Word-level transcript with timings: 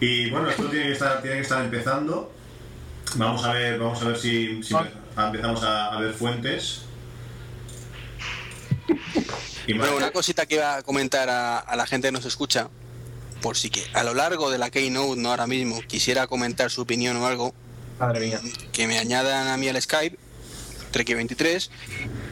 Y 0.00 0.30
bueno, 0.30 0.48
esto 0.48 0.64
tiene 0.70 0.86
que 0.86 0.92
estar, 0.92 1.20
tiene 1.22 1.36
que 1.36 1.42
estar 1.42 1.62
empezando. 1.62 2.32
Vamos 3.16 3.44
a 3.44 3.52
ver, 3.52 3.78
vamos 3.78 4.00
a 4.02 4.06
ver 4.06 4.18
si, 4.18 4.62
si 4.62 4.72
empe- 4.74 4.90
empezamos 5.16 5.62
a, 5.62 5.86
a 5.94 6.00
ver 6.00 6.14
fuentes. 6.14 6.82
Y 9.66 9.74
Bueno, 9.74 9.96
una 9.96 10.10
cosita 10.10 10.46
que 10.46 10.56
iba 10.56 10.76
a 10.76 10.82
comentar 10.82 11.28
a, 11.28 11.58
a 11.58 11.76
la 11.76 11.86
gente 11.86 12.08
que 12.08 12.12
nos 12.12 12.24
escucha, 12.24 12.68
por 13.42 13.56
si 13.56 13.70
que 13.70 13.82
a 13.92 14.02
lo 14.02 14.14
largo 14.14 14.50
de 14.50 14.58
la 14.58 14.70
Keynote, 14.70 15.20
no 15.20 15.30
ahora 15.30 15.46
mismo, 15.46 15.80
quisiera 15.86 16.26
comentar 16.26 16.70
su 16.70 16.82
opinión 16.82 17.16
o 17.18 17.26
algo, 17.26 17.54
Madre 17.98 18.20
mía. 18.26 18.40
que 18.72 18.86
me 18.86 18.98
añadan 18.98 19.48
a 19.48 19.56
mí 19.56 19.68
al 19.68 19.80
Skype, 19.80 20.16
Treki23, 20.92 21.68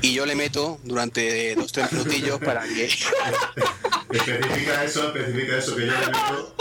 y 0.02 0.14
yo 0.14 0.26
le 0.26 0.34
meto 0.34 0.80
durante 0.84 1.54
dos 1.54 1.70
tres 1.72 1.92
minutillos 1.92 2.40
para 2.40 2.62
que... 2.64 2.86
especifica 4.10 4.84
eso, 4.84 5.12
especifica 5.14 5.58
eso 5.58 5.76
que 5.76 5.86
yo 5.86 5.92
le 5.92 6.06
meto. 6.06 6.54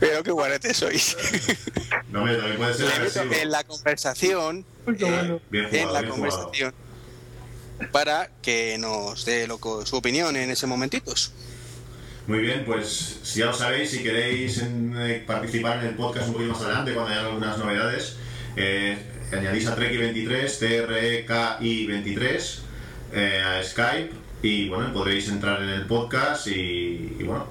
Pero 0.00 0.22
qué 0.22 0.30
guarete 0.30 0.72
sois. 0.74 1.16
No, 2.10 2.20
hombre, 2.20 2.36
también 2.36 2.56
puede 2.58 2.74
ser 2.74 2.92
agresivo. 2.92 3.32
en 3.34 3.50
la 3.50 3.64
conversación, 3.64 4.64
Eh, 4.86 5.40
bien 5.50 5.68
en 5.72 5.92
la 5.92 6.00
bien 6.00 6.12
conversación, 6.12 6.74
para 7.92 8.30
que 8.42 8.76
nos 8.78 9.24
dé 9.24 9.46
lo 9.46 9.58
co- 9.58 9.84
su 9.86 9.96
opinión 9.96 10.36
en 10.36 10.50
ese 10.50 10.66
momentitos. 10.66 11.32
Muy 12.26 12.38
bien, 12.40 12.64
pues 12.64 13.18
si 13.22 13.40
ya 13.40 13.46
lo 13.46 13.52
sabéis, 13.54 13.90
si 13.90 14.02
queréis 14.02 14.58
en, 14.58 14.94
eh, 14.98 15.22
participar 15.26 15.78
en 15.80 15.86
el 15.88 15.94
podcast 15.94 16.28
un 16.28 16.34
poquito 16.34 16.52
más 16.52 16.62
adelante, 16.62 16.94
cuando 16.94 17.12
haya 17.12 17.26
algunas 17.26 17.58
novedades, 17.58 18.16
eh, 18.56 18.96
añadís 19.32 19.66
a 19.66 19.76
Treki23, 19.76 20.58
T-R-E-K-I-23, 20.58 22.58
eh, 23.12 23.42
a 23.44 23.62
Skype, 23.62 24.10
y 24.44 24.68
bueno, 24.68 24.92
podréis 24.92 25.26
entrar 25.30 25.62
en 25.62 25.70
el 25.70 25.86
podcast 25.86 26.48
y, 26.48 27.16
bueno, 27.24 27.46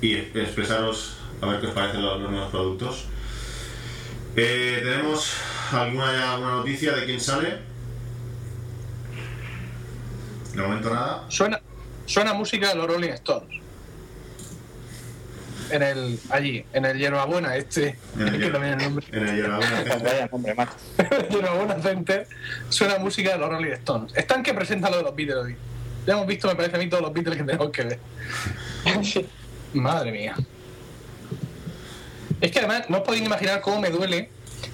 y 0.00 0.14
expresaros 0.14 1.18
a 1.42 1.46
ver 1.46 1.60
qué 1.60 1.66
os 1.66 1.74
parecen 1.74 2.00
los, 2.00 2.18
los 2.22 2.30
nuevos 2.30 2.50
productos. 2.50 3.04
Eh, 4.34 4.80
¿Tenemos 4.82 5.34
alguna, 5.70 6.32
alguna 6.32 6.52
noticia 6.52 6.92
de 6.92 7.04
quién 7.04 7.20
sale? 7.20 7.58
De 10.54 10.62
momento 10.62 10.88
nada. 10.88 11.26
Suena, 11.28 11.60
suena 12.06 12.32
música 12.32 12.70
de 12.70 12.76
los 12.76 12.86
Rolling 12.86 13.10
Stones. 13.10 13.61
En 15.72 15.82
el, 15.82 16.18
allí, 16.30 16.64
en 16.72 16.84
el 16.84 16.98
Hierbabuena 16.98 17.56
este, 17.56 17.96
En 18.18 18.28
el, 18.28 18.40
que 18.40 18.50
también 18.50 18.74
el 18.74 18.84
nombre. 18.84 19.06
en 19.10 19.28
el 19.28 19.36
Hierbabuena 19.36 19.78
Center. 21.74 21.82
Center 21.82 22.28
suena 22.68 22.98
música 22.98 23.32
de 23.32 23.38
los 23.38 23.48
Rolling 23.48 23.72
Stones. 23.72 24.12
Están 24.14 24.42
que 24.42 24.54
presentan 24.54 24.90
lo 24.90 24.98
de 24.98 25.02
los 25.02 25.16
Beatles 25.16 25.36
hoy. 25.36 25.56
Ya 26.06 26.14
hemos 26.14 26.26
visto, 26.26 26.48
me 26.48 26.56
parece 26.56 26.76
a 26.76 26.78
mí, 26.78 26.88
todos 26.88 27.02
los 27.02 27.12
Beatles 27.12 27.38
que 27.38 27.44
tenemos 27.44 27.70
que 27.70 27.84
ver. 27.84 27.98
Madre 29.72 30.12
mía. 30.12 30.34
Es 32.40 32.50
que 32.50 32.58
además 32.58 32.90
no 32.90 32.98
os 32.98 33.04
podéis 33.04 33.24
imaginar 33.24 33.60
cómo 33.60 33.80
me 33.80 33.88
duele 33.88 34.28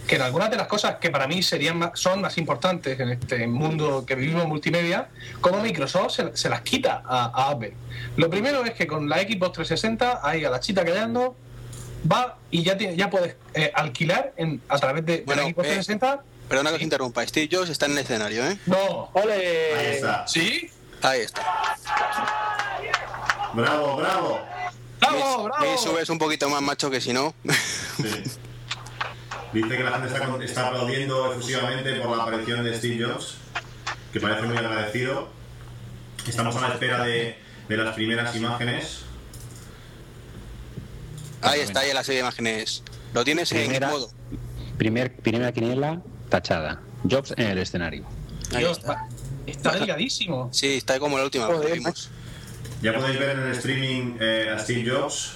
que 0.09 0.17
en 0.17 0.23
algunas 0.23 0.51
de 0.51 0.57
las 0.57 0.67
cosas 0.67 0.97
que 0.97 1.11
para 1.11 1.29
mí 1.29 1.43
serían 1.43 1.79
más- 1.79 1.91
son 1.95 2.21
más 2.23 2.37
importantes 2.39 2.99
en 2.99 3.11
este 3.11 3.47
mundo 3.47 4.05
que 4.07 4.15
vivimos 4.17 4.47
multimedia, 4.49 5.09
cómo 5.41 5.61
Microsoft 5.61 6.13
se, 6.15 6.37
se 6.37 6.49
las 6.49 6.63
quita 6.63 7.03
a, 7.07 7.27
a 7.27 7.51
Apple. 7.51 7.75
Lo 8.17 8.29
primero 8.31 8.65
es 8.65 8.73
que 8.73 8.87
con 8.87 9.09
la 9.09 9.19
Xbox 9.19 9.53
360, 9.53 10.21
ahí 10.23 10.45
a 10.45 10.51
la 10.51 10.61
chita 10.61 10.85
callando, 10.85 11.37
va 12.11 12.39
y 12.51 12.63
ya, 12.65 12.77
tiene- 12.79 12.97
ya 12.97 13.11
puedes 13.11 13.37
eh, 13.55 13.71
alquilar 13.75 14.33
en, 14.37 14.61
a 14.69 14.79
través 14.79 15.05
de, 15.05 15.25
la 15.27 15.35
Xbox 15.35 15.49
eh, 15.69 15.75
360. 15.77 16.23
Perdona 16.49 16.71
que 16.71 16.77
os 16.77 16.83
interrumpa, 16.83 17.27
Steve 17.27 17.49
Jobs 17.53 17.69
está 17.69 17.85
en 17.87 17.93
el 17.93 17.99
escenario, 17.99 18.43
¿eh? 18.49 18.57
No. 18.65 19.11
¡Ole! 19.13 19.75
Ahí 19.77 19.87
está. 19.97 20.27
¿Sí? 20.27 20.71
Ahí 21.03 21.21
está. 21.21 21.43
Bravo, 23.53 23.97
bravo. 23.97 24.41
¡Bravo, 25.01 25.43
bravo! 25.45 25.65
Eso 25.65 25.99
es 25.99 26.09
un 26.09 26.19
poquito 26.19 26.49
más 26.49 26.63
macho 26.63 26.91
que 26.91 27.01
si 27.01 27.13
no. 27.13 27.35
Sí. 27.99 28.23
Dice 29.53 29.77
que 29.77 29.83
la 29.83 29.93
gente 29.93 30.09
está, 30.09 30.45
está 30.45 30.67
aplaudiendo 30.69 31.33
efusivamente 31.33 31.95
por 32.01 32.17
la 32.17 32.23
aparición 32.25 32.65
de 32.65 32.77
Steve 32.77 33.05
Jobs, 33.05 33.37
que 34.13 34.21
parece 34.21 34.43
muy 34.43 34.57
agradecido. 34.57 35.29
Estamos 36.27 36.55
a 36.57 36.61
la 36.69 36.75
espera 36.75 37.03
de, 37.05 37.37
de 37.69 37.77
las 37.77 37.95
primeras 37.95 38.35
imágenes. 38.37 39.03
Ahí 41.41 41.61
está, 41.61 41.81
ahí 41.81 41.91
en 41.91 41.95
la 41.95 42.05
serie 42.05 42.17
de 42.21 42.27
imágenes. 42.27 42.83
Lo 43.15 43.25
tienes 43.25 43.51
en 43.53 43.59
Primera. 43.65 43.89
modo. 43.91 44.11
Primer, 44.77 45.17
primera 45.17 45.53
quiniela 45.53 46.03
tachada. 46.29 46.83
Jobs 47.09 47.33
en 47.37 47.47
el 47.47 47.59
escenario. 47.59 48.05
Ahí 48.53 48.59
Dios, 48.59 48.79
está. 48.79 49.07
está 49.47 49.73
delgadísimo. 49.73 50.51
Sí, 50.53 50.75
está 50.77 50.99
como 50.99 51.17
la 51.17 51.25
última 51.25 51.49
vez 51.49 51.61
que 51.61 51.73
vimos. 51.75 52.11
Ya 52.83 52.93
podéis 52.95 53.19
ver 53.19 53.31
en 53.39 53.43
el 53.47 53.53
streaming 53.53 54.17
eh, 54.21 54.53
a 54.55 54.59
Steve 54.59 54.89
Jobs. 54.91 55.33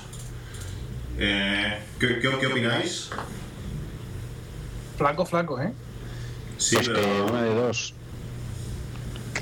Eh, 1.18 1.78
¿qué, 1.98 2.18
qué, 2.20 2.30
qué 2.38 2.46
opináis? 2.46 3.10
Flaco, 5.02 5.26
flaco, 5.26 5.60
¿eh? 5.60 5.72
Sí, 6.58 6.76
pues 6.76 6.88
que 6.90 7.22
una 7.28 7.42
de 7.42 7.54
dos. 7.56 7.92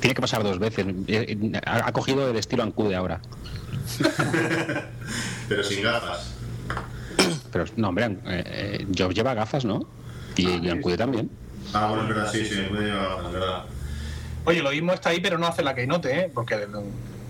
Tiene 0.01 0.15
que 0.15 0.23
pasar 0.23 0.43
dos 0.43 0.59
veces. 0.59 0.87
Ha 1.67 1.93
cogido 1.93 2.31
el 2.31 2.37
estilo 2.37 2.63
Ancude 2.63 2.97
ahora. 2.97 3.21
pero 5.49 5.63
sin 5.63 5.83
gafas. 5.83 6.35
Pero 7.53 7.65
no, 7.77 7.89
hombre, 7.91 8.07
eh, 8.07 8.17
eh, 8.47 8.87
Jobs 8.97 9.15
lleva 9.15 9.35
gafas, 9.35 9.67
¿no? 9.67 9.87
Y, 10.37 10.49
y 10.67 10.71
Ancude 10.71 10.97
también. 10.97 11.31
Ah, 11.75 11.89
bueno, 11.89 12.05
es 12.05 12.09
verdad, 12.09 12.33
sí, 12.33 12.47
sí, 12.47 12.63
puede 12.71 12.87
llevar 12.87 13.09
gafas, 13.11 13.27
es 13.27 13.33
verdad. 13.33 13.65
Oye, 14.47 14.63
lo 14.63 14.71
mismo 14.71 14.93
está 14.95 15.11
ahí, 15.11 15.21
pero 15.21 15.37
no 15.37 15.47
hace 15.47 15.63
la 15.63 15.75
keynote, 15.75 16.21
¿eh? 16.21 16.31
Porque 16.33 16.55
el, 16.55 16.63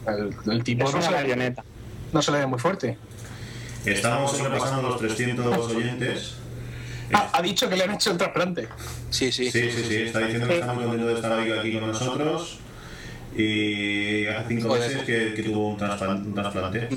el- 0.06 0.52
el 0.52 0.62
tipo 0.62 0.86
Es 0.88 0.94
no 0.94 1.02
se, 1.02 1.10
le, 1.10 1.54
no 2.12 2.22
se 2.22 2.30
le 2.30 2.38
ve 2.38 2.46
muy 2.46 2.60
fuerte. 2.60 2.96
Estamos 3.84 4.36
sobrepasando 4.36 4.88
los 4.90 4.98
300 5.00 5.66
oyentes. 5.74 6.34
Ah, 7.12 7.30
ha 7.32 7.42
dicho 7.42 7.68
que 7.68 7.76
le 7.76 7.84
han 7.84 7.92
hecho 7.94 8.10
el 8.12 8.18
trasplante. 8.18 8.68
Sí, 9.10 9.32
sí. 9.32 9.50
Sí, 9.50 9.70
sí, 9.70 9.84
sí, 9.88 9.94
está 10.02 10.20
diciendo 10.20 10.46
que 10.48 10.58
está 10.60 10.72
muy 10.72 10.84
contento 10.84 11.06
de 11.08 11.14
estar 11.14 11.32
hoy 11.38 11.50
aquí 11.52 11.72
con 11.78 11.88
nosotros. 11.90 12.58
Y 13.36 14.26
hace 14.26 14.48
cinco 14.48 14.68
Joder. 14.68 14.88
meses 14.90 15.04
que, 15.04 15.34
que 15.34 15.42
tuvo 15.42 15.70
un, 15.70 15.78
trasplan- 15.78 16.24
un 16.26 16.34
trasplante. 16.34 16.88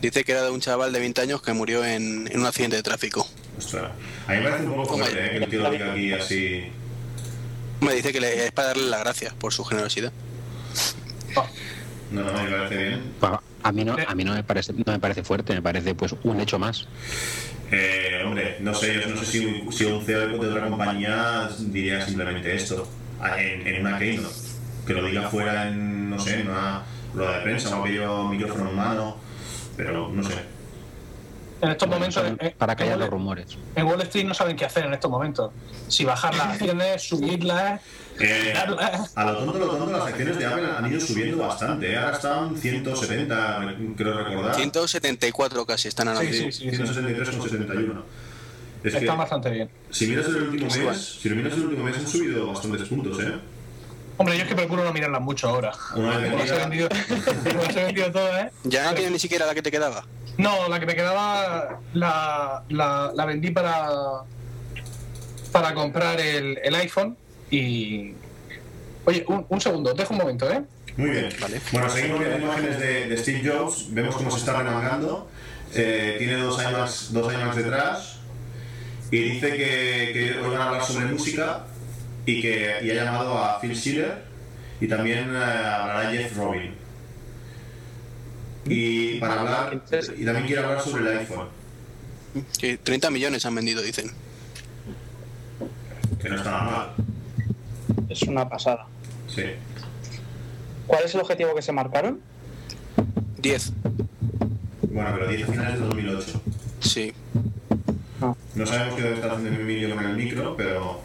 Dice 0.00 0.24
que 0.24 0.32
era 0.32 0.42
de 0.44 0.50
un 0.50 0.60
chaval 0.60 0.92
de 0.92 0.98
20 1.00 1.20
años 1.22 1.42
que 1.42 1.52
murió 1.52 1.84
en, 1.84 2.28
en 2.30 2.40
un 2.40 2.46
accidente 2.46 2.76
de 2.76 2.82
tráfico. 2.82 3.26
Ostras, 3.58 3.90
a 4.26 4.32
mí 4.32 4.38
me 4.38 4.44
parece 4.44 4.66
un 4.66 4.74
poco 4.76 4.96
fuerte 4.98 5.26
¿eh? 5.26 5.30
que 5.30 5.36
el 5.44 5.48
tío 5.50 5.60
lo 5.62 5.70
diga 5.70 5.92
aquí 5.92 6.12
así. 6.12 6.64
Me 7.80 7.94
dice 7.94 8.12
que 8.12 8.20
le, 8.20 8.44
es 8.46 8.52
para 8.52 8.68
darle 8.68 8.84
las 8.88 9.00
gracias 9.00 9.32
por 9.34 9.52
su 9.52 9.64
generosidad. 9.64 10.12
No, 12.10 12.22
no, 12.22 12.32
me 12.42 12.50
parece 12.50 12.76
bien. 12.76 13.00
A 13.62 13.72
mí 13.72 13.84
no, 13.84 13.96
a 14.06 14.14
mí 14.14 14.22
no 14.24 14.34
me 14.34 14.44
parece, 14.44 14.72
no 14.72 14.92
me 14.92 14.98
parece 15.00 15.24
fuerte, 15.24 15.52
me 15.54 15.62
parece 15.62 15.94
pues 15.94 16.14
un 16.22 16.40
hecho 16.40 16.58
más. 16.58 16.86
Eh, 17.70 18.22
hombre, 18.24 18.58
no 18.60 18.74
sé, 18.74 19.00
yo 19.00 19.08
no 19.08 19.16
sé 19.16 19.26
si, 19.26 19.64
si 19.70 19.84
un 19.84 20.04
CEO 20.04 20.28
de 20.28 20.48
otra 20.48 20.68
compañía 20.68 21.48
diría 21.58 22.04
simplemente 22.04 22.54
esto 22.54 22.88
en, 23.38 23.66
en 23.66 23.80
una 23.80 23.98
keynote. 23.98 24.34
Que 24.86 24.92
lo 24.94 25.04
diga 25.04 25.28
fuera 25.28 25.68
en, 25.68 26.10
no 26.10 26.18
sé, 26.18 26.40
en 26.40 26.48
una 26.48 26.84
rueda 27.12 27.38
de 27.38 27.42
prensa 27.42 27.76
o 27.76 28.24
un 28.24 28.30
micrófono 28.30 28.70
en 28.70 28.76
mano. 28.76 29.16
Pero 29.76 30.08
no 30.08 30.22
sé. 30.22 30.55
En 31.62 31.70
estos 31.70 31.88
Bueno, 31.88 32.00
momentos, 32.00 32.22
son 32.22 32.38
eh, 32.46 32.54
para 32.58 32.72
en, 32.74 32.78
callar 32.78 32.98
los 32.98 33.08
rumores. 33.08 33.46
en 33.74 33.86
Wall 33.86 34.02
Street 34.02 34.26
no 34.26 34.34
saben 34.34 34.56
qué 34.56 34.66
hacer 34.66 34.84
en 34.84 34.92
estos 34.92 35.10
momentos. 35.10 35.52
Si 35.88 36.04
bajar 36.04 36.34
las 36.34 36.48
acciones, 36.48 37.02
subirlas, 37.02 37.80
Eh, 38.20 38.52
a 38.56 39.24
lo 39.24 39.36
tonto, 39.38 39.58
lo 39.58 39.66
tonto, 39.76 39.92
las 39.98 40.06
acciones 40.08 40.38
de 40.38 40.46
Apple 40.46 40.66
han 40.76 40.90
ido 40.90 41.00
subiendo 41.00 41.38
bastante. 41.38 41.92
¿eh? 41.92 41.96
Ahora 41.96 42.16
están 42.16 42.56
170, 42.56 43.74
creo 43.96 44.24
recordar. 44.24 44.54
174 44.54 45.66
casi 45.66 45.88
están 45.88 46.08
ahora 46.08 46.20
Sí, 46.20 46.26
mismo. 46.26 46.50
sí, 46.52 46.70
sí. 46.70 46.76
163,71. 46.76 48.02
Es 48.84 48.92
que, 48.92 48.98
Está 49.00 49.14
bastante 49.14 49.50
bien. 49.50 49.70
si 49.90 50.06
miras 50.06 50.26
el 50.26 50.36
último 50.36 50.68
mes, 50.70 51.18
si 51.20 51.28
lo 51.28 51.36
miras 51.36 51.54
el 51.54 51.64
último 51.64 51.84
mes 51.84 51.96
han 51.96 52.06
subido 52.06 52.46
bastantes 52.48 52.86
puntos, 52.88 53.18
¿eh? 53.22 53.32
Hombre, 54.18 54.36
yo 54.36 54.42
es 54.44 54.48
que 54.48 54.54
procuro 54.54 54.84
no 54.84 54.92
mirarlas 54.92 55.20
mucho 55.22 55.48
ahora. 55.48 55.72
Una 55.94 56.16
vez 56.18 56.30
Como 56.30 56.38
las 56.44 56.50
he 56.50 56.58
vendido, 56.58 56.88
como 56.88 57.62
las 57.64 57.76
he 57.76 57.84
vendido 57.84 58.12
todas, 58.12 58.44
¿eh? 58.46 58.50
Ya 58.64 58.84
no 58.84 58.94
tienes 58.94 59.12
ni 59.12 59.18
siquiera 59.18 59.44
la 59.46 59.54
que 59.54 59.62
te 59.62 59.70
quedaba. 59.70 60.04
No, 60.38 60.68
la 60.68 60.78
que 60.78 60.86
me 60.86 60.94
quedaba 60.94 61.80
la, 61.94 62.62
la, 62.68 63.12
la 63.14 63.24
vendí 63.24 63.50
para 63.50 63.88
para 65.52 65.72
comprar 65.72 66.20
el, 66.20 66.58
el 66.62 66.74
iPhone 66.74 67.16
y... 67.50 68.12
Oye, 69.06 69.24
un, 69.28 69.46
un 69.48 69.60
segundo, 69.60 69.94
dejo 69.94 70.12
un 70.12 70.20
momento, 70.20 70.50
¿eh? 70.50 70.62
Muy 70.96 71.10
bien. 71.10 71.28
Vale. 71.40 71.60
Bueno, 71.72 71.88
seguimos 71.88 72.18
viendo 72.20 72.38
imágenes 72.38 72.78
de, 72.78 73.06
de 73.06 73.16
Steve 73.16 73.48
Jobs. 73.48 73.86
Vemos 73.94 74.16
cómo 74.16 74.30
se 74.30 74.38
está 74.38 74.58
remangando. 74.58 75.30
Eh, 75.74 76.16
tiene 76.18 76.36
dos 76.38 76.60
iMacs, 76.62 77.12
dos 77.12 77.32
iMacs 77.32 77.56
detrás. 77.56 78.18
Y 79.10 79.18
dice 79.18 79.50
que, 79.50 80.10
que 80.12 80.40
hoy 80.42 80.50
van 80.50 80.60
a 80.60 80.66
hablar 80.66 80.84
sobre 80.84 81.06
música 81.06 81.64
y 82.26 82.42
que 82.42 82.78
y 82.82 82.90
ha 82.90 82.94
llamado 83.04 83.38
a 83.38 83.60
Phil 83.60 83.74
Schiller 83.76 84.24
y 84.80 84.88
también 84.88 85.30
eh, 85.34 85.38
hablará 85.38 86.10
Jeff 86.10 86.36
Robin. 86.36 86.74
Y 88.68 89.18
para 89.20 89.40
hablar, 89.40 89.82
y 90.16 90.24
también 90.24 90.46
quiere 90.46 90.62
hablar 90.62 90.80
sobre 90.80 91.10
el 91.12 91.18
iPhone, 91.18 91.48
Que 92.58 92.76
30 92.78 93.10
millones 93.10 93.46
han 93.46 93.54
vendido, 93.54 93.82
dicen. 93.82 94.10
que 96.20 96.28
no 96.28 96.36
está 96.36 96.50
nada 96.50 96.64
mal. 96.64 96.94
Es 98.08 98.22
una 98.22 98.48
pasada. 98.48 98.86
Sí. 99.28 99.42
¿Cuál 100.86 101.04
es 101.04 101.14
el 101.14 101.20
objetivo 101.20 101.54
que 101.54 101.62
se 101.62 101.72
marcaron? 101.72 102.20
10, 103.38 103.72
Bueno, 104.90 105.10
pero 105.14 105.28
10 105.28 105.42
a 105.48 105.52
finales 105.52 105.74
de 105.80 105.86
2008. 105.86 106.40
sí. 106.80 107.12
No 108.54 108.64
sabemos 108.66 108.94
qué 108.96 109.02
debe 109.02 109.14
estar 109.16 109.30
haciendo 109.32 109.60
Emilio 109.60 109.94
con 109.94 110.04
el 110.06 110.16
micro, 110.16 110.56
pero. 110.56 111.00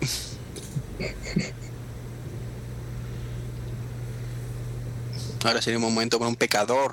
Ahora 5.44 5.62
sería 5.62 5.78
un 5.78 5.84
momento 5.84 6.18
para 6.18 6.28
un 6.28 6.36
pecador. 6.36 6.92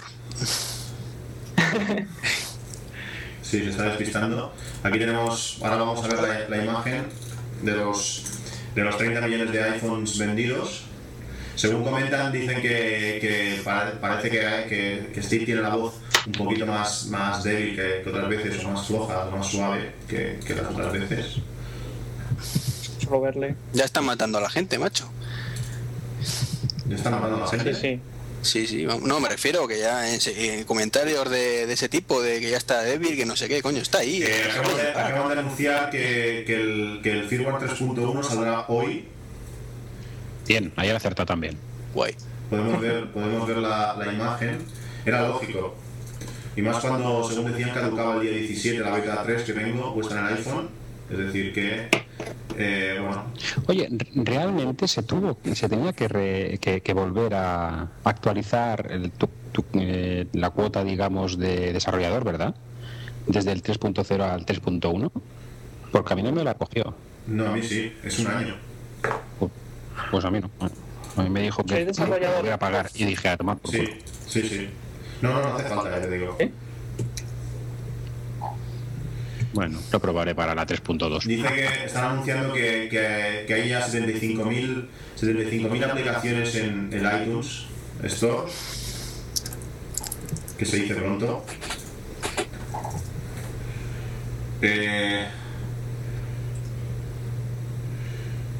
Sí, 3.41 3.59
se 3.63 3.69
está 3.69 3.83
despistando. 3.83 4.53
Aquí 4.83 4.99
tenemos, 4.99 5.59
ahora 5.61 5.75
vamos 5.77 6.03
a 6.03 6.07
ver 6.07 6.19
la, 6.49 6.49
la 6.57 6.63
imagen 6.63 7.05
de 7.61 7.71
los, 7.73 8.23
de 8.75 8.83
los 8.83 8.97
30 8.97 9.21
millones 9.21 9.51
de 9.51 9.63
iPhones 9.63 10.17
vendidos. 10.17 10.83
Según 11.55 11.83
comentan, 11.83 12.31
dicen 12.31 12.61
que, 12.61 13.19
que 13.21 13.61
pare- 13.63 13.91
parece 14.01 14.29
que, 14.31 14.39
que, 14.67 15.11
que 15.13 15.21
Steve 15.23 15.45
tiene 15.45 15.61
la 15.61 15.75
voz 15.75 15.93
un 16.25 16.31
poquito 16.31 16.65
más, 16.65 17.05
más 17.07 17.43
débil 17.43 17.75
que, 17.75 18.01
que 18.03 18.09
otras 18.09 18.27
veces, 18.29 18.63
o 18.65 18.69
más 18.69 18.87
floja, 18.87 19.25
o 19.25 19.37
más 19.37 19.47
suave 19.47 19.93
que, 20.07 20.39
que 20.45 20.55
las 20.55 20.65
otras 20.71 20.91
veces. 20.91 21.35
Solo 23.03 23.21
verle. 23.21 23.55
Ya 23.73 23.85
están 23.85 24.05
matando 24.05 24.39
a 24.39 24.41
la 24.41 24.49
gente, 24.49 24.79
macho. 24.79 25.07
¿Ya 26.87 26.95
están 26.95 27.13
matando 27.13 27.37
a 27.37 27.39
la 27.41 27.47
gente? 27.47 27.73
sí. 27.75 27.81
Sí, 27.81 28.01
sí, 28.67 28.85
vamos- 28.85 29.03
no, 29.07 29.19
me 29.19 29.29
refiero 29.29 29.67
que 29.67 29.79
ya 29.79 30.13
en, 30.13 30.19
se- 30.21 30.59
en 30.59 30.63
comentarios 30.65 31.29
de, 31.29 31.65
de 31.67 31.73
ese 31.73 31.89
tipo, 31.89 32.21
de 32.21 32.39
que 32.39 32.49
ya 32.49 32.57
está 32.57 32.81
débil, 32.81 33.15
que 33.15 33.25
no 33.25 33.35
sé 33.35 33.47
qué, 33.47 33.61
coño, 33.61 33.79
está 33.81 33.99
ahí. 33.99 34.21
Eh, 34.23 34.27
eh, 34.27 34.49
acaban, 34.51 34.77
de, 34.77 34.89
acaban 34.91 35.33
de 35.33 35.39
anunciar 35.39 35.89
que, 35.89 36.43
que, 36.45 36.55
el, 36.55 36.99
que 37.03 37.11
el 37.11 37.23
firmware 37.27 37.55
3.1 37.69 38.23
saldrá 38.23 38.65
hoy. 38.67 39.05
Bien, 40.47 40.73
ayer 40.75 40.95
acertado 40.95 41.25
también. 41.25 41.57
Guay. 41.93 42.15
Podemos 42.49 42.81
ver, 42.81 43.11
podemos 43.11 43.47
ver 43.47 43.57
la, 43.57 43.95
la 43.97 44.11
imagen. 44.13 44.57
Era 45.05 45.27
lógico. 45.27 45.75
Y 46.55 46.61
más 46.61 46.77
cuando, 46.79 47.27
según 47.29 47.51
decían, 47.51 47.71
caducaba 47.71 48.15
el 48.15 48.21
día 48.21 48.31
17 48.31 48.79
la 48.79 48.91
beta 48.91 49.23
3 49.23 49.43
que 49.43 49.53
tengo 49.53 49.93
puesta 49.93 50.19
en 50.19 50.27
el 50.27 50.33
iPhone. 50.37 50.69
Es 51.13 51.19
decir, 51.27 51.54
que, 51.54 51.88
eh, 52.57 52.98
bueno, 53.00 53.25
Oye, 53.68 53.88
re- 53.92 54.07
realmente 54.24 54.88
se 54.88 55.04
tuvo, 55.04 55.38
se 55.54 55.69
tenía 55.69 55.94
que, 55.94 56.07
re- 56.07 56.57
que, 56.60 56.81
que 56.81 56.94
volver 56.94 57.33
a 57.36 57.88
actualizar 58.04 58.88
el 58.92 59.12
tu- 59.12 59.30
tu- 59.51 59.65
eh, 59.75 60.27
la 60.33 60.50
cuota, 60.50 60.83
digamos, 60.83 61.38
de 61.38 61.74
desarrollador, 61.74 62.24
¿verdad? 62.24 62.56
Desde 63.27 63.51
el 63.51 63.62
3.0 63.62 64.21
al 64.24 64.45
3.1, 64.45 65.12
porque 65.92 66.13
a 66.13 66.15
mí 66.15 66.24
no 66.24 66.31
me 66.31 66.44
la 66.44 66.56
cogió. 66.56 66.95
no, 67.27 67.48
a 67.48 67.51
mí 67.51 67.62
sí, 67.63 67.94
es 68.04 68.19
un 68.19 68.27
año. 68.27 68.56
Pu- 69.39 69.50
Pues 70.12 70.25
a 70.25 70.31
mí 70.31 70.39
no. 70.39 70.50
A 71.15 71.24
mí 71.24 71.30
me 71.30 71.42
dijo 71.42 71.63
que 71.63 71.75
¿Soy 71.75 71.86
desarrollador? 71.86 72.42
voy 72.42 72.50
a 72.50 72.57
pagar 72.57 72.89
y 72.95 73.06
dije 73.06 73.30
a 73.30 73.38
tomar 73.38 73.57
por 73.57 73.71
Sí, 73.71 73.77
culo. 73.77 73.92
sí, 74.27 74.42
sí. 74.42 74.69
No, 75.21 75.31
no, 75.33 75.42
no 75.42 75.56
hace 75.56 75.69
falta, 75.69 75.89
ya 75.92 76.01
te 76.01 76.10
digo. 76.18 76.36
¿Eh? 76.39 76.51
Bueno, 79.53 79.79
lo 79.91 80.00
probaré 80.00 80.33
para 80.33 80.55
la 80.55 80.65
3.2. 80.65 81.23
Dice 81.25 81.47
que 81.47 81.85
están 81.85 82.05
anunciando 82.05 82.53
que, 82.53 82.89
que, 82.89 83.45
que 83.47 83.53
hay 83.53 83.69
ya 83.69 83.88
75.000 83.88 84.88
75.000 85.19 85.89
aplicaciones 85.89 86.55
en 86.55 86.89
el 86.91 87.21
iTunes 87.21 87.65
Store, 88.03 88.51
que 90.57 90.65
se 90.65 90.77
dice 90.77 90.95
pronto. 90.95 91.45
Eh, 94.61 95.27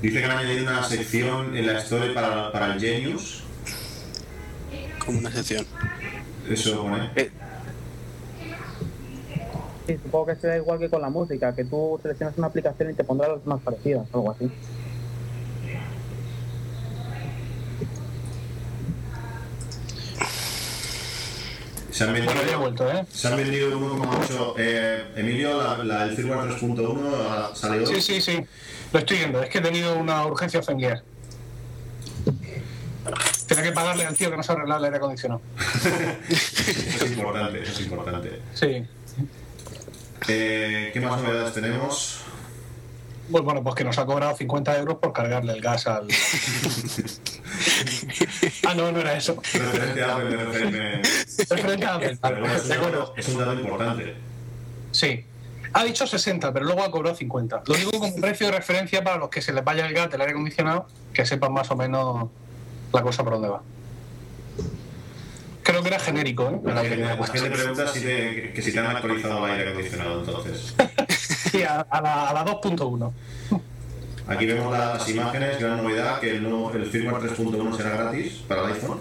dice 0.02 0.20
que 0.20 0.26
han 0.26 0.38
añadido 0.38 0.64
una 0.64 0.84
sección 0.84 1.56
en 1.56 1.68
la 1.68 1.80
Store 1.80 2.14
para, 2.14 2.52
para 2.52 2.74
el 2.74 2.80
Genius. 2.80 3.44
Como 5.04 5.20
una 5.20 5.32
sección. 5.32 5.66
Eso 6.50 6.84
pone. 6.84 7.10
Eh, 7.16 7.32
Sí, 9.88 9.98
supongo 10.02 10.28
que 10.28 10.36
será 10.36 10.58
igual 10.58 10.80
que 10.80 10.90
con 10.90 11.02
la 11.02 11.10
música, 11.10 11.54
que 11.54 11.66
tú 11.66 12.00
seleccionas 12.02 12.38
una 12.38 12.48
aplicación 12.48 12.92
y 12.92 12.94
te 12.94 13.04
pondrá 13.04 13.28
las 13.28 13.46
más 13.46 13.62
parecidas, 13.62 14.08
algo 14.14 14.32
así. 14.32 14.50
Se 21.92 22.06
han 22.06 22.14
vendido, 22.14 22.60
vuelto, 22.60 22.92
¿eh? 22.92 23.06
se 23.12 23.28
han 23.28 23.38
vendido 23.38 23.80
1,8. 23.80 24.54
Eh, 24.58 25.04
Emilio, 25.16 25.62
la, 25.62 25.84
la, 25.84 26.04
el 26.06 26.16
firmware 26.16 26.50
3.1 26.50 27.54
salió. 27.54 27.86
Sí, 27.86 28.02
sí, 28.02 28.20
sí. 28.20 28.44
Lo 28.92 29.00
estoy 29.00 29.18
viendo. 29.18 29.44
Es 29.44 29.50
que 29.50 29.60
he 29.60 29.62
tenido 29.62 29.96
una 29.96 30.26
urgencia 30.26 30.64
familiar. 30.64 31.04
Tenía 33.48 33.64
que 33.64 33.72
pagarle 33.74 34.06
al 34.06 34.18
tío 34.18 34.32
que 34.32 34.38
no 34.38 34.44
se 34.44 34.54
arreglaba 34.54 34.80
el 34.80 34.86
aire 34.86 34.98
acondicionado. 34.98 35.42
Eso 36.30 37.06
es 37.06 37.12
importante, 37.12 37.62
eso 37.62 37.72
es 37.74 37.82
importante. 37.82 38.42
Sí. 38.54 38.88
Eh, 40.28 40.90
¿Qué 40.94 41.02
más 41.02 41.22
novedades 41.22 41.54
tenemos? 41.54 42.20
Pues 43.32 43.44
bueno, 43.44 43.64
pues 43.64 43.76
que 43.76 43.84
nos 43.84 43.98
ha 43.98 44.06
cobrado 44.06 44.36
50 44.36 44.78
euros 44.80 44.98
por 44.98 45.14
cargarle 45.14 45.54
el 45.54 45.62
gas 45.62 45.88
al. 45.88 46.08
ah, 48.68 48.74
no, 48.76 48.92
no 48.92 49.00
era 49.00 49.16
eso. 49.16 49.38
Referente 49.54 50.04
a 50.04 50.16
Apple, 50.16 50.38
referente- 50.38 51.02
Referente 51.50 51.86
a 51.86 51.96
Apple. 51.96 52.18
Es 53.18 53.28
un 53.30 53.38
dato 53.38 53.54
importante. 53.54 54.16
Sí. 54.92 55.26
Ha 55.76 55.84
dicho 55.86 56.06
60, 56.06 56.54
pero 56.54 56.66
luego 56.66 56.84
ha 56.84 56.92
cobrado 56.92 57.16
50. 57.16 57.64
Lo 57.66 57.74
digo 57.74 57.92
como 57.92 58.16
precio 58.18 58.46
de 58.48 58.52
referencia 58.54 59.04
para 59.04 59.18
los 59.18 59.30
que 59.30 59.42
se 59.42 59.52
les 59.54 59.64
vaya 59.64 59.88
el 59.88 59.94
gas 59.94 60.12
del 60.12 60.22
aire 60.22 60.34
acondicionado, 60.34 60.88
que 61.14 61.26
sepan 61.26 61.52
más 61.52 61.72
o 61.72 61.76
menos 61.76 62.28
la 62.94 63.02
cosa 63.02 63.24
por 63.24 63.34
dónde 63.34 63.48
va. 63.50 63.62
Creo 65.64 65.82
que 65.82 65.88
era 65.88 66.00
genérico, 66.00 66.50
¿eh? 66.50 66.60
La 66.66 66.74
la 66.74 66.82
acondicionado. 66.82 67.26
gente 67.34 67.50
pregunta 67.50 67.88
si 67.88 68.02
te, 68.02 68.52
que 68.54 68.62
si 68.62 68.72
te 68.74 68.80
han 68.80 68.88
actualizado 68.88 69.46
el 69.48 69.52
aire 69.54 69.70
acondicionado 69.72 70.20
entonces. 70.20 70.74
Sí, 71.54 71.62
a, 71.62 71.82
a 71.82 72.02
la, 72.02 72.30
a 72.30 72.34
la 72.34 72.46
2.1. 72.46 73.12
Aquí 74.28 74.46
vemos 74.48 74.72
la- 74.72 74.96
las 74.96 75.08
imágenes, 75.08 75.60
gran 75.60 75.78
novedad, 75.84 76.20
que 76.20 76.32
el, 76.32 76.42
nuevo, 76.44 76.72
el 76.74 76.86
firmware 76.88 77.22
3.1 77.30 77.78
será 77.78 77.90
gratis 77.92 78.34
para 78.48 78.64
el 78.66 78.74
iPhone 78.74 78.98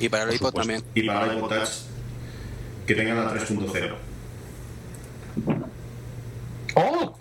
y 0.00 0.08
para 0.08 0.24
el 0.24 0.34
iPod 0.36 0.54
también. 0.54 0.82
y 0.94 1.02
para 1.02 1.26
el 1.30 1.36
iPod 1.36 1.48
Touch 1.50 1.68
que 2.86 2.94
tengan 2.94 3.16
la 3.26 3.30
3.0. 3.34 3.94
¡Oh! 6.76 7.14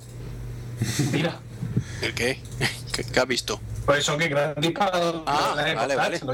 Mira. 1.12 1.40
¿El 2.02 2.14
qué? 2.14 2.40
¿Qué, 2.94 3.04
qué 3.04 3.20
has 3.20 3.28
visto? 3.28 3.60
Por 3.86 3.98
eso 3.98 4.18
que 4.18 4.28
gratis 4.30 4.72
para 4.72 4.92
Ah, 5.26 5.54
la 5.56 5.74
vale, 5.76 5.96
Touch, 5.96 5.98
vale. 5.98 6.20
Lo 6.24 6.34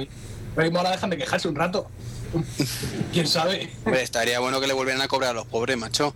ahora 0.57 0.91
dejan 0.91 1.09
de 1.09 1.17
quejarse 1.17 1.47
un 1.47 1.55
rato. 1.55 1.89
¿Quién 3.11 3.27
sabe? 3.27 3.71
Hombre, 3.85 4.01
estaría 4.01 4.39
bueno 4.39 4.59
que 4.59 4.67
le 4.67 4.74
volvieran 4.74 5.01
a 5.01 5.07
cobrar 5.07 5.31
a 5.31 5.33
los 5.33 5.45
pobres, 5.45 5.77
macho. 5.77 6.15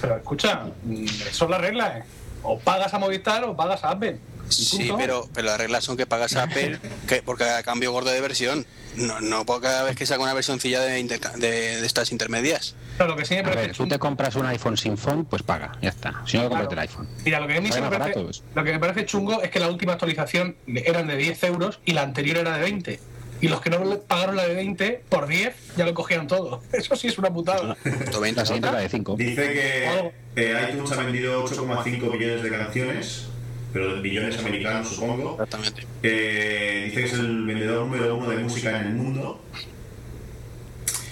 Pero 0.00 0.16
escucha, 0.16 0.66
mm, 0.82 1.04
eso 1.28 1.44
es 1.44 1.50
la 1.50 1.58
regla, 1.58 1.98
¿eh? 1.98 2.04
O 2.42 2.58
pagas 2.58 2.92
a 2.92 2.98
Movistar 2.98 3.44
o 3.44 3.56
pagas 3.56 3.84
a 3.84 3.90
Apple. 3.90 4.18
Sí, 4.48 4.90
pero, 4.96 5.28
pero 5.32 5.46
las 5.46 5.58
reglas 5.58 5.84
son 5.84 5.96
que 5.96 6.06
pagas 6.06 6.36
a 6.36 6.44
Apple 6.44 6.78
que, 7.08 7.22
por 7.22 7.38
cada 7.38 7.62
cambio 7.62 7.92
gordo 7.92 8.10
de 8.10 8.20
versión. 8.20 8.66
No, 8.96 9.20
no 9.20 9.44
por 9.44 9.60
cada 9.60 9.82
vez 9.82 9.96
que 9.96 10.06
saca 10.06 10.22
una 10.22 10.34
versioncilla 10.34 10.80
de, 10.80 11.02
de 11.02 11.86
estas 11.86 12.12
intermedias. 12.12 12.74
Pero 12.96 13.10
lo 13.10 13.16
que 13.16 13.24
sí 13.24 13.34
me 13.34 13.40
A 13.40 13.44
parece 13.44 13.66
ver, 13.66 13.76
tú 13.76 13.88
te 13.88 13.98
compras 13.98 14.36
un 14.36 14.46
iPhone 14.46 14.76
sin 14.76 14.96
phone, 14.96 15.24
pues 15.24 15.42
paga, 15.42 15.72
ya 15.82 15.88
está. 15.88 16.22
Si 16.26 16.38
no, 16.38 16.48
cómprate 16.48 16.74
el 16.74 16.80
iPhone. 16.80 17.08
Mira, 17.24 17.40
lo 17.40 17.46
que, 17.46 17.56
a 17.56 17.60
mí 17.60 17.70
sí 17.72 17.80
me 17.80 17.90
parece, 17.90 18.42
lo 18.54 18.64
que 18.64 18.72
me 18.72 18.78
parece 18.78 19.04
chungo 19.04 19.42
es 19.42 19.50
que 19.50 19.58
la 19.58 19.68
última 19.68 19.92
actualización 19.92 20.56
eran 20.66 21.06
de 21.08 21.16
10 21.16 21.44
euros 21.44 21.80
y 21.84 21.92
la 21.92 22.02
anterior 22.02 22.38
era 22.38 22.56
de 22.56 22.62
20. 22.62 23.00
Y 23.40 23.48
los 23.48 23.60
que 23.60 23.68
no 23.68 23.78
pagaron 24.06 24.36
la 24.36 24.46
de 24.46 24.54
20 24.54 25.02
por 25.08 25.26
10 25.26 25.54
ya 25.76 25.84
lo 25.84 25.92
cogían 25.92 26.28
todo. 26.28 26.62
Eso 26.72 26.94
sí 26.96 27.08
es 27.08 27.18
una 27.18 27.32
putada. 27.32 27.76
Esto 27.84 28.20
venta, 28.20 28.42
La 28.42 28.46
siguiente 28.46 28.68
es 28.68 28.74
la 28.74 28.80
de 28.80 28.88
5. 28.88 29.16
Dice 29.16 29.52
que 29.52 30.12
eh, 30.36 30.68
iTunes 30.70 30.92
ha 30.92 30.96
vendido 31.02 31.44
8,5 31.44 32.12
billones 32.12 32.42
de 32.42 32.50
canciones, 32.50 33.26
pero 33.72 33.96
de 33.96 34.00
billones 34.00 34.38
americanos 34.38 34.88
supongo. 34.88 35.32
Exactamente. 35.32 35.86
Eh, 36.04 36.84
dice 36.86 37.00
que 37.00 37.06
es 37.06 37.12
el 37.14 37.44
vendedor 37.44 37.86
número 37.86 38.16
uno 38.16 38.30
de 38.30 38.36
música 38.36 38.70
en 38.80 38.86
el 38.86 38.94
mundo 38.94 39.40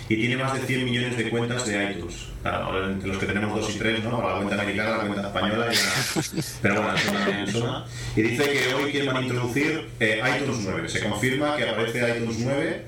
y 0.08 0.16
tiene 0.16 0.36
más 0.42 0.54
de 0.54 0.66
100 0.66 0.84
millones 0.84 1.16
de 1.16 1.30
cuentas 1.30 1.66
de 1.66 1.92
iTunes. 1.92 2.26
Claro, 2.42 2.90
entre 2.90 3.08
los 3.08 3.18
que 3.18 3.26
tenemos 3.26 3.58
dos 3.60 3.74
y 3.74 3.78
tres, 3.78 4.02
¿no? 4.04 4.20
La 4.20 4.36
cuenta 4.42 4.62
americana, 4.62 4.90
la 4.98 5.06
cuenta 5.06 5.26
española 5.28 5.66
y 5.72 5.76
la... 5.76 6.42
Pero 6.60 6.74
bueno, 6.82 6.94
eso 6.96 7.12
también 7.12 7.46
suena. 7.52 7.84
Y 8.16 8.22
dice 8.22 8.44
que 8.50 8.74
hoy 8.74 8.90
quieren 8.90 9.16
introducir 9.22 9.88
eh, 10.00 10.20
iTunes 10.40 10.58
9. 10.64 10.88
Se 10.88 11.08
confirma 11.08 11.56
que 11.56 11.68
aparece 11.68 12.18
iTunes 12.18 12.38
9 12.40 12.84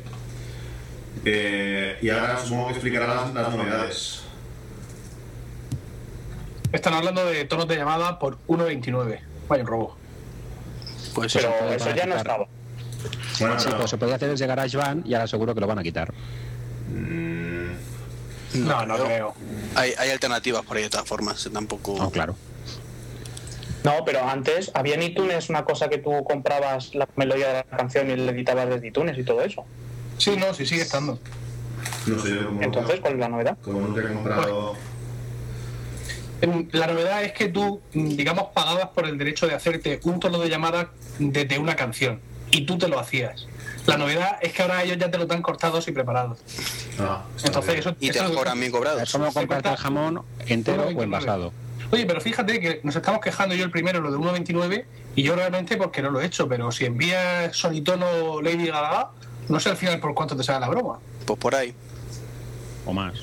eh, 1.27 1.99
y 2.03 2.11
ahora 2.11 2.39
supongo 2.43 2.67
que 2.67 2.73
explicará 2.75 3.07
las, 3.07 3.33
las 3.33 3.55
novedades. 3.55 4.21
Están 6.73 6.95
hablando 6.95 7.25
de 7.25 7.45
tonos 7.45 7.69
de 7.69 7.77
llamada 7.77 8.19
por 8.19 8.39
1,29. 8.49 9.21
Vaya 9.49 9.63
un 9.63 9.67
robo. 9.69 9.97
Pues 11.15 11.33
Pero 11.33 11.53
eso. 11.71 11.95
ya 11.95 12.07
no 12.07 12.17
estaba. 12.17 12.47
Bueno, 13.39 13.59
Sí, 13.61 13.67
pero- 13.67 13.79
pues 13.79 13.91
se 13.91 13.99
podía 13.99 14.17
hacer 14.17 14.31
desde 14.31 14.47
GarageBand 14.47 15.07
y 15.07 15.15
ahora 15.15 15.29
seguro 15.29 15.55
que 15.55 15.61
lo 15.61 15.67
van 15.69 15.79
a 15.79 15.83
quitar. 15.85 16.13
No, 18.55 18.87
no 18.87 18.97
creo. 19.05 19.35
Hay, 19.75 19.93
hay 19.99 20.11
alternativas 20.11 20.63
por 20.63 20.77
ahí 20.77 20.85
de 20.85 20.91
todas 20.91 21.09
formas. 21.09 21.49
Tampoco. 21.53 21.97
No, 21.99 22.11
claro. 22.11 22.37
No, 23.83 24.05
pero 24.07 24.27
antes 24.27 24.71
había 24.75 24.95
en 24.95 25.03
iTunes 25.03 25.51
una 25.51 25.65
cosa 25.65 25.89
que 25.89 25.99
tú 25.99 26.25
comprabas 26.25 26.95
la 26.95 27.07
melodía 27.17 27.49
de 27.49 27.55
la 27.55 27.65
canción 27.65 28.11
y 28.11 28.17
le 28.17 28.31
editabas 28.31 28.69
desde 28.69 28.87
iTunes 28.89 29.19
y 29.19 29.25
todo 29.25 29.43
eso. 29.43 29.65
Sí, 30.17 30.37
no, 30.39 30.55
sí 30.55 30.65
sigue 30.65 30.83
estando. 30.83 31.19
No 32.07 32.19
sé 32.19 32.31
yo 32.31 32.47
cómo. 32.47 32.63
Entonces, 32.63 33.01
¿cuál 33.01 33.15
es 33.15 33.19
la 33.19 33.29
novedad? 33.29 33.59
Como 33.63 33.81
nunca 33.81 34.01
he 34.01 34.13
comprado. 34.13 34.75
Em, 36.41 36.69
La 36.73 36.87
novedad 36.87 37.25
es 37.25 37.33
que 37.33 37.49
tú, 37.49 37.81
mm, 37.93 38.09
digamos, 38.17 38.47
pagabas 38.55 38.89
por 38.89 39.07
el 39.07 39.19
derecho 39.19 39.47
de 39.47 39.55
hacerte 39.55 40.01
un 40.05 40.19
tono 40.19 40.39
de 40.39 40.49
llamada 40.49 40.91
desde 41.19 41.59
una 41.59 41.77
canción 41.77 42.21
y 42.51 42.65
tú 42.67 42.79
te 42.79 42.89
lo 42.89 42.99
hacías. 42.99 43.47
La 43.87 43.99
novedad 43.99 44.39
es 44.41 44.53
que 44.53 44.63
ahora 44.63 44.83
ellos 44.83 44.97
ya 44.99 45.11
te 45.11 45.19
lo 45.19 45.27
dan 45.27 45.43
cortados 45.43 45.87
y 45.89 45.93
preparados. 45.93 46.39
Ah, 46.99 47.23
Entonces, 47.45 47.81
eso, 47.81 47.95
Y 48.01 48.11
te 48.11 48.19
eso- 48.19 48.33
cobran 48.35 48.59
bien 48.59 48.73
cobrados. 48.73 49.03
Es 49.03 49.13
como 49.13 49.33
comprarte 49.33 49.69
el 49.69 49.77
jamón 49.77 50.23
entero 50.47 50.85
o 50.87 51.03
envasado. 51.03 51.53
Oye, 51.91 52.07
pero 52.07 52.21
fíjate 52.21 52.59
que 52.61 52.81
nos 52.83 52.97
estamos 52.97 53.21
quejando 53.21 53.55
yo 53.55 53.65
el 53.65 53.71
primero, 53.71 54.01
lo 54.01 54.11
de 54.11 54.17
1.29, 54.17 54.87
y 55.17 55.23
yo 55.23 55.37
realmente 55.37 55.77
porque 55.77 56.01
no 56.03 56.11
lo 56.11 56.21
he 56.21 56.27
hecho, 56.27 56.49
pero 56.49 56.73
si 56.73 56.87
envías 56.87 57.55
sonitono 57.57 58.41
Lady 58.41 58.67
Gaga, 58.69 59.11
no 59.49 59.61
sé 59.61 59.69
al 59.69 59.77
final 59.77 60.01
por 60.01 60.15
cuánto 60.15 60.35
te 60.37 60.43
sale 60.43 60.61
la 60.61 60.69
broma. 60.69 60.99
Pues 61.27 61.39
por 61.39 61.55
ahí. 61.55 61.75
O 62.87 62.93
más. 62.93 63.15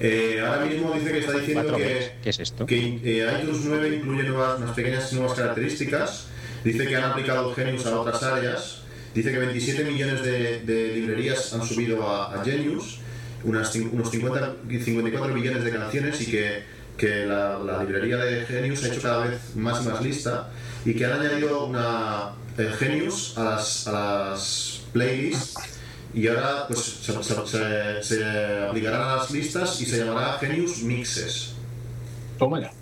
Eh, 0.00 0.40
ahora 0.46 0.64
mismo 0.64 0.92
dice 0.92 1.12
que 1.12 1.18
está 1.18 1.32
diciendo 1.32 1.76
que. 1.76 2.12
¿Qué 2.22 2.30
es 2.30 2.38
esto? 2.38 2.66
que 2.66 2.76
eh, 3.04 3.40
iTunes 3.42 3.60
9 3.64 3.96
incluye 3.96 4.22
nuevas, 4.24 4.58
unas 4.60 4.74
pequeñas 4.74 5.12
nuevas 5.12 5.36
características. 5.36 6.28
Dice 6.64 6.86
que 6.86 6.96
han 6.96 7.04
aplicado 7.04 7.54
Genius 7.54 7.86
a 7.86 8.00
otras 8.00 8.22
áreas. 8.22 8.82
Dice 9.14 9.30
que 9.32 9.38
27 9.38 9.84
millones 9.84 10.22
de, 10.22 10.60
de 10.60 10.94
librerías 10.94 11.52
han 11.54 11.66
subido 11.66 12.06
a, 12.08 12.34
a 12.40 12.44
Genius, 12.44 13.00
unas, 13.44 13.74
unos 13.74 14.10
50, 14.10 14.54
54 14.68 15.34
millones 15.34 15.64
de 15.64 15.70
canciones 15.72 16.20
y 16.20 16.26
que, 16.30 16.62
que 16.96 17.24
la, 17.26 17.58
la 17.58 17.82
librería 17.84 18.16
de 18.18 18.44
Genius 18.46 18.84
ha 18.84 18.88
hecho 18.88 19.02
cada 19.02 19.26
vez 19.26 19.54
más 19.56 19.84
y 19.84 19.88
más 19.88 20.02
lista 20.02 20.50
y 20.84 20.94
que 20.94 21.06
han 21.06 21.20
añadido 21.20 21.64
una 21.66 22.30
eh, 22.58 22.70
Genius 22.78 23.36
a 23.38 23.44
las, 23.44 23.86
a 23.88 23.92
las 23.92 24.80
playlists 24.92 25.54
y 26.14 26.26
ahora 26.28 26.66
pues 26.68 26.80
se, 26.80 27.12
se- 27.22 28.02
se- 28.02 28.58
aplicarán 28.68 29.02
a 29.02 29.16
las 29.16 29.30
listas 29.30 29.80
y 29.80 29.86
se 29.86 30.04
llamará 30.04 30.38
Genius 30.38 30.82
Mixes. 30.82 31.52
Toma 32.38 32.60
ya. 32.60 32.72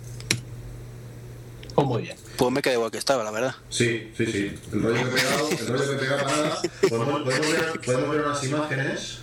Pues 1.75 1.87
muy 1.87 2.01
bien. 2.03 2.15
Pues 2.37 2.51
me 2.51 2.61
quedé 2.61 2.75
igual 2.75 2.91
que 2.91 2.97
estaba, 2.99 3.23
la 3.23 3.31
verdad. 3.31 3.55
Sí, 3.69 4.11
sí, 4.15 4.25
sí. 4.27 4.55
El 4.71 4.83
rollo 4.83 4.95
que 4.95 5.01
he 5.01 5.13
pegado, 5.21 5.49
el 5.49 5.67
rollo 5.67 5.85
que 5.89 5.91
he 5.95 5.99
pegado 5.99 6.23
para 6.23 6.37
nada. 6.37 6.61
Podemos, 6.89 7.21
podemos 7.23 7.51
ver, 7.51 7.81
podemos 7.83 8.09
ver 8.11 8.21
unas 8.25 8.43
imágenes. 8.43 9.17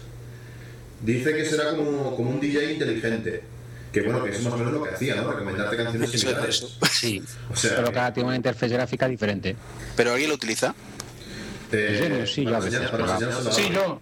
Dice 1.03 1.35
que 1.35 1.45
será 1.45 1.77
como, 1.77 2.17
como 2.17 2.31
un 2.31 2.41
DJ 2.41 2.73
inteligente. 2.73 3.43
Que 3.93 4.03
bueno, 4.03 4.25
que 4.25 4.31
es 4.31 4.43
más 4.43 4.53
o 4.55 4.57
menos 4.57 4.73
lo 4.73 4.83
que 4.83 4.91
hacía, 4.91 5.15
¿no? 5.17 5.31
Recomendarte 5.31 5.77
canciones 5.77 6.09
Eso 6.09 6.17
es 6.17 6.21
similares. 6.23 6.57
eso. 6.57 6.69
Sí. 6.91 7.23
O 7.53 7.57
sea, 7.57 7.77
Pero 7.77 7.89
que, 7.89 7.95
cada 7.95 8.13
tiene 8.13 8.27
una 8.27 8.37
interfaz 8.37 8.71
gráfica 8.73 9.07
diferente. 9.07 9.55
Pero 9.97 10.13
alguien 10.13 10.31
lo 10.31 10.35
utiliza. 10.35 10.75
eh, 11.71 12.25
sí, 12.27 12.43
para 12.45 12.59
yo 12.59 12.67
a 12.67 13.31
veces, 13.31 13.55
Sí, 13.55 13.71
yo. 13.73 14.01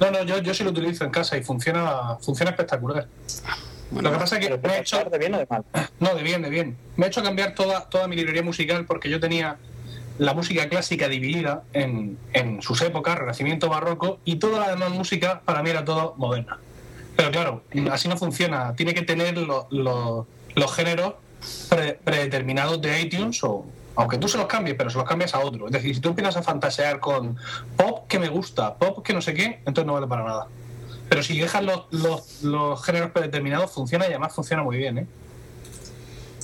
No, 0.00 0.10
no, 0.10 0.22
yo, 0.24 0.38
yo 0.38 0.52
sí 0.52 0.62
lo 0.62 0.70
utilizo 0.70 1.04
en 1.04 1.10
casa 1.10 1.36
y 1.38 1.42
funciona, 1.42 2.16
funciona 2.20 2.50
espectacular. 2.50 3.08
Lo 3.92 4.12
que 4.12 4.18
pasa 4.18 4.36
es 4.38 4.46
que 4.46 4.56
¿Pero 4.56 4.68
me 4.72 4.78
he 4.78 4.80
hecho, 4.80 5.04
de 5.04 5.18
bien 5.18 5.34
o 5.34 5.38
de 5.38 5.46
mal? 5.48 5.64
No, 6.00 6.14
de 6.14 6.22
bien, 6.22 6.42
de 6.42 6.50
bien. 6.50 6.76
Me 6.96 7.06
he 7.06 7.08
hecho 7.08 7.22
cambiar 7.22 7.54
toda, 7.54 7.88
toda 7.88 8.06
mi 8.08 8.16
librería 8.16 8.42
musical 8.42 8.84
porque 8.84 9.08
yo 9.08 9.18
tenía 9.20 9.56
la 10.18 10.34
música 10.34 10.68
clásica 10.68 11.08
dividida 11.08 11.62
en, 11.72 12.18
en 12.32 12.60
sus 12.60 12.82
épocas, 12.82 13.18
Renacimiento, 13.18 13.68
Barroco, 13.68 14.18
y 14.24 14.36
toda 14.36 14.60
la 14.60 14.70
demás 14.70 14.90
música 14.90 15.40
para 15.44 15.62
mí 15.62 15.70
era 15.70 15.84
todo 15.84 16.14
moderna. 16.18 16.58
Pero 17.16 17.30
claro, 17.30 17.62
así 17.90 18.08
no 18.08 18.16
funciona. 18.16 18.74
Tiene 18.74 18.94
que 18.94 19.02
tener 19.02 19.36
lo- 19.38 19.66
lo- 19.70 20.26
los 20.54 20.74
géneros 20.74 21.14
pre- 21.68 21.94
predeterminados 22.04 22.80
de 22.82 23.00
iTunes 23.00 23.42
o 23.44 23.64
aunque 23.96 24.18
tú 24.18 24.28
se 24.28 24.38
los 24.38 24.46
cambies, 24.46 24.76
pero 24.76 24.90
se 24.90 24.98
los 24.98 25.06
cambias 25.08 25.34
a 25.34 25.40
otro. 25.40 25.66
Es 25.66 25.72
decir, 25.72 25.92
si 25.94 26.00
tú 26.00 26.10
empiezas 26.10 26.36
a 26.36 26.42
fantasear 26.42 27.00
con 27.00 27.36
pop 27.76 28.06
que 28.08 28.18
me 28.20 28.28
gusta, 28.28 28.74
pop 28.76 29.04
que 29.04 29.12
no 29.12 29.20
sé 29.20 29.34
qué, 29.34 29.58
entonces 29.66 29.86
no 29.86 29.94
vale 29.94 30.06
para 30.06 30.22
nada. 30.24 30.46
Pero 31.08 31.22
si 31.22 31.38
dejas 31.38 31.64
los, 31.64 31.86
los, 31.90 32.42
los 32.42 32.84
géneros 32.84 33.10
predeterminados, 33.10 33.70
funciona 33.70 34.04
y 34.06 34.08
además 34.08 34.34
funciona 34.34 34.62
muy 34.62 34.76
bien, 34.76 34.98
¿eh? 34.98 35.06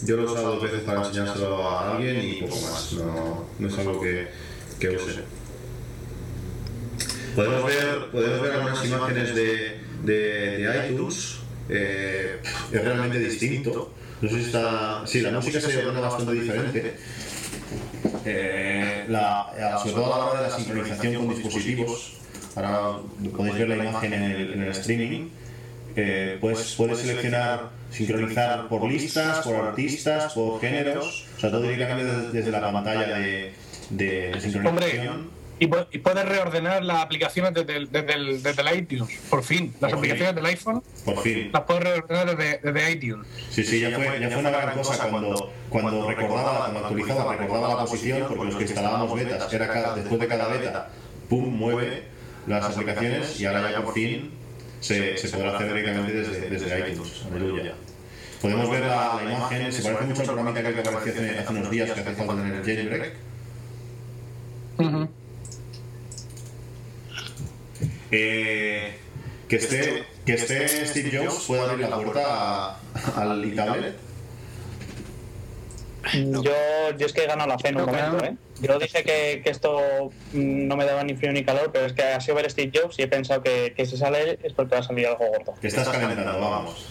Yo 0.03 0.17
lo 0.17 0.23
he 0.23 0.27
usado 0.27 0.55
dos 0.55 0.63
veces 0.63 0.81
para 0.81 1.07
enseñárselo 1.07 1.69
a 1.69 1.95
alguien 1.95 2.21
y 2.23 2.43
poco 2.43 2.61
más. 2.61 2.93
No, 2.93 3.45
no 3.59 3.69
es 3.69 3.79
algo 3.79 4.01
que, 4.01 4.29
que 4.79 4.91
use. 4.91 5.23
Podemos 7.35 7.65
ver, 7.65 8.11
podemos 8.11 8.43
ver 8.43 8.53
algunas 8.53 8.85
imágenes 8.85 9.35
de, 9.35 9.81
de, 10.03 10.89
iTunes. 10.91 11.37
Eh, 11.69 12.41
es 12.73 12.85
realmente 12.85 13.19
distinto. 13.19 13.93
No 14.21 14.29
sé 14.29 14.37
si 14.37 14.45
está. 14.45 15.07
Sí, 15.07 15.21
la 15.21 15.31
música 15.31 15.61
se 15.61 15.79
torna 15.79 16.01
bastante 16.01 16.33
diferente. 16.33 16.97
Eh, 18.27 19.07
sobre 19.83 19.95
todo 19.95 20.15
a 20.15 20.19
la 20.19 20.25
hora 20.27 20.43
de 20.43 20.49
la 20.49 20.57
sincronización 20.57 21.27
con 21.27 21.35
dispositivos. 21.35 22.13
Ahora 22.57 22.99
podéis 23.37 23.57
ver 23.59 23.69
la 23.69 23.77
imagen 23.85 24.13
en 24.13 24.23
el, 24.23 24.53
en 24.55 24.63
el 24.63 24.69
streaming. 24.71 25.29
Eh, 25.97 26.39
puedes, 26.41 26.75
puedes 26.75 26.99
seleccionar, 26.99 27.69
sincronizar 27.91 28.67
por 28.69 28.89
listas, 28.91 29.39
por 29.47 29.55
artistas, 29.57 30.33
por 30.33 30.61
géneros, 30.61 31.27
o 31.37 31.41
sea, 31.41 31.51
todo 31.51 31.63
directamente 31.63 32.13
desde, 32.13 32.33
desde 32.33 32.51
la 32.51 32.73
pantalla 32.73 33.19
de, 33.19 33.53
de, 33.91 34.41
sincronización. 34.41 35.31
Y, 35.61 35.69
pu- 35.69 35.87
y 35.93 35.99
puedes 35.99 36.25
reordenar 36.25 36.85
las 36.85 36.97
aplicaciones 37.01 37.55
desde 37.55 37.77
el, 37.77 37.93
desde 37.93 38.13
el, 38.15 38.43
desde 38.43 38.63
el 38.63 38.77
iTunes, 38.77 39.09
por 39.31 39.45
fin. 39.45 39.73
Las 39.81 39.93
Por 39.93 40.01
fin. 40.01 40.11
aplicaciones 40.11 40.35
del 40.35 40.47
iPhone 40.47 40.83
Por 41.05 41.19
fin. 41.23 41.51
las 41.53 41.63
puedes 41.63 41.83
reordenar 41.85 42.37
desde, 42.37 42.59
desde 42.73 42.91
iTunes. 42.91 43.27
Sí, 43.51 43.63
sí, 43.63 43.79
ya 43.79 43.91
fue, 43.93 44.19
ya 44.21 44.31
fue 44.31 44.39
una 44.41 44.51
gran 44.51 44.77
cosa 44.77 45.09
cuando, 45.09 45.53
cuando 45.69 46.09
recordaba, 46.09 46.59
cuando 46.63 46.81
actualizaba, 46.81 47.37
recordaba 47.37 47.75
la 47.77 47.85
posición, 47.87 48.27
porque 48.29 48.45
los 48.47 48.57
que 48.57 48.65
instalábamos 48.65 49.15
betas, 49.15 49.53
era 49.53 49.69
cada, 49.69 49.95
después 49.95 50.21
de 50.21 50.27
cada 50.27 50.49
beta, 50.49 50.89
pum, 51.29 51.45
mueve 51.57 52.03
las 52.47 52.65
aplicaciones 52.65 53.41
y 53.41 53.47
ahora 53.47 53.71
ya 53.71 53.83
por 53.83 53.95
fin 53.95 54.31
se, 54.81 55.17
se 55.17 55.29
podrá 55.29 55.57
hacer 55.57 55.69
directamente 55.75 56.13
desde, 56.13 56.51
desde 56.51 56.91
iTunes. 56.91 57.23
Aleluya. 57.31 57.75
Podemos 58.41 58.71
ver 58.71 58.81
la, 58.83 59.21
la 59.25 59.33
imagen, 59.33 59.73
se 59.73 59.83
parece 59.83 60.05
mucho 60.05 60.21
al 60.21 60.27
programita 60.27 60.63
que 60.63 60.81
apareció 60.81 61.13
hace, 61.13 61.39
hace 61.39 61.51
unos 61.53 61.71
días 61.71 61.91
que 61.93 62.01
hace 62.01 62.13
falta 62.15 62.35
tener 62.37 62.55
el 62.57 62.65
jailbreak. 62.65 63.13
Eh, 68.11 68.95
que 69.49 69.57
esté 69.57 70.05
que 70.25 70.35
esté 70.35 70.87
Steve 70.87 71.11
Jobs 71.27 71.45
puede 71.47 71.63
abrir 71.63 71.89
la 71.89 71.97
puerta 71.97 72.71
a- 72.71 72.79
al 73.17 73.45
e-tablet. 73.45 73.95
Yo, 76.13 76.53
yo 76.99 77.07
es 77.07 77.13
que 77.13 77.25
he 77.25 77.27
ganado 77.27 77.49
la 77.49 77.59
fe 77.59 77.69
en 77.69 77.77
un 77.81 77.87
momento. 77.87 78.25
¿eh? 78.25 78.35
Yo 78.61 78.79
dije 78.79 79.03
que, 79.05 79.41
que 79.43 79.51
esto 79.51 80.11
no 80.33 80.77
me 80.77 80.85
daba 80.85 81.03
ni 81.03 81.15
frío 81.17 81.33
ni 81.33 81.45
calor, 81.45 81.71
pero 81.73 81.87
es 81.87 81.93
que 81.93 82.03
ha 82.03 82.21
sido 82.21 82.35
ver 82.37 82.51
Steve 82.51 82.71
Jobs 82.79 82.99
y 82.99 83.03
he 83.03 83.09
pensado 83.09 83.43
que, 83.43 83.73
que 83.77 83.87
si 83.87 83.97
sale 83.97 84.39
es 84.43 84.53
porque 84.53 84.75
va 84.75 84.81
a 84.81 84.85
salir 84.85 85.07
algo 85.07 85.27
gordo. 85.27 85.55
Que 85.61 85.69
estás 85.69 85.89
calentando, 85.89 86.39
vamos. 86.41 86.87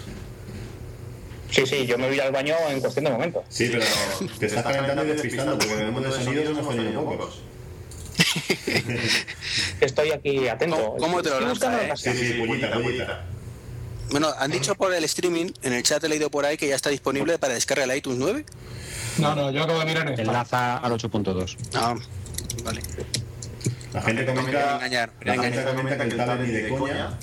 Sí, 1.51 1.65
sí, 1.67 1.85
yo 1.85 1.99
me 1.99 2.07
voy 2.07 2.19
al 2.19 2.31
baño 2.31 2.55
en 2.69 2.79
cuestión 2.81 3.05
de 3.05 3.11
momentos. 3.11 3.43
Sí, 3.49 3.69
pero 3.71 3.85
te 4.39 4.45
estás 4.47 4.63
calentando 4.63 5.05
y 5.05 5.07
despistando, 5.09 5.57
porque 5.59 5.73
en 5.73 5.79
el 5.81 5.91
mundo 5.91 6.09
de 6.09 6.23
sonidos 6.23 6.57
hemos 6.57 6.75
tenido 6.75 7.05
pocos. 7.05 7.41
Estoy 9.81 10.11
aquí 10.11 10.47
atento. 10.47 10.75
¿Cómo- 10.77 10.97
cómo 10.97 11.21
te 11.21 11.29
lo 11.29 11.35
Estoy 11.37 11.49
buscando 11.49 11.77
lanza, 11.77 12.09
la 12.09 12.11
eh? 12.13 12.17
Sí, 12.17 12.27
sí, 12.27 12.33
pullita, 12.45 12.73
pullita. 12.73 13.25
Bueno, 14.11 14.29
han 14.37 14.51
dicho 14.51 14.75
por 14.75 14.93
el 14.93 15.03
streaming, 15.05 15.51
en 15.63 15.73
el 15.73 15.81
chat 15.83 16.03
he 16.03 16.09
leído 16.09 16.29
por 16.29 16.45
ahí 16.45 16.57
que 16.57 16.67
ya 16.67 16.75
está 16.75 16.89
disponible 16.89 17.37
para 17.39 17.53
descarga 17.53 17.83
el 17.85 17.95
iTunes 17.95 18.19
9. 18.19 18.45
No, 19.19 19.35
no, 19.35 19.51
yo 19.51 19.63
acabo 19.63 19.79
de 19.79 19.85
mirar. 19.85 20.19
Enlaza 20.19 20.77
al 20.77 20.91
8.2. 20.91 21.57
Ah, 21.75 21.95
vale. 22.63 22.81
La 23.93 24.01
gente 24.01 24.25
comenta, 24.25 24.75
engañar, 24.75 25.13
la 25.21 25.33
gente 25.37 25.63
comenta 25.65 25.97
que 25.97 26.03
el 26.03 26.17
tablet 26.17 26.47
ni 26.47 26.53
de 26.53 26.69
coña. 26.69 27.19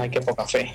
Ay, 0.00 0.10
qué 0.10 0.20
poca 0.20 0.46
fe. 0.46 0.74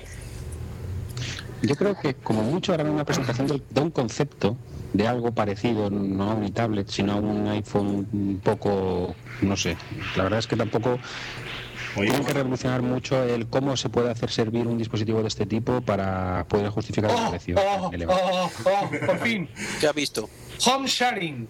Yo 1.62 1.76
creo 1.76 1.98
que 1.98 2.14
como 2.14 2.42
mucho 2.42 2.74
harán 2.74 2.90
una 2.90 3.04
presentación 3.04 3.46
de, 3.46 3.80
un 3.80 3.90
concepto 3.90 4.56
de 4.92 5.08
algo 5.08 5.32
parecido, 5.32 5.88
no 5.90 6.30
a 6.30 6.34
un 6.34 6.52
tablet, 6.52 6.88
sino 6.88 7.12
a 7.12 7.16
un 7.16 7.48
iPhone 7.48 8.06
un 8.12 8.40
poco, 8.42 9.14
no 9.40 9.56
sé. 9.56 9.76
La 10.16 10.24
verdad 10.24 10.40
es 10.40 10.46
que 10.46 10.56
tampoco 10.56 10.98
tienen 11.94 12.24
que 12.24 12.32
revolucionar 12.32 12.82
mucho 12.82 13.22
el 13.22 13.48
cómo 13.48 13.76
se 13.76 13.88
puede 13.88 14.10
hacer 14.10 14.30
servir 14.30 14.66
un 14.66 14.78
dispositivo 14.78 15.20
de 15.22 15.28
este 15.28 15.46
tipo 15.46 15.80
para 15.80 16.44
poder 16.48 16.70
justificar 16.70 17.10
el 17.10 17.16
Oh, 17.16 17.30
precio 17.30 17.56
oh, 17.58 17.90
oh, 18.08 18.50
oh, 18.64 18.90
por 19.06 19.18
fin. 19.20 19.48
¿qué 19.80 19.88
has 19.88 19.94
visto? 19.94 20.28
Home 20.66 20.86
sharing. 20.88 21.48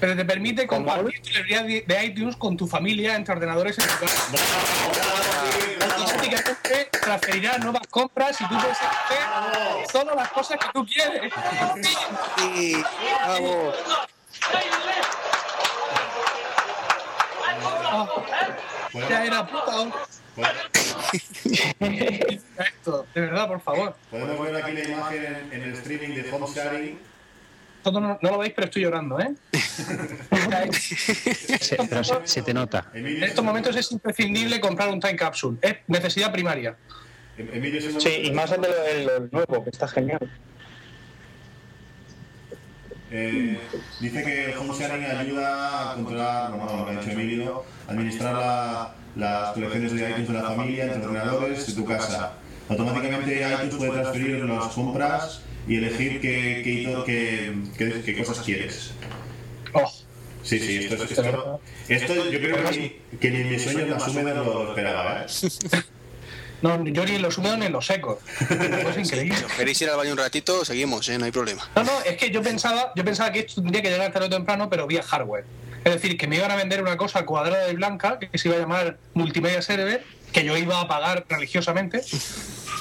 Pero 0.00 0.16
te 0.16 0.24
permite 0.24 0.66
compartir 0.66 1.20
tu 1.22 1.30
librería 1.30 1.62
de 1.62 1.84
de 1.86 2.04
iTunes 2.04 2.36
con 2.36 2.56
tu 2.56 2.66
familia 2.66 3.14
entre 3.16 3.34
ordenadores 3.34 3.78
en 3.78 3.84
tu 3.84 3.94
casa. 4.00 4.32
Automáticamente 5.80 6.88
transferirá 7.00 7.58
nuevas 7.58 7.86
compras 7.88 8.40
y 8.40 8.48
tú 8.48 8.54
puedes 8.58 8.76
hacer 8.78 9.92
todas 9.92 10.16
las 10.16 10.28
cosas 10.30 10.58
que 10.58 10.66
tú 10.72 10.86
quieres. 10.86 11.32
Sí, 12.36 12.82
bravo. 13.24 13.72
Oh, 18.94 19.00
ya 19.08 19.24
era 19.24 19.46
puta. 19.46 19.90
Esto, 22.58 23.06
de 23.14 23.20
verdad, 23.20 23.48
por 23.48 23.60
favor. 23.60 23.96
Podemos 24.10 24.40
ver 24.40 24.56
aquí 24.62 24.72
la 24.72 24.84
imagen 24.88 25.24
en, 25.24 25.52
en 25.52 25.62
el 25.62 25.72
streaming 25.74 26.14
de 26.14 26.30
Home 26.32 26.46
Sharing. 26.54 26.98
no, 27.84 28.00
no 28.00 28.18
lo 28.30 28.38
veis, 28.38 28.52
pero 28.54 28.66
estoy 28.66 28.82
llorando, 28.82 29.18
¿eh? 29.20 29.34
Se, 31.60 31.76
pero 31.88 32.04
se, 32.04 32.14
se 32.24 32.42
te 32.42 32.54
nota. 32.54 32.90
En 32.94 33.22
estos 33.22 33.44
momentos 33.44 33.74
es 33.76 33.90
imprescindible 33.92 34.60
comprar 34.60 34.88
un 34.88 35.00
time 35.00 35.16
capsule. 35.16 35.58
Es 35.60 35.76
necesidad 35.88 36.32
primaria. 36.32 36.76
Emilio 37.36 37.80
se 37.80 38.00
Sí, 38.00 38.20
y 38.26 38.30
más 38.32 38.52
el 38.52 38.60
de 38.60 39.04
lo- 39.04 39.28
nuevo, 39.32 39.64
que 39.64 39.70
está 39.70 39.88
genial. 39.88 40.20
Eh, 43.10 43.58
dice 44.00 44.24
que 44.24 44.52
el 44.52 44.58
home 44.58 44.74
sharing 44.78 45.04
ayuda 45.04 45.92
a 45.92 45.94
controlar, 45.94 46.50
bueno, 46.52 46.76
lo 46.78 46.84
que 46.86 46.90
ha 46.92 47.00
dicho 47.00 47.10
Emilio, 47.10 47.64
administrar 47.86 48.34
la- 48.34 48.94
las 49.16 49.52
colecciones 49.52 49.92
de 49.92 50.10
iTunes 50.10 50.28
de 50.28 50.34
la 50.34 50.42
familia 50.42 50.84
entre 50.86 51.04
ordenadores 51.06 51.66
de 51.66 51.72
tu 51.74 51.84
casa. 51.84 52.32
Automáticamente 52.68 53.40
iTunes 53.46 53.74
puede 53.76 53.90
transferir 53.92 54.44
las 54.44 54.68
compras 54.72 55.42
y 55.68 55.76
elegir 55.76 56.20
qué, 56.20 56.62
qué, 56.64 57.02
qué- 57.06 57.54
qué- 57.78 58.02
qué 58.02 58.16
cosas 58.24 58.40
quieres. 58.44 58.92
Oh, 59.72 59.90
Sí, 60.42 60.58
sí, 60.58 60.76
esto, 60.84 61.02
es- 61.04 61.10
esto, 61.12 61.60
esto 61.88 62.30
yo 62.30 62.38
creo 62.38 62.64
que 62.70 62.78
ni, 63.12 63.18
que 63.18 63.30
ni 63.30 63.44
mis 63.44 63.62
sueños 63.62 63.88
más 63.88 64.08
húmedos 64.08 64.46
lo 64.46 64.68
esperaba. 64.70 65.22
¿eh? 65.22 65.26
no, 66.64 66.82
yo 66.82 67.04
ni 67.04 67.16
en 67.16 67.20
los 67.20 67.36
húmedos 67.36 67.58
ni 67.58 67.66
en 67.66 67.72
los 67.72 67.84
secos. 67.84 68.16
Es 68.40 68.96
increíble. 68.96 69.36
Si 69.36 69.44
os 69.44 69.52
queréis 69.52 69.82
ir 69.82 69.90
al 69.90 69.98
baño 69.98 70.12
un 70.12 70.18
ratito, 70.18 70.64
seguimos, 70.64 71.06
¿eh? 71.10 71.18
no 71.18 71.26
hay 71.26 71.30
problema. 71.30 71.68
No, 71.76 71.84
no, 71.84 72.00
es 72.00 72.16
que 72.16 72.30
yo 72.30 72.40
pensaba, 72.40 72.90
yo 72.96 73.04
pensaba 73.04 73.30
que 73.32 73.40
esto 73.40 73.60
tendría 73.60 73.82
que 73.82 73.90
llegar 73.90 74.10
tarde 74.10 74.28
o 74.28 74.30
temprano, 74.30 74.70
pero 74.70 74.86
vía 74.86 75.02
hardware. 75.02 75.44
Es 75.84 75.92
decir, 75.92 76.16
que 76.16 76.26
me 76.26 76.36
iban 76.36 76.50
a 76.50 76.56
vender 76.56 76.80
una 76.80 76.96
cosa 76.96 77.26
cuadrada 77.26 77.70
y 77.70 77.76
blanca 77.76 78.18
que 78.18 78.38
se 78.38 78.48
iba 78.48 78.56
a 78.56 78.60
llamar 78.60 78.96
Multimedia 79.12 79.60
Server, 79.60 80.02
que 80.32 80.42
yo 80.42 80.56
iba 80.56 80.80
a 80.80 80.88
pagar 80.88 81.26
religiosamente, 81.28 82.00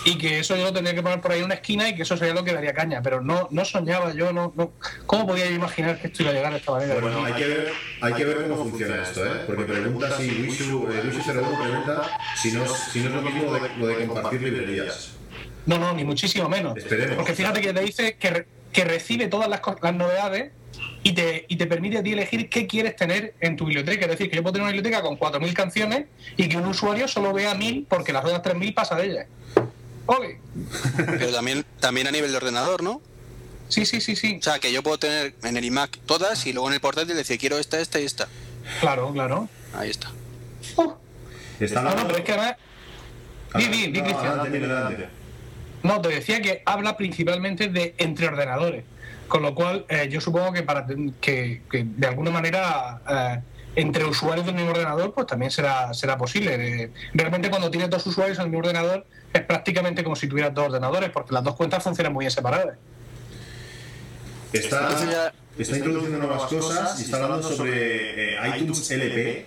y 0.06 0.18
que 0.18 0.40
eso 0.40 0.56
yo 0.58 0.64
lo 0.66 0.74
tendría 0.74 0.94
que 0.94 1.02
poner 1.02 1.22
por 1.22 1.32
ahí 1.32 1.40
en 1.40 1.46
una 1.46 1.54
esquina 1.56 1.88
y 1.88 1.96
que 1.96 2.02
eso 2.02 2.18
sería 2.18 2.34
lo 2.34 2.44
que 2.44 2.54
daría 2.54 2.74
caña. 2.74 3.02
Pero 3.02 3.22
no, 3.22 3.48
no 3.52 3.64
soñaba 3.64 4.14
yo, 4.14 4.34
no, 4.34 4.52
no. 4.56 4.74
¿Cómo 5.06 5.26
podía 5.28 5.46
yo 5.46 5.56
imaginar 5.56 5.98
que 6.00 6.08
esto 6.08 6.24
iba 6.24 6.32
a 6.32 6.34
llegar 6.36 6.52
de 6.52 6.60
esta 6.60 6.72
manera? 6.74 6.96
Bueno, 7.00 7.24
hay 7.26 7.34
que 7.34 7.48
ver, 7.48 7.74
hay 8.02 8.14
que 8.14 8.26
ver 8.26 8.38
cómo 8.48 8.56
funciona 8.70 9.02
esto, 9.04 9.26
¿eh? 9.26 9.40
Porque 9.48 9.64
pregunta 9.64 10.18
si 10.18 10.30
Wishu, 10.42 10.88
eh, 10.92 11.04
Wishu01 11.06 11.62
pregunta 11.64 12.18
si 12.42 12.52
no, 12.52 12.64
es- 12.66 12.72
si 12.92 13.00
no 13.00 13.10
es 13.10 13.16
lo 13.16 13.22
mismo 13.22 13.44
lo 13.52 13.54
de, 13.54 13.70
lo 13.78 13.88
de 13.88 14.06
compartir 14.06 14.42
librerías. 14.42 15.12
No, 15.66 15.78
no, 15.78 15.94
ni 15.94 16.04
muchísimo 16.04 16.50
menos. 16.50 16.76
Esperemos. 16.78 17.16
Porque 17.16 17.34
fíjate 17.34 17.62
que 17.62 17.72
te 17.74 17.82
dice 17.82 18.18
que, 18.18 18.30
re- 18.30 18.48
que 18.74 18.84
recibe 18.84 19.28
todas 19.28 19.48
las, 19.48 19.62
las 19.82 19.96
novedades 19.96 20.52
y 21.04 21.14
te, 21.14 21.46
y 21.48 21.56
te 21.56 21.66
permite 21.68 22.00
a 22.00 22.04
ti 22.04 22.12
elegir 22.12 22.50
qué 22.50 22.68
quieres 22.68 22.98
tener 22.98 23.36
en 23.40 23.56
tu 23.56 23.64
biblioteca. 23.66 24.04
Es 24.06 24.12
decir, 24.12 24.30
que 24.30 24.36
yo 24.36 24.42
puedo 24.44 24.52
tener 24.54 24.64
una 24.66 24.74
biblioteca 24.74 25.02
con 25.02 25.16
4.000 25.18 25.54
canciones 25.54 26.06
y 26.36 26.50
que 26.50 26.58
un 26.58 26.66
usuario 26.66 27.08
solo 27.08 27.32
vea 27.32 27.54
1.000 27.56 27.86
porque 27.88 28.12
las 28.12 28.26
otras 28.26 28.42
3.000 28.42 28.74
pasa 28.74 28.96
de 28.98 29.06
ellas. 29.06 29.28
Ok. 30.06 30.26
Pero 30.98 31.32
también, 31.32 31.66
también 31.80 32.08
a 32.08 32.12
nivel 32.12 32.32
de 32.32 32.38
ordenador, 32.38 32.84
¿no? 32.84 33.02
Sí, 33.70 33.86
sí, 33.86 34.02
sí, 34.02 34.16
sí. 34.16 34.38
O 34.40 34.44
sea, 34.44 34.60
que 34.60 34.72
yo 34.72 34.84
puedo 34.84 34.98
tener 35.00 35.34
en 35.44 35.58
el 35.58 35.66
iMac 35.66 35.98
todas 36.06 36.46
y 36.46 36.54
luego 36.54 36.68
en 36.68 36.76
el 36.76 36.82
portátil 36.82 37.16
decir 37.16 37.40
quiero 37.40 37.58
esta, 37.58 37.80
esta 37.80 38.00
y 38.00 38.06
esta. 38.06 38.28
Claro, 38.82 39.12
claro. 39.14 39.50
Ahí 39.74 39.90
está. 39.90 40.12
Oh, 40.76 40.98
Está 41.60 41.82
no, 41.82 41.96
no, 41.96 42.06
pero 42.08 42.18
es 42.20 42.24
que 42.26 42.32
además... 42.34 42.56
Di, 43.56 43.68
di, 43.68 43.88
di, 43.92 44.02
No, 44.02 44.06
Cristian. 44.06 46.02
te 46.02 46.08
decía 46.10 46.42
que 46.42 46.62
habla 46.66 46.98
principalmente 46.98 47.68
de 47.70 47.94
entre 47.98 48.28
ordenadores, 48.28 48.84
con 49.28 49.42
lo 49.44 49.54
cual 49.56 49.86
eh, 49.90 50.08
yo 50.12 50.20
supongo 50.22 50.52
que 50.54 50.64
para 50.64 50.86
ten- 50.86 51.14
que, 51.22 51.62
que 51.72 51.84
de 51.86 52.08
alguna 52.08 52.32
manera 52.32 53.02
eh, 53.10 53.40
entre 53.76 54.06
usuarios 54.06 54.46
del 54.46 54.56
mismo 54.56 54.72
ordenador 54.72 55.14
pues 55.14 55.26
también 55.28 55.52
será 55.52 55.94
será 55.94 56.18
posible. 56.18 56.84
Eh, 56.84 56.92
realmente 57.14 57.50
cuando 57.50 57.72
tienes 57.72 57.90
dos 57.90 58.06
usuarios 58.06 58.38
en 58.38 58.46
el 58.46 58.50
mismo 58.52 58.60
ordenador 58.68 59.06
es 59.34 59.42
prácticamente 59.42 60.04
como 60.04 60.16
si 60.16 60.28
tuvieras 60.28 60.54
dos 60.54 60.66
ordenadores 60.68 61.10
porque 61.10 61.34
las 61.34 61.44
dos 61.44 61.56
cuentas 61.56 61.84
funcionan 61.84 62.14
muy 62.14 62.24
bien 62.24 62.32
separadas. 62.32 62.78
Está, 64.52 65.34
introduciendo 65.58 66.20
nuevas 66.20 66.44
cosas 66.44 67.00
y 67.00 67.04
está 67.04 67.24
hablando 67.24 67.50
sobre 67.52 68.36
eh, 68.36 68.58
iTunes 68.58 68.90
LP, 68.92 69.46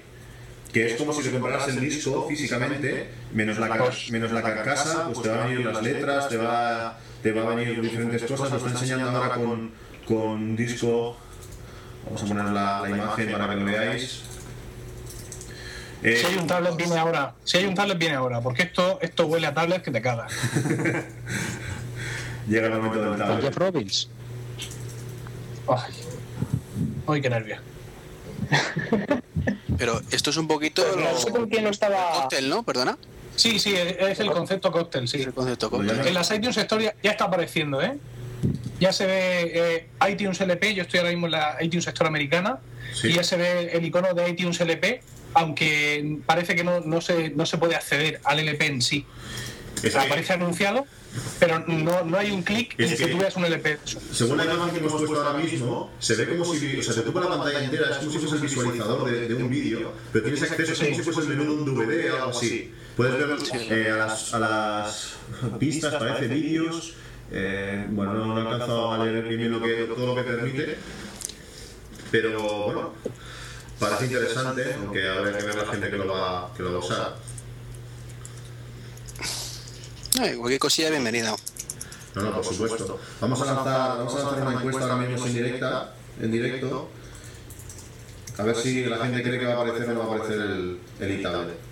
que 0.73 0.87
es 0.87 0.97
como 0.97 1.13
si 1.13 1.23
te 1.23 1.31
compraras 1.31 1.69
el 1.69 1.81
disco 1.81 2.27
físicamente, 2.29 3.11
menos 3.33 3.59
la, 3.59 3.69
car- 3.69 3.93
menos 4.11 4.33
la 4.33 4.43
carcasa, 4.43 5.05
pues 5.07 5.23
te 5.23 5.29
van 5.29 5.39
a 5.41 5.47
venir 5.47 5.65
las 5.67 5.83
letras, 5.83 6.29
te 6.29 6.37
va, 6.37 6.99
te 7.23 7.33
va 7.33 7.43
a 7.53 7.55
venir 7.55 7.81
diferentes 7.81 8.23
cosas. 8.25 8.51
Lo 8.51 8.57
está 8.59 8.71
enseñando 8.71 9.11
ahora 9.11 9.35
con, 9.37 9.71
con 10.07 10.57
disco. 10.57 11.17
Vamos 12.07 12.23
a 12.23 12.27
poner 12.27 12.45
la, 12.47 12.81
la 12.83 12.91
imagen 12.91 13.33
para 13.33 13.49
que 13.51 13.57
lo 13.57 13.65
veáis. 13.65 14.21
Eh, 16.03 16.17
Si 16.21 16.27
hay 16.27 16.37
un 16.37 16.47
tablet 16.47 16.77
viene 16.77 16.97
ahora, 16.99 17.35
si 17.45 17.57
hay 17.59 17.67
un 17.67 17.75
tablet 17.75 17.99
viene 17.99 18.15
ahora, 18.15 18.41
porque 18.41 18.63
esto 18.65 18.99
esto 19.03 19.27
huele 19.27 19.47
a 19.47 19.55
tablet 19.55 19.83
que 19.83 19.91
te 19.91 20.01
cagas. 20.03 20.33
llega 22.49 22.67
el 22.69 22.75
momento 22.75 23.11
del 23.11 23.19
tablet. 23.19 23.41
Jeff 23.43 23.57
Robbins. 23.57 24.09
Ay, 25.69 25.93
ay 27.09 27.21
qué 27.21 27.31
nervio. 27.31 27.57
Pero 29.79 30.01
esto 30.11 30.31
es 30.31 30.37
un 30.37 30.47
poquito 30.49 30.83
no 30.97 31.19
sé 31.19 31.31
con 31.31 31.43
lo... 31.43 31.49
quién 31.49 31.65
lo 31.65 31.71
estaba. 31.71 32.13
cóctel, 32.23 32.49
¿no? 32.49 32.63
Perdona. 32.63 32.97
Sí, 33.35 33.59
sí, 33.59 33.75
es 33.77 34.19
el 34.21 34.31
concepto 34.31 34.73
cóctel, 34.73 35.09
sí. 35.09 35.21
Es 35.21 35.27
el 35.27 35.35
concepto 35.35 35.69
cóctel. 35.71 36.07
En 36.07 36.15
las 36.15 36.31
iTunes 36.31 36.57
Store 36.57 36.85
ya, 36.85 36.95
ya 37.03 37.11
está 37.11 37.25
apareciendo, 37.25 37.83
¿eh? 37.83 37.99
Ya 38.79 38.93
se 38.93 39.07
ve 39.07 39.53
eh, 39.55 39.89
iTunes 40.11 40.41
LP, 40.41 40.75
yo 40.75 40.83
estoy 40.83 40.99
ahora 40.99 41.11
mismo 41.11 41.27
en 41.27 41.33
la 41.33 41.57
iTunes 41.61 41.87
Store 41.87 42.09
americana, 42.09 42.59
Sí. 42.95 43.09
y 43.09 43.13
ya 43.15 43.25
se 43.25 43.37
ve 43.37 43.71
el 43.73 43.85
icono 43.85 44.15
de 44.15 44.29
iTunes 44.29 44.61
LP, 44.61 45.03
aunque 45.35 46.19
parece 46.27 46.55
que 46.55 46.65
no, 46.65 46.81
no, 46.81 47.01
se, 47.01 47.31
no 47.31 47.45
se 47.47 47.59
puede 47.59 47.75
acceder 47.75 48.21
al 48.25 48.39
LP 48.39 48.67
en 48.67 48.83
sí. 48.83 49.05
Es 49.83 49.93
que- 49.93 49.99
Aparece 49.99 50.33
anunciado, 50.35 50.87
pero 51.39 51.59
no, 51.67 52.05
no 52.05 52.19
hay 52.19 52.31
un 52.31 52.43
clic 52.43 52.75
en 52.79 52.89
que 52.91 52.97
que- 52.97 53.07
tú 53.09 53.19
veas 53.19 53.37
un 53.37 53.45
LP. 53.45 53.79
Según 54.13 54.37
la 54.39 54.45
imagen 54.45 54.71
que 54.73 54.79
hemos 54.79 54.93
puesto 54.93 55.23
ahora 55.23 55.39
mismo, 55.39 55.91
se 55.99 56.15
ve 56.15 56.29
como 56.37 56.55
si, 56.55 56.79
o 56.79 56.83
sea, 56.83 56.95
te 56.95 57.01
toca 57.03 57.21
la 57.21 57.29
pantalla 57.29 57.65
entera, 57.65 57.91
es 57.91 57.97
como 57.99 58.11
si 58.13 58.19
fuese 58.19 58.37
el 58.37 58.41
visualizador 58.43 59.11
de, 59.11 59.29
de 59.29 59.35
un 59.35 59.51
vídeo, 59.51 59.93
pero 60.13 60.25
tienes 60.25 60.43
acceso 60.43 60.73
es 60.73 60.79
como 60.79 60.95
si 60.97 61.03
fuese 61.03 61.21
el 61.21 61.29
menú 61.37 61.65
de 61.65 61.71
un 61.71 61.75
DVD 61.79 62.11
o 62.13 62.17
algo 62.17 62.31
así. 62.39 62.73
Puedes 62.97 63.15
ver 63.19 63.37
eh, 63.73 63.91
a, 63.91 63.97
las, 63.97 64.33
a 64.35 64.39
las 64.39 65.13
pistas, 65.59 65.95
parece 65.97 66.29
vídeos. 66.29 66.95
Eh, 67.31 67.87
bueno, 67.91 68.15
no, 68.15 68.27
no 68.27 68.39
he 68.39 68.43
alcanzado 68.43 68.93
a 68.93 69.05
leer 69.05 69.25
bien 69.25 69.51
lo 69.51 69.61
que, 69.61 69.85
todo 69.85 70.07
lo 70.07 70.15
que 70.15 70.23
permite, 70.23 70.79
pero 72.11 72.65
bueno, 72.65 72.93
parece 73.79 74.07
interesante, 74.07 74.75
aunque 74.75 75.09
habrá 75.09 75.37
que 75.37 75.45
ver 75.45 75.55
la 75.55 75.67
gente 75.67 75.91
que 75.91 75.97
lo 75.97 76.07
va, 76.07 76.53
que 76.57 76.63
lo 76.63 76.73
va 76.73 76.77
a 76.77 76.81
usar. 76.81 77.17
Eh, 80.23 80.37
cualquier 80.37 80.61
cosilla 80.61 80.91
bienvenida. 80.91 81.37
No, 82.15 82.23
no, 82.23 82.33
por 82.41 82.45
supuesto. 82.45 82.99
Vamos 83.21 83.43
a 83.43 83.45
lanzar, 83.45 83.99
vamos 83.99 84.15
a 84.15 84.19
lanzar 84.19 84.43
una 84.43 84.53
encuesta 84.55 84.83
ahora 84.85 84.97
mismo 84.97 85.27
en 85.27 85.35
directa, 85.35 85.95
en 86.21 86.33
directo. 86.33 86.89
A 88.39 88.43
ver 88.43 88.57
si 88.57 88.85
la 88.85 88.99
gente 88.99 89.23
cree 89.23 89.39
que 89.39 89.47
va 89.47 89.53
a 89.53 89.57
aparecer 89.57 89.91
o 89.91 89.95
no 89.95 89.99
va 90.01 90.05
a 90.05 90.17
aparecer 90.17 90.41
el, 90.41 90.79
el 91.01 91.11
e-tablet. 91.11 91.66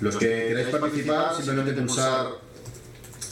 Los 0.00 0.16
que 0.16 0.26
queráis 0.48 0.68
participar, 0.68 1.34
simplemente 1.36 1.72
pulsar 1.80 2.26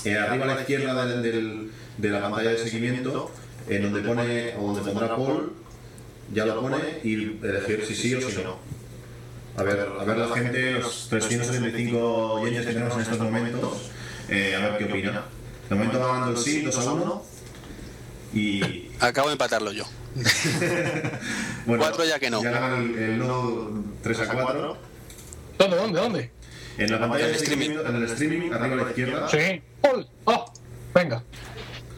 eh, 0.05 0.17
arriba 0.19 0.45
a 0.45 0.49
la 0.55 0.61
izquierda 0.61 1.07
del- 1.07 1.23
del- 1.23 1.71
de 1.97 2.09
la 2.11 2.21
pantalla 2.23 2.51
de 2.51 2.59
seguimiento, 2.59 3.31
en 3.69 3.83
donde 3.83 4.01
pone, 4.03 4.55
o 4.57 4.73
donde 4.73 4.81
pondrá 4.93 5.17
Paul, 5.17 5.53
ya 6.33 6.47
lo 6.47 6.61
pone, 6.61 6.77
y 7.03 7.15
elegir 7.43 7.85
si 7.87 7.95
sí 7.95 8.15
o 8.15 8.21
si 8.31 8.43
no. 8.43 8.59
A 9.57 9.63
ver, 9.65 9.89
a 9.99 10.05
ver 10.05 10.17
la 10.19 10.29
gente, 10.37 10.73
los 10.79 11.09
375 11.09 11.99
oyentes 12.35 12.67
que 12.67 12.73
tenemos 12.75 12.95
en 12.95 13.01
estos 13.01 13.19
momentos, 13.19 13.91
eh, 14.29 14.55
a 14.55 14.61
ver 14.69 14.79
qué 14.79 14.85
opina. 14.85 15.25
De 15.69 15.75
momento 15.75 15.99
va 15.99 16.07
ganando 16.15 16.31
el 16.31 16.37
sí, 16.45 16.63
2 16.63 16.79
a 16.79 16.93
1. 16.93 17.25
Y 18.35 18.91
Acabo 19.01 19.29
de 19.29 19.33
empatarlo 19.33 19.73
yo. 19.73 19.85
bueno, 21.67 21.83
Cuatro 21.83 22.05
ya 22.05 22.19
que 22.19 22.31
no. 22.31 22.43
Ya 22.43 22.51
gana 22.51 22.77
el, 22.79 22.97
el 22.99 23.19
no 23.19 23.85
3 24.03 24.21
a 24.21 24.29
4. 24.29 24.77
¿Dónde, 25.59 25.77
dónde, 25.77 26.01
dónde? 26.01 26.31
En 26.79 26.91
la 26.93 26.99
pantalla 27.01 27.25
En 27.27 27.33
de 27.33 27.37
el 27.39 27.43
streaming. 27.43 27.71
en 27.71 27.97
el 27.97 28.05
streaming, 28.05 28.53
arriba 28.53 28.75
a 28.75 28.85
la 28.85 28.89
izquierda, 28.91 29.29
Sí. 29.29 29.63
¡Oh! 30.25 30.53
Venga. 30.95 31.23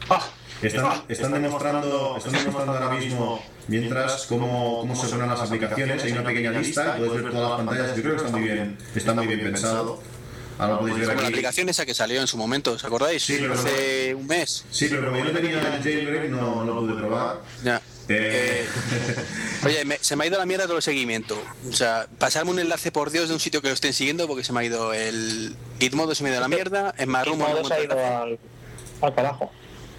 ¡Ah! 0.09 0.27
están, 0.61 1.03
están, 1.07 1.41
demostrando, 1.41 2.17
están 2.17 2.33
demostrando 2.33 2.73
ahora 2.73 2.89
mismo, 2.95 3.43
mientras, 3.67 4.25
cómo, 4.27 4.79
cómo 4.81 4.95
se 4.95 5.07
ponen 5.07 5.29
las 5.29 5.39
aplicaciones. 5.41 6.03
Hay 6.03 6.11
una 6.11 6.23
pequeña 6.23 6.51
lista, 6.51 6.97
puedes 6.97 7.13
ver 7.23 7.31
todas 7.31 7.49
las 7.49 7.57
pantallas. 7.65 7.95
Yo 7.95 8.03
creo 8.03 8.15
que 8.15 8.21
está 8.25 8.31
muy 8.37 8.41
bien, 8.47 8.77
está 8.95 9.13
muy 9.13 9.27
bien 9.27 9.41
pensado. 9.41 10.01
Ahora 10.59 10.73
lo 10.73 10.79
podéis 10.81 10.97
ver 10.99 11.07
Como 11.07 11.21
la 11.21 11.27
aquí. 11.27 11.33
aplicación 11.33 11.69
esa 11.69 11.85
que 11.87 11.93
salió 11.95 12.21
en 12.21 12.27
su 12.27 12.37
momento, 12.37 12.73
¿os 12.73 12.83
acordáis? 12.83 13.23
Sí, 13.23 13.37
pero- 13.39 13.53
Hace 13.53 14.13
un 14.13 14.27
mes. 14.27 14.63
Sí, 14.69 14.87
pero 14.89 15.05
como 15.05 15.17
yo 15.17 15.25
no 15.25 15.31
tenía 15.31 15.59
el 15.75 15.81
jailbreak, 15.83 16.29
no, 16.29 16.63
no 16.63 16.73
lo 16.73 16.81
pude 16.81 16.93
probar. 16.93 17.37
Ya. 17.63 17.81
Eh, 18.13 18.65
Oye, 19.65 19.85
me- 19.85 19.97
se 20.01 20.15
me 20.15 20.23
ha 20.23 20.27
ido 20.27 20.37
la 20.37 20.45
mierda 20.45 20.65
todo 20.65 20.77
el 20.77 20.81
seguimiento. 20.83 21.41
O 21.69 21.73
sea, 21.73 22.07
pasarme 22.17 22.51
un 22.51 22.59
enlace 22.59 22.91
por 22.91 23.11
Dios 23.11 23.27
de 23.29 23.35
un 23.35 23.39
sitio 23.39 23.61
que 23.61 23.67
lo 23.67 23.73
estén 23.73 23.93
siguiendo 23.93 24.27
porque 24.27 24.43
se 24.43 24.51
me 24.53 24.61
ha 24.61 24.63
ido 24.63 24.93
el 24.93 25.55
Gitmodo, 25.79 26.15
se 26.15 26.23
me 26.23 26.29
ha 26.29 26.31
ido 26.33 26.39
a 26.39 26.41
la 26.41 26.47
mierda. 26.55 26.93
En 26.97 27.11
no 27.11 27.23
Gizmodo 27.23 27.63
se 27.65 27.73
ha 27.73 27.83
ido 27.83 27.93
al, 27.93 28.39
al 29.01 29.15
carajo. 29.15 29.51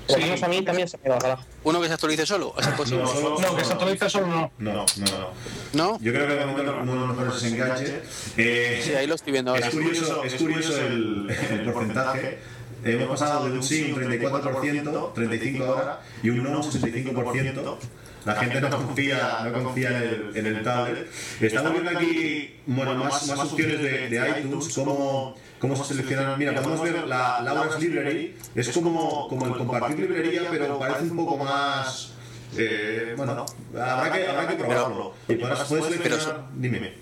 Sí. 0.09 0.17
menos 0.21 0.43
a 0.43 0.49
mí 0.49 0.63
también 0.63 0.89
se 0.89 0.99
me 0.99 1.09
da 1.09 1.15
la 1.15 1.21
gala. 1.21 1.47
¿Uno 1.63 1.81
que 1.81 1.87
se 1.87 1.95
actualice 1.95 2.27
solo? 2.27 2.53
¿Es 2.59 2.67
posible? 2.69 3.05
No, 3.05 3.09
solo- 3.09 3.39
No, 3.41 3.57
que 3.57 3.65
se 3.65 3.73
actualiza 3.73 4.11
solo 4.11 4.27
no. 4.27 4.53
No, 4.59 4.73
no, 4.73 4.85
no. 4.97 5.29
¿No? 5.75 5.99
Yo 6.03 6.13
creo 6.13 6.27
que 6.27 6.35
de 6.35 6.45
momento 6.47 6.77
uno 6.83 6.93
de 6.93 6.99
los 6.99 7.09
mejores 7.17 7.37
es 7.37 7.53
enganche. 7.53 8.03
Eh, 8.37 8.83
Sí, 8.85 8.95
ahí 8.95 9.07
lo 9.07 9.15
estoy 9.15 9.33
viendo 9.33 9.53
ahora. 9.53 9.69
Es 9.69 9.73
curioso, 9.75 10.25
es 10.25 10.35
curioso 10.35 10.77
el, 10.77 11.31
el 11.53 11.73
porcentaje. 11.73 12.39
Hemos 12.85 13.09
pasado 13.11 13.45
de 13.49 13.53
un 13.53 13.63
sí 13.63 13.93
un 13.93 14.03
34%, 14.03 15.15
35% 15.15 15.67
ahora, 15.69 16.01
y 16.21 16.31
un 16.31 16.43
no 16.43 16.51
un 16.61 16.65
65%. 16.65 17.77
La 18.25 18.35
gente 18.37 18.61
no 18.61 18.71
confía, 18.71 19.41
no 19.45 19.53
confía 19.65 19.89
en 19.89 19.97
el, 19.97 20.31
en 20.37 20.47
el 20.47 20.63
tablet. 20.63 21.11
Estamos 21.41 21.73
viendo 21.73 21.91
aquí 21.99 22.57
bueno, 22.67 22.95
más, 22.95 23.27
más 23.27 23.39
opciones 23.41 23.83
de, 23.83 24.09
de 24.09 24.31
iTunes, 24.41 24.73
cómo, 24.75 25.35
cómo 25.59 25.77
se 25.77 25.85
seleccionan. 25.95 26.39
Mira, 26.39 26.55
podemos 26.55 26.83
ver 26.83 27.07
la 27.09 27.41
Laura's 27.43 27.81
Library, 27.81 28.37
es 28.55 28.69
como, 28.71 29.27
como 29.29 29.47
el 29.47 29.57
compartir 29.57 29.99
librería, 29.99 30.43
pero 30.51 30.79
parece 30.79 31.03
un 31.03 31.17
poco 31.17 31.37
más. 31.37 32.13
Eh, 32.57 33.15
bueno, 33.17 33.45
habrá 33.81 34.13
que, 34.13 34.29
habrá 34.29 34.47
que 34.49 34.55
probarlo. 34.57 35.15
Y 35.27 35.35
podrás, 35.37 35.65
puedes 35.65 35.87
seleccionar. 35.87 36.47
Dime. 36.55 36.93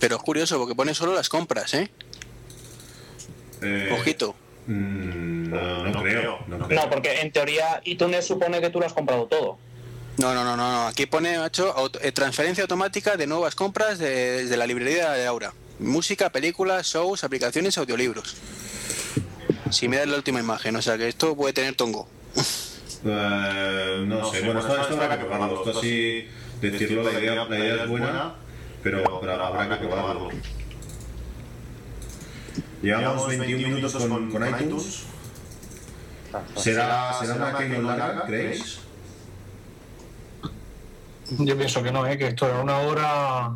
Pero 0.00 0.16
es 0.16 0.22
curioso 0.22 0.58
porque 0.58 0.74
pone 0.74 0.92
solo 0.92 1.14
las 1.14 1.28
compras, 1.28 1.72
¿eh? 1.74 1.90
Eh, 3.62 3.90
Ojito. 3.98 4.34
Mm, 4.66 5.48
No, 5.50 5.84
no 5.86 6.02
creo. 6.02 6.38
No, 6.48 6.66
creo. 6.66 6.80
No, 6.82 6.90
porque 6.90 7.20
en 7.20 7.30
teoría 7.32 7.80
iTunes 7.84 8.26
supone 8.26 8.60
que 8.60 8.68
tú 8.70 8.80
lo 8.80 8.86
has 8.86 8.92
comprado 8.92 9.26
todo. 9.26 9.58
No, 10.18 10.32
no, 10.34 10.44
no, 10.44 10.56
no, 10.56 10.70
no. 10.70 10.86
Aquí 10.86 11.06
pone, 11.06 11.38
macho, 11.38 11.72
auto- 11.76 11.98
eh, 12.00 12.12
transferencia 12.12 12.62
automática 12.62 13.16
de 13.16 13.26
nuevas 13.26 13.54
compras 13.54 13.98
de- 13.98 14.42
desde 14.44 14.56
la 14.56 14.66
librería 14.66 15.10
de 15.12 15.26
Aura. 15.26 15.52
Música, 15.80 16.30
películas, 16.30 16.86
shows, 16.86 17.24
aplicaciones, 17.24 17.76
audiolibros. 17.78 18.36
Si 19.70 19.88
me 19.88 19.96
das 19.96 20.06
la 20.06 20.16
última 20.16 20.38
imagen, 20.38 20.76
o 20.76 20.82
sea 20.82 20.96
que 20.96 21.08
esto 21.08 21.34
puede 21.36 21.52
tener 21.52 21.74
tongo. 21.74 22.08
Eh, 23.06 24.02
no 24.06 24.32
sé, 24.32 24.40
bueno, 24.40 24.60
esto, 24.60 24.80
esto 24.80 24.94
habrá 24.94 25.18
que 25.18 25.26
probarlo. 25.26 25.62
Esto 25.66 25.78
así, 25.78 26.26
decirlo, 26.62 27.02
la 27.02 27.20
idea, 27.20 27.44
la 27.44 27.58
idea 27.58 27.82
es 27.82 27.88
buena, 27.90 28.34
pero, 28.82 29.20
pero 29.20 29.44
habrá 29.44 29.78
que 29.78 29.86
probarlo. 29.86 30.30
Llevamos 32.80 33.28
21 33.28 33.68
minutos 33.76 33.94
con, 33.94 34.30
con 34.30 34.48
iTunes. 34.48 35.02
¿Será, 36.56 37.12
será 37.20 37.34
una 37.34 37.58
keynote 37.58 37.82
larga, 37.98 38.24
creéis? 38.24 38.78
Yo 41.30 41.56
pienso 41.56 41.82
que 41.82 41.90
no, 41.90 42.06
¿eh? 42.06 42.18
que 42.18 42.28
esto 42.28 42.46
era 42.46 42.60
una 42.60 42.78
hora. 42.78 43.52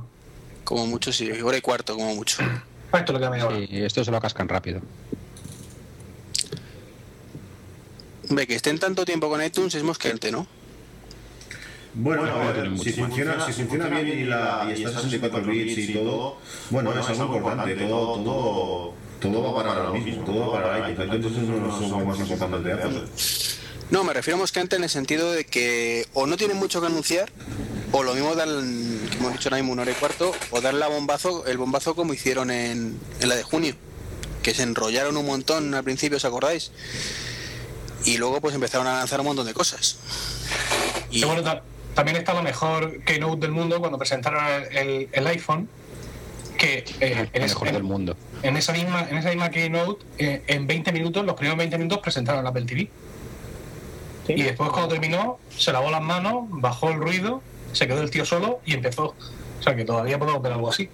Como 0.64 0.87
mucho, 0.87 1.12
sí, 1.12 1.31
hora 1.31 1.57
y 1.57 1.61
cuarto, 1.61 1.94
como 1.94 2.14
mucho. 2.14 2.42
Ah, 2.92 2.98
esto 2.98 3.12
le 3.12 3.18
queda 3.18 3.31
media 3.31 3.46
hora. 3.46 3.57
Sí, 3.57 3.68
esto 3.70 4.04
se 4.04 4.11
lo 4.11 4.20
cascan 4.20 4.48
rápido. 4.48 4.81
Ve 8.31 8.46
que 8.46 8.54
estén 8.54 8.78
tanto 8.78 9.04
tiempo 9.04 9.28
con 9.28 9.42
iTunes 9.42 9.74
es 9.74 9.83
mosqueante, 9.83 10.31
¿no? 10.31 10.46
Bueno, 11.94 12.24
a 12.24 12.52
ver, 12.52 12.78
si 12.78 12.92
funciona, 12.92 13.44
si 13.44 13.52
funciona 13.52 13.88
bien 13.88 14.20
y, 14.20 14.24
la, 14.24 14.66
y 14.68 14.85
está 14.85 14.98
a 14.98 15.02
64 15.02 15.50
bits 15.50 15.78
y 15.78 15.94
todo, 15.94 16.37
bueno, 16.70 16.92
es 16.92 17.09
algo 17.09 17.37
importante, 17.37 17.74
todo, 17.74 18.22
todo, 18.22 18.94
todo 19.20 19.42
va 19.42 19.64
para 19.64 19.83
lo 19.85 19.94
mismo, 19.94 20.24
todo 20.24 20.52
va 20.52 20.62
para 20.62 20.90
iTunes, 20.90 21.14
entonces 21.14 21.48
los 21.48 21.74
software 21.74 22.07
más 22.07 22.20
importantes 22.20 22.64
de 22.64 22.72
Apple. 22.72 23.02
No, 23.90 24.05
me 24.05 24.12
refiero 24.12 24.37
a 24.37 24.40
mosqueante 24.40 24.77
en 24.77 24.85
el 24.85 24.90
sentido 24.90 25.33
de 25.33 25.44
que 25.46 26.07
o 26.12 26.27
no 26.27 26.37
tienen 26.37 26.57
mucho 26.59 26.81
que 26.81 26.88
anunciar, 26.88 27.31
o 27.90 28.03
lo 28.03 28.14
mismo 28.14 28.35
dan, 28.35 29.01
que 29.11 29.16
hemos 29.16 29.33
dicho 29.33 29.48
ahora 29.48 29.57
mismo, 29.57 29.72
una 29.72 29.83
hora 29.83 29.90
y 29.92 29.94
cuarto, 29.94 30.33
o 30.51 30.61
dar 30.61 30.74
la 30.74 30.88
bombazo, 30.88 31.46
el 31.46 31.57
bombazo 31.57 31.94
como 31.94 32.12
hicieron 32.12 32.51
en, 32.51 32.98
en 33.20 33.29
la 33.29 33.35
de 33.35 33.42
junio, 33.42 33.74
que 34.42 34.53
se 34.53 34.62
enrollaron 34.62 35.16
un 35.16 35.24
montón 35.27 35.74
al 35.74 35.85
principio, 35.85 36.18
¿os 36.18 36.24
acordáis? 36.27 36.70
Y 38.05 38.18
luego 38.18 38.40
pues 38.42 38.55
empezaron 38.55 38.87
a 38.87 38.98
lanzar 38.98 39.20
un 39.20 39.27
montón 39.27 39.46
de 39.46 39.55
cosas. 39.55 39.96
Y 41.11 41.24
bueno, 41.24 41.42
ta- 41.42 41.62
también 41.94 42.18
está 42.18 42.35
la 42.35 42.42
mejor 42.42 43.03
keynote 43.05 43.40
del 43.40 43.53
mundo 43.53 43.81
cuando 43.81 43.98
presentaron 43.98 44.44
el, 44.70 44.77
el- 44.77 45.09
el 45.12 45.27
iPhone, 45.29 45.68
que 46.59 46.79
eh, 46.79 46.85
en, 47.01 47.18
El 47.33 47.42
es- 47.44 47.53
mejor 47.53 47.68
en- 47.68 47.74
del 47.74 47.83
mundo. 47.85 48.16
en 48.42 48.57
esa 48.59 48.72
misma, 48.74 49.07
en 49.09 49.16
esa 49.16 49.31
misma 49.31 49.51
keynote, 49.51 50.05
eh, 50.18 50.42
en 50.46 50.66
20 50.66 50.92
minutos, 50.92 51.24
los 51.24 51.35
primeros 51.37 51.57
20 51.57 51.79
minutos 51.79 52.01
presentaron 52.01 52.44
la 52.44 52.51
Apple 52.51 52.66
TV. 52.66 52.90
¿Sí? 54.29 54.35
Y 54.37 54.43
después 54.43 54.71
cuando 54.71 54.88
terminó, 54.88 55.41
se 55.57 55.73
lavó 55.73 55.91
las 55.91 56.03
manos, 56.03 56.45
bajó 56.49 56.91
el 56.91 56.99
ruido, 56.99 57.43
se 57.73 57.88
quedó 57.88 58.03
el 58.03 58.11
tío 58.11 58.25
solo 58.25 58.61
y 58.64 58.75
empezó. 58.75 59.14
O 59.59 59.62
sea 59.62 59.75
que 59.75 59.85
todavía 59.85 60.19
podemos 60.19 60.41
ver 60.41 60.53
algo 60.53 60.69
así. 60.69 60.88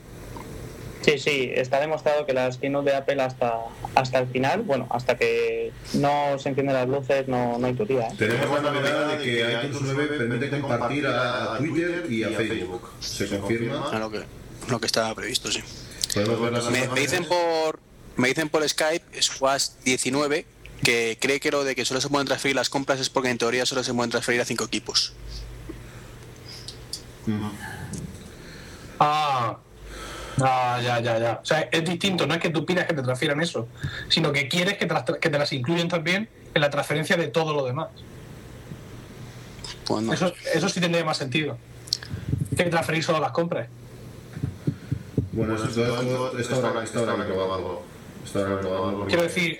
Sí, 1.03 1.18
sí, 1.18 1.51
está 1.55 1.81
demostrado 1.81 2.25
que 2.25 2.33
las 2.33 2.57
keynote 2.57 2.90
de 2.90 2.97
Apple 2.97 3.20
hasta, 3.20 3.59
hasta 3.94 4.20
el 4.20 4.27
final, 4.29 4.62
bueno, 4.62 4.87
hasta 4.88 5.18
que 5.18 5.70
no 5.92 6.38
se 6.38 6.49
encienden 6.49 6.75
las 6.75 6.88
luces, 6.88 7.29
no, 7.29 7.59
no 7.59 7.66
hay 7.66 7.75
tu 7.75 7.85
tía. 7.85 8.09
¿eh? 8.09 8.14
Tenemos 8.16 8.62
la 8.62 8.70
novedad 8.70 9.18
de 9.18 9.23
que 9.23 9.66
iTunes 9.66 9.92
9 9.94 10.07
permite 10.16 10.61
compartir 10.61 11.07
a, 11.07 11.59
Twitter 11.59 12.07
y 12.09 12.25
a 12.25 12.31
Facebook. 12.31 12.88
Se 13.01 13.29
confirma. 13.29 13.90
a 13.90 13.99
lo 13.99 14.11
que, 14.11 14.23
lo 14.70 14.81
que 14.81 14.87
estaba 14.87 15.14
previsto, 15.14 15.53
sí. 15.53 15.62
Me, 16.73 16.88
me 16.88 17.01
dicen 17.01 17.27
por 17.27 17.81
me 18.16 18.29
dicen 18.29 18.49
por 18.49 18.66
Skype, 18.68 19.05
Squash19, 19.18 20.44
que 20.85 21.18
cree 21.20 21.40
que 21.40 21.51
lo 21.51 21.64
de 21.64 21.75
que 21.75 21.85
solo 21.85 22.01
se 22.01 22.09
pueden 22.09 22.27
transferir 22.27 22.55
las 22.55 22.68
compras 22.70 23.01
es 23.01 23.11
porque 23.11 23.31
en 23.31 23.38
teoría 23.38 23.66
solo 23.66 23.83
se 23.83 23.92
pueden 23.94 24.11
transferir 24.11 24.40
a 24.40 24.44
cinco 24.44 24.64
equipos. 24.64 25.14
Ah, 29.01 29.59
ah, 30.40 30.81
ya, 30.83 31.01
ya, 31.01 31.18
ya. 31.18 31.40
O 31.42 31.44
sea, 31.44 31.68
es 31.73 31.85
distinto, 31.85 32.27
no 32.27 32.35
es 32.35 32.40
que 32.40 32.51
tú 32.51 32.64
pidas 32.64 32.87
que 32.87 32.94
te 32.94 33.03
transfieran 33.03 33.40
eso, 33.40 33.68
sino 34.09 34.33
que 34.33 34.49
quieres 34.49 34.79
que 34.79 34.87
te 34.87 34.94
las, 34.94 35.05
que 35.05 35.31
te 35.31 35.38
las 35.38 35.53
incluyen 35.53 35.88
también 35.88 36.29
en 36.55 36.61
la 36.61 36.70
transferencia 36.70 37.16
de 37.16 37.29
todo 37.29 37.55
lo 37.55 37.64
demás. 37.64 37.88
Pues 39.87 40.03
no. 40.03 40.12
Eso, 40.12 40.33
eso 40.55 40.68
sí 40.68 40.81
tendría 40.81 41.05
más 41.05 41.16
sentido. 41.16 41.59
Que 42.57 42.64
transferir 42.64 43.03
solo 43.03 43.20
las 43.20 43.33
compras. 43.33 43.68
Bueno, 45.33 45.57
esto, 45.57 45.68
esto, 45.68 46.38
esto 46.38 46.66
habrá, 46.66 46.85
esto 46.85 47.01
habrá 47.01 47.27
que 47.27 47.33
porque- 47.33 49.07
Quiero 49.09 49.23
decir, 49.25 49.59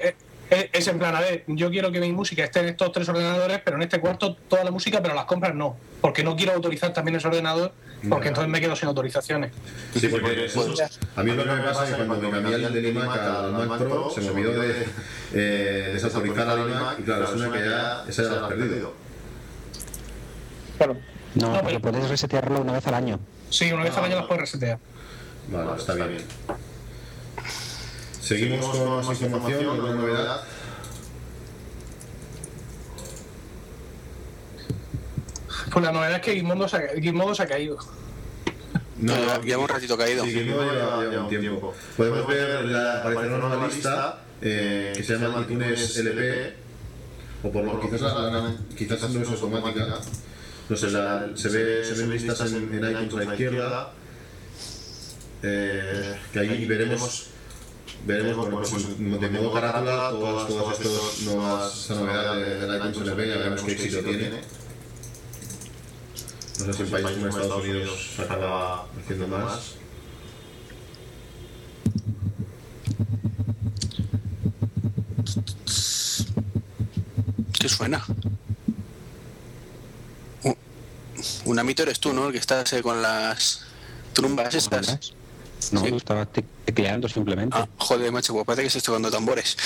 es 0.73 0.87
en 0.89 0.99
plan, 0.99 1.15
a 1.17 1.21
ver, 1.21 1.45
yo 1.47 1.71
quiero 1.71 1.91
que 1.93 2.01
mi 2.01 2.13
música 2.13 2.45
esté 2.45 2.61
en 2.61 2.67
estos 2.69 2.93
tres 2.93 3.09
ordenadores, 3.09 3.61
pero 3.65 3.77
en 3.77 3.83
este 3.83 4.01
cuarto 4.01 4.35
toda 4.49 4.65
la 4.65 4.71
música, 4.71 5.01
pero 5.03 5.15
las 5.15 5.25
compras 5.25 5.55
no. 5.55 5.77
Porque 6.01 6.23
no 6.25 6.37
quiero 6.37 6.53
autorizar 6.53 6.93
también 6.93 7.17
ese 7.17 7.27
ordenador, 7.29 7.73
porque 8.09 8.29
entonces 8.29 8.51
me 8.51 8.61
quedo 8.61 8.77
sin 8.77 8.89
autorizaciones. 8.89 9.53
Sí, 9.95 10.09
porque 10.09 10.45
eso- 10.47 10.75
a 11.17 11.23
mí 11.23 11.33
lo 11.33 11.45
que 11.45 11.51
me 11.51 11.63
pasa 11.63 11.89
es 11.89 11.95
que 11.97 12.05
cuando 12.05 12.31
me 12.31 12.41
cambié 12.43 12.55
el 12.67 12.73
del 12.75 12.87
iMac 12.87 13.19
al 13.21 13.53
Mac 13.69 13.79
Pro, 13.81 14.11
se 14.11 14.21
me 14.21 14.29
olvidó 14.31 14.53
de 14.61 14.87
eh, 15.33 15.91
desautorizar 15.95 16.49
al 16.49 16.69
iMac 16.71 16.99
y 17.01 17.03
claro, 17.03 17.25
es 17.25 17.31
una 17.33 17.51
que 17.53 17.59
ya, 17.69 18.05
esa 18.09 18.23
ya 18.23 18.29
la 18.31 18.43
has 18.43 18.49
perdido. 18.49 18.93
Claro. 20.79 20.97
No, 21.35 21.49
No, 21.49 21.53
pero 21.55 21.67
pero- 21.67 21.81
puedes 21.81 22.09
resetearlo 22.09 22.61
una 22.61 22.73
vez 22.73 22.87
al 22.87 22.95
año. 22.95 23.19
Sí, 23.51 23.73
una 23.73 23.85
vez 23.85 23.97
al 23.97 24.05
año 24.05 24.17
las 24.17 24.27
puedes 24.27 24.43
resetear. 24.43 24.79
Vale, 25.49 25.79
está 25.79 25.95
bien. 25.95 26.19
Seguimos 28.25 28.65
con 28.67 29.05
más 29.07 29.21
información, 29.21 29.69
alguna 29.69 29.95
novedad. 29.95 30.41
Pues 35.73 35.85
la 35.85 35.93
novedad 35.93 36.17
es 36.17 36.23
que 36.23 36.35
Gizmodo 36.35 36.69
se 36.69 36.77
ha, 36.77 36.89
Gizmodo 37.01 37.35
se 37.35 37.43
ha 37.43 37.47
caído. 37.47 37.79
No, 38.99 39.15
Lleva- 39.17 39.41
lleva 39.43 39.63
un 39.63 39.69
ratito 39.69 39.97
caído. 39.99 40.25
Sí, 40.25 40.33
Gizmodo 40.33 40.73
lleva, 40.73 41.05
lleva 41.05 41.23
un 41.25 41.29
tiempo. 41.29 41.75
Podemos 41.97 42.27
ver, 42.27 42.65
la, 42.67 42.99
aparecer 43.01 43.33
una 43.33 43.49
nueva 43.49 43.67
lista 43.67 44.19
eh, 44.41 44.93
que 44.97 45.03
se 45.03 45.19
llama 45.19 45.43
iTunes 45.43 45.97
LP, 45.99 46.55
o 47.43 47.51
por 47.53 47.65
lo 47.65 47.81
quizás, 47.81 48.01
la- 48.01 48.55
quizás 48.77 49.11
no 49.11 49.21
es 49.23 49.29
automática. 49.29 49.99
No 50.69 50.77
sé, 50.77 50.91
la- 50.91 51.29
se, 51.35 51.49
ve, 51.49 51.85
se 51.85 51.95
ven 51.95 52.11
listas 52.11 52.41
en, 52.53 52.57
en 52.85 53.03
iTunes 53.05 53.27
a 53.27 53.29
la 53.29 53.35
izquierda, 53.35 53.93
eh, 55.43 56.15
que 56.33 56.39
ahí 56.39 56.65
veremos 56.67 57.29
veremos 58.07 58.51
bueno, 58.51 58.59
pues, 58.59 58.99
de 58.99 59.31
modo 59.31 59.53
carátula 59.53 60.11
todas, 60.11 60.49
todas 60.49 60.81
estas 60.81 61.23
nuevas 61.23 61.81
esta 61.81 61.95
novedad 61.95 62.37
de, 62.37 62.61
de 62.61 62.67
la 62.67 62.89
iTunes 62.89 63.09
LP, 63.09 63.29
ya 63.29 63.37
veremos 63.37 63.63
qué 63.63 63.73
éxito 63.73 64.03
tiene. 64.03 64.31
No 66.59 66.67
sé 66.67 66.73
si 66.73 66.83
en 66.83 66.91
países 66.91 67.17
como 67.17 67.29
Estados 67.29 67.65
Unidos 67.65 68.11
acaba 68.19 68.87
haciendo 69.03 69.29
más. 69.29 69.75
¿Qué 77.59 77.69
suena? 77.69 78.05
Un 81.45 81.59
amito 81.59 81.83
eres 81.83 82.01
tú, 82.01 82.13
¿no? 82.13 82.27
El 82.27 82.33
que 82.33 82.39
estás 82.39 82.73
eh, 82.73 82.83
con 82.83 83.03
las 83.03 83.63
trumbas 84.13 84.55
estas. 84.55 85.13
No, 85.73 85.81
Sí. 85.81 85.91
yo 85.91 85.97
estaba 85.97 86.27
te- 86.27 86.45
tecleando 86.65 87.09
simplemente. 87.09 87.57
Ah, 87.59 87.69
joder, 87.79 88.11
macho, 88.13 88.33
pues 88.35 88.45
parece 88.47 88.63
que 88.63 88.69
estás 88.69 88.83
tocando 88.83 89.11
tambores. 89.11 89.57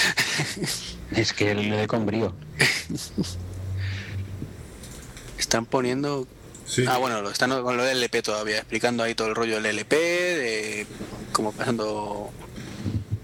Es 1.12 1.32
que 1.32 1.54
le 1.54 1.76
doy 1.76 1.86
con 1.86 2.04
brío. 2.06 2.34
Están 5.38 5.66
poniendo... 5.66 6.26
Sí. 6.66 6.84
Ah, 6.86 6.98
bueno, 6.98 7.22
lo 7.22 7.30
están 7.30 7.50
con 7.62 7.76
lo 7.78 7.82
del 7.84 7.96
LP 7.96 8.20
todavía, 8.22 8.58
explicando 8.58 9.02
ahí 9.02 9.14
todo 9.14 9.28
el 9.28 9.34
rollo 9.34 9.54
del 9.54 9.64
LP, 9.66 9.96
de 9.96 10.86
como 11.32 11.52
pasando 11.52 12.30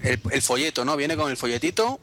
el, 0.03 0.19
el 0.31 0.41
folleto, 0.41 0.87
¿no? 0.87 0.97
Viene 0.97 1.15
con 1.17 1.31
el 1.31 1.37
folletito. 1.37 2.01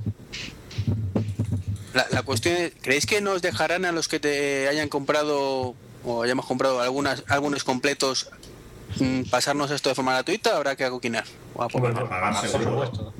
La, 1.95 2.05
la 2.12 2.21
cuestión 2.21 2.57
es, 2.57 2.73
¿creéis 2.79 3.07
que 3.07 3.21
nos 3.21 3.41
dejarán 3.41 3.86
a 3.86 3.91
los 3.91 4.07
que 4.07 4.19
te 4.19 4.67
hayan 4.67 4.88
comprado 4.88 5.73
o 6.03 6.21
hayamos 6.23 6.45
comprado 6.45 6.79
algunas 6.79 7.23
álbumes 7.27 7.63
completos 7.63 8.29
pasarnos 9.30 9.71
esto 9.71 9.89
de 9.89 9.95
forma 9.95 10.13
gratuita? 10.13 10.56
¿Habrá 10.56 10.75
que 10.75 10.84
acoquinar? 10.86 11.23
O 11.54 11.63
a 11.63 11.67
por, 11.67 11.82
Por, 11.93 12.10
pagar 12.10 12.34
por 12.39 12.49
seguro. 12.49 12.71
supuesto. 12.71 13.13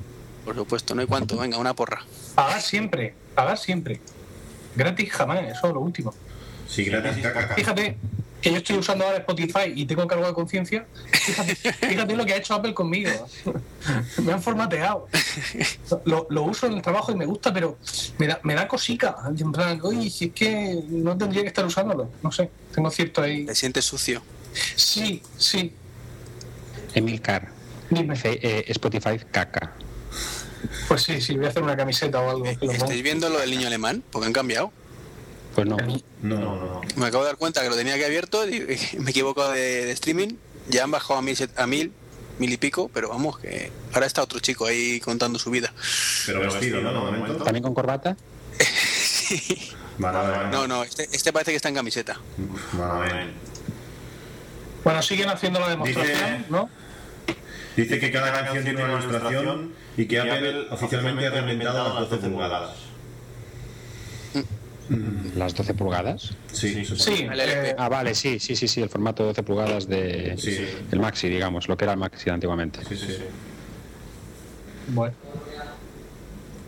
por 0.44 0.54
supuesto, 0.54 0.94
no 0.94 1.00
hay 1.00 1.06
cuánto. 1.06 1.36
Venga, 1.38 1.58
una 1.58 1.74
porra. 1.74 2.02
Pagar 2.34 2.60
siempre, 2.60 3.14
pagar 3.34 3.58
siempre. 3.58 4.00
Gratis 4.74 5.12
jamás, 5.12 5.40
eso 5.44 5.66
es 5.68 5.74
lo 5.74 5.80
último. 5.80 6.14
Sí, 6.68 6.84
gratis, 6.84 7.22
caca. 7.22 7.54
Fíjate 7.54 7.96
que 8.40 8.50
yo 8.50 8.56
estoy 8.56 8.76
usando 8.78 9.04
ahora 9.04 9.18
Spotify 9.18 9.72
y 9.74 9.84
tengo 9.86 10.06
cargo 10.06 10.26
de 10.26 10.32
conciencia. 10.32 10.86
Fíjate, 11.12 11.54
fíjate 11.54 12.16
lo 12.16 12.24
que 12.24 12.32
ha 12.32 12.36
hecho 12.38 12.54
Apple 12.54 12.74
conmigo. 12.74 13.10
Me 14.24 14.32
han 14.32 14.42
formateado. 14.42 15.06
Lo, 16.06 16.26
lo 16.30 16.42
uso 16.44 16.66
en 16.66 16.72
el 16.72 16.82
trabajo 16.82 17.12
y 17.12 17.14
me 17.14 17.26
gusta, 17.26 17.52
pero 17.52 17.76
me 18.18 18.26
da, 18.26 18.40
me 18.42 18.54
da 18.54 18.66
cosica. 18.66 19.14
En 19.38 19.52
plan, 19.52 19.78
oye, 19.82 20.08
si 20.10 20.26
es 20.26 20.32
que 20.32 20.82
no 20.88 21.16
tendría 21.16 21.42
que 21.42 21.48
estar 21.48 21.64
usándolo. 21.64 22.10
No 22.22 22.32
sé, 22.32 22.50
tengo 22.74 22.90
cierto 22.90 23.22
ahí. 23.22 23.44
Te 23.46 23.54
sientes 23.54 23.84
sucio. 23.84 24.22
Sí, 24.76 25.22
sí. 25.36 25.72
Emilcar, 26.94 27.48
Dime. 27.90 28.14
Eh, 28.24 28.64
Spotify 28.68 29.18
caca. 29.30 29.74
Pues 30.88 31.02
sí, 31.02 31.20
sí, 31.20 31.36
voy 31.36 31.46
a 31.46 31.48
hacer 31.48 31.62
una 31.62 31.76
camiseta 31.76 32.20
o 32.20 32.30
algo. 32.30 32.46
¿Estáis 32.46 33.02
viendo 33.02 33.28
lo 33.28 33.38
del 33.38 33.50
niño 33.50 33.66
alemán? 33.66 34.02
Porque 34.10 34.26
han 34.26 34.32
cambiado. 34.32 34.72
Pues 35.54 35.66
no. 35.66 35.76
No, 35.76 35.96
no, 36.22 36.38
no. 36.38 36.80
Me 36.96 37.06
acabo 37.06 37.24
de 37.24 37.30
dar 37.30 37.36
cuenta 37.36 37.62
que 37.62 37.68
lo 37.68 37.76
tenía 37.76 37.96
que 37.96 38.04
abierto 38.06 38.48
y 38.48 38.60
me 38.98 39.06
he 39.06 39.10
equivocado 39.10 39.52
de, 39.52 39.84
de 39.84 39.92
streaming. 39.92 40.36
Ya 40.68 40.84
han 40.84 40.90
bajado 40.90 41.18
a 41.18 41.22
mil, 41.22 41.36
a 41.56 41.66
mil, 41.66 41.92
mil 42.38 42.52
y 42.52 42.56
pico, 42.56 42.90
pero 42.92 43.08
vamos, 43.08 43.38
que 43.38 43.70
ahora 43.92 44.06
está 44.06 44.22
otro 44.22 44.38
chico 44.38 44.66
ahí 44.66 45.00
contando 45.00 45.38
su 45.38 45.50
vida. 45.50 45.72
Pero 46.26 46.40
vestido, 46.40 46.80
¿no? 46.80 47.36
¿También 47.44 47.62
con 47.62 47.74
corbata? 47.74 48.16
Vale, 49.98 50.18
vale, 50.18 50.36
vale. 50.36 50.50
No, 50.50 50.66
no, 50.66 50.82
este, 50.84 51.06
este 51.12 51.32
parece 51.34 51.50
que 51.52 51.56
está 51.56 51.68
en 51.68 51.74
camiseta. 51.74 52.18
Vale, 52.72 53.12
vale. 53.12 53.32
Bueno, 54.84 55.02
siguen 55.02 55.28
haciendo 55.28 55.60
la 55.60 55.68
demostración, 55.68 56.06
Dice- 56.38 56.44
¿no? 56.50 56.68
Dice 57.76 57.98
que 57.98 58.10
cada 58.10 58.32
canción 58.32 58.64
tiene 58.64 58.84
una 58.84 58.92
ilustración 58.94 59.72
y 59.96 60.04
que 60.06 60.20
Apple 60.20 60.66
oficialmente 60.70 61.26
ha 61.26 61.30
reinventado 61.30 61.98
las 62.00 62.10
12 62.10 62.28
pulgadas. 62.28 62.70
¿Las 65.36 65.54
12 65.54 65.72
pulgadas? 65.74 66.34
Sí, 66.52 66.84
Sí, 66.84 67.22
El 67.30 67.40
LP. 67.40 67.70
eh, 67.70 67.74
Ah, 67.78 67.88
vale, 67.88 68.14
sí, 68.14 68.38
sí, 68.38 68.56
sí, 68.56 68.68
sí, 68.68 68.82
el 68.82 68.90
formato 68.90 69.24
12 69.24 69.42
pulgadas 69.42 69.88
de 69.88 70.34
Sí. 70.36 70.58
el 70.90 71.00
Maxi, 71.00 71.28
digamos, 71.28 71.68
lo 71.68 71.76
que 71.76 71.84
era 71.84 71.92
el 71.94 71.98
Maxi 71.98 72.28
antiguamente. 72.28 72.80
Sí, 72.88 72.96
sí. 72.96 73.16
bueno. 74.88 75.14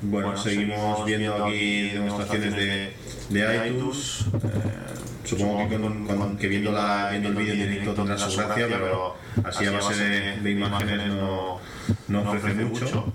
Bueno, 0.03 0.37
seguimos 0.37 1.05
viendo 1.05 1.44
aquí 1.46 1.88
demostraciones 1.90 2.55
de, 2.57 2.92
de 3.31 3.68
iTunes. 3.68 4.20
Eh, 4.35 5.13
supongo 5.24 5.68
que, 5.68 5.78
con, 5.78 6.06
con- 6.06 6.37
que 6.37 6.48
viendo, 6.48 6.72
la, 6.72 7.08
viendo 7.10 7.28
el 7.30 7.34
vídeo 7.34 7.54
en 7.54 7.60
directo 7.70 7.94
tendrá 7.94 8.18
su 8.18 8.37
gracia, 8.37 8.66
pero 8.68 9.16
así 9.44 9.64
a 9.66 9.70
base 9.72 9.94
de, 9.96 10.37
de 10.40 10.50
imágenes 10.50 11.08
no, 11.08 11.58
no 12.08 12.22
ofrece 12.30 12.54
mucho. 12.64 13.12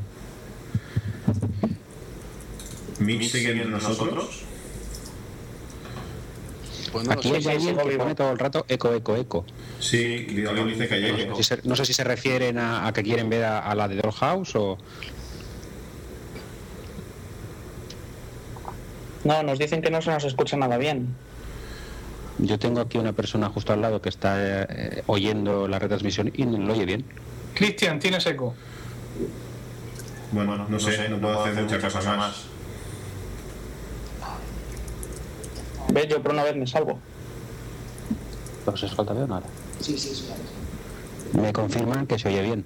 Mix 3.00 3.32
sigue 3.32 3.52
entre 3.52 3.68
nosotros. 3.70 4.44
Pues 6.92 7.08
Aquí 7.08 7.30
hay 7.36 7.48
alguien 7.48 7.78
que 7.78 7.98
pone 7.98 8.16
todo 8.16 8.32
el 8.32 8.40
rato 8.40 8.66
eco, 8.68 8.94
eco, 8.94 9.16
eco. 9.16 9.46
Sí, 9.80 10.26
alguien 10.48 10.68
dice 10.70 10.88
que 10.88 10.96
hay 10.96 11.06
eco. 11.22 11.36
Si 11.36 11.44
se- 11.44 11.62
no 11.64 11.76
sé 11.76 11.86
si 11.86 11.94
se 11.94 12.04
refieren 12.04 12.58
a, 12.58 12.88
a 12.88 12.94
que 12.94 13.04
quieren 13.04 13.30
ver 13.30 13.44
a, 13.46 13.60
a 13.60 13.76
la 13.76 13.88
de 13.88 13.96
Dollhouse 13.98 14.56
o... 14.56 14.78
No, 19.24 19.44
nos 19.44 19.60
dicen 19.60 19.82
que 19.82 19.92
no 19.92 20.02
se 20.02 20.10
nos 20.12 20.24
escucha 20.24 20.58
nada 20.58 20.78
bien. 20.78 21.14
Yo 22.40 22.58
tengo 22.58 22.80
aquí 22.80 22.98
una 22.98 23.12
persona 23.12 23.50
justo 23.50 23.74
al 23.74 23.82
lado 23.82 24.02
que 24.02 24.10
está 24.10 24.64
eh, 24.64 25.04
oyendo 25.08 25.68
la 25.68 25.78
retransmisión 25.78 26.32
y 26.34 26.46
no 26.46 26.58
lo 26.58 26.74
oye 26.74 26.86
bien. 26.86 27.06
Cristian, 27.54 28.00
tienes 28.00 28.26
eco. 28.26 28.56
Bueno, 30.32 30.66
no 30.70 30.80
sé, 30.80 31.10
no 31.10 31.20
puedo 31.20 31.44
hacer 31.44 31.62
muchas 31.64 31.84
cosas 31.84 32.06
más. 32.18 32.46
¿Ves? 35.92 36.08
Yo 36.08 36.22
por 36.22 36.32
una 36.32 36.44
vez 36.44 36.56
me 36.56 36.66
salvo. 36.66 37.00
¿Pero 38.64 38.78
se 38.78 38.86
escolta 38.86 39.12
bien 39.14 39.26
o 39.26 39.28
nada? 39.28 39.48
Sí, 39.82 39.98
sí, 39.98 40.30
Me 41.34 41.52
confirman 41.52 42.08
que 42.08 42.18
se 42.20 42.30
oye 42.30 42.42
bien. 42.42 42.64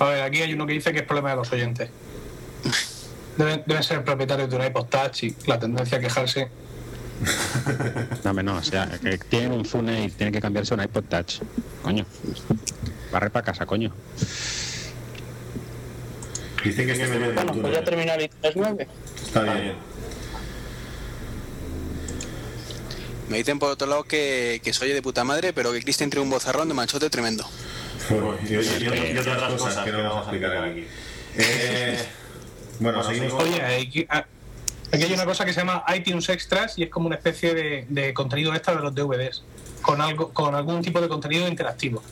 A 0.00 0.04
ver, 0.06 0.22
aquí 0.22 0.42
hay 0.42 0.54
uno 0.54 0.66
que 0.66 0.72
dice 0.72 0.92
que 0.92 1.00
es 1.00 1.06
problema 1.06 1.30
de 1.30 1.36
los 1.36 1.52
oyentes. 1.52 1.90
Deben, 3.36 3.62
deben 3.66 3.82
ser 3.82 4.04
propietarios 4.04 4.48
de 4.50 4.56
un 4.56 4.64
iPod 4.64 4.86
Touch 4.86 5.24
y 5.24 5.34
la 5.46 5.58
tendencia 5.58 5.98
a 5.98 6.00
quejarse. 6.00 6.48
No, 8.24 8.32
no, 8.42 8.56
o 8.56 8.62
sea, 8.62 8.88
que 9.02 9.18
tienen 9.18 9.52
un 9.52 9.64
Zune 9.64 10.04
y 10.06 10.10
tienen 10.10 10.32
que 10.32 10.40
cambiarse 10.40 10.74
un 10.74 10.82
iPod 10.82 11.04
Touch. 11.04 11.40
Coño. 11.82 12.04
Barre 13.12 13.30
para 13.30 13.44
casa, 13.44 13.64
coño. 13.66 13.92
Dicen 16.64 16.86
que 16.86 16.92
este 16.92 17.06
de 17.18 17.32
Bueno, 17.32 17.52
pues 17.60 17.72
ya 17.74 17.78
el 17.80 18.22
iTunes 18.22 18.56
9. 18.56 18.88
Está 19.26 19.42
bien. 19.42 19.74
Me 23.28 23.38
dicen 23.38 23.58
por 23.58 23.70
otro 23.70 23.86
lado 23.86 24.04
que, 24.04 24.60
que 24.62 24.72
se 24.72 24.84
oye 24.84 24.94
de 24.94 25.02
puta 25.02 25.24
madre, 25.24 25.52
pero 25.52 25.72
que 25.72 25.80
Cristian 25.82 26.10
tiene 26.10 26.22
un 26.24 26.30
bozarrón 26.30 26.68
de 26.68 26.74
manchote 26.74 27.08
tremendo. 27.10 27.48
Bueno, 28.10 28.36
y, 28.42 28.52
y- 28.54 29.12
y 29.14 29.18
otras 29.18 29.52
cosas 29.52 29.84
que 29.84 29.92
no 29.92 29.98
vamos 30.02 30.16
a 30.16 30.30
explicar 30.30 30.56
aquí. 30.64 30.86
Eh, 31.36 31.98
bueno, 32.80 33.02
seguimos. 33.02 33.42
Oye, 33.42 33.62
aquí, 33.62 34.06
ah, 34.08 34.24
aquí 34.92 35.02
hay 35.04 35.12
una 35.12 35.24
cosa 35.24 35.44
que 35.44 35.52
se 35.52 35.60
llama 35.60 35.84
iTunes 35.94 36.28
Extras 36.28 36.78
y 36.78 36.84
es 36.84 36.90
como 36.90 37.06
una 37.06 37.16
especie 37.16 37.54
de, 37.54 37.86
de 37.88 38.14
contenido 38.14 38.54
extra 38.54 38.74
de 38.74 38.80
los 38.82 38.94
DVDs, 38.94 39.42
con, 39.82 40.00
algo, 40.00 40.32
con 40.32 40.54
algún 40.54 40.82
tipo 40.82 41.00
de 41.00 41.08
contenido 41.08 41.46
interactivo. 41.48 42.02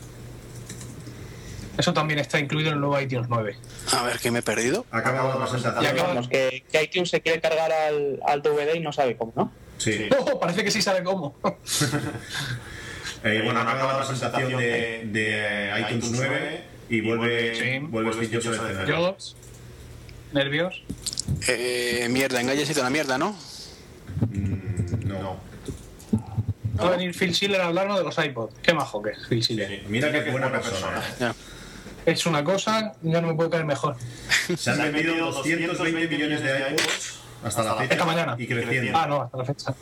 Eso 1.79 1.93
también 1.95 2.19
está 2.19 2.39
incluido 2.39 2.69
en 2.69 2.75
el 2.75 2.81
nuevo 2.81 3.01
iTunes 3.01 3.27
9. 3.31 3.57
A 3.93 4.03
ver, 4.03 4.19
¿qué 4.19 4.31
me 4.31 4.41
he 4.41 4.43
perdido? 4.43 4.85
Ha 4.91 4.99
acabado 4.99 5.39
la 5.39 5.47
Ya 5.47 5.51
presentación. 5.53 5.87
acaba- 5.95 6.09
Vamos, 6.09 6.29
que, 6.29 6.65
que 6.71 6.83
iTunes 6.83 7.09
se 7.11 7.21
quiere 7.23 7.41
cargar 7.41 7.73
al, 7.73 8.21
al 8.27 8.43
DVD 8.43 8.75
y 8.75 8.81
no 8.81 8.93
sabe 8.93 9.17
cómo, 9.17 9.33
¿no? 9.35 9.51
Sí. 9.79 10.09
Oh, 10.19 10.39
parece 10.39 10.63
que 10.65 10.71
sí 10.71 10.83
sabe 10.83 11.03
cómo. 11.03 11.35
Eh, 13.25 13.41
bueno, 13.45 13.61
acaba 13.61 13.93
la 13.93 13.99
presentación 14.09 14.57
de, 14.61 15.03
de 15.13 15.81
iTunes 15.81 16.11
9 16.11 16.65
y 16.89 17.01
vuelve, 17.03 17.55
Sí. 17.55 17.79
vuelve 17.87 18.13
Steve 18.15 18.43
Jobs 18.43 18.59
al 18.59 18.67
escenario. 18.67 19.17
Nervios. 20.33 20.83
Eh, 21.49 22.07
mierda, 22.11 22.41
Engalle 22.41 22.63
ha 22.63 22.67
sido 22.67 22.81
una 22.81 22.91
mierda, 22.91 23.19
¿no? 23.19 23.37
Mm, 24.31 25.07
No. 25.09 25.41
Va 26.81 26.87
a 26.89 26.91
venir 26.93 27.15
Phil 27.15 27.33
Schiller 27.35 27.61
a 27.61 27.67
hablarnos 27.67 27.99
de 27.99 28.05
los 28.05 28.17
iPods. 28.19 28.55
Qué 28.63 28.73
majo 28.73 29.03
que 29.03 29.11
es 29.11 29.19
Phil 29.29 29.43
Schiller. 29.43 29.83
Mira 29.89 30.11
qué 30.11 30.31
buena 30.31 30.51
persona. 30.51 31.01
Ya. 31.21 31.35
Es 32.07 32.27
una 32.27 32.43
cosa, 32.43 32.95
ya 33.03 33.21
no 33.21 33.29
me 33.29 33.35
puede 33.35 33.51
caer 33.51 33.65
mejor. 33.65 33.97
Se 34.57 34.71
han 34.71 34.79
vendido 34.93 35.15
220 35.31 36.09
millones 36.09 36.43
de 36.43 36.59
iPods 36.73 37.15
hasta 37.45 37.63
la 37.63 37.75
fecha 37.77 37.93
Esta 37.95 38.05
mañana. 38.05 38.35
y 38.39 38.47
creciendo. 38.49 38.99
Ah, 38.99 39.07
no, 39.07 39.23
hasta 39.23 39.37
la 39.39 39.45
fecha. 39.45 39.75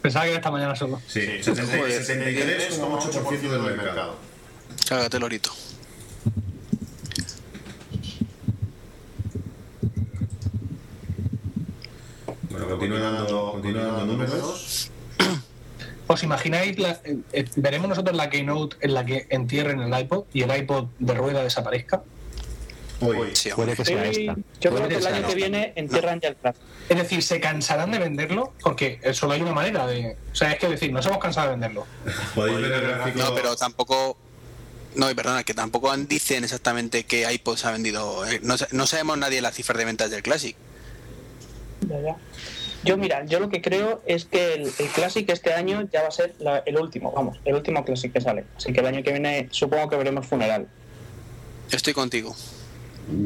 Pensaba 0.00 0.24
que 0.24 0.30
era 0.30 0.38
esta 0.38 0.50
mañana 0.50 0.74
solo. 0.76 1.02
Sí, 1.06 1.20
70 1.42 1.62
73,8% 1.76 3.40
del 3.40 3.76
mercado. 3.76 4.16
Cágate, 4.88 5.18
Lorito. 5.18 5.50
Continúa 12.68 13.00
dando, 13.00 13.52
continúa 13.52 13.82
dando 13.84 14.06
números. 14.06 14.90
¿Os 16.06 16.22
imagináis? 16.22 16.78
la- 16.78 17.00
eh, 17.04 17.18
eh, 17.32 17.44
¿Veremos 17.56 17.88
nosotros 17.88 18.16
la 18.16 18.30
keynote 18.30 18.76
en 18.80 18.94
la 18.94 19.04
que 19.04 19.26
entierren 19.30 19.80
el 19.80 20.00
iPod 20.00 20.24
y 20.32 20.42
el 20.42 20.56
iPod 20.56 20.86
de 20.98 21.14
rueda 21.14 21.42
desaparezca? 21.42 22.02
Hoy. 23.00 23.28
Sí, 23.34 23.50
Puede 23.54 23.76
que 23.76 23.84
sea 23.84 24.04
esta. 24.06 24.34
yo 24.60 24.74
creo 24.74 24.88
que 24.88 24.96
el 24.96 25.06
año 25.06 25.26
que 25.28 25.34
viene 25.34 25.72
entierran 25.76 26.18
ya 26.20 26.28
el 26.30 26.36
crack. 26.36 26.56
Es 26.88 26.96
decir, 26.96 27.22
¿se 27.22 27.38
cansarán 27.38 27.92
de 27.92 27.98
venderlo? 27.98 28.54
Porque 28.60 28.98
solo 29.12 29.34
hay 29.34 29.42
una 29.42 29.52
manera 29.52 29.86
de... 29.86 30.16
O 30.32 30.34
sea, 30.34 30.50
es 30.52 30.58
que 30.58 30.66
decir, 30.68 30.92
nos 30.92 31.06
hemos 31.06 31.18
cansado 31.18 31.46
de 31.48 31.52
venderlo. 31.52 31.86
Podéis 32.34 32.60
ver 32.60 32.72
el 32.72 32.80
gráfico. 32.80 33.18
No, 33.18 33.34
pero 33.34 33.54
tampoco. 33.54 34.16
No, 34.96 35.08
y 35.10 35.14
perdona, 35.14 35.44
que 35.44 35.54
tampoco 35.54 35.94
dicen 35.96 36.42
exactamente 36.42 37.04
qué 37.04 37.30
iPod 37.32 37.56
se 37.56 37.68
ha 37.68 37.70
vendido. 37.70 38.26
Eh, 38.26 38.40
No, 38.42 38.56
no 38.72 38.86
sabemos 38.86 39.16
nadie 39.18 39.42
las 39.42 39.54
cifras 39.54 39.78
de 39.78 39.84
ventas 39.84 40.10
del 40.10 40.22
Classic. 40.22 40.56
Ya, 41.88 42.00
ya. 42.00 42.16
Yo, 42.84 42.96
mira, 42.96 43.24
yo 43.26 43.40
lo 43.40 43.48
que 43.48 43.60
creo 43.60 44.02
es 44.06 44.24
que 44.24 44.54
el, 44.54 44.62
el 44.62 44.86
Classic 44.94 45.28
este 45.30 45.52
año 45.52 45.88
ya 45.92 46.02
va 46.02 46.08
a 46.08 46.12
ser 46.12 46.34
la- 46.38 46.62
el 46.64 46.76
último, 46.78 47.12
vamos, 47.12 47.38
el 47.44 47.54
último 47.54 47.84
Classic 47.84 48.12
que 48.12 48.20
sale. 48.20 48.44
Así 48.56 48.72
que 48.72 48.80
el 48.80 48.86
año 48.86 49.02
que 49.02 49.10
viene 49.12 49.48
supongo 49.50 49.88
que 49.88 49.96
veremos 49.96 50.26
funeral. 50.26 50.68
Estoy 51.70 51.92
contigo. 51.92 52.34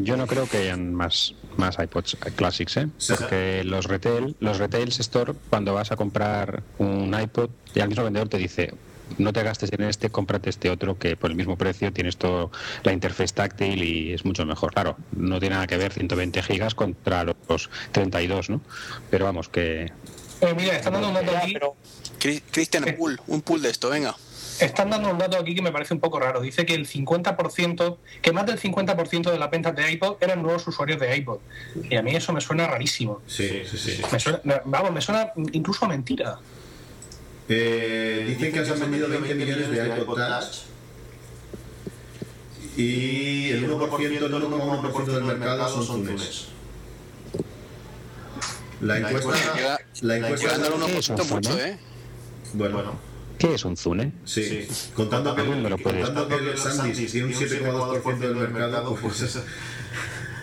Yo 0.02 0.16
no 0.16 0.26
creo 0.28 0.48
que 0.48 0.58
hayan 0.58 0.94
más, 0.94 1.34
más 1.56 1.76
iPods 1.78 2.16
Classics, 2.36 2.76
¿eh? 2.76 2.88
Porque 3.08 3.62
los 3.64 3.86
retail, 3.86 4.36
los 4.38 4.58
retails 4.58 5.00
store, 5.00 5.34
cuando 5.50 5.74
vas 5.74 5.90
a 5.92 5.96
comprar 5.96 6.62
un 6.78 7.14
iPod, 7.20 7.50
y 7.74 7.80
al 7.80 7.88
mismo 7.88 8.04
vendedor 8.04 8.28
te 8.28 8.38
dice, 8.38 8.72
no 9.18 9.32
te 9.32 9.42
gastes 9.42 9.72
en 9.72 9.82
este, 9.82 10.10
cómprate 10.10 10.50
este 10.50 10.70
otro 10.70 10.98
que 10.98 11.16
por 11.16 11.30
el 11.30 11.36
mismo 11.36 11.56
precio 11.56 11.92
tienes 11.92 12.16
todo 12.16 12.50
la 12.82 12.92
interfaz 12.92 13.32
táctil 13.32 13.82
y 13.82 14.12
es 14.12 14.24
mucho 14.24 14.44
mejor. 14.44 14.72
Claro, 14.72 14.96
no 15.12 15.40
tiene 15.40 15.54
nada 15.54 15.66
que 15.66 15.76
ver 15.76 15.92
120 15.92 16.42
gigas 16.42 16.74
contra 16.74 17.24
los 17.24 17.70
32, 17.92 18.50
¿no? 18.50 18.60
Pero 19.10 19.24
vamos, 19.24 19.48
que 19.48 19.92
Eh, 20.40 20.54
mira, 20.56 20.76
están 20.76 20.94
dando 20.94 21.08
un 21.08 21.14
dato 21.14 21.36
aquí. 21.36 21.52
pero 21.52 21.76
Cristian, 22.50 22.84
un 22.84 22.96
pool, 22.96 23.20
un 23.26 23.42
pool 23.42 23.62
de 23.62 23.70
esto, 23.70 23.90
venga. 23.90 24.14
Están 24.60 24.90
dando 24.90 25.10
un 25.10 25.18
dato 25.18 25.38
aquí 25.38 25.54
que 25.54 25.62
me 25.62 25.72
parece 25.72 25.94
un 25.94 25.98
poco 26.00 26.20
raro. 26.20 26.40
Dice 26.40 26.64
que 26.66 26.74
el 26.74 26.86
50%, 26.86 27.96
que 28.20 28.32
más 28.32 28.46
del 28.46 28.60
50% 28.60 29.30
de 29.32 29.38
las 29.38 29.50
ventas 29.50 29.74
de 29.74 29.90
iPod 29.90 30.16
eran 30.20 30.42
nuevos 30.42 30.66
usuarios 30.68 31.00
de 31.00 31.16
iPod. 31.16 31.38
Y 31.90 31.96
a 31.96 32.02
mí 32.02 32.14
eso 32.14 32.32
me 32.32 32.40
suena 32.40 32.66
rarísimo. 32.68 33.22
Sí, 33.26 33.62
sí, 33.68 33.76
sí. 33.78 34.02
Me 34.12 34.20
suena, 34.20 34.40
vamos, 34.64 34.92
me 34.92 35.00
suena 35.00 35.32
incluso 35.52 35.84
a 35.84 35.88
mentira. 35.88 36.38
Eh, 37.48 38.24
dicen 38.28 38.52
que 38.52 38.64
se 38.64 38.72
han 38.72 38.80
vendido 38.80 39.08
20 39.08 39.34
millones 39.34 39.70
de 39.70 39.86
iPod 40.00 40.16
Touch 40.16 40.54
y 42.76 43.50
el 43.50 43.68
1%, 43.70 44.00
el 44.06 44.32
1,1% 44.32 45.04
del 45.04 45.24
mercado 45.24 45.82
son 45.82 46.04
tunes. 46.04 46.46
La 48.80 48.98
encuesta, 48.98 49.30
la 50.00 50.14
Llegando 50.16 50.66
al 50.66 50.82
encuesta, 50.82 51.16
1% 51.16 51.24
mucho, 51.34 51.58
¿eh? 51.58 51.78
bueno, 52.54 52.94
¿qué 53.38 53.54
es 53.54 53.64
un 53.64 53.76
Zune? 53.76 54.12
sí, 54.24 54.66
contando 54.94 55.34
que, 55.36 55.42
¿Cómo 55.44 55.56
me 55.60 55.70
lo 55.70 55.78
puedes- 55.78 56.04
contando 56.04 56.28
que 56.36 56.50
el 56.50 56.58
Sandisk 56.58 57.12
tiene 57.12 57.26
un 57.28 57.32
7,2% 57.34 58.18
del 58.18 58.48
mercado, 58.48 58.96
pues 59.00 59.38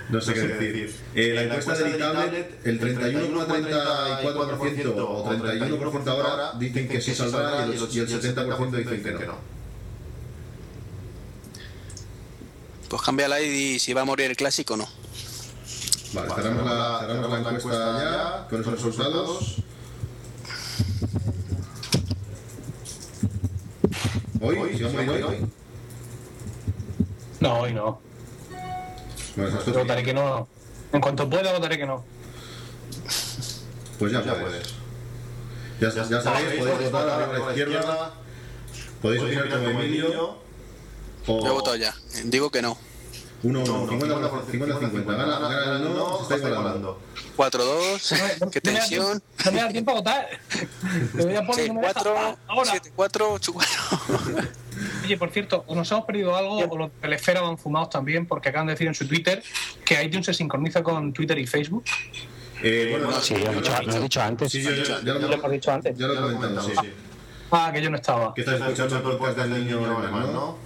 no 0.09 0.19
sé 0.21 0.33
qué 0.33 0.41
decir. 0.41 0.95
Eh, 1.13 1.33
la 1.35 1.43
encuesta 1.43 1.75
del 1.75 1.97
tablet, 1.97 2.65
el 2.65 2.79
31,34% 2.79 4.95
o 4.97 5.29
31% 5.29 6.07
ahora 6.07 6.53
dicen 6.57 6.87
que 6.87 6.99
sí 6.99 7.13
saldrá 7.13 7.67
y 7.67 7.71
el, 7.71 7.77
y 7.77 7.99
el 7.99 8.09
70% 8.09 8.71
dicen 8.71 9.03
que 9.17 9.25
no. 9.25 9.37
Pues 12.89 13.01
cambia 13.03 13.27
la 13.27 13.39
ID 13.39 13.77
si 13.77 13.93
va 13.93 14.01
a 14.01 14.05
morir 14.05 14.31
el 14.31 14.35
clásico 14.35 14.73
o 14.73 14.77
no. 14.77 14.87
Vale, 16.13 16.33
cerramos 16.33 16.65
la, 16.65 16.97
cerramos 17.01 17.29
la 17.29 17.37
encuesta 17.37 17.99
ya 17.99 18.47
con 18.49 18.61
esos 18.61 18.73
resultados. 18.73 19.57
Hoy, 24.41 24.75
si 24.75 24.83
vamos 24.83 24.99
a 24.99 25.03
ir 25.03 25.23
hoy. 25.23 25.45
No, 27.41 27.59
hoy 27.59 27.73
no. 27.73 28.08
Votaré 29.73 30.03
que 30.03 30.13
no. 30.13 30.47
En 30.91 31.01
cuanto 31.01 31.29
pueda, 31.29 31.51
votaré 31.53 31.77
que 31.77 31.85
no. 31.85 32.03
Pues 33.97 34.11
ya 34.11 34.21
puedes. 34.23 34.73
Ya, 35.81 35.89
ya 35.93 36.21
sabéis, 36.21 36.59
podéis 36.59 36.91
votar 36.91 37.09
arriba 37.09 37.35
a 37.35 37.39
la 37.39 37.55
izquierda. 37.55 38.13
Podéis 39.01 39.23
opinar 39.23 39.49
como 39.49 39.69
Emilio. 39.69 40.11
Yo 40.11 40.41
he 41.27 41.31
O 41.49 41.53
votado 41.53 41.75
ya. 41.75 41.93
Digo 42.25 42.49
que 42.49 42.61
no. 42.61 42.77
1 43.41 43.65
50 43.65 44.29
50 44.51 45.13
Gana, 45.13 45.39
gana 45.39 45.79
no, 45.79 46.17
se 46.27 46.35
está 46.35 46.49
igualando. 46.49 46.99
4-2. 47.37 48.39
No- 48.41 48.51
Qué 48.51 48.59
tensión. 48.59 49.23
No 49.45 49.51
me 49.53 49.61
da 49.61 49.69
tiempo 49.69 49.91
a 49.91 49.93
votar. 49.93 50.27
Te 51.15 51.23
voy 51.25 51.35
a 51.35 51.45
poner 51.45 51.67
no 51.69 51.73
me 51.75 51.87
deja. 51.87 52.01
6-4, 52.01 52.13
Ah, 52.17 52.35
Ahora. 52.47 52.71
7-4, 52.73 53.39
8-4. 53.39 54.49
Oye, 55.03 55.17
por 55.17 55.29
cierto, 55.31 55.63
o 55.67 55.75
nos 55.75 55.89
hemos 55.91 56.05
perdido 56.05 56.35
algo 56.35 56.57
o 56.59 56.77
los 56.77 56.89
de 57.01 57.07
la 57.07 57.15
esfera 57.15 57.41
van 57.41 57.57
fumados 57.57 57.89
también 57.89 58.25
porque 58.25 58.49
acaban 58.49 58.67
de 58.67 58.73
decir 58.73 58.87
en 58.87 58.95
su 58.95 59.07
Twitter 59.07 59.41
que 59.85 60.03
iTunes 60.03 60.25
se 60.25 60.33
sincroniza 60.33 60.81
con 60.83 61.11
Twitter 61.13 61.37
y 61.39 61.47
Facebook. 61.47 61.83
Eh, 62.61 62.89
bueno, 62.91 63.11
No, 63.11 63.21
Sí, 63.21 63.35
lo 63.35 63.51
he 63.51 63.55
dicho, 63.55 63.71
lo 63.83 63.95
he 63.95 63.99
dicho 64.01 64.21
antes. 64.21 64.51
sí, 64.51 64.61
yo- 64.61 64.71
yo- 64.71 64.83
ya 64.83 65.13
lo 65.13 65.19
lo 65.19 65.33
hemos 65.33 65.51
dicho 65.51 65.71
antes. 65.71 65.97
Ya 65.97 66.07
lo 66.07 66.13
he 66.13 66.33
comentado, 66.33 66.61
sí, 66.67 66.73
sí. 66.81 66.89
Ah, 67.51 67.71
que 67.73 67.81
yo 67.81 67.89
no 67.89 67.95
estaba. 67.97 68.33
Que 68.33 68.41
estás 68.41 68.59
escuchando 68.61 68.95
el 68.97 69.01
podcast 69.17 69.37
del 69.37 69.65
niño 69.65 69.97
alemán, 69.97 70.33
¿no? 70.33 70.57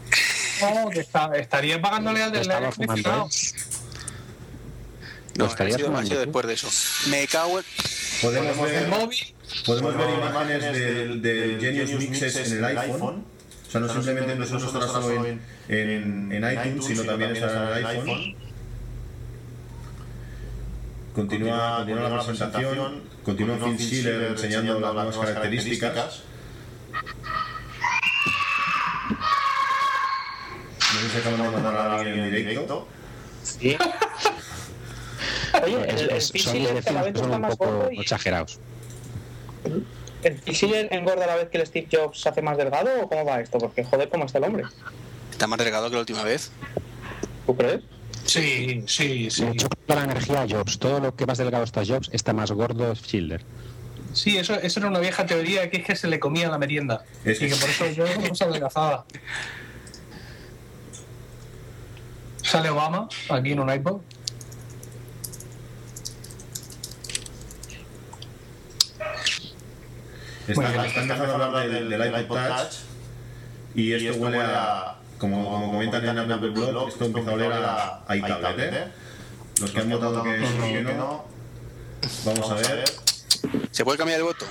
No, 0.62 0.90
que 0.90 1.00
está, 1.02 1.32
estaría 1.36 1.82
pagándole 1.82 2.24
al 2.24 2.32
del 2.32 2.48
no. 2.48 2.54
¿eh? 2.56 2.70
No, 5.36 5.46
ha 5.46 5.50
fumando 5.50 6.04
sido 6.08 6.20
tú. 6.20 6.26
después 6.26 6.48
de 6.48 6.54
eso. 6.54 6.68
Me 7.10 7.28
cago 7.28 7.60
en... 7.60 7.66
Podemos 8.22 8.58
El 8.70 8.74
ver, 8.74 8.88
móvil. 8.88 9.20
podemos 9.66 9.98
ver 9.98 10.10
imágenes 10.10 10.62
del, 10.74 11.22
del 11.22 11.60
Genius 11.60 11.92
Mixes 12.00 12.52
en 12.52 12.58
el 12.58 12.66
iPhone. 12.78 13.26
O 13.74 13.76
sea, 13.76 13.82
no 13.82 13.90
simplemente 13.92 14.36
no 14.36 14.46
solo 14.46 14.66
estará 14.68 14.88
solo 14.88 15.26
en, 15.26 15.42
en, 15.68 16.32
en 16.32 16.44
iTunes, 16.68 16.86
sino 16.86 17.04
también 17.06 17.32
estará 17.32 17.72
en 17.72 17.78
el 17.78 17.86
iPhone. 17.98 18.36
Continúa, 21.16 21.78
continúa 21.78 22.10
la 22.10 22.24
presentación, 22.24 23.02
continúa 23.26 23.58
Phil 23.66 23.80
Schiller 23.80 24.24
enseñando 24.32 24.80
las 24.80 24.94
nuevas 24.94 25.18
características. 25.18 26.22
No 30.94 31.00
sé 31.00 31.10
si 31.10 31.18
acaban 31.18 31.42
de 31.42 31.50
mandar 31.50 31.76
a 31.76 31.96
alguien 31.96 32.20
en 32.20 32.32
directo. 32.32 32.88
Sí. 33.42 33.76
Oye, 35.64 35.78
Es- 35.88 35.94
el, 35.94 36.10
el 36.10 36.16
es- 36.18 36.32
son 36.44 37.16
son 37.16 37.32
un 37.34 37.42
poco 37.50 37.90
exagerados. 37.92 38.60
El 40.24 40.36
Pixel 40.36 40.88
engorda 40.92 41.24
a 41.26 41.28
la 41.28 41.36
vez 41.36 41.50
que 41.50 41.58
el 41.58 41.68
Steve 41.68 41.88
Jobs 41.92 42.20
se 42.22 42.30
hace 42.30 42.42
más 42.42 42.58
delgado 42.58 42.90
o 43.02 43.08
cómo 43.10 43.26
va 43.26 43.40
esto? 43.42 43.58
Porque 43.58 43.84
joder, 43.84 44.10
cómo 44.10 44.26
está 44.26 44.38
el 44.40 44.46
hombre. 44.46 44.64
Está 45.32 45.48
más 45.48 45.58
delgado 45.60 45.90
que 45.90 45.96
la 45.96 46.00
última 46.02 46.24
vez. 46.24 46.52
¿Tú 47.46 47.56
crees? 47.56 47.82
Sí, 48.26 48.84
sí, 48.88 49.30
sí. 49.30 49.46
Chupa 49.58 49.96
la 49.96 50.04
energía 50.06 50.44
a 50.44 50.48
Jobs. 50.48 50.80
Todo 50.80 51.00
lo 51.00 51.16
que 51.16 51.26
más 51.26 51.38
delgado 51.38 51.64
está 51.64 51.86
Jobs 51.86 52.10
está 52.14 52.32
más 52.34 52.52
gordo 52.52 52.96
Schiller. 52.96 53.44
Sí, 54.14 54.38
eso, 54.38 54.54
eso 54.54 54.80
era 54.80 54.90
una 54.90 55.00
vieja 55.00 55.26
teoría 55.26 55.70
que 55.70 55.78
es 55.78 55.86
que 55.86 55.96
se 55.96 56.08
le 56.08 56.20
comía 56.20 56.48
la 56.50 56.58
merienda. 56.60 57.04
Es 57.26 57.38
y 57.42 57.46
que- 57.48 57.50
que 57.54 57.56
por 57.60 57.70
eso 57.70 57.88
yo 57.90 58.06
no 58.30 58.36
se 58.36 58.44
adelgazaba. 58.44 59.06
Sale 62.44 62.70
Obama 62.70 63.08
aquí 63.30 63.52
en 63.54 63.60
un 63.60 63.74
iPod. 63.74 64.02
Está, 70.48 70.70
bien. 70.70 70.86
está 70.86 71.02
empezando 71.02 71.44
a 71.44 71.46
hablar 71.46 71.70
del, 71.70 71.90
del 71.90 72.22
iPod 72.22 72.38
Touch 72.48 72.74
y 73.76 73.94
esto 73.94 74.20
huele 74.20 74.40
a, 74.42 74.96
como, 75.18 75.50
como 75.50 75.72
comentan 75.72 76.06
en 76.06 76.32
Apple 76.32 76.50
Blog, 76.50 76.90
esto 76.90 77.06
empieza 77.06 77.32
a 77.32 77.34
oler 77.34 77.54
a, 77.54 78.04
a 78.08 78.16
iTablet, 78.16 78.74
¿eh? 78.74 78.88
Los 79.62 79.72
que 79.72 79.80
han 79.80 79.90
votado 79.90 80.24
que 80.24 80.40
sí 80.40 80.46
y 80.70 80.74
que 80.74 80.94
no, 80.94 81.26
vamos 82.26 82.52
a 82.52 82.56
ver. 82.56 82.84
¿Se 83.72 83.84
puede 83.84 83.98
cambiar 83.98 84.20
el 84.20 84.26
voto? 84.26 84.46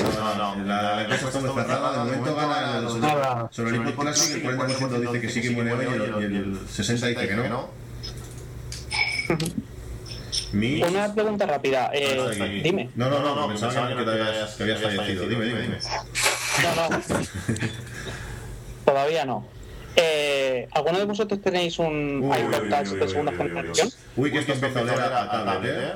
No, 0.00 0.34
no, 0.34 0.56
no, 0.56 0.64
la, 0.64 1.06
cosa 1.08 1.26
está 1.28 1.40
muy 1.40 1.50
cerrada, 1.50 1.92
de 1.92 1.98
momento 1.98 2.36
gana 2.36 2.78
el, 2.78 3.00
Nada. 3.00 3.48
sobre 3.50 3.76
el 3.76 3.88
iPod 3.88 4.02
Classic, 4.02 4.44
el 4.44 4.58
40% 4.58 5.00
dice 5.00 5.20
que 5.20 5.28
sí 5.28 5.42
que 5.42 5.50
muere 5.50 5.72
hoy 5.72 5.86
y 5.86 6.22
y 6.22 6.36
el 6.36 6.60
60% 6.66 7.08
dice 7.08 7.28
que 7.28 7.34
no. 7.34 7.68
Mi... 10.54 10.82
Una 10.82 11.12
pregunta 11.12 11.46
rápida. 11.46 11.90
Eh, 11.92 12.28
está 12.30 12.44
aquí. 12.44 12.60
dime. 12.60 12.90
No, 12.94 13.10
no, 13.10 13.34
no, 13.34 13.48
pensaba 13.48 13.88
que, 13.88 13.94
te 13.94 14.10
habías, 14.10 14.54
que 14.54 14.62
habías 14.62 14.80
fallecido. 14.80 15.28
Dime, 15.28 15.44
dime. 15.46 15.78
No, 16.62 16.88
no. 16.88 17.02
Todavía 18.84 19.24
no. 19.24 19.46
Eh, 19.96 20.68
¿Alguno 20.72 20.98
de 20.98 21.04
vosotros 21.04 21.40
tenéis 21.40 21.78
un 21.78 22.32
iPod 22.36 22.68
Touch 22.68 22.92
uy, 22.92 22.98
de 22.98 23.08
segunda 23.08 23.32
uy, 23.32 23.38
uy, 23.38 23.44
uy. 23.44 23.48
generación? 23.48 23.90
Uy, 24.16 24.32
que 24.32 24.38
esto 24.38 24.52
empieza 24.52 24.78
a 24.78 24.82
oler 24.82 25.00
a, 25.00 25.44
tablet, 25.44 25.76
¿eh? 25.76 25.94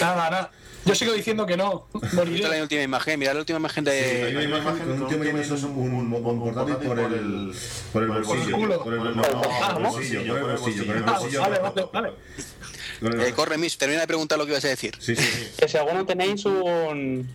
Nada, 0.00 0.30
nada. 0.30 0.50
Yo 0.84 0.94
sigo 0.94 1.12
diciendo 1.12 1.46
que 1.46 1.56
no. 1.56 1.86
Es 2.02 2.12
la 2.12 2.62
última 2.62 2.82
imagen. 2.82 3.18
Mira 3.18 3.32
la 3.32 3.40
última 3.40 3.58
imagen 3.58 3.88
Hay 3.88 4.30
una 4.30 4.40
de... 4.40 4.44
imagen 4.44 4.78
con 4.78 5.02
un 5.02 5.08
tío 5.08 5.18
metiéndose 5.18 5.66
un, 5.66 6.12
un, 6.12 6.40
portátil 6.40 6.76
por 6.76 6.98
el, 6.98 7.52
por 7.92 8.02
el 8.02 8.08
bolsillo. 8.10 8.78
Por 8.82 8.94
el, 8.94 9.02
no, 9.04 9.14
no, 9.14 9.22
por 9.22 9.76
el 9.76 9.82
bolsillo, 9.82 10.40
por 10.40 10.50
el 10.50 10.56
bolsillo, 10.56 10.86
por 10.86 10.96
el 10.96 11.02
bolsillo. 11.02 11.40
vale, 11.40 11.58
vale, 11.58 11.88
vale. 11.92 12.12
Eh, 13.04 13.32
corre, 13.34 13.58
Miss, 13.58 13.76
termina 13.76 14.00
de 14.00 14.06
preguntar 14.06 14.38
lo 14.38 14.46
que 14.46 14.52
ibas 14.52 14.64
a 14.64 14.68
decir. 14.68 14.94
Sí, 14.98 15.14
sí, 15.14 15.22
sí. 15.22 15.50
Que 15.58 15.68
si 15.68 15.76
alguno 15.76 16.06
tenéis 16.06 16.44
un, 16.46 17.28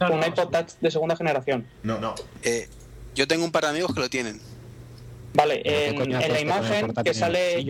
No, 0.00 0.10
un 0.10 0.20
no, 0.20 0.26
iPod 0.26 0.48
Touch 0.50 0.72
de 0.80 0.90
segunda 0.90 1.16
generación. 1.16 1.66
No, 1.82 2.00
no. 2.00 2.14
Eh, 2.42 2.68
yo 3.14 3.28
tengo 3.28 3.44
un 3.44 3.52
par 3.52 3.64
de 3.64 3.70
amigos 3.70 3.94
que 3.94 4.00
lo 4.00 4.10
tienen. 4.10 4.40
Vale, 5.34 5.62
¿Qué 5.62 5.88
en, 5.88 6.12
la 6.12 6.40
imagen 6.40 6.92
que 6.92 7.14
sale. 7.14 7.60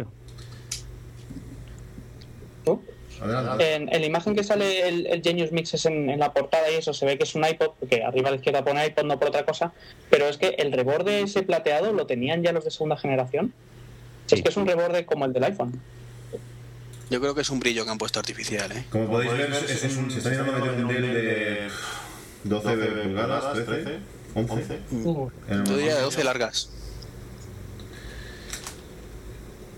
En, 3.59 3.89
en 3.93 4.01
la 4.01 4.07
imagen 4.07 4.35
que 4.35 4.43
sale 4.43 4.89
el, 4.89 5.07
el 5.07 5.23
Genius 5.23 5.53
Mixes 5.53 5.87
en, 5.87 6.11
en 6.11 6.19
la 6.19 6.33
portada 6.33 6.69
y 6.73 6.75
eso 6.75 6.93
se 6.93 7.07
ve 7.07 7.17
que 7.19 7.23
es 7.25 7.35
un 7.37 7.45
iPod, 7.45 7.71
porque 7.79 8.03
arriba 8.03 8.29
a 8.29 8.31
la 8.33 8.37
izquierda 8.37 8.65
pone 8.65 8.85
iPod, 8.85 9.05
no 9.05 9.19
por 9.19 9.29
otra 9.29 9.45
cosa, 9.45 9.73
pero 10.11 10.27
es 10.29 10.39
que 10.39 10.57
el 10.59 10.73
reborde 10.73 11.21
ese 11.21 11.43
plateado 11.43 11.93
lo 11.93 12.07
tenían 12.07 12.43
ya 12.43 12.51
los 12.51 12.65
de 12.65 12.73
segunda 12.73 12.97
generación. 12.97 13.53
Si 14.27 14.35
Es 14.37 14.43
que 14.43 14.49
es 14.49 14.57
un 14.57 14.67
reborde 14.67 15.07
como 15.07 15.25
el 15.25 15.33
del 15.33 15.45
iPhone. 15.45 15.81
Yo 17.13 17.21
creo 17.21 17.35
que 17.35 17.43
es 17.43 17.51
un 17.51 17.61
brillo 17.61 17.85
que 17.85 17.91
han 17.91 17.99
puesto 17.99 18.19
artificial, 18.21 18.73
¿eh? 18.73 18.87
Como 18.89 19.07
podéis 19.07 19.33
ver, 19.33 19.53
es, 19.53 19.85
es 19.85 19.97
un, 19.99 20.11
se 20.11 20.17
está 20.17 20.31
intentando 20.31 20.65
meter 20.65 20.85
un 20.85 20.89
del 20.89 21.03
de 21.03 21.69
12 22.45 22.77
pulgadas, 22.77 23.53
13, 23.53 23.99
11. 24.35 24.81
Uh, 24.93 25.31
En 25.49 25.59
el 25.59 25.65
Yo 25.65 25.77
diría 25.77 25.95
de 25.95 26.01
momento. 26.01 26.05
12 26.05 26.25
largas. 26.25 26.71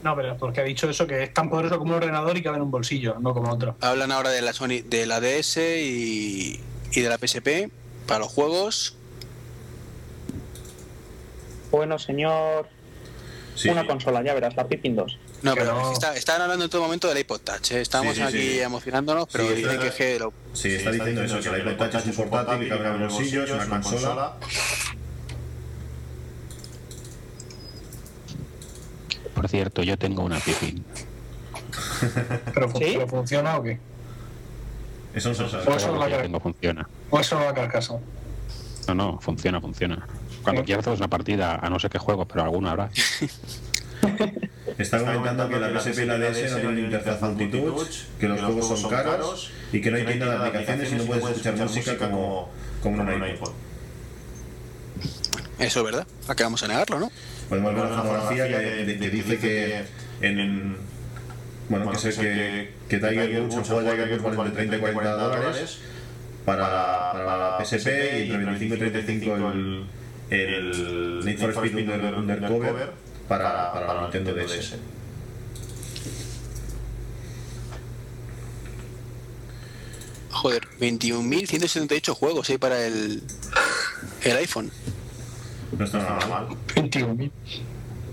No, 0.05 0.15
pero 0.15 0.37
porque 0.37 0.61
ha 0.61 0.65
dicho 0.65 0.89
eso 0.89 1.09
que 1.09 1.25
es 1.25 1.35
tan 1.35 1.51
poderoso 1.51 1.77
como 1.79 1.91
un 1.91 1.97
ordenador 1.97 2.37
y 2.37 2.43
cabe 2.45 2.59
en 2.59 2.63
un 2.63 2.71
bolsillo, 2.71 3.17
no 3.19 3.35
como 3.35 3.51
otro. 3.51 3.77
Hablan 3.81 4.13
ahora 4.13 4.31
de 4.31 4.41
la 4.41 4.53
Sony, 4.53 4.83
de 4.85 5.05
la 5.07 5.21
DS 5.21 5.57
y, 5.57 6.61
y 6.93 7.01
de 7.01 7.09
la 7.09 7.19
PSP 7.19 7.69
para 8.07 8.21
los 8.21 8.29
juegos. 8.29 8.97
Bueno, 11.73 11.99
señor. 11.99 12.69
Sí, 13.57 13.71
una 13.71 13.87
consola, 13.89 14.23
ya 14.23 14.35
verás, 14.35 14.55
la 14.55 14.69
Pippin 14.69 14.95
2. 14.95 15.19
No, 15.45 15.55
pero 15.55 15.75
no. 15.75 15.93
está- 15.93 16.17
estaban 16.17 16.41
hablando 16.43 16.65
en 16.65 16.71
todo 16.71 16.81
momento 16.83 17.07
del 17.09 17.19
iPod 17.19 17.41
Touch. 17.41 17.73
¿eh? 17.73 17.81
Estábamos 17.83 18.15
Sí, 18.15 18.21
sí, 18.23 18.27
aquí 18.27 18.39
sí. 18.55 18.61
emocionándonos, 18.61 19.29
pero 19.31 19.47
Sí, 19.49 19.55
dicen 19.55 19.79
que 19.79 19.87
es 19.89 19.95
que 19.95 20.19
lo- 20.19 20.33
Sí, 20.55 20.75
está 20.75 20.91
diciendo 20.91 21.23
eso, 21.23 21.39
que 21.41 21.49
el 21.51 21.71
iPod 21.73 21.91
Touch 21.91 22.07
es 22.07 22.19
un 22.19 22.29
portátil, 22.31 22.69
que 22.69 22.79
cabe 22.79 22.97
en 22.97 23.03
el 23.03 23.09
bolsillo, 23.09 23.45
es 23.45 23.51
una 23.51 23.69
consola. 23.81 24.33
Por 29.35 29.49
cierto, 29.49 29.83
yo 29.83 29.99
tengo 29.99 30.23
una 30.23 30.39
Pippin. 30.39 30.85
¿Pero, 32.55 32.69
funciona 33.09 33.57
o 33.59 33.63
qué? 33.63 33.79
Eso 35.15 35.29
no 35.31 35.35
se 35.35 35.49
sabe. 35.49 35.65
Pues- 35.65 35.83
Eso 35.83 35.97
la 35.97 36.09
que 36.09 36.17
tengo 36.23 36.41
funciona. 36.41 36.89
¿O 37.11 37.21
eso 37.21 37.39
no 37.39 37.45
va 37.45 37.51
a 37.51 37.55
carcasa? 37.55 37.95
No, 38.89 38.95
no, 38.95 39.21
funciona, 39.21 39.61
funciona. 39.61 40.07
Cuando 40.43 40.63
Sí. 40.63 40.67
quieras 40.67 40.87
hacer 40.87 40.99
una 40.99 41.09
partida, 41.09 41.57
a 41.57 41.69
no 41.71 41.79
ser 41.79 41.91
qué 41.91 41.99
juego, 41.99 42.27
pero 42.27 42.43
alguna 42.45 42.71
habrá. 42.73 42.91
Está 44.79 44.99
comentando 44.99 45.49
que 45.49 45.61
la 45.61 45.81
PSP 45.81 45.99
y 46.03 46.07
la 46.07 46.19
DS 46.19 46.51
no 46.53 46.57
tienen 46.59 46.85
interfaz 46.87 47.21
multitouch, 47.23 47.89
que 48.19 48.29
los 48.29 48.41
juegos 48.41 48.81
son 48.81 48.91
caros 48.91 49.51
y 49.73 49.81
que 49.81 49.91
no 49.91 49.97
hay 49.99 50.05
tienda 50.05 50.27
de 50.31 50.37
aplicaciones 50.49 50.93
y 50.93 50.95
no 50.97 51.05
puedes 51.05 51.25
escuchar 51.27 51.57
música 51.57 51.97
como, 51.99 52.51
como 52.83 53.03
en 53.03 53.23
un 53.23 53.29
iPod. 53.29 53.53
Eso 55.59 55.79
es 55.81 55.85
verdad. 55.85 56.07
¿A 56.29 56.35
qué 56.35 56.43
vamos 56.43 56.63
a 56.65 56.69
negarlo, 56.69 56.99
no? 56.99 57.13
Podemos 57.49 57.75
ver 57.75 57.85
una 57.85 57.97
fotografía 58.03 58.49
que, 58.49 58.57
de- 58.85 58.99
que 58.99 59.11
dice 59.11 59.39
que 59.39 59.83
en... 60.21 60.77
Bueno, 61.69 61.91
que 61.91 61.99
sé 61.99 62.11
que, 62.15 62.73
que 62.89 62.99
Tiger 62.99 63.41
Woods, 63.43 63.69
de 63.69 63.91
Tiger 63.91 64.21
Woods 64.21 64.37
vale 64.37 64.51
entre 64.51 64.67
30 64.67 64.77
y 64.77 64.81
40 64.81 65.11
dólares 65.13 65.79
para, 66.45 67.13
para 67.13 67.37
la 67.59 67.65
PSP 67.65 67.87
y 68.27 68.31
entre 68.33 68.45
25 68.45 68.75
y 68.75 68.79
35 68.79 69.35
el, 69.53 69.87
el 70.31 71.21
Need 71.25 71.39
for 71.39 71.51
Speed 71.67 71.89
Under- 71.89 72.15
Undercover 72.15 73.04
para, 73.29 73.73
para 73.73 73.95
la 73.95 74.03
Nintendo 74.03 74.35
DS. 74.35 74.75
Joder, 80.31 80.67
21.178 80.81 82.13
juegos 82.15 82.51
hay 82.51 82.59
para 82.59 82.85
el, 82.87 83.23
el 84.25 84.37
iPhone. 84.39 84.71
No 85.79 85.85
está 85.85 85.99
nada 85.99 86.27
mal. 86.27 86.49
21.000. 86.75 87.31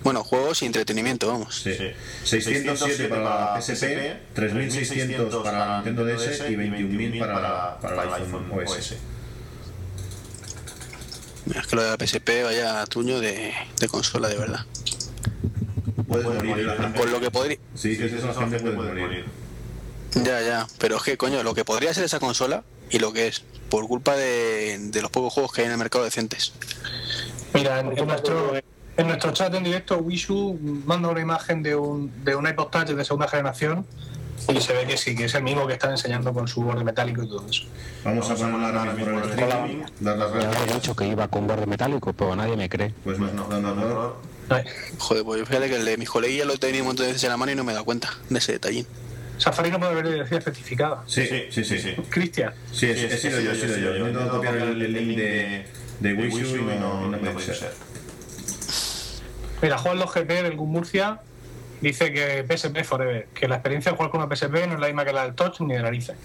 Bueno, 0.03 0.23
juegos 0.23 0.61
y 0.63 0.65
entretenimiento, 0.65 1.27
vamos. 1.27 1.61
Sí. 1.61 1.75
607 2.23 3.07
para 3.07 3.53
la 3.55 3.61
PSP, 3.61 4.33
3600 4.33 5.43
para 5.43 5.59
la 5.67 5.75
Nintendo 5.83 6.05
DS 6.05 6.39
y 6.49 6.55
21.000 6.55 7.19
para, 7.19 7.39
la- 7.41 7.77
para 7.79 8.03
el 8.03 8.13
iPhone 8.23 8.51
OS. 8.51 8.95
Mira, 11.45 11.61
es 11.61 11.67
que 11.67 11.75
lo 11.75 11.83
de 11.83 11.89
la 11.89 11.97
PSP 11.97 12.43
vaya 12.43 12.85
truño 12.85 13.19
de, 13.19 13.53
de 13.79 13.87
consola, 13.87 14.27
de 14.29 14.35
verdad. 14.37 14.65
Puedes 16.07 16.25
morir, 16.25 16.65
la. 16.65 16.93
Por 16.93 17.09
lo 17.09 17.19
que 17.19 17.31
podría... 17.31 17.57
Eso, 17.75 18.27
la 18.27 18.33
gente 18.33 18.59
puede 18.59 18.93
morir. 19.01 19.25
Ya, 20.15 20.41
ya. 20.41 20.67
Pero 20.77 20.97
es 20.97 21.03
que, 21.03 21.17
coño, 21.17 21.41
lo 21.43 21.53
que 21.53 21.63
podría 21.63 21.93
ser 21.93 22.03
esa 22.03 22.19
consola 22.19 22.63
y 22.89 22.99
lo 22.99 23.13
que 23.13 23.27
es, 23.27 23.43
por 23.69 23.87
culpa 23.87 24.15
de, 24.15 24.77
de 24.79 25.01
los 25.01 25.09
pocos 25.09 25.33
juegos 25.33 25.53
que 25.53 25.61
hay 25.61 25.67
en 25.67 25.71
el 25.73 25.77
mercado 25.77 26.03
decentes. 26.03 26.53
Mira, 27.53 27.79
en, 27.79 27.97
en 27.97 28.07
nuestro, 28.07 28.53
en 28.97 29.07
nuestro 29.07 29.31
chat 29.31 29.53
en 29.53 29.63
directo, 29.63 29.97
Wishu 29.99 30.59
manda 30.85 31.07
una 31.07 31.21
imagen 31.21 31.63
de 31.63 31.75
un, 31.75 32.11
de 32.25 32.35
un 32.35 32.45
iPod 32.47 32.67
Touch 32.67 32.87
de 32.89 33.05
segunda 33.05 33.29
generación 33.29 33.85
y 34.53 34.59
se 34.59 34.73
ve 34.73 34.85
que 34.85 34.97
sí, 34.97 35.15
que 35.15 35.25
es 35.25 35.35
el 35.35 35.43
mismo 35.43 35.65
que 35.67 35.73
están 35.73 35.91
enseñando 35.91 36.33
con 36.33 36.47
su 36.47 36.61
borde 36.63 36.83
metálico 36.83 37.23
y 37.23 37.27
todo 37.29 37.45
eso. 37.49 37.63
Vamos 38.03 38.29
a 38.29 38.35
ponerla 38.35 38.67
ahora 38.67 38.93
mismo 38.93 39.13
por 39.13 39.23
el 39.23 39.29
streaming, 39.29 39.83
dar 40.01 40.17
las 40.17 40.33
Ya 40.33 40.39
gracias. 40.49 40.73
dicho 40.75 40.95
que 40.95 41.07
iba 41.07 41.27
con 41.29 41.47
borde 41.47 41.65
metálico, 41.67 42.11
pero 42.11 42.35
nadie 42.35 42.57
me 42.57 42.67
cree. 42.67 42.93
Pues 43.03 43.17
no, 43.19 43.31
no, 43.31 43.59
no, 43.61 43.75
no. 43.75 44.30
Joder, 44.97 45.23
pues 45.23 45.47
fíjate 45.47 45.69
que 45.69 45.75
el 45.77 45.85
de 45.85 45.97
mis 45.97 46.09
coleguillas 46.09 46.45
lo 46.47 46.53
he 46.53 46.57
tenido 46.57 46.83
un 46.83 46.87
montón 46.89 47.05
de 47.05 47.13
veces 47.13 47.23
en 47.25 47.29
la 47.29 47.37
mano 47.37 47.51
y 47.51 47.55
no 47.55 47.63
me 47.63 47.71
he 47.71 47.75
dado 47.75 47.85
cuenta 47.85 48.09
de 48.29 48.37
ese 48.39 48.53
detallín. 48.53 48.85
Safari 49.37 49.71
no 49.71 49.79
puede 49.79 49.91
haber 49.93 50.07
dirección 50.09 50.41
certificada. 50.41 51.03
Sí, 51.07 51.25
sí, 51.49 51.63
sí, 51.63 51.79
sí. 51.79 51.95
Cristian, 52.09 52.53
Sí, 52.71 52.85
he, 52.85 53.05
he 53.05 53.17
sido 53.17 53.39
yo, 53.39 53.51
he 53.51 53.55
sido 53.55 53.75
yo. 53.77 53.95
Yo 53.97 54.05
he 54.05 54.09
intentado 54.09 54.37
copiar 54.37 54.55
el, 54.57 54.81
el 54.81 54.93
link 54.93 55.17
de, 55.17 55.65
de 55.99 56.13
Wishu 56.13 56.57
y 56.57 56.61
no, 56.79 57.07
no 57.07 57.17
puede 57.17 57.41
ser. 57.55 57.71
mira, 59.61 59.77
Juan 59.79 59.97
Los 59.97 60.13
GP 60.13 60.27
del 60.27 60.55
Gun 60.55 60.69
Murcia 60.71 61.21
dice 61.81 62.13
que 62.13 62.45
PSP 62.47 62.83
Forever, 62.83 63.27
que 63.33 63.47
la 63.47 63.55
experiencia 63.55 63.91
de 63.91 63.97
jugar 63.97 64.11
con 64.11 64.21
una 64.21 64.35
PSP 64.35 64.67
no 64.67 64.75
es 64.75 64.79
la 64.79 64.87
misma 64.87 65.05
que 65.05 65.13
la 65.13 65.23
del 65.23 65.33
Touch 65.33 65.59
ni 65.61 65.73
de 65.73 65.81
narices. 65.81 66.15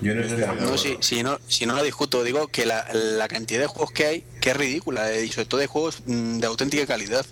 Yo 0.00 0.14
no 0.14 0.22
estoy. 0.22 0.44
No, 0.60 0.78
si, 0.78 0.96
si 1.00 1.22
no, 1.22 1.38
si 1.46 1.66
no 1.66 1.74
lo 1.74 1.82
discuto, 1.82 2.22
digo 2.24 2.48
que 2.48 2.66
la, 2.66 2.86
la 2.92 3.28
cantidad 3.28 3.60
de 3.60 3.66
juegos 3.66 3.92
que 3.92 4.06
hay, 4.06 4.24
que 4.40 4.50
es 4.50 4.56
ridícula, 4.56 5.12
y 5.16 5.28
sobre 5.28 5.46
todo 5.46 5.60
de 5.60 5.66
juegos 5.68 6.02
mm, 6.06 6.38
de 6.38 6.46
auténtica 6.46 6.86
calidad. 6.86 7.24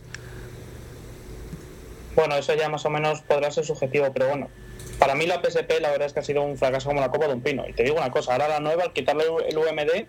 Bueno, 2.14 2.36
eso 2.36 2.54
ya 2.54 2.68
más 2.68 2.84
o 2.84 2.90
menos 2.90 3.20
podrá 3.22 3.50
ser 3.50 3.64
subjetivo, 3.64 4.12
pero 4.12 4.28
bueno. 4.28 4.48
Para 4.98 5.14
mí 5.14 5.26
la 5.26 5.40
PSP 5.42 5.80
la 5.80 5.90
verdad 5.90 6.06
es 6.06 6.12
que 6.12 6.20
ha 6.20 6.24
sido 6.24 6.42
un 6.42 6.58
fracaso 6.58 6.88
como 6.88 7.00
la 7.00 7.10
copa 7.10 7.26
de 7.26 7.34
un 7.34 7.40
pino. 7.40 7.66
Y 7.66 7.72
te 7.72 7.84
digo 7.84 7.96
una 7.96 8.10
cosa, 8.10 8.32
ahora 8.32 8.48
la 8.48 8.60
nueva, 8.60 8.84
al 8.84 8.92
quitarle 8.92 9.24
el 9.48 9.56
UMD, 9.56 10.06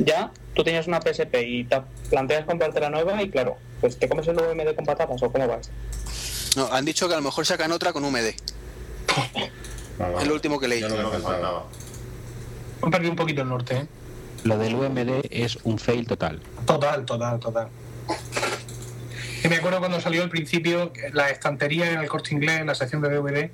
ya 0.00 0.32
tú 0.54 0.64
tienes 0.64 0.86
una 0.86 1.00
PSP 1.00 1.34
y 1.46 1.64
te 1.64 1.80
planteas 2.08 2.44
comprarte 2.44 2.80
la 2.80 2.90
nueva 2.90 3.22
y 3.22 3.30
claro, 3.30 3.56
pues 3.80 3.98
te 3.98 4.08
comes 4.08 4.26
el 4.28 4.36
UMD 4.36 4.74
con 4.74 4.84
patatas 4.84 5.22
o 5.22 5.30
cómo 5.30 5.46
vas. 5.46 5.70
No, 6.56 6.72
han 6.72 6.84
dicho 6.84 7.06
que 7.06 7.14
a 7.14 7.18
lo 7.18 7.22
mejor 7.22 7.46
sacan 7.46 7.70
otra 7.72 7.92
con 7.92 8.04
UMD. 8.04 8.30
Lo 10.24 10.34
último 10.34 10.58
que 10.58 10.66
leí. 10.66 10.80
Ya 10.80 10.88
lo 10.88 11.10
que 11.10 11.18
faltaba. 11.18 11.66
Han 12.82 12.90
perdido 12.90 13.10
un 13.10 13.16
poquito 13.16 13.42
el 13.42 13.48
norte, 13.48 13.76
¿eh? 13.76 13.86
Lo 14.44 14.56
del 14.56 14.74
UMD 14.74 15.26
es 15.30 15.58
un 15.64 15.78
fail 15.78 16.06
total. 16.06 16.40
Total, 16.66 17.04
total, 17.04 17.38
total. 17.38 17.68
Y 19.42 19.48
me 19.48 19.56
acuerdo 19.56 19.78
cuando 19.78 20.00
salió 20.00 20.22
al 20.22 20.28
principio 20.30 20.92
que 20.92 21.10
la 21.12 21.30
estantería 21.30 21.90
en 21.92 22.00
el 22.00 22.08
corte 22.08 22.34
inglés, 22.34 22.60
en 22.60 22.66
la 22.66 22.74
sección 22.74 23.00
de 23.02 23.08
DVD, 23.10 23.50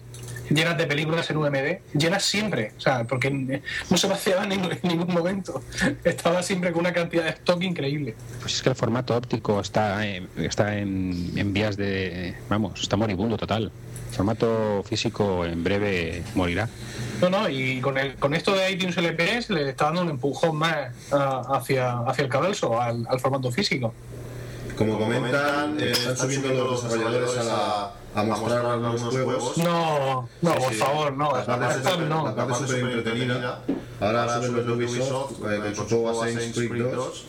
llenas 0.50 0.76
de 0.78 0.86
películas 0.86 1.28
en 1.30 1.36
UMD, 1.36 1.78
llenas 1.94 2.24
siempre, 2.24 2.72
o 2.76 2.80
sea, 2.80 3.04
porque 3.04 3.30
no 3.30 3.96
se 3.96 4.06
vaciaba 4.08 4.42
en 4.44 4.48
ningún, 4.50 4.72
en 4.72 4.78
ningún 4.82 5.12
momento. 5.14 5.62
Estaba 6.04 6.42
siempre 6.42 6.72
con 6.72 6.80
una 6.80 6.92
cantidad 6.92 7.24
de 7.24 7.30
stock 7.30 7.62
increíble. 7.62 8.14
Pues 8.40 8.54
es 8.54 8.62
que 8.62 8.68
el 8.70 8.74
formato 8.76 9.16
óptico 9.16 9.60
está, 9.60 10.06
en- 10.06 10.28
está 10.36 10.76
en, 10.78 11.32
en 11.36 11.52
vías 11.52 11.76
de. 11.76 12.34
Vamos, 12.48 12.80
está 12.80 12.96
moribundo 12.96 13.36
total. 13.36 13.70
El 14.10 14.14
formato 14.16 14.82
físico 14.88 15.44
en 15.44 15.62
breve 15.62 16.22
morirá. 16.34 16.68
No, 17.20 17.28
no, 17.28 17.48
y 17.50 17.80
con, 17.80 17.98
el, 17.98 18.14
con 18.16 18.34
esto 18.34 18.54
de 18.54 18.70
iTunes 18.70 18.96
LP 18.96 19.42
se 19.42 19.52
le 19.52 19.70
está 19.70 19.86
dando 19.86 20.02
un 20.02 20.10
empujón 20.10 20.56
más 20.56 20.88
a- 21.12 21.56
hacia, 21.56 21.98
hacia 22.00 22.24
el 22.24 22.30
cadalso, 22.30 22.80
al, 22.80 23.06
al 23.08 23.20
formato 23.20 23.50
físico. 23.52 23.92
Como 24.76 24.98
comentan, 24.98 25.78
eh, 25.80 25.90
están 25.92 26.16
subiendo 26.16 26.52
los 26.64 26.82
desarrolladores 26.82 27.36
a, 27.38 27.44
la, 27.44 27.92
a 28.14 28.24
mostrar 28.24 28.66
algunos 28.66 29.00
juegos. 29.02 29.58
No, 29.58 30.28
no, 30.42 30.54
por 30.54 30.74
favor, 30.74 31.12
no. 31.12 31.36
La 31.36 31.44
parte, 31.44 31.98
no. 32.08 32.24
la 32.26 32.34
parte 32.34 32.66
súper 32.66 32.80
entretenida. 32.80 33.62
Ahora 34.00 34.36
suben 34.36 34.56
los 34.56 34.66
de 34.66 34.72
Ubisoft 34.72 35.32
eh, 35.50 35.72
con 35.74 35.88
su 35.88 36.00
juego 36.00 36.22
Assassin's 36.22 36.54
Creed 36.54 36.94
2. 36.94 37.24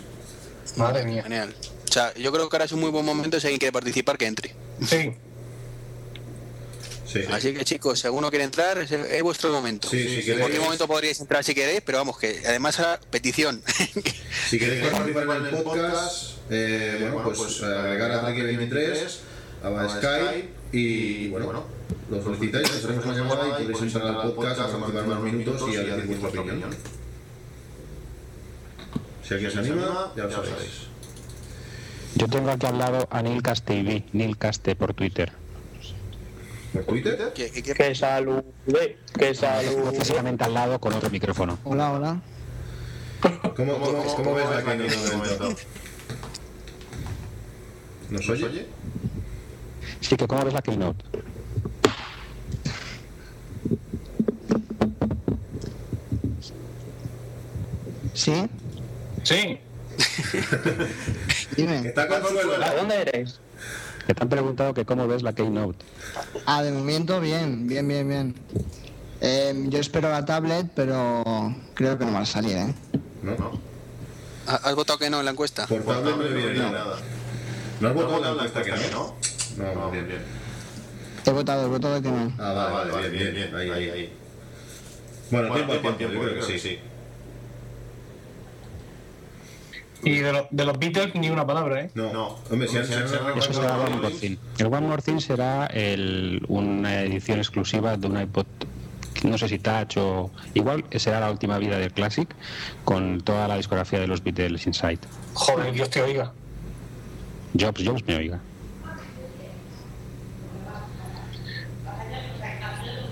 Madre 0.76 1.06
mía. 1.06 1.24
Genial. 1.24 1.56
O 1.90 1.92
sea, 1.92 2.14
yo 2.16 2.32
creo 2.32 2.50
que 2.50 2.56
ahora 2.56 2.66
es 2.66 2.72
un 2.74 2.82
muy 2.82 2.92
buen 2.92 3.06
momento 3.06 3.40
si 3.40 3.48
alguien 3.48 3.60
quiere 3.60 3.72
participar 3.72 4.18
que 4.18 4.26
entre. 4.28 4.56
Sí, 4.86 5.14
Sí. 7.26 7.34
Así 7.34 7.54
que 7.54 7.66
chicos, 7.66 8.00
si 8.00 8.08
alguno 8.08 8.30
quiere 8.30 8.46
entrar, 8.46 8.78
es, 8.78 8.92
es 8.92 9.24
vuestro 9.24 9.52
momento. 9.52 9.90
Sí, 9.90 9.98
si 9.98 10.16
en 10.16 10.22
queréis. 10.22 10.40
cualquier 10.40 10.62
momento 10.62 10.88
podríais 10.88 11.20
entrar 11.20 11.44
si 11.44 11.56
queréis, 11.56 11.82
pero 11.82 11.98
vamos, 12.00 12.18
que 12.18 12.42
además 12.46 12.80
ahora 12.80 13.00
petición. 13.10 13.62
Si 14.50 14.60
queréis 14.60 14.88
participar 14.92 15.38
en 15.38 15.46
el 15.46 15.64
podcast, 15.64 16.38
eh, 16.50 17.10
bueno, 17.12 17.24
pues 17.24 17.62
eh, 17.62 17.66
agregar 17.66 18.12
a 18.12 18.30
Trek23, 18.30 19.18
a 19.64 19.90
Skype 19.90 20.50
y 20.72 21.30
bueno, 21.30 21.66
lo 22.10 22.24
solicitáis, 22.24 22.70
os 22.70 22.86
haremos 22.86 23.06
una 23.06 23.16
llamada 23.16 23.48
y 23.48 23.64
podréis 23.64 23.82
entrar 23.82 24.08
al 24.08 24.34
podcast 24.34 24.60
a 24.60 24.68
participar 24.68 25.04
unos 25.04 25.24
minutos 25.24 25.62
y 25.72 25.76
a 25.78 25.84
decir 25.84 26.18
vuestra 26.18 26.42
opinión. 26.42 26.70
Si 29.24 29.34
alguien 29.34 29.52
se 29.52 29.60
anima, 29.60 30.14
ya 30.16 30.24
lo 30.24 30.32
sabéis. 30.32 30.88
Yo 32.16 32.28
tengo 32.28 32.50
aquí 32.50 32.66
al 32.66 32.80
lado 32.80 33.08
a 33.12 33.22
Neil 33.22 33.44
TV, 33.44 34.06
Neil 34.14 34.38
Caste 34.38 34.76
por 34.76 34.94
Twitter. 34.94 35.32
¿Por 36.74 36.84
Twitter? 36.86 37.34
que, 37.34 37.50
que- 37.52 37.64
que- 37.64 37.74
Que 37.74 37.96
salude, 37.96 38.44
que 39.18 39.34
salude. 39.34 39.98
físicamente 40.00 40.44
al 40.44 40.54
lado 40.54 40.80
con 40.80 40.94
otro 40.94 41.10
micrófono. 41.10 41.58
Hola, 41.64 41.92
hola. 41.94 42.22
¿Cómo, 43.56 43.80
cómo, 43.80 44.04
cómo 44.16 44.36
ves 44.36 44.46
la 44.50 44.62
de 44.76 45.16
momento? 45.18 45.56
¿Nos 48.10 48.30
oye? 48.30 48.68
Sí, 50.02 50.16
que 50.16 50.28
¿cómo 50.28 50.44
ves 50.46 50.54
la 50.54 50.62
Keynote? 50.62 51.04
¿Sí? 58.14 58.34
sí. 59.24 59.60
Dime. 61.56 61.88
¿Está 61.88 62.08
dónde 62.76 63.02
eres? 63.02 63.40
Que 64.08 64.14
te 64.14 64.24
han 64.24 64.30
preguntado 64.30 64.74
que 64.74 64.86
cómo 64.86 65.06
ves 65.06 65.22
la 65.22 65.34
Keynote. 65.34 65.84
Ah, 66.46 66.64
de 66.64 66.72
momento 66.72 67.20
bien, 67.20 67.68
bien, 67.68 67.86
bien, 67.86 68.08
bien. 68.08 68.36
Eh, 69.20 69.66
yo 69.68 69.80
espero 69.80 70.10
la 70.10 70.24
tablet, 70.24 70.66
pero 70.74 71.54
creo 71.74 71.98
que 71.98 72.06
no 72.06 72.14
va 72.14 72.22
a 72.22 72.26
salir, 72.26 72.56
¿eh? 72.56 72.74
No, 73.22 73.36
no. 73.36 73.52
¿Has 74.48 74.76
votado 74.76 74.98
que 74.98 75.10
no 75.10 75.20
en 75.20 75.26
la 75.26 75.32
encuesta? 75.32 75.68
Por 75.68 75.84
tablet 75.84 76.16
no 76.16 76.24
le 76.24 76.34
viene 76.34 76.72
nada. 76.72 76.96
¿No 77.82 77.88
has 77.90 77.94
votado 77.94 78.16
en 78.18 78.24
la 78.24 78.30
encuesta 78.46 78.64
que 78.64 78.92
no? 78.92 79.16
No, 79.58 79.74
no, 79.74 79.92
bien, 79.92 80.08
bien. 80.08 80.22
He 81.26 81.32
votado, 81.32 81.66
he 81.66 81.68
votado 81.68 82.02
que 82.02 82.10
no. 82.10 82.34
Ah, 82.40 82.72
vale, 82.74 82.92
vale, 82.92 83.10
bien, 83.10 83.34
bien, 83.34 83.52
bien. 83.52 83.56
Ahí, 83.56 83.70
ahí, 83.70 83.90
ahí. 83.90 84.14
Bueno, 85.30 85.54
tiempo 85.54 85.74
al 85.74 85.98
tiempo, 85.98 86.16
yo 86.16 86.22
creo 86.22 86.36
que 86.36 86.54
sí, 86.54 86.60
sí. 86.60 86.80
Y 90.04 90.20
de, 90.20 90.32
lo- 90.32 90.48
de 90.52 90.66
los 90.66 90.78
Beatles 90.80 91.16
ni 91.16 91.30
una 91.30 91.46
palabra, 91.46 91.82
¿eh? 91.82 91.92
No, 91.96 92.14
no. 92.14 92.36
Hombre, 92.52 92.68
si 92.68 92.78
Eso 92.78 93.54
será 93.54 93.78
One 93.80 93.96
More 93.98 94.12
Thing. 94.12 94.38
El 94.60 94.66
One 94.68 94.88
More 94.88 95.02
Thing 95.02 95.20
será 95.20 95.66
el- 95.68 96.44
una 96.48 97.02
edición 97.02 97.40
exclusiva 97.40 97.98
de 97.98 98.08
un 98.08 98.22
iPod, 98.22 98.46
no 99.24 99.38
sé 99.38 99.48
si 99.50 99.58
Touch 99.60 99.98
o... 99.98 100.32
Igual 100.54 100.86
será 100.96 101.20
la 101.20 101.32
última 101.32 101.58
vida 101.58 101.78
del 101.80 101.92
Classic 101.92 102.30
con 102.86 103.22
toda 103.22 103.48
la 103.48 103.58
discografía 103.58 104.00
de 104.00 104.08
los 104.08 104.24
Beatles 104.24 104.68
Inside. 104.68 105.00
Joder, 105.34 105.74
Dios 105.74 105.90
te 105.90 106.02
oiga. 106.02 106.32
Jobs, 107.60 107.84
Jobs 107.84 108.06
me 108.06 108.16
oiga. 108.18 108.40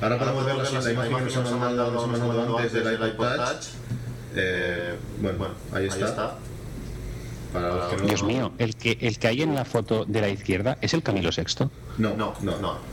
Ahora 0.01 0.19
podemos 0.19 0.45
ver 0.45 0.55
la, 0.55 0.91
imagen 0.91 1.27
que 1.27 1.35
nos 1.35 1.35
han 1.51 1.59
mandado, 1.59 1.91
nos 1.91 2.03
han 2.03 2.11
mandado 2.11 2.57
antes 2.59 2.73
del 2.73 2.93
iPod 3.09 3.35
Touch. 3.37 3.65
Eh, 4.35 4.95
bueno, 5.19 5.37
bueno, 5.39 5.53
ahí 5.73 5.87
está. 5.87 6.35
Para 7.55 7.69
los 7.75 7.85
que 7.87 7.97
no... 7.97 8.03
Dios 8.03 8.23
mío, 8.23 8.51
el 8.57 8.75
que, 8.75 8.97
el 9.01 9.17
que 9.17 9.27
hay 9.27 9.41
en 9.41 9.55
la 9.55 9.65
foto 9.65 10.05
de 10.05 10.21
la 10.21 10.29
izquierda 10.29 10.77
es 10.81 10.93
el 10.93 11.01
Camilo 11.03 11.29
VI. 11.35 11.65
No, 11.97 12.15
no, 12.15 12.33
no, 12.41 12.59
no. 12.59 12.77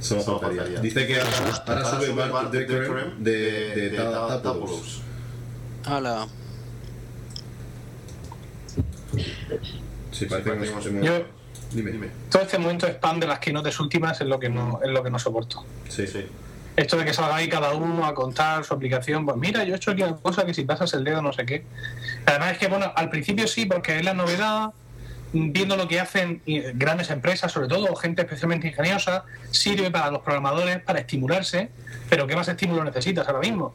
Solo 0.00 0.22
faltaría. 0.22 0.80
Dice 0.80 1.06
que 1.06 1.20
ahora, 1.20 1.64
ahora 1.66 1.84
sube 1.84 2.06
Decorem 2.58 3.22
de, 3.22 3.30
de, 3.30 3.90
de 3.90 3.96
Tapulus. 4.42 5.00
Hala. 5.84 6.26
Sí, 10.10 10.26
parece 10.26 10.50
que 10.50 10.66
hemos- 10.68 10.84
Yo- 10.84 11.24
Dime, 11.72 11.90
dime. 11.90 12.08
Todo 12.30 12.42
este 12.42 12.58
momento 12.58 12.86
spam 12.86 13.18
de 13.18 13.26
las 13.26 13.38
keynotes 13.38 13.80
últimas 13.80 14.20
es 14.20 14.26
lo 14.26 14.38
que 14.38 14.50
no, 14.50 14.78
es 14.84 14.90
lo 14.90 15.02
que 15.02 15.10
no 15.10 15.18
soporto. 15.18 15.64
Sí, 15.88 16.06
sí. 16.06 16.26
Esto 16.76 16.96
de 16.98 17.04
que 17.04 17.14
salga 17.14 17.36
ahí 17.36 17.48
cada 17.48 17.72
uno 17.74 18.04
a 18.04 18.14
contar 18.14 18.64
su 18.64 18.74
aplicación, 18.74 19.24
pues 19.24 19.36
mira, 19.38 19.64
yo 19.64 19.74
he 19.74 19.76
hecho 19.76 19.92
aquí 19.92 20.02
una 20.02 20.16
cosa 20.16 20.44
que 20.44 20.52
si 20.52 20.64
pasas 20.64 20.92
el 20.94 21.04
dedo 21.04 21.22
no 21.22 21.32
sé 21.32 21.46
qué. 21.46 21.64
Además 22.26 22.52
es 22.52 22.58
que, 22.58 22.68
bueno, 22.68 22.92
al 22.94 23.10
principio 23.10 23.46
sí, 23.46 23.66
porque 23.66 23.96
es 23.96 24.04
la 24.04 24.14
novedad, 24.14 24.70
viendo 25.32 25.76
lo 25.76 25.88
que 25.88 26.00
hacen 26.00 26.42
eh, 26.46 26.72
grandes 26.74 27.10
empresas, 27.10 27.50
sobre 27.50 27.68
todo, 27.68 27.94
gente 27.96 28.22
especialmente 28.22 28.68
ingeniosa, 28.68 29.24
sirve 29.50 29.90
para 29.90 30.10
los 30.10 30.20
programadores, 30.22 30.80
para 30.82 31.00
estimularse, 31.00 31.70
pero 32.08 32.26
¿qué 32.26 32.36
más 32.36 32.48
estímulo 32.48 32.84
necesitas 32.84 33.26
ahora 33.26 33.40
mismo? 33.40 33.74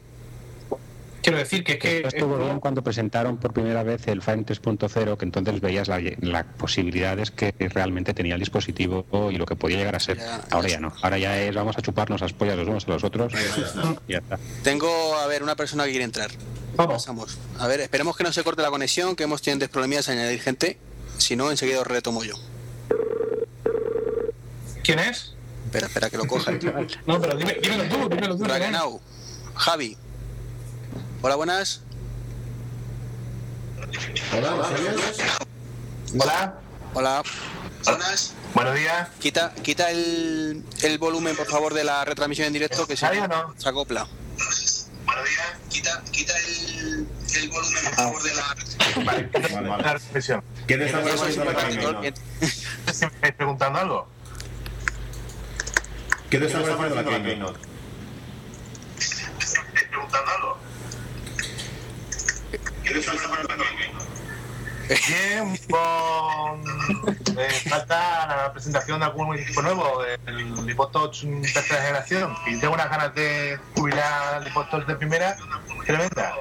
Quiero 1.27 1.39
decir 1.39 1.65
que 1.65 1.73
es 1.73 1.79
que... 1.79 1.97
Esto 1.97 2.07
estuvo 2.07 2.37
bien 2.37 2.61
cuando 2.61 2.81
presentaron 2.81 3.35
por 3.35 3.51
primera 3.51 3.83
vez 3.83 4.07
el 4.07 4.21
Fine 4.21 4.45
3.0, 4.45 5.17
que 5.17 5.25
entonces 5.25 5.59
veías 5.59 5.89
la, 5.89 5.99
las 6.21 6.45
posibilidades 6.57 7.31
que 7.31 7.53
realmente 7.59 8.13
tenía 8.13 8.35
el 8.35 8.39
dispositivo 8.39 9.05
y 9.29 9.35
lo 9.35 9.45
que 9.45 9.57
podía 9.57 9.75
llegar 9.75 9.97
a 9.97 9.99
ser. 9.99 10.19
Ya, 10.19 10.45
Ahora 10.51 10.69
ya 10.69 10.79
no. 10.79 10.93
Ahora 11.01 11.17
ya 11.17 11.37
es 11.37 11.53
vamos 11.53 11.77
a 11.77 11.81
chuparnos 11.81 12.21
las 12.21 12.31
pollas 12.31 12.55
los 12.55 12.65
unos 12.69 12.87
a 12.87 12.91
los 12.91 13.03
otros. 13.03 13.33
y 14.07 14.13
ya 14.13 14.19
está. 14.19 14.39
Tengo, 14.63 15.15
a 15.17 15.27
ver, 15.27 15.43
una 15.43 15.57
persona 15.57 15.83
que 15.83 15.89
quiere 15.89 16.05
entrar. 16.05 16.31
Vamos. 16.77 16.93
Pasamos. 16.93 17.37
A 17.59 17.67
ver, 17.67 17.81
esperemos 17.81 18.15
que 18.15 18.23
no 18.23 18.31
se 18.31 18.41
corte 18.45 18.61
la 18.61 18.69
conexión, 18.69 19.17
que 19.17 19.23
hemos 19.23 19.41
tenido 19.41 19.67
problemas 19.67 20.07
a 20.07 20.13
añadir 20.13 20.39
gente. 20.39 20.77
Si 21.17 21.35
no, 21.35 21.51
enseguida 21.51 21.81
os 21.81 21.87
retomo 21.87 22.23
yo. 22.23 22.35
¿Quién 24.81 24.99
es? 24.99 25.35
Espera, 25.65 25.87
espera, 25.87 26.09
que 26.09 26.15
lo 26.19 26.25
coja 26.25 26.51
el 26.51 26.59
chaval. 26.61 26.87
No, 27.05 27.19
pero 27.19 27.35
dime, 27.35 27.57
dímelo 27.61 27.83
tú, 27.83 28.15
dímelo 28.15 28.37
tú. 28.37 29.01
Javi. 29.55 29.97
Hola, 31.27 31.35
buenas. 31.35 31.81
Hola. 34.31 34.53
Hola. 36.17 36.53
Hola. 36.93 37.23
Buenas. 37.83 38.33
Buenos 38.53 38.75
días. 38.75 39.09
Quita, 39.19 39.53
quita 39.61 39.91
el, 39.91 40.63
el 40.83 40.97
volumen, 40.97 41.35
por 41.35 41.47
favor, 41.47 41.73
de 41.73 41.83
la 41.83 42.05
retransmisión 42.05 42.47
en 42.47 42.53
directo, 42.53 42.87
que 42.87 42.95
se, 42.95 43.07
¿Ahí 43.07 43.17
o 43.17 43.27
no? 43.27 43.53
se 43.57 43.67
acopla. 43.67 44.07
Buenos 45.03 45.25
días. 45.25 45.47
Quita, 45.67 46.01
quita 46.11 46.33
el, 46.39 47.05
el 47.35 47.49
volumen, 47.49 47.83
por 47.83 47.93
favor, 47.95 48.23
de 48.23 48.33
la... 48.33 48.55
Vale, 49.03 49.29
Vale, 49.67 49.93
recepción. 49.95 50.41
¿Qué 50.65 50.77
te 50.77 50.85
está 50.85 51.03
pareciendo 51.03 51.51
estáis 52.87 53.35
preguntando 53.35 53.79
algo? 53.79 54.07
¿Qué 56.29 56.39
te 56.39 56.45
está 56.45 56.61
pareciendo 56.61 57.11
la 57.11 57.21
Keynote? 57.21 57.59
¿Me 58.97 59.03
estáis 59.43 59.87
preguntando 59.89 60.31
algo? 60.31 60.66
Con... 65.69 66.63
eh, 67.37 67.49
falta 67.69 68.27
la 68.27 68.53
presentación 68.53 68.99
de 68.99 69.05
algún 69.05 69.37
equipo 69.37 69.61
nuevo, 69.61 70.03
el 70.25 70.69
iPod 70.69 70.91
Touch 70.91 71.25
tercera 71.53 71.81
generación. 71.81 72.33
Y 72.45 72.59
tengo 72.59 72.73
unas 72.73 72.89
ganas 72.89 73.13
de 73.13 73.59
jubilar 73.75 74.41
el 74.41 74.47
iPod 74.47 74.65
Touch 74.69 74.85
de 74.85 74.95
primera 74.95 75.35
tremenda. 75.85 76.33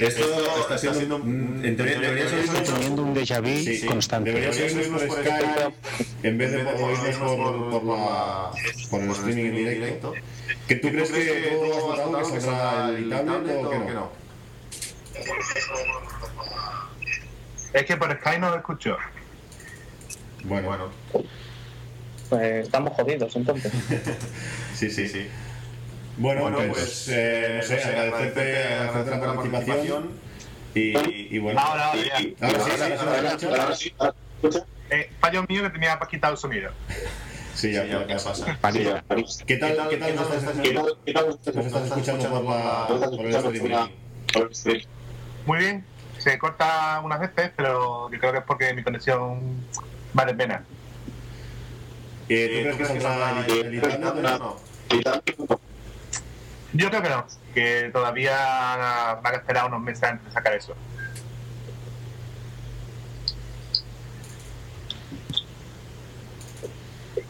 Esto 0.00 0.60
está 0.60 0.78
siendo, 0.78 1.18
mm, 1.18 1.64
en 1.64 1.76
teoría, 1.76 1.98
debería 2.00 2.28
ser 2.28 2.62
teniendo 2.64 3.02
un 3.02 3.14
déjà 3.14 3.40
vu 3.40 3.48
Sí, 3.48 3.76
sí. 3.78 3.86
constante. 3.86 4.32
Debería 4.32 4.52
ser 4.52 4.88
por 4.90 5.00
Skype 5.00 5.74
en 6.22 6.38
vez 6.38 6.50
de 6.52 6.58
por, 6.64 6.74
oírnos 6.82 7.16
por, 7.16 7.70
por, 7.70 7.84
la, 7.84 8.50
por 8.90 9.00
el 9.02 9.10
streaming 9.10 9.44
en 9.44 9.56
directo. 9.56 10.12
¿Que 10.66 10.74
tú 10.76 10.88
crees 10.88 11.10
que 11.10 11.50
todo 11.52 11.92
has 11.92 12.06
votado 12.06 12.32
que 12.32 12.40
saldrá 12.40 12.88
el 12.90 13.10
tablet 13.10 13.64
o 13.64 13.70
que 13.70 13.92
no? 13.94 14.10
Es 17.72 17.84
que 17.84 17.96
por 17.96 18.12
Skype 18.18 18.38
no 18.38 18.50
lo 18.50 18.56
escucho. 18.56 18.96
Bueno, 20.44 20.68
bueno. 20.68 20.90
Pues 22.28 22.64
estamos 22.66 22.92
jodidos 22.94 23.34
entonces. 23.36 23.72
Sí, 24.74 24.90
sí, 24.90 25.06
sí. 25.08 25.28
Bueno, 26.16 26.50
pues, 26.68 27.08
eh, 27.10 27.58
no 27.60 27.62
sé, 27.66 27.82
agradecerte, 27.82 28.64
agradecerte 28.64 29.26
la 29.26 29.34
participación 29.34 30.10
y, 30.74 31.36
y 31.36 31.38
bueno. 31.38 31.60
Ahora, 31.60 31.86
ahora, 31.86 32.02
ya. 32.02 32.46
Ahora 32.46 32.60
sí, 32.60 32.70
ahora 32.70 33.38
sí, 33.38 33.46
ahora 33.46 33.74
sí. 33.76 33.94
Eh, 34.90 35.10
fallo 35.18 35.44
mío 35.48 35.62
que 35.62 35.70
tenía 35.70 35.98
para 35.98 36.10
quitar 36.10 36.30
el 36.32 36.36
sonido. 36.36 36.70
Sí, 37.54 37.72
ya, 37.72 37.84
ya, 37.84 38.06
ya 38.06 38.16
pasa. 38.16 38.58
¿Qué 39.46 39.56
tal, 39.56 39.88
qué 39.88 39.96
tal 39.96 40.16
nos 40.16 40.30
estás, 40.32 41.54
nos 41.54 41.66
estás 41.66 41.86
escuchando 41.86 42.28
por, 42.30 42.44
la, 42.44 42.86
por 42.86 43.26
el 43.26 43.34
streaming? 43.34 44.84
Muy 45.46 45.58
bien, 45.58 45.84
se 46.18 46.38
corta 46.38 47.00
unas 47.04 47.20
veces, 47.20 47.50
pero 47.56 48.10
yo 48.10 48.18
creo 48.18 48.32
que 48.32 48.38
es 48.38 48.44
porque 48.44 48.74
mi 48.74 48.82
conexión 48.82 49.64
vale 50.12 50.34
pena. 50.34 50.64
Eh, 52.28 52.66
¿Tú 52.70 52.76
crees 52.76 52.76
que 52.76 53.00
saldrá 53.00 53.44
el, 53.46 53.74
el 53.74 54.00
tablet 54.00 54.24
o 54.24 54.38
no? 54.38 54.56
Yo 56.74 56.90
creo 56.90 57.02
que 57.02 57.08
no, 57.08 57.26
que 57.54 57.90
todavía 57.92 58.36
van 59.22 59.34
a 59.34 59.36
esperar 59.36 59.66
unos 59.66 59.80
meses 59.80 60.02
antes 60.02 60.26
de 60.26 60.32
sacar 60.32 60.54
eso. 60.54 60.74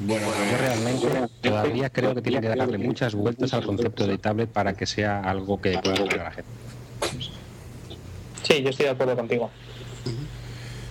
Bueno, 0.01 0.27
Yo 0.51 0.59
realmente 0.59 1.07
todavía 1.41 1.91
creo 1.91 2.15
que 2.15 2.23
tiene 2.23 2.41
que 2.41 2.49
darle 2.49 2.79
muchas 2.79 3.15
vueltas 3.15 3.55
al 3.55 3.65
concepto 3.65 4.07
de 4.07 4.19
tablet 4.19 4.51
para 4.51 4.75
que 4.75 4.87
sea 4.87 5.21
algo 5.21 5.61
que 5.61 5.79
pueda 5.79 6.23
a 6.23 6.25
la 6.25 6.31
gente. 6.31 6.51
Sí, 8.43 8.63
yo 8.63 8.71
estoy 8.71 8.87
de 8.87 8.93
acuerdo 8.93 9.17
contigo. 9.17 9.51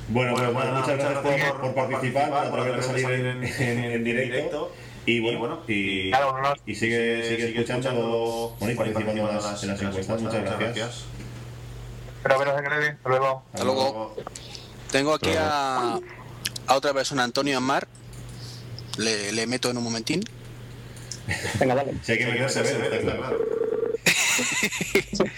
bueno, 0.10 0.34
pues, 0.36 0.54
bueno, 0.54 0.74
muchas 0.74 0.97
gracias 0.97 1.51
por, 1.51 1.74
por 1.74 1.89
participar, 1.89 2.49
por 2.49 2.84
salir 2.84 3.10
en, 3.10 3.43
en, 3.43 3.80
en 3.80 4.04
directo. 4.04 4.72
Y 5.06 5.20
bueno, 5.20 5.62
y, 5.68 6.10
Claro, 6.10 6.41
no, 6.41 6.54
y 6.66 6.76
sigue, 6.76 7.24
sigue 7.28 7.60
escuchando 7.60 8.56
bueno, 8.60 8.74
y 8.74 8.76
participando 8.78 9.30
en 9.30 9.36
las, 9.36 9.64
en 9.64 9.70
las 9.70 9.82
encuestas. 9.82 10.22
Muchas 10.22 10.60
gracias. 10.60 11.04
Pero 12.24 12.36
bueno, 12.38 12.58
se 12.58 12.64
cree, 12.64 12.89
hasta 12.89 13.10
luego. 13.10 13.43
Hasta 13.51 13.66
luego. 13.66 14.16
Tengo 14.91 15.14
aquí 15.14 15.32
a, 15.38 15.99
a 16.68 16.76
otra 16.76 16.93
persona, 16.93 17.24
Antonio 17.24 17.58
Amar. 17.58 17.88
Le, 18.97 19.32
le 19.34 19.47
meto 19.47 19.70
en 19.70 19.78
un 19.78 19.84
momentín. 19.84 20.24
Venga, 21.60 21.76
dale. 21.76 21.95
Si 22.04 22.12
hay 22.12 22.18
que 22.20 22.26
meterse, 22.28 22.60
a 22.60 22.64
ver, 22.64 22.93
está 22.93 23.18
claro. 23.18 23.39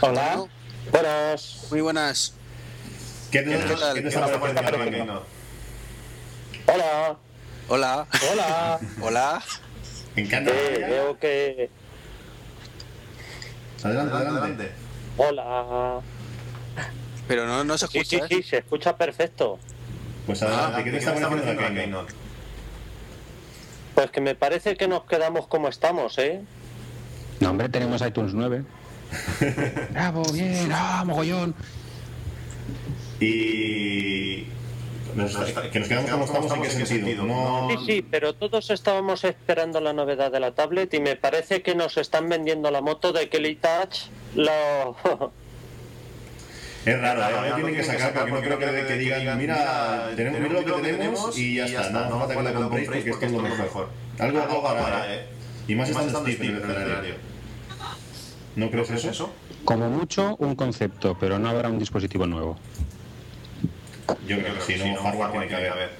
Hola. 0.00 0.44
Buenas. 0.90 1.66
Muy 1.70 1.80
buenas. 1.82 2.34
¿Qué 3.30 3.42
te, 3.42 3.50
¿Qué 3.50 3.74
tal? 3.76 3.94
¿qué 3.94 4.02
te 4.02 4.08
está 4.08 4.40
pareciendo 4.40 4.78
la 4.78 4.90
Keynote? 4.90 5.26
Hola. 6.72 7.16
Hola. 7.68 8.06
Hola. 8.32 8.80
Hola. 9.02 9.42
Me 10.16 10.22
encanta. 10.22 10.50
Eh, 10.50 10.84
veo 10.88 11.18
que. 11.18 11.70
Adelante, 13.82 14.14
adelante. 14.16 14.72
Hola. 15.16 16.00
Pero 17.28 17.46
no, 17.46 17.64
no 17.64 17.76
se 17.78 17.86
Sí, 17.88 17.98
escucha. 17.98 18.26
sí, 18.28 18.34
¿eh? 18.34 18.36
sí, 18.42 18.48
se 18.48 18.58
escucha 18.58 18.96
perfecto. 18.96 19.58
Pues 20.26 20.42
adelante, 20.42 20.84
¿qué 20.84 20.90
te 20.92 20.96
está 20.98 21.12
pareciendo 21.14 21.60
la 21.62 21.74
Keynote? 21.74 22.14
Pues 23.94 24.10
que 24.10 24.20
me 24.20 24.34
parece 24.34 24.76
que 24.76 24.88
nos 24.88 25.04
quedamos 25.04 25.46
como 25.48 25.68
estamos, 25.68 26.16
¿eh? 26.18 26.40
No, 27.40 27.50
hombre, 27.50 27.68
tenemos 27.68 28.00
iTunes 28.02 28.32
9. 28.32 28.64
Bravo, 29.90 30.22
bien, 30.32 30.70
ah, 30.72 31.02
mogollón. 31.06 31.54
Y. 33.20 34.46
nos- 35.14 35.34
que 35.72 35.78
nos 35.80 35.88
quedamos 35.88 36.30
como 36.30 36.44
estamos, 36.44 36.68
¿en 36.74 36.78
qué 36.80 36.86
sentido? 36.86 37.24
No, 37.24 37.68
Sí, 37.70 37.76
sí, 37.86 38.06
pero 38.08 38.34
todos 38.34 38.70
estábamos 38.70 39.24
esperando 39.24 39.80
la 39.80 39.92
novedad 39.92 40.30
de 40.32 40.40
la 40.40 40.52
tablet 40.52 40.92
y 40.94 41.00
me 41.00 41.16
parece 41.16 41.62
que 41.62 41.74
nos 41.74 41.96
están 41.96 42.28
vendiendo 42.28 42.70
la 42.70 42.80
moto 42.80 43.12
de 43.12 43.28
Kelly 43.28 43.56
Touch. 43.56 44.06
Lo... 44.34 44.96
Es 46.84 47.00
raro, 47.00 47.20
¿eh? 47.20 47.24
Algo 47.24 47.54
tienen 47.54 47.74
que 47.76 47.84
sacar 47.84 48.12
porque 48.28 48.48
no 48.48 48.58
creo 48.58 48.58
que, 48.58 48.86
que 48.88 48.94
digan, 48.98 49.38
mira, 49.38 50.10
tenemos 50.16 50.40
mira 50.40 50.60
lo 50.62 50.76
que 50.82 50.82
tenemos 50.82 51.38
y 51.38 51.54
ya 51.54 51.66
está, 51.66 51.90
no 52.08 52.20
hace 52.24 52.34
falta 52.34 52.50
que 52.52 52.58
lo 52.58 52.62
compréis 52.68 52.88
porque 52.88 53.10
esto 53.10 53.24
es 53.26 53.32
lo 53.32 53.42
mejor. 53.42 53.88
Algo 54.18 54.42
algo 54.42 54.62
para, 54.64 55.14
¿eh? 55.14 55.26
Y 55.68 55.76
más 55.76 55.88
estando 55.88 56.18
Steve 56.18 56.46
en 56.46 56.56
el 56.56 56.62
escenario. 56.70 57.14
¿No 58.56 58.68
crees 58.70 58.90
eso? 58.90 59.32
Como 59.64 59.88
mucho, 59.90 60.34
un 60.40 60.56
concepto, 60.56 61.16
pero 61.20 61.38
no 61.38 61.50
habrá 61.50 61.68
un 61.68 61.78
dispositivo 61.78 62.26
nuevo. 62.26 62.58
Yo 64.26 64.38
creo 64.38 64.54
que 64.54 64.60
sí, 64.60 64.74
no, 64.78 64.96
hardware 65.02 65.30
tiene 65.32 65.48
que 65.48 65.68
haber. 65.68 65.90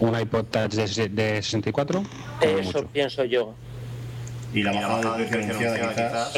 Un 0.00 0.18
iPod 0.18 0.44
Touch 0.46 0.72
de, 0.72 1.08
de 1.08 1.42
64, 1.42 2.02
como 2.02 2.58
Eso 2.58 2.62
mucho. 2.78 2.86
pienso 2.88 3.24
yo. 3.24 3.54
Y 4.54 4.62
la 4.62 4.72
bajada 4.72 5.16
de 5.18 5.24
precio 5.26 5.44
anunciada 5.56 5.90
quizás. 5.90 6.32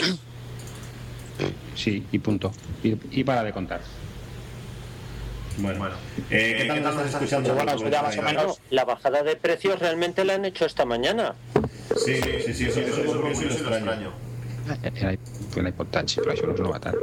Sí, 1.74 2.07
y 2.12 2.18
punto. 2.18 2.53
Y, 2.82 2.97
y 3.20 3.24
para 3.24 3.43
de 3.43 3.53
contar. 3.53 3.80
Bueno, 5.57 5.87
eh, 6.30 6.57
¿qué 6.59 6.64
tal 6.66 6.82
nos 6.82 6.97
estás 6.97 7.14
escuchando? 7.14 7.55
Bueno, 7.55 7.72
eso 7.72 7.89
ya 7.89 8.03
más 8.03 8.18
o 8.18 8.22
menos. 8.22 8.45
No, 8.47 8.57
la 8.70 8.85
bajada 8.85 9.22
de 9.22 9.37
precios 9.37 9.78
realmente 9.78 10.24
la 10.24 10.35
han 10.35 10.45
hecho 10.45 10.66
esta 10.66 10.85
mañana. 10.85 11.35
Sí, 12.05 12.16
sí, 12.45 12.53
sí, 12.55 12.64
eso, 12.66 12.80
eso 12.80 13.01
es 13.01 13.07
lo 13.07 13.22
que 13.22 13.45
lo 13.47 13.53
extraño. 13.53 14.11
El, 14.82 14.93
iP- 14.95 15.59
el 15.61 15.68
iPod 15.68 15.87
Touch, 15.93 16.16
però 16.24 16.32
això 16.32 16.47
no 16.49 16.55
és 16.57 16.61
novetat. 16.64 16.95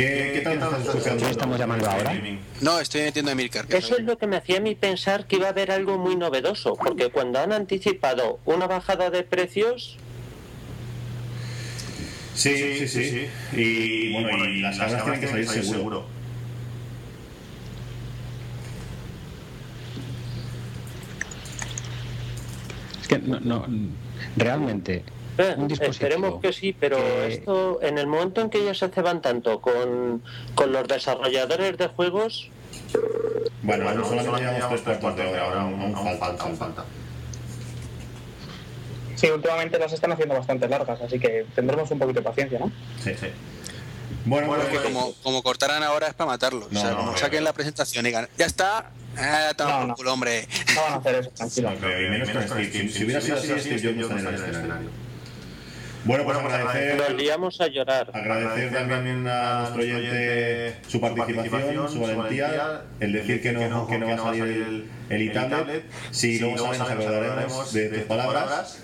¿Qué, 0.00 0.30
qué 0.34 0.40
tal 0.40 1.30
estamos 1.30 1.58
llamando 1.58 1.90
ahora? 1.90 2.18
No, 2.60 2.80
estoy 2.80 3.02
metiendo 3.02 3.30
a 3.30 3.32
Emilcar. 3.32 3.66
que 3.66 3.76
Eso 3.76 3.98
es 3.98 4.04
lo 4.04 4.16
que 4.16 4.26
me 4.26 4.36
hacía 4.36 4.56
a 4.56 4.60
mí 4.60 4.74
pensar 4.74 5.26
que 5.26 5.36
iba 5.36 5.46
a 5.46 5.50
haber 5.50 5.70
algo 5.70 5.98
muy 5.98 6.16
novedoso, 6.16 6.74
porque 6.76 7.10
cuando 7.10 7.38
han 7.38 7.52
anticipado 7.52 8.38
una 8.46 8.66
bajada 8.66 9.10
de 9.10 9.22
precios, 9.22 9.98
Sí, 12.34 12.86
sí, 12.86 12.88
sí. 12.88 13.26
Y 13.52 14.12
bueno, 14.12 14.46
y 14.46 14.60
las 14.60 14.78
cámaras 14.78 15.02
tienen 15.04 15.20
que 15.20 15.26
salir 15.26 15.64
seguro. 15.64 16.06
Es 23.02 23.08
que 23.08 23.18
no, 23.18 23.40
no, 23.40 23.66
realmente 24.36 25.04
eh, 25.38 25.54
un 25.56 25.68
dispositivo 25.68 25.90
esperemos 26.08 26.40
que 26.40 26.52
sí, 26.52 26.72
pero 26.78 26.96
que- 26.98 27.26
esto 27.34 27.78
en 27.82 27.98
el 27.98 28.06
momento 28.06 28.40
en 28.40 28.50
que 28.50 28.58
ellos 28.58 28.78
se 28.78 28.88
ceban 28.88 29.22
tanto 29.22 29.60
con, 29.60 30.22
con 30.54 30.72
los 30.72 30.86
desarrolladores 30.88 31.76
de 31.78 31.86
juegos, 31.88 32.50
Bueno, 33.62 33.88
aún 33.88 34.04
solamente 34.04 34.52
llevamos 34.52 34.82
tres 34.84 34.98
cuartos 34.98 35.24
de 35.24 35.30
hora, 35.30 35.44
ahora 35.44 35.60
aún, 35.62 36.18
falta, 36.18 36.44
aún 36.44 36.56
falta. 36.56 36.84
Sí, 39.16 39.28
últimamente 39.28 39.78
las 39.78 39.92
están 39.92 40.12
haciendo 40.12 40.34
bastante 40.34 40.66
largas, 40.68 41.00
así 41.00 41.18
que 41.18 41.44
tendremos 41.54 41.90
un 41.90 41.98
poquito 41.98 42.20
de 42.20 42.24
paciencia, 42.24 42.58
¿no? 42.58 42.72
Sí, 43.02 43.12
sí. 43.20 43.26
Bueno, 44.24 44.48
Porque 44.48 44.66
pues, 44.70 44.80
como, 44.82 45.12
como 45.22 45.42
cortaran 45.42 45.82
ahora 45.82 46.08
es 46.08 46.14
para 46.14 46.30
matarlos. 46.30 46.70
No, 46.72 46.78
o 46.80 46.82
sea, 46.82 46.90
no, 46.92 46.96
como 46.98 47.12
no, 47.12 47.18
saquen 47.18 47.40
no. 47.40 47.44
la 47.44 47.52
presentación 47.52 48.04
y 48.04 48.08
digan, 48.08 48.28
ya 48.38 48.46
está, 48.46 48.90
ah, 49.18 49.52
toma 49.56 49.80
No, 49.80 49.86
por 49.88 49.96
culo, 49.96 50.12
hombre. 50.14 50.48
No 50.74 50.82
van 50.82 50.92
a 50.94 50.96
hacer 50.96 51.14
eso, 51.16 51.30
tranquilo. 51.30 51.70
y 51.74 52.08
menos 52.10 52.28
con 52.30 52.42
Steve. 52.64 52.70
Si, 52.72 52.88
si 52.88 53.04
hubiera 53.04 53.20
sido 53.20 53.36
así, 53.36 53.48
Steve 53.58 53.82
Jobs 53.82 54.10
no 54.10 54.16
estaría 54.16 54.38
en 54.38 54.44
el 54.44 54.50
escenario. 54.56 54.88
Bueno, 56.04 56.24
pues 56.24 56.42
nos 56.42 56.52
agradecer, 56.52 57.14
liamos 57.14 57.60
a 57.60 57.66
llorar. 57.66 58.10
agradecer 58.14 58.72
también 58.72 59.26
a 59.28 59.60
nuestro 59.60 59.82
oyente 59.82 60.76
su 60.88 61.00
participación, 61.00 61.88
su 61.92 62.00
valentía, 62.00 62.82
el 63.00 63.12
decir 63.12 63.42
que 63.42 63.52
no, 63.52 63.86
que 63.86 63.98
no 63.98 64.06
va 64.06 64.14
a 64.14 64.18
salir 64.18 64.42
el, 64.44 64.90
el 65.10 65.28
e-tablet. 65.28 65.84
Si 66.10 66.38
luego 66.38 66.58
sale, 66.58 66.78
nos 66.78 66.90
acordaremos 66.90 67.72
de 67.72 67.88
tus 67.90 68.02
palabras. 68.04 68.82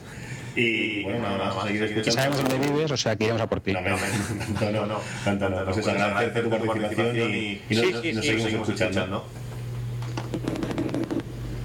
Y 0.54 1.02
bueno, 1.04 1.20
nada 1.20 1.54
más, 1.54 1.56
a 1.56 1.66
seguir 1.66 1.80
que 1.80 2.00
escuchando. 2.00 2.12
sabemos 2.34 2.50
dónde 2.50 2.66
vives, 2.72 2.90
o 2.90 2.96
sea 2.96 3.14
que 3.14 3.24
iremos 3.24 3.42
a 3.42 3.46
por 3.46 3.60
ti. 3.60 3.72
No, 3.74 3.80
no, 3.82 4.70
no, 4.70 4.86
no, 4.86 5.00
tanto 5.24 5.48
no. 5.50 5.64
Pues 5.66 5.76
eso, 5.78 5.90
agradecerte 5.90 6.42
tu 6.42 6.50
participación 6.66 7.34
y, 7.34 7.62
y 7.68 7.74
nos, 7.76 7.84
Sí, 7.84 7.94
sí, 8.02 8.12
nos 8.14 8.24
sí, 8.24 8.40
seguimos 8.40 8.68
escuchando. 8.68 9.24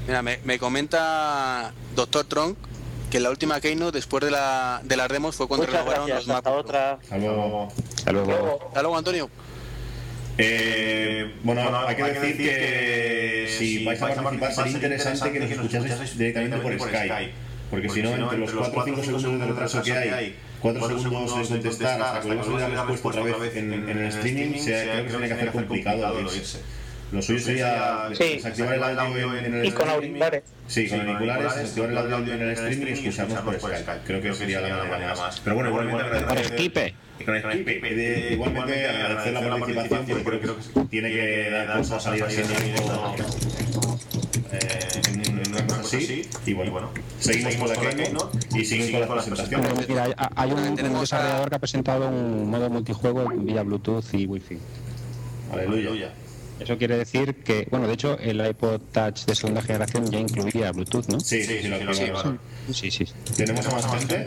Mira, 0.08 0.22
me, 0.22 0.39
me 0.43 0.60
comenta 0.60 1.72
Doctor 1.95 2.26
Tronk 2.26 2.58
que 3.12 3.20
la 3.20 3.30
última 3.30 3.59
Keynote 3.59 3.97
después 3.97 4.24
de, 4.24 4.32
la, 4.32 4.82
de 4.84 4.95
las 4.95 5.09
demos 5.09 5.36
fue 5.36 5.47
cuando 5.47 5.68
Muchas 5.68 5.82
renovaron 5.82 6.07
gracias, 6.07 6.28
los 6.28 6.38
hasta 6.38 6.49
Mac. 6.49 6.59
otra. 6.59 6.91
Hasta 6.93 7.18
luego. 7.18 7.68
Hasta 7.97 8.12
luego. 8.14 8.59
Hasta 8.70 8.82
luego, 8.82 8.97
Antonio. 8.97 9.30
Eh, 10.38 11.36
bueno, 11.43 11.62
hay 11.88 11.95
que 11.95 12.03
decir 12.03 12.38
que 12.38 13.55
si 13.57 13.84
vais 13.86 14.01
a 14.01 14.07
participar 14.07 14.53
sería 14.53 14.72
interesante 14.72 15.32
que 15.32 15.39
nos 15.39 15.51
escuchaseis 15.51 16.18
directamente 16.18 16.57
por 16.57 16.80
Skype. 16.80 17.32
Porque 17.70 17.89
si 17.89 18.01
no, 18.01 18.16
entre 18.16 18.38
los 18.38 18.51
4 18.51 18.82
o 18.82 18.86
5 18.86 19.03
segundos 19.03 19.39
de 19.39 19.45
retraso 19.45 19.82
que 19.84 19.91
hay, 19.93 20.36
4 20.62 20.99
segundos 20.99 21.38
de 21.38 21.47
contestar 21.47 22.01
hasta 22.01 22.22
que 22.22 22.28
volvamos 22.28 22.55
a 22.55 22.59
dar 22.62 22.70
la 22.72 22.86
respuesta 22.86 23.22
otra 23.22 23.38
vez 23.38 23.55
en, 23.55 23.74
en 23.74 23.89
el 23.89 24.07
streaming, 24.07 24.59
se, 24.59 24.72
creo 24.84 25.03
que 25.03 25.09
se 25.12 25.18
tiene 25.18 25.28
que 25.28 25.34
hacer 25.34 25.51
complicado 25.51 26.20
el 26.20 26.26
oírse. 26.28 26.59
Lo 27.12 27.22
suyo 27.22 27.39
sería 27.39 28.09
Sí. 28.14 28.36
desactivar 28.36 28.76
el 28.76 28.84
audio 28.84 29.38
en, 29.38 29.45
en 29.45 29.53
el 29.55 29.66
Y 29.66 29.72
con 29.72 29.89
auriculares. 29.89 30.43
Sí, 30.68 30.88
con 30.88 31.01
auriculares, 31.01 31.55
desactivar 31.55 31.89
el 31.89 31.97
audio 32.14 32.34
en 32.34 32.41
el 32.41 32.49
streaming 32.51 32.88
y 32.88 32.91
escucharnos 32.91 33.39
por 33.41 33.59
Skype. 33.59 33.91
Creo 34.05 34.22
que 34.22 34.34
sería 34.34 34.62
la 34.62 34.84
manera 34.86 35.16
más. 35.16 35.39
Pero 35.41 35.55
bueno, 35.55 35.70
igualmente 35.72 36.03
agradecer. 36.18 36.55
Skype. 36.55 36.93
Y 37.20 37.24
con 37.26 37.38
Skype, 37.39 37.80
de- 37.95 38.30
igualmente 38.34 38.88
agradecer 38.88 39.34
la 39.34 39.41
participación 39.49 40.24
porque 40.24 40.39
creo 40.39 40.57
que 40.57 40.86
tiene 40.89 41.09
que 41.12 41.49
dar 41.51 41.78
cosas 41.78 41.91
a 41.97 41.99
salir 41.99 42.24
así 42.24 42.41
una 45.49 45.68
cosa 45.68 45.97
así. 45.97 46.22
Y 46.45 46.53
bueno, 46.53 46.91
seguimos 47.20 47.55
con 47.55 47.68
la 47.70 47.76
Keynote 47.76 48.39
y 48.57 48.66
seguimos 48.66 49.05
con 49.07 49.16
las 49.18 49.26
presentaciones. 49.28 49.74
Bueno, 49.76 49.86
mira, 49.88 50.30
hay, 50.36 50.51
un, 50.51 50.59
un 50.59 50.95
a- 50.95 50.99
desarrollador 51.01 51.49
que 51.49 51.55
ha 51.55 51.59
presentado 51.59 52.07
un 52.09 52.49
modo 52.49 52.70
multijuego 52.70 53.30
vía 53.36 53.64
Bluetooth 53.64 54.14
y 54.14 54.26
Wi-Fi. 54.26 54.57
Aleluya. 55.51 56.14
Eso 56.62 56.78
quiere 56.78 56.95
decir 56.97 57.43
que, 57.43 57.68
bueno, 57.72 57.88
de 57.88 57.93
hecho, 57.93 58.18
el 58.20 58.45
iPod 58.45 58.82
Touch 58.91 59.26
de 59.26 59.34
segunda 59.36 59.64
generación 59.64 60.09
ya 60.12 60.20
incluía 60.20 60.72
Bluetooth, 60.72 61.07
¿no? 61.07 61.20
Sí, 61.20 61.43
sí, 61.43 61.59
sí, 61.64 61.68
lo 61.68 61.80
que 61.80 61.93
sí, 61.95 62.12
Sí, 62.72 62.91
sí. 62.91 63.05
Tenemos 63.36 63.66
a 63.66 63.72
más 63.72 63.86
gente. 64.07 64.26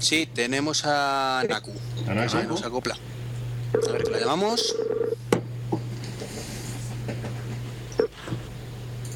Sí, 0.00 0.28
tenemos 0.34 0.84
a 0.84 1.44
Naku. 1.48 1.70
A 2.08 2.14
Naku. 2.14 2.36
Nos 2.48 2.64
acopla. 2.64 2.96
A 3.88 3.92
ver, 3.92 4.02
que 4.02 4.10
la 4.10 4.18
llamamos. 4.18 4.74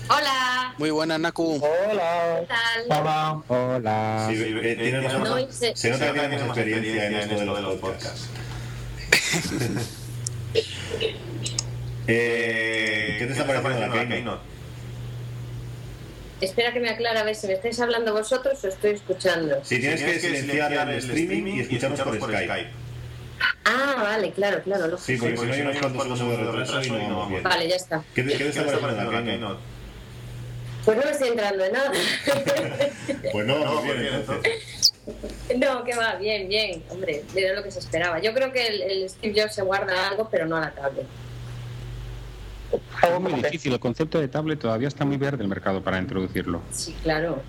Hola, 0.08 0.74
Muy 0.78 0.90
buenas, 0.90 1.18
Naku. 1.18 1.56
Hola. 1.60 2.40
¿qué 2.40 2.46
tal? 2.46 3.00
Hola. 3.00 3.42
Hola. 3.48 4.26
Sí, 4.30 4.36
eh, 4.42 4.76
tienes 4.78 5.02
más- 5.18 5.28
No 5.28 5.38
hice- 5.40 5.72
se 5.74 5.90
nota 5.90 6.12
que 6.12 6.36
experiencia 6.36 7.06
en 7.06 7.14
esto 7.14 7.34
de 7.56 7.62
los 7.62 7.78
podcasts. 7.80 8.28
Eh, 12.06 13.16
¿Qué 13.18 13.26
te 13.26 13.32
está 13.32 13.46
pareciendo 13.46 13.96
la 13.96 14.08
Keynote? 14.08 14.42
Espera 16.40 16.72
que 16.72 16.80
me 16.80 16.90
aclare 16.90 17.20
a 17.20 17.24
ver 17.24 17.36
si 17.36 17.46
me 17.46 17.52
estáis 17.52 17.78
hablando 17.78 18.12
vosotros 18.12 18.62
o 18.64 18.68
estoy 18.68 18.94
escuchando. 18.94 19.64
Si 19.64 19.78
tienes 19.78 20.02
que 20.02 20.18
silenciar 20.18 20.72
el 20.88 20.98
streaming 20.98 21.56
y 21.56 21.60
escucharnos 21.60 22.00
por 22.00 22.32
Skype. 22.32 22.70
Ah, 23.64 23.94
vale, 24.02 24.32
claro, 24.32 24.60
claro, 24.62 24.88
lógico. 24.88 25.04
Sí, 25.06 25.16
porque 25.16 25.54
si 25.54 25.62
no 25.62 25.70
hay 25.70 25.76
unos 25.78 25.92
cuantos 25.92 26.18
segundos 26.18 26.46
de 26.46 26.52
retraso 26.52 26.84
y 26.84 26.90
no 26.90 27.08
vamos 27.08 27.30
bien. 27.30 27.42
Vale, 27.44 27.68
ya 27.68 27.76
está. 27.76 28.02
¿Qué 28.14 28.22
te, 28.24 28.32
qué 28.36 28.44
te 28.44 28.48
está 28.48 28.78
pareciendo 28.78 29.12
la 29.12 29.24
Keynote? 29.24 29.60
Pues 30.84 30.96
no 30.96 31.04
me 31.04 31.10
estoy 31.12 31.28
entrando 31.28 31.64
en 31.64 31.72
nada. 31.72 31.92
Pues 33.32 33.46
no, 33.46 33.82
muy 33.82 33.96
bien, 33.98 34.14
entonces. 34.14 34.92
no, 35.56 35.84
que 35.84 35.94
va, 35.94 36.16
bien, 36.16 36.48
bien. 36.48 36.82
Hombre, 36.90 37.22
era 37.36 37.54
lo 37.54 37.62
que 37.62 37.70
se 37.70 37.78
esperaba. 37.78 38.20
Yo 38.20 38.34
creo 38.34 38.52
que 38.52 38.66
el, 38.66 38.82
el 38.82 39.10
Steve 39.10 39.42
Jobs 39.42 39.54
se 39.54 39.62
guarda 39.62 40.08
algo, 40.08 40.28
pero 40.28 40.46
no 40.46 40.56
a 40.56 40.60
la 40.62 40.70
tablet. 40.72 41.06
Es 43.02 43.20
muy 43.20 43.32
difícil. 43.32 43.72
El 43.72 43.80
concepto 43.80 44.20
de 44.20 44.28
tablet 44.28 44.58
todavía 44.58 44.88
está 44.88 45.04
muy 45.04 45.16
verde 45.16 45.42
el 45.42 45.48
mercado 45.48 45.82
para 45.82 45.98
introducirlo. 45.98 46.62
Sí, 46.70 46.94
claro. 47.02 47.42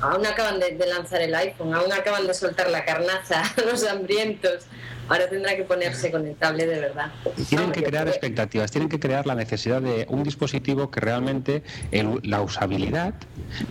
Aún 0.00 0.26
acaban 0.26 0.60
de, 0.60 0.72
de 0.76 0.86
lanzar 0.86 1.22
el 1.22 1.34
iPhone, 1.34 1.72
aún 1.74 1.92
acaban 1.92 2.26
de 2.26 2.34
soltar 2.34 2.70
la 2.70 2.84
carnaza 2.84 3.42
a 3.56 3.60
los 3.62 3.84
hambrientos. 3.84 4.64
Ahora 5.08 5.28
tendrá 5.28 5.54
que 5.56 5.62
ponerse 5.62 6.10
con 6.10 6.26
el 6.26 6.34
tablet 6.34 6.68
de 6.68 6.80
verdad. 6.80 7.12
Tienen 7.48 7.68
Vamos, 7.68 7.76
que 7.76 7.84
crear 7.84 8.08
expectativas, 8.08 8.72
tienen 8.72 8.88
que 8.88 8.98
crear 8.98 9.24
la 9.24 9.36
necesidad 9.36 9.80
de 9.80 10.04
un 10.08 10.24
dispositivo 10.24 10.90
que 10.90 10.98
realmente 10.98 11.62
el- 11.92 12.18
la 12.24 12.42
usabilidad 12.42 13.14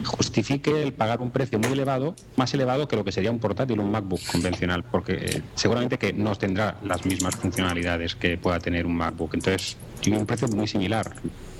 justifique 0.05 0.81
el 0.81 0.93
pagar 0.93 1.19
un 1.19 1.31
precio 1.31 1.59
muy 1.59 1.73
elevado, 1.73 2.15
más 2.37 2.53
elevado 2.53 2.87
que 2.87 2.95
lo 2.95 3.03
que 3.03 3.11
sería 3.11 3.31
un 3.31 3.39
portátil, 3.39 3.79
un 3.81 3.91
MacBook 3.91 4.21
convencional, 4.31 4.83
porque 4.85 5.13
eh, 5.13 5.41
seguramente 5.55 5.97
que 5.97 6.13
no 6.13 6.33
tendrá 6.35 6.77
las 6.83 7.05
mismas 7.05 7.35
funcionalidades 7.35 8.15
que 8.15 8.37
pueda 8.37 8.59
tener 8.59 8.85
un 8.85 8.95
MacBook. 8.95 9.33
Entonces, 9.33 9.75
tiene 9.99 10.17
un 10.19 10.25
precio 10.25 10.47
muy 10.47 10.67
similar. 10.67 11.11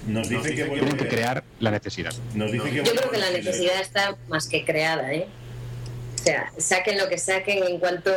Nos 0.07 0.29
dice 0.29 0.55
que 0.55 0.63
Tienen 0.65 0.97
que 0.97 1.07
crear 1.07 1.43
la 1.59 1.71
necesidad. 1.71 2.13
Nos 2.33 2.51
dice 2.51 2.69
que 2.69 2.75
Yo 2.75 2.83
creo 2.83 3.09
que 3.11 3.17
la 3.17 3.31
necesidad 3.31 3.79
está 3.81 4.15
más 4.29 4.47
que 4.47 4.63
creada, 4.63 5.13
¿eh? 5.13 5.27
sea, 6.23 6.51
saquen 6.57 6.97
lo 6.97 7.07
que 7.07 7.17
saquen, 7.19 7.63
en 7.63 7.77
cuanto 7.79 8.11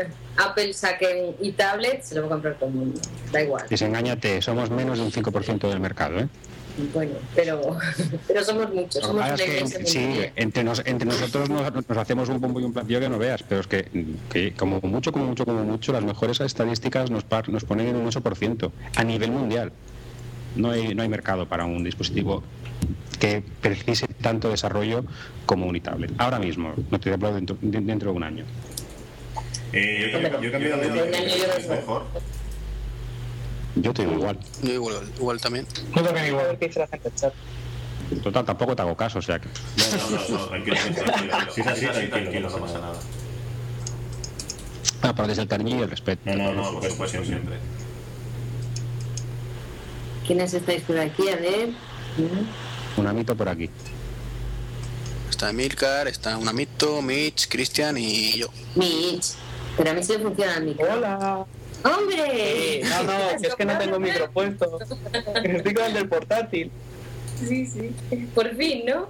Apple 0.36 0.72
saquen 0.74 1.36
y 1.40 1.52
tablet, 1.52 2.02
se 2.02 2.16
lo 2.16 2.22
va 2.22 2.26
a 2.26 2.30
comprar 2.30 2.54
todo 2.56 2.68
el 2.70 2.74
mundo. 2.74 3.00
Da 3.30 3.40
igual. 3.42 3.64
Desengáñate, 3.68 4.42
somos 4.42 4.68
menos 4.70 4.98
de 4.98 5.04
un 5.04 5.12
5% 5.12 5.68
del 5.68 5.78
mercado, 5.80 6.18
¿eh? 6.18 6.26
Bueno, 6.92 7.12
pero, 7.36 7.76
pero 8.26 8.42
somos 8.42 8.72
muchos. 8.74 8.96
Que 9.02 9.06
Somos 9.06 9.40
es 9.40 9.42
que, 9.76 9.86
sí, 9.86 10.08
entre, 10.36 10.64
nos- 10.64 10.82
entre 10.86 11.06
nosotros 11.06 11.50
nos, 11.50 11.72
nos 11.86 11.98
hacemos 11.98 12.28
un 12.30 12.40
bombo 12.40 12.58
y 12.60 12.64
un 12.64 12.72
platillo 12.72 12.98
que 12.98 13.08
no 13.10 13.18
veas, 13.18 13.42
pero 13.44 13.60
es 13.60 13.66
que, 13.68 13.88
que 14.32 14.54
como 14.54 14.80
mucho, 14.80 15.12
como 15.12 15.26
mucho, 15.26 15.44
como 15.44 15.62
mucho, 15.64 15.92
las 15.92 16.02
mejores 16.02 16.40
estadísticas 16.40 17.10
nos, 17.10 17.22
par- 17.24 17.48
nos 17.50 17.64
ponen 17.64 17.88
en 17.88 17.96
un 17.96 18.10
8% 18.10 18.72
a 18.96 19.04
nivel 19.04 19.30
mundial. 19.30 19.70
No 20.56 20.70
hay, 20.70 20.94
no 20.94 21.02
hay 21.02 21.08
mercado 21.08 21.46
para 21.46 21.64
un 21.64 21.82
dispositivo 21.84 22.42
que 23.18 23.42
precise 23.60 24.06
tanto 24.08 24.48
desarrollo 24.50 25.04
como 25.46 25.66
un 25.66 25.80
tablet. 25.80 26.12
Ahora 26.18 26.38
mismo, 26.38 26.74
no 26.90 27.00
te 27.00 27.12
hablo 27.12 27.32
dentro, 27.34 27.56
de- 27.60 27.80
dentro 27.80 28.10
de 28.10 28.16
un 28.16 28.24
año. 28.24 28.44
Eh, 29.72 30.10
yo, 30.12 30.20
yo 30.40 30.48
he 30.48 30.52
cambiado 30.52 30.80
de 30.82 30.88
Yo 30.88 30.94
también, 31.04 31.28
yo 31.28 31.44
es 31.56 31.68
no- 31.68 31.74
mejor. 31.74 32.04
Yo 33.76 33.94
te 33.94 34.02
digo 34.04 34.14
igual. 34.18 34.38
Yo 34.62 34.72
igual, 34.72 34.94
igual 35.16 35.40
también. 35.40 35.66
A 35.94 36.02
ver 36.02 36.28
igual. 36.28 36.58
Total, 38.22 38.44
tampoco 38.44 38.76
te 38.76 38.82
hago 38.82 38.94
caso, 38.94 39.20
o 39.20 39.22
sea 39.22 39.38
que... 39.40 39.48
No, 39.48 40.10
no, 40.10 40.28
no, 40.28 40.38
no, 40.38 40.46
tranquilo, 40.48 40.76
tranquilo. 40.94 41.36
Si 41.54 41.60
es 41.62 41.66
así, 41.66 41.86
tranquilo, 42.08 42.50
no 42.50 42.58
pasa 42.58 42.78
nada. 42.80 43.00
Ah, 45.00 45.12
pero 45.16 45.28
desde 45.28 45.42
el 45.42 45.48
cariño 45.48 45.78
y 45.78 45.82
el 45.82 45.90
respeto. 45.90 46.20
No, 46.26 46.52
no, 46.52 46.52
no, 46.52 46.80
por 46.80 46.90
supuesto, 46.90 47.24
siempre. 47.24 47.56
¿Quiénes 50.26 50.54
estáis 50.54 50.82
por 50.82 50.98
aquí? 50.98 51.28
A 51.28 51.36
ver. 51.36 51.68
Mm. 51.68 53.00
Un 53.00 53.06
amito 53.06 53.36
por 53.36 53.48
aquí. 53.48 53.70
Está 55.28 55.50
Emilcar, 55.50 56.06
está 56.08 56.36
un 56.36 56.48
amito, 56.48 57.02
Mitch, 57.02 57.48
Cristian 57.48 57.96
y 57.96 58.38
yo. 58.38 58.48
Mitch, 58.76 59.32
pero 59.76 59.90
a 59.90 59.94
mí 59.94 60.02
se 60.02 60.14
sí 60.16 60.22
funciona 60.22 60.56
el 60.58 60.64
micro. 60.64 60.86
Hola. 60.92 61.44
¡Hombre! 61.84 62.80
Sí, 62.82 62.88
no, 62.88 63.02
no, 63.02 63.30
es 63.42 63.54
que 63.54 63.64
no 63.64 63.78
tengo 63.78 63.98
micro 63.98 64.30
puesto. 64.30 64.78
Estoy 65.42 65.74
con 65.74 65.84
el 65.86 65.94
del 65.94 66.08
portátil. 66.08 66.70
Sí, 67.48 67.66
sí. 67.66 67.92
Por 68.34 68.54
fin, 68.56 68.84
¿no? 68.86 69.08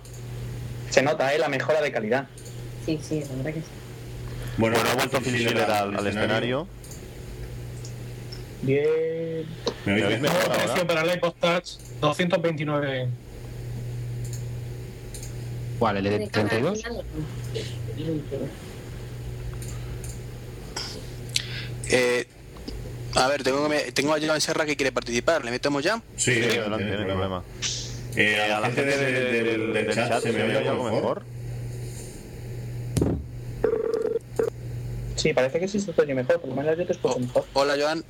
Se 0.89 1.03
nota, 1.03 1.35
¿eh? 1.35 1.39
La 1.39 1.49
mejora 1.49 1.83
de 1.83 1.93
calidad. 1.93 2.29
Sí, 2.87 2.99
sí, 3.03 3.21
la 3.21 3.37
verdad 3.37 3.55
que 3.55 3.61
sí. 3.61 3.67
Bueno, 4.57 4.77
ha 4.91 4.95
vuelto 4.95 5.21
Filipe 5.21 5.63
al, 5.63 5.97
al 5.97 6.07
escenario. 6.07 6.67
10. 8.63 9.47
¿Me 9.87 10.05
oís 10.05 10.21
mejor 10.21 10.39
mejor 10.39 10.53
precio 10.57 10.87
para 10.87 11.03
el 11.03 11.15
iPod 11.17 11.35
Touch, 11.41 11.79
229. 12.01 13.09
¿Cuál? 15.79 15.97
¿El 15.97 16.05
de 16.05 16.29
32? 16.29 16.83
Eh, 21.91 22.27
a 23.15 23.29
ver, 23.29 23.43
tengo, 23.43 23.69
tengo 23.93 24.15
a 24.15 24.21
Joan 24.21 24.41
Serra 24.41 24.65
que 24.65 24.77
quiere 24.77 24.93
participar. 24.93 25.45
¿Le 25.45 25.51
metemos 25.51 25.83
ya? 25.83 26.01
Sí, 26.17 26.35
sí 26.35 26.57
adelante, 26.57 26.85
no 26.85 26.99
hay 26.99 27.05
problema. 27.05 27.43
Eh, 28.17 28.41
a, 28.41 28.61
la 28.61 28.67
gente, 28.67 28.83
gente 28.83 28.99
del, 28.99 29.33
del, 29.33 29.45
del, 29.45 29.73
del 29.73 29.95
chat, 29.95 30.09
chat, 30.09 30.23
se 30.23 30.33
me 30.33 30.43
oye 30.45 30.69
algo 30.69 30.85
mejor. 30.85 31.23
Sí, 35.17 35.33
parece 35.33 35.61
que 35.61 35.69
sí 35.69 35.81
se 35.81 35.93
oye 35.97 36.15
mejor, 36.15 36.41
por 36.41 36.51
lo 36.51 36.57
menos 36.57 36.77
yo 36.77 36.87
te 36.87 36.93
escucho 36.93 37.15
oh, 37.15 37.21
mejor. 37.21 37.45
Hola, 37.53 37.77
Joan. 37.79 38.05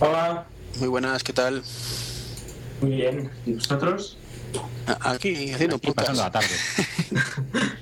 Hola, 0.00 0.46
Muy 0.78 0.88
buenas, 0.88 1.22
¿qué 1.22 1.32
tal? 1.32 1.62
muy 2.80 2.92
bien. 2.92 3.30
¿Y 3.44 3.52
vosotros? 3.54 4.16
A- 4.86 5.10
Aquí, 5.12 5.52
haciendo 5.52 5.76
Aquí 5.76 5.90
pasando 5.92 6.22
la 6.22 6.30
tarde. 6.30 6.48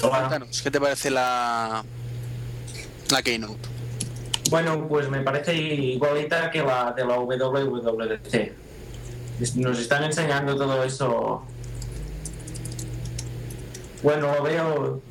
Cuéntanos, 0.00 0.62
¿qué 0.62 0.70
te 0.70 0.80
parece 0.80 1.10
la, 1.10 1.84
la 3.10 3.22
Keynote? 3.22 3.58
Bueno, 4.50 4.86
pues 4.88 5.08
me 5.10 5.20
parece 5.22 5.54
igualita 5.56 6.50
que 6.52 6.62
la 6.62 6.92
de 6.92 7.04
la 7.04 7.18
WWDC. 7.18 8.52
Nos 9.56 9.78
están 9.80 10.04
enseñando 10.04 10.56
todo 10.56 10.84
eso. 10.84 11.42
Bueno, 14.02 14.32
lo 14.36 14.42
veo. 14.44 15.02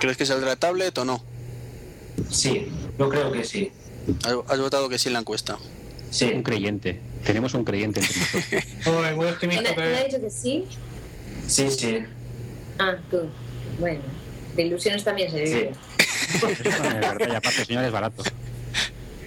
¿Crees 0.00 0.16
que 0.16 0.26
saldrá 0.26 0.56
tablet 0.56 0.96
o 0.98 1.04
no? 1.04 1.22
Sí, 2.30 2.68
yo 2.98 3.08
creo 3.08 3.32
que 3.32 3.44
sí. 3.44 3.72
¿Has, 4.24 4.34
has 4.48 4.58
votado 4.60 4.88
que 4.88 4.98
sí 4.98 5.08
en 5.08 5.14
la 5.14 5.20
encuesta? 5.20 5.56
Un 5.56 6.12
Sí. 6.12 6.30
creyente. 6.42 7.00
Tenemos 7.24 7.52
un 7.54 7.64
creyente 7.64 8.00
entre 8.00 8.16
nosotros. 8.18 8.64
Joder, 8.84 9.14
muy 9.16 9.24
¿Quién 9.24 9.34
optimista. 9.34 9.70
ha, 9.70 9.74
quién 9.74 9.86
ha 9.94 9.98
que- 9.98 10.04
dicho 10.04 10.20
que 10.20 10.30
sí? 10.30 10.64
Sí, 11.46 11.70
sí. 11.70 11.98
Ah, 12.78 12.96
tú. 13.10 13.28
Bueno, 13.78 14.00
de 14.56 14.62
ilusiones 14.62 15.04
también 15.04 15.30
se 15.30 15.42
vive. 15.42 15.72
Es 16.34 16.82
verdad, 16.82 17.16
y 17.32 17.34
aparte, 17.34 17.64
señor, 17.64 17.84
es 17.84 17.92
barato. 17.92 18.22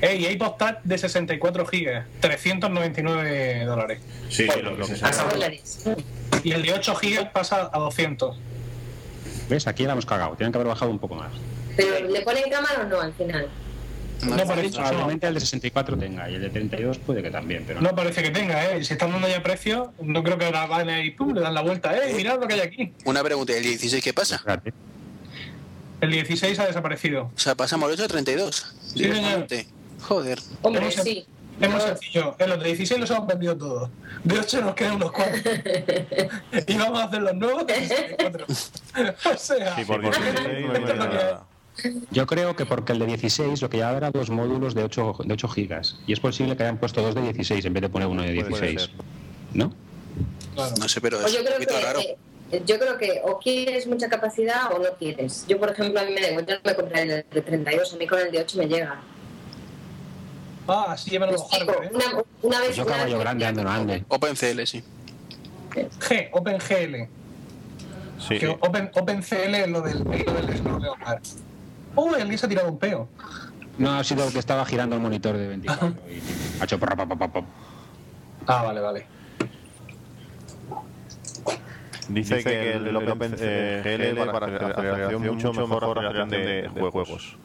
Ey, 0.02 0.26
iPod 0.26 0.54
Touch 0.58 0.78
de 0.84 0.98
64 0.98 1.66
gigas, 1.68 2.08
399 2.22 3.66
dólares. 3.66 4.00
Sí, 4.30 4.48
sí, 4.52 4.62
lo 4.62 4.76
que 4.78 4.96
se 4.96 5.06
Has 5.06 5.16
sabe. 5.16 5.34
Dólares. 5.34 5.80
Y 6.44 6.52
el 6.54 6.64
de 6.64 6.74
8 6.74 6.96
gigas 6.96 7.30
pasa 7.32 7.70
a 7.72 7.80
200. 7.80 8.36
¿Ves? 9.52 9.68
Aquí 9.68 9.84
la 9.84 9.92
hemos 9.92 10.06
cagado. 10.06 10.34
Tienen 10.38 10.54
que 10.54 10.58
haber 10.60 10.70
bajado 10.70 10.90
un 10.92 10.98
poco 10.98 11.16
más. 11.16 11.30
Pero 11.76 12.08
¿le 12.08 12.22
ponen 12.22 12.50
cámara 12.50 12.84
o 12.84 12.86
no 12.86 13.02
al 13.02 13.14
final? 13.14 13.50
No 14.24 14.38
parece, 14.38 14.78
no, 14.78 14.88
Probablemente 14.88 15.28
el 15.28 15.34
de 15.34 15.40
64 15.42 15.98
tenga 15.98 16.30
y 16.30 16.36
el 16.36 16.42
de 16.42 16.50
32 16.52 17.00
puede 17.00 17.22
que 17.22 17.32
también, 17.32 17.66
pero 17.68 17.82
no. 17.82 17.90
no 17.90 17.96
parece 17.96 18.24
que 18.24 18.30
tenga, 18.30 18.72
¿eh? 18.72 18.82
Si 18.86 18.94
están 18.94 19.12
dando 19.12 19.28
ya 19.28 19.44
precio, 19.44 19.94
no 20.02 20.24
creo 20.24 20.38
que 20.38 20.46
ahora 20.46 20.68
van 20.68 20.88
a 20.88 21.04
ir, 21.04 21.18
pum, 21.18 21.34
le 21.34 21.42
dan 21.42 21.54
la 21.54 21.62
vuelta, 21.62 21.94
¿eh? 21.98 22.14
Mirad 22.14 22.40
lo 22.40 22.48
que 22.48 22.54
hay 22.54 22.60
aquí. 22.62 22.94
Una 23.04 23.24
pregunta, 23.24 23.58
¿el 23.58 23.64
16 23.64 24.02
qué 24.02 24.14
pasa? 24.14 24.36
Espérate. 24.36 24.74
El 26.00 26.12
16 26.12 26.58
ha 26.60 26.68
desaparecido. 26.68 27.24
O 27.36 27.40
sea, 27.40 27.56
pasamos 27.56 27.88
al 27.88 27.94
8 27.96 28.06
a 28.06 28.08
32. 28.08 28.76
Sí. 28.96 29.68
Joder. 30.02 30.40
Hombre, 30.62 30.84
Hemos- 30.84 31.04
sí. 31.04 31.26
Es 31.62 31.70
muy 31.70 31.80
sencillo. 31.82 32.36
En 32.40 32.50
los 32.50 32.60
de 32.60 32.66
16 32.66 33.00
los 33.00 33.12
hemos 33.12 33.28
vendido 33.28 33.58
todos. 33.58 33.90
De 34.24 34.40
8 34.40 34.62
nos 34.62 34.76
quedan 34.76 34.96
unos 34.96 35.12
cuantos. 35.12 35.42
y 36.68 36.78
vamos 36.78 37.00
a 37.00 37.04
hacer 37.06 37.22
los 37.22 37.34
nuevos 37.36 37.68
de 37.68 37.76
64. 37.76 38.46
o 39.34 39.38
sea, 39.38 39.76
Sí, 39.76 39.84
porque 39.86 40.10
esto 40.10 40.24
el 40.24 40.34
16 40.34 40.66
no 40.68 40.74
es 40.74 40.80
lo 40.80 40.86
que 40.86 41.18
hay. 41.18 41.24
era- 41.24 41.44
Yo 42.12 42.28
creo 42.28 42.56
que 42.56 42.66
porque 42.66 42.94
el 42.94 43.00
de 43.00 43.06
16 43.08 43.62
lo 43.62 43.70
que 43.70 43.78
ya 43.78 43.92
era 43.96 44.12
dos 44.12 44.30
módulos 44.30 44.74
de 44.76 44.84
8, 44.84 45.18
de 45.24 45.34
8 45.34 45.48
gigas. 45.50 45.98
Y 46.08 46.14
es 46.14 46.20
posible 46.20 46.58
que 46.58 46.64
hayan 46.64 46.78
puesto 46.78 47.02
dos 47.02 47.16
de 47.16 47.22
16 47.22 47.64
en 47.66 47.74
vez 47.74 47.82
de 47.82 47.90
poner 47.90 48.08
uno 48.08 48.24
de 48.24 48.30
Puede 48.44 48.48
16. 48.50 48.82
ser. 48.82 48.92
¿No? 49.54 49.74
Claro. 50.56 50.74
No 50.80 50.90
sé, 50.90 51.00
pero 51.02 51.20
Pues 51.20 51.34
es 51.34 51.34
yo 51.34 51.40
un 51.42 51.46
creo 51.46 51.58
poquito 51.60 51.76
que 51.80 51.86
raro. 51.86 52.00
eh, 52.02 52.18
yo 52.66 52.78
creo 52.80 52.98
que 52.98 53.22
o 53.24 53.40
quieres 53.40 53.88
mucha 53.88 54.10
capacidad 54.10 54.72
o 54.74 54.80
no 54.80 54.90
quieres. 55.00 55.46
Yo, 55.48 55.58
por 55.60 55.72
ejemplo, 55.72 56.00
a 56.02 56.04
mí 56.04 56.12
me 56.14 56.22
da 56.22 56.30
igual, 56.30 56.46
yo 56.46 56.56
no 56.56 56.62
me 56.66 56.76
compraré 56.76 57.04
el 57.04 57.26
de 57.32 57.42
32, 57.42 57.94
a 57.94 57.98
mí 57.98 58.08
con 58.08 58.20
el 58.20 58.32
de 58.32 58.40
8 58.42 58.58
me 58.58 58.68
llega. 58.68 59.00
Ah, 60.68 60.96
sí, 60.98 61.10
llevan 61.12 61.30
Me 61.30 61.34
los 61.34 61.50
hardware, 61.52 61.86
¿eh? 61.86 61.92
una, 61.94 62.06
una 62.44 62.60
vez 62.62 62.76
Yo 62.76 62.84
una 62.84 62.92
caballo 62.94 63.20
grande 63.20 63.46
ando 63.46 63.64
no 63.64 63.72
ande. 63.72 64.04
OpenCL, 64.08 64.62
sí. 64.66 64.84
G, 65.72 66.30
OpenGL. 66.32 67.08
Sí, 68.20 68.38
Que 68.38 68.48
Open, 68.50 68.92
OpenCL 68.94 69.56
es 69.56 69.68
lo 69.70 69.82
del, 69.82 70.04
lo 70.04 70.12
del 70.34 70.58
Snow 70.58 70.80
Leopard. 70.80 71.22
Uy, 71.96 72.16
alguien 72.22 72.38
se 72.38 72.46
ha 72.46 72.50
tirado 72.50 72.70
un 72.70 72.78
peo. 72.78 73.08
No, 73.78 73.94
ha 73.98 74.04
sido 74.04 74.30
que 74.32 74.38
estaba 74.40 74.64
girando 74.66 74.96
el 74.96 75.02
monitor 75.02 75.36
de 75.36 75.48
24 75.48 75.88
y 76.10 76.62
ha 76.62 76.64
hecho 76.66 76.78
pa, 76.80 76.88
pa, 76.96 77.06
pa, 77.08 77.16
pa, 77.16 77.28
pa. 77.28 77.42
Ah, 78.48 78.64
vale, 78.64 78.80
vale. 78.82 79.06
Dice 82.10 82.44
que 82.44 82.74
el, 82.74 82.88
el 82.88 82.96
Open 83.10 83.36
eh, 83.40 83.82
GL 84.16 84.32
para 84.32 84.48
acelera- 84.48 84.72
aceleración 84.72 85.22
mucho 85.36 85.54
mejor 85.54 85.84
aceleración 85.86 86.30
de, 86.30 86.70
de 86.70 86.90
juegos. 86.92 87.38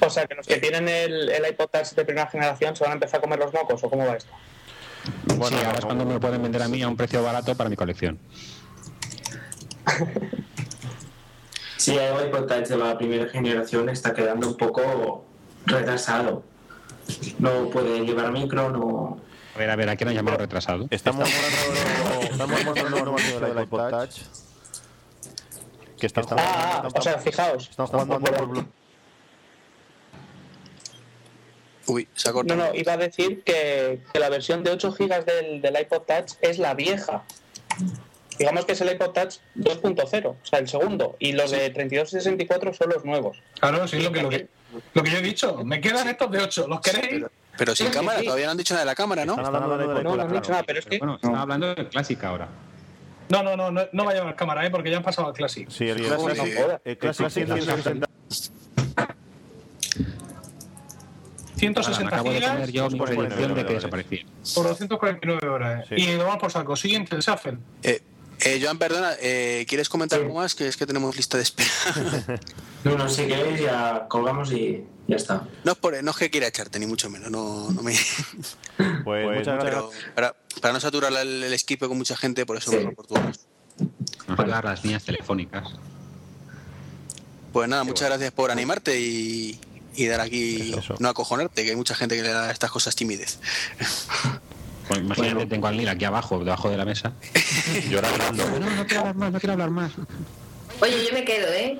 O 0.00 0.10
sea, 0.10 0.26
que 0.26 0.34
los 0.34 0.46
que 0.46 0.56
tienen 0.58 0.88
el, 0.88 1.28
el 1.30 1.46
iPod 1.50 1.68
Touch 1.68 1.90
de 1.90 2.04
primera 2.04 2.26
generación 2.28 2.74
se 2.76 2.84
van 2.84 2.92
a 2.92 2.94
empezar 2.94 3.18
a 3.18 3.20
comer 3.22 3.38
los 3.38 3.52
mocos, 3.52 3.82
¿o 3.82 3.90
cómo 3.90 4.06
va 4.06 4.16
esto? 4.16 4.30
sí, 5.48 5.54
ahora 5.64 5.78
es 5.78 5.84
cuando 5.84 6.04
me 6.04 6.14
lo 6.14 6.20
pueden 6.20 6.42
vender 6.42 6.62
a 6.62 6.68
mí 6.68 6.82
a 6.82 6.88
un 6.88 6.96
precio 6.96 7.22
barato 7.22 7.54
para 7.56 7.68
mi 7.70 7.76
colección. 7.76 8.18
Sí, 11.76 11.96
el 11.96 12.26
iPod 12.26 12.46
Touch 12.46 12.66
de 12.66 12.76
la 12.76 12.98
primera 12.98 13.28
generación 13.30 13.88
está 13.88 14.12
quedando 14.12 14.48
un 14.48 14.56
poco 14.56 15.24
retrasado. 15.64 16.42
No 17.38 17.70
puede 17.70 18.00
llevar 18.00 18.32
micro, 18.32 18.68
no. 18.70 19.20
A 19.54 19.58
ver, 19.58 19.70
a 19.70 19.76
ver, 19.76 19.88
¿a 19.88 19.96
quién 19.96 20.08
han 20.08 20.14
llamado 20.16 20.38
retrasado? 20.38 20.88
Estamos 20.90 21.28
hablando 22.32 22.54
estamos 22.64 23.40
del 23.40 23.62
iPod 23.62 23.90
Touch 23.90 24.16
que 25.98 26.06
están 26.06 26.24
Ah, 26.32 26.82
ah, 26.84 26.88
o 26.94 27.00
sea, 27.02 27.18
fijaos. 27.18 27.70
están 27.70 27.86
jugando 27.86 28.20
por 28.20 28.48
Blu- 28.48 28.66
Uy, 31.88 32.06
se 32.14 32.28
ha 32.28 32.32
No, 32.32 32.36
cortado. 32.36 32.60
no, 32.68 32.74
iba 32.74 32.92
a 32.92 32.96
decir 32.96 33.42
que, 33.42 33.98
que 34.12 34.18
la 34.20 34.28
versión 34.28 34.62
de 34.62 34.70
8 34.70 34.92
GB 34.98 35.24
del, 35.24 35.60
del 35.62 35.80
iPod 35.80 36.02
Touch 36.02 36.32
es 36.40 36.58
la 36.58 36.74
vieja. 36.74 37.24
Digamos 38.38 38.66
que 38.66 38.72
es 38.72 38.80
el 38.80 38.92
iPod 38.92 39.10
Touch 39.10 39.36
2.0, 39.56 40.26
o 40.26 40.36
sea, 40.44 40.58
el 40.60 40.68
segundo. 40.68 41.16
Y 41.18 41.32
los 41.32 41.50
de 41.50 41.70
32 41.70 42.08
y 42.12 42.16
64 42.18 42.72
son 42.74 42.90
los 42.90 43.04
nuevos. 43.04 43.38
Claro, 43.58 43.88
sí, 43.88 43.98
lo 44.00 44.12
que, 44.12 44.22
lo 44.22 44.28
que, 44.28 44.46
lo 44.94 45.02
que 45.02 45.10
yo 45.10 45.18
he 45.18 45.22
dicho. 45.22 45.64
Me 45.64 45.80
quedan 45.80 46.06
estos 46.08 46.30
de 46.30 46.38
8. 46.42 46.66
¿Los 46.68 46.80
queréis? 46.80 47.24
Pero 47.56 47.74
sin 47.74 47.86
Creo 47.86 47.90
que 47.92 47.98
cámara, 47.98 48.18
sí. 48.20 48.24
todavía 48.26 48.46
no 48.46 48.52
han 48.52 48.56
dicho 48.58 48.74
nada 48.74 48.82
de 48.84 48.86
la 48.86 48.94
cámara, 48.94 49.24
¿no? 49.24 49.32
Están 49.32 49.46
hablando 49.56 49.78
de 49.78 50.02
No, 50.04 50.14
no 50.16 50.22
han 50.22 50.32
dicho 50.32 50.50
nada, 50.52 50.62
pero 50.64 50.78
es 50.78 50.86
que 50.86 50.98
Bueno, 50.98 51.16
estaba 51.16 51.42
hablando 51.42 51.74
de 51.74 51.88
Classic 51.88 52.22
ahora. 52.22 52.48
No, 53.30 53.42
no, 53.42 53.56
no, 53.56 53.70
no, 53.72 53.82
no 53.92 54.04
va 54.04 54.12
a 54.12 54.14
llevar 54.14 54.36
cámara, 54.36 54.64
¿eh? 54.64 54.70
porque 54.70 54.90
ya 54.90 54.98
han 54.98 55.02
pasado 55.02 55.26
al 55.28 55.34
Classic. 55.34 55.68
Sí, 55.68 55.88
el 55.88 55.98
Sí, 55.98 56.04
Classic, 56.04 56.36
sí. 56.36 56.52
el 56.84 56.98
Classic 56.98 57.48
160 61.58 61.82
160 61.82 62.04
me 62.04 62.08
acabo 62.08 62.30
de 62.32 62.40
poner 62.40 62.70
yo 62.72 62.88
mi 62.90 62.98
predicción 63.00 63.30
de 63.30 63.36
que 63.38 63.44
dólares. 63.54 63.74
desaparecía. 63.74 64.24
por 64.54 64.66
249 64.68 65.48
horas. 65.48 65.86
¿eh? 65.90 65.94
Sí. 65.96 66.02
Y 66.02 66.16
lo 66.16 66.24
vamos 66.24 66.38
por 66.40 66.50
saco. 66.52 66.76
Siguiente, 66.76 67.14
el 67.16 67.22
Shuffle. 67.22 67.58
Eh, 67.82 68.00
eh, 68.40 68.60
Joan, 68.62 68.78
perdona, 68.78 69.12
eh, 69.20 69.66
¿quieres 69.68 69.88
comentar 69.88 70.18
Sí. 70.18 70.24
algo 70.24 70.36
más? 70.38 70.54
Que 70.54 70.68
es 70.68 70.76
que 70.76 70.86
tenemos 70.86 71.16
lista 71.16 71.36
de 71.36 71.42
espera. 71.42 71.70
No, 72.84 72.96
no, 72.96 73.08
si 73.08 73.26
queréis 73.26 73.60
ya 73.60 74.06
colgamos 74.08 74.52
y 74.52 74.84
ya 75.08 75.16
está. 75.16 75.42
no, 75.64 75.72
es 75.72 75.78
por, 75.78 76.00
no 76.04 76.12
es 76.12 76.16
que 76.16 76.30
quiera 76.30 76.46
echarte, 76.46 76.78
ni 76.78 76.86
mucho 76.86 77.10
menos. 77.10 77.28
No, 77.28 77.68
no 77.72 77.82
me... 77.82 77.92
Pues, 79.04 79.26
muchas 79.26 79.46
gracias. 79.56 79.64
Pero 79.64 79.90
para, 80.14 80.36
para 80.60 80.74
no 80.74 80.78
saturar 80.80 81.12
el, 81.12 81.42
el 81.42 81.52
esquipe 81.52 81.88
con 81.88 81.98
mucha 81.98 82.16
gente, 82.16 82.46
por 82.46 82.56
eso 82.56 82.70
Sí. 82.70 82.78
por 82.94 84.46
a 84.46 84.48
dar 84.48 84.64
las 84.64 84.84
líneas 84.84 85.02
telefónicas. 85.04 85.68
Pues 87.52 87.68
nada, 87.68 87.82
muchas 87.82 88.08
gracias 88.08 88.30
por 88.30 88.50
animarte 88.52 89.00
y, 89.00 89.58
y 89.98 90.06
dar 90.06 90.20
aquí, 90.20 90.72
Eso. 90.78 90.94
no 91.00 91.08
acojonarte, 91.08 91.64
que 91.64 91.70
hay 91.70 91.76
mucha 91.76 91.94
gente 91.94 92.14
que 92.16 92.22
le 92.22 92.28
da 92.28 92.48
a 92.48 92.52
estas 92.52 92.70
cosas 92.70 92.94
timidez. 92.94 93.38
Pues 94.86 95.00
imagínate, 95.00 95.34
Bueno. 95.34 95.48
tengo 95.50 95.66
al 95.66 95.76
Lil 95.76 95.88
aquí 95.88 96.04
abajo, 96.04 96.38
debajo 96.38 96.70
de 96.70 96.76
la 96.76 96.84
mesa. 96.84 97.12
Llorando. 97.90 98.44
No, 98.60 98.70
no 98.70 98.86
quiero 98.86 99.00
hablar 99.00 99.16
más, 99.16 99.32
no 99.32 99.40
quiero 99.40 99.52
hablar 99.54 99.70
más. 99.70 99.92
Oye, 100.80 101.04
yo 101.06 101.12
me 101.12 101.24
quedo, 101.24 101.52
¿eh? 101.52 101.78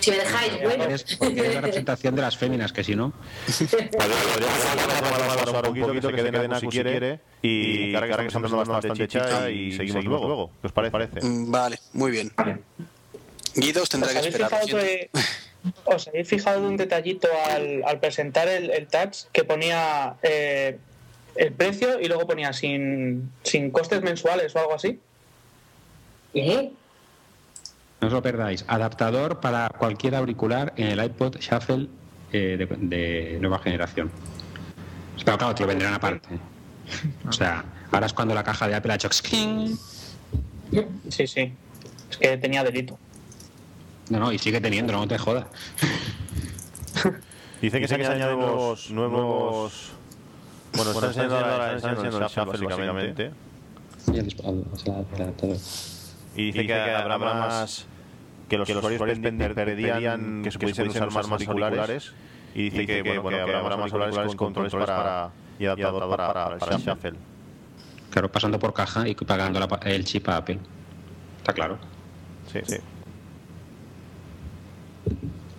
Si 0.00 0.10
me 0.10 0.16
dejáis, 0.16 0.52
bueno. 0.62 0.84
Porque 1.18 1.40
eres 1.40 1.54
la 1.54 1.60
representación 1.60 2.16
de 2.16 2.22
las 2.22 2.36
féminas, 2.36 2.72
que 2.72 2.82
si 2.82 2.96
no. 2.96 3.06
un 3.06 3.12
poquito, 5.62 5.92
que 5.92 6.00
se 6.02 6.12
quede 6.12 6.48
Naku 6.48 6.60
si 6.60 6.66
quiere 6.68 7.20
y 7.42 7.94
ahora 7.94 8.16
que 8.16 8.26
estamos 8.26 8.50
hablando 8.52 8.72
bastante 8.72 9.06
chicha 9.06 9.50
y 9.50 9.72
seguimos 9.76 10.04
luego. 10.04 10.50
¿Qué 10.62 10.66
os 10.68 10.72
parece? 10.72 11.20
Mm, 11.22 11.50
Vale, 11.50 11.78
muy 11.92 12.10
bien. 12.10 12.32
Guido 13.54 13.82
os 13.82 13.88
tendrá 13.88 14.10
¿Os 14.10 14.18
que 14.20 14.28
esperar. 14.28 14.50
¿Os 15.84 16.08
habéis 16.08 16.28
fijado 16.28 16.66
un 16.66 16.76
detallito 16.76 17.28
al, 17.50 17.82
al 17.84 18.00
presentar 18.00 18.48
el, 18.48 18.70
el 18.70 18.86
touch 18.86 19.24
que 19.32 19.44
ponía 19.44 20.14
eh, 20.22 20.78
el 21.36 21.52
precio 21.52 22.00
y 22.00 22.06
luego 22.06 22.26
ponía 22.26 22.52
sin, 22.52 23.30
sin 23.42 23.70
costes 23.70 24.02
mensuales 24.02 24.54
o 24.56 24.58
algo 24.58 24.74
así? 24.74 24.98
¿Eh? 26.34 26.70
No 28.00 28.06
os 28.06 28.12
lo 28.12 28.22
perdáis. 28.22 28.64
Adaptador 28.68 29.40
para 29.40 29.68
cualquier 29.68 30.14
auricular 30.14 30.72
en 30.76 30.86
el 30.86 31.04
iPod 31.04 31.36
Shuffle 31.36 31.88
eh, 32.32 32.56
de, 32.56 32.66
de 32.66 33.38
nueva 33.40 33.58
generación. 33.58 34.10
Pero 35.22 35.36
claro, 35.36 35.54
te 35.54 35.62
lo 35.62 35.66
vendrán 35.68 35.92
aparte. 35.92 36.28
O 37.28 37.32
sea, 37.32 37.64
ahora 37.92 38.06
es 38.06 38.14
cuando 38.14 38.34
la 38.34 38.42
caja 38.42 38.66
de 38.66 38.74
Apple 38.74 38.92
ha 38.92 38.94
hecho. 38.94 39.10
Sí, 39.12 39.76
sí. 41.26 41.52
Es 42.10 42.16
que 42.16 42.36
tenía 42.38 42.64
delito. 42.64 42.98
No, 44.10 44.18
no, 44.18 44.32
y 44.32 44.38
sigue 44.38 44.60
teniendo, 44.60 44.92
no 44.92 45.06
te 45.08 45.16
jodas. 45.18 45.46
Dice 47.62 47.80
que 47.80 47.88
se 47.88 47.94
añaden 47.94 48.18
nuevos, 48.38 48.90
nuevos... 48.90 49.90
Bueno, 50.72 50.90
están 50.92 51.08
enseñando 51.10 51.36
ahora 51.36 51.76
están 51.76 51.90
enseñando 51.92 52.18
el 52.18 52.24
shuffle, 52.24 52.66
básicamente. 52.66 53.30
Y 56.36 56.46
dice 56.46 56.66
que 56.66 56.72
habrá 57.02 57.18
más... 57.18 57.86
Que 58.48 58.58
los 58.58 58.66
usuarios 58.96 59.18
penden- 59.20 59.54
pedían 59.54 60.42
que 60.42 60.50
se 60.50 60.58
pudiesen 60.58 60.88
usar 60.88 61.10
más 61.12 61.30
auriculares. 61.32 62.12
Y 62.54 62.70
dice 62.70 62.86
que, 62.86 63.02
bueno, 63.20 63.38
que 63.46 63.52
habrá 63.58 63.76
más 63.76 63.92
auriculares 63.92 64.34
con 64.36 64.54
controles 64.54 64.72
para... 64.94 65.30
Y 65.58 65.66
adaptador 65.66 66.08
para, 66.10 66.26
para, 66.32 66.58
para 66.58 66.76
el 66.76 66.82
shuffle. 66.82 67.12
Claro, 68.10 68.32
pasando 68.32 68.58
por 68.58 68.72
caja 68.72 69.06
y 69.06 69.14
pagando 69.14 69.60
la 69.60 69.68
pa- 69.68 69.80
el 69.84 70.04
chip 70.04 70.28
a 70.30 70.38
Apple. 70.38 70.58
Está 71.38 71.52
claro. 71.52 71.78
Sí, 72.52 72.58
sí. 72.66 72.76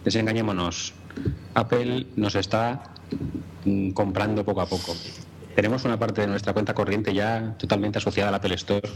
Desengañémonos. 0.04 0.94
Apple 1.54 2.08
nos 2.16 2.36
está 2.36 2.84
mm, 3.66 3.92
comprando 3.92 4.44
poco 4.46 4.62
a 4.62 4.66
poco. 4.66 4.96
Tenemos 5.56 5.84
una 5.84 6.00
parte 6.00 6.22
de 6.22 6.28
nuestra 6.28 6.54
cuenta 6.54 6.74
corriente 6.74 7.14
ya 7.14 7.56
totalmente 7.58 7.98
asociada 7.98 8.30
al 8.30 8.36
Apple 8.36 8.56
Store. 8.56 8.88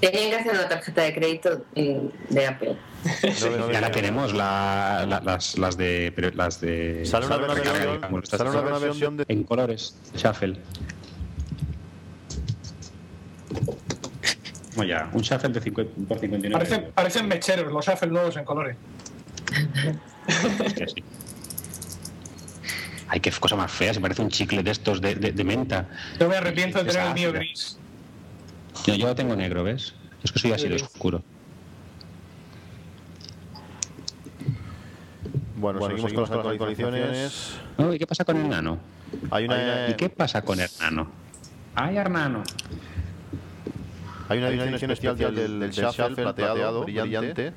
Tenían 0.00 0.30
que 0.30 0.36
hacer 0.36 0.52
una 0.52 0.68
tarjeta 0.68 1.02
de 1.02 1.14
crédito 1.14 1.64
mm, 1.74 2.34
de 2.34 2.46
Apple. 2.46 2.76
Ya 3.72 3.80
la 3.80 3.90
tenemos, 3.92 4.34
la- 4.34 5.06
la- 5.08 5.20
las, 5.20 5.56
las 5.58 5.76
de. 5.76 6.12
pero 6.14 6.30
las 6.34 6.60
de 6.60 7.04
Sale 7.06 7.26
una 7.26 7.36
recarga, 7.36 7.62
versión- 7.72 7.92
digamos, 7.94 8.24
estas 8.24 8.38
sale 8.40 8.50
una 8.50 8.78
versión 8.78 9.16
de- 9.16 9.24
En 9.28 9.44
colores, 9.44 9.96
Shuffle. 10.16 10.56
Bueno, 14.74 14.90
ya, 14.90 15.08
un 15.12 15.22
Shuffle 15.22 15.50
de 15.50 15.60
50 15.60 15.92
por 16.08 16.18
59 16.18 16.52
Parecen, 16.52 16.92
parecen 16.92 17.28
mecheros 17.28 17.72
los 17.72 17.86
Shuffle 17.86 18.08
nuevos 18.08 18.36
en 18.36 18.44
colores. 18.44 18.76
Sí. 20.88 21.04
Ay, 23.08 23.20
qué 23.20 23.30
cosa 23.30 23.54
más 23.54 23.70
fea, 23.70 23.94
se 23.94 24.00
parece 24.00 24.20
un 24.22 24.28
chicle 24.30 24.62
de 24.64 24.72
estos 24.72 25.00
de, 25.00 25.14
de- 25.14 25.30
de 25.32 25.44
menta. 25.44 25.86
Yo 26.18 26.28
me 26.28 26.36
arrepiento 26.36 26.82
de 26.82 26.90
tener 26.90 27.06
el 27.08 27.14
mío 27.14 27.32
gris. 27.32 27.78
Yo, 28.84 28.94
yo 28.96 29.06
lo 29.06 29.14
tengo 29.14 29.36
negro, 29.36 29.62
¿ves? 29.62 29.94
Es 30.24 30.32
que 30.32 30.38
soy 30.40 30.52
así 30.52 30.68
de 30.68 30.74
oscuro. 30.76 31.22
Bueno, 35.56 35.80
seguimos, 35.88 36.12
con 36.12 36.22
las 36.22 36.30
actualizaciones. 36.32 37.56
¿Y 37.94 37.98
qué 37.98 38.06
pasa 38.06 38.24
con 38.24 38.36
el 38.36 38.48
nano? 38.48 38.78
Hay 39.30 39.44
una, 39.46 39.88
¿Y 39.90 39.94
qué 39.94 40.08
pasa 40.10 40.42
con 40.42 40.58
Hernano? 40.60 41.08
¡Ay, 41.74 41.96
Hernano! 41.96 42.42
hay 44.28 44.38
una 44.38 44.48
edición 44.48 44.90
especial 44.90 45.16
del, 45.16 45.34
del, 45.36 45.60
del 45.60 45.70
shuffle 45.70 46.14
plateado, 46.16 46.82
brillante. 46.82 47.52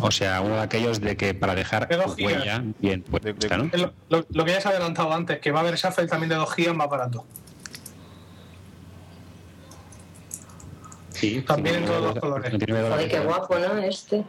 O 0.00 0.10
sea, 0.10 0.40
uno 0.40 0.56
de 0.56 0.62
aquellos 0.62 1.00
de 1.00 1.16
que 1.16 1.34
para 1.34 1.54
dejar 1.54 1.88
De 1.88 1.96
huella 1.98 2.62
bien 2.78 3.02
puesta, 3.02 3.56
¿no? 3.56 3.70
Es 3.72 3.80
Lo, 3.80 3.92
lo- 4.08 4.26
lo 4.28 4.44
que 4.44 4.52
ya 4.52 4.60
se 4.60 4.68
ha 4.68 4.70
adelantado 4.72 5.12
antes, 5.12 5.38
que 5.40 5.50
va 5.52 5.60
a 5.60 5.62
haber 5.62 5.76
Shuffle 5.76 6.06
también 6.06 6.28
de 6.30 6.36
2 6.36 6.54
GB 6.56 6.74
más 6.74 6.88
barato. 6.88 7.24
Sí, 11.10 11.42
También 11.46 11.76
en 11.76 11.80
59 11.82 11.86
todos 12.02 12.14
los 12.14 12.20
colores. 12.20 12.50
59 12.50 12.90
Joder, 12.90 13.08
qué 13.10 13.20
guapo, 13.20 13.58
¿no? 13.58 13.78
Este. 13.78 14.24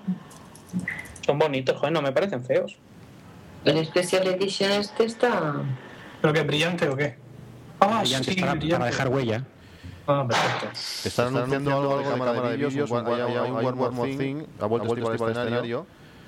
Son 1.25 1.39
bonitos, 1.39 1.77
joder, 1.77 1.91
no 1.93 2.01
me 2.01 2.11
parecen 2.11 2.43
feos. 2.45 2.75
El 3.65 3.83
Special 3.85 4.27
Edition 4.27 4.71
este 4.71 5.05
está... 5.05 5.55
¿Pero 6.21 6.33
qué 6.33 6.41
brillante 6.43 6.87
o 6.87 6.95
qué? 6.95 7.17
Ah, 7.79 8.01
Brillante, 8.01 8.33
sí, 8.33 8.39
para, 8.39 8.53
brillante. 8.53 8.75
para 8.77 8.85
dejar 8.91 9.07
huella. 9.09 9.43
Ah, 10.07 10.25
perfecto. 10.27 10.67
Están 11.07 11.27
anunciando 11.35 11.71
algo 11.71 11.97
de 11.99 12.03
cámara 12.05 12.49
de 12.49 12.57
vídeos, 12.57 12.91
un, 12.91 13.07
hay, 13.07 13.21
hay 13.21 13.51
un 13.51 13.55
One 13.65 13.91
More 13.91 14.15
Thing, 14.17 14.43
ha 14.59 14.65
vuelto 14.65 14.93
a 15.07 15.11
al 15.25 15.31
escenario. 15.31 15.87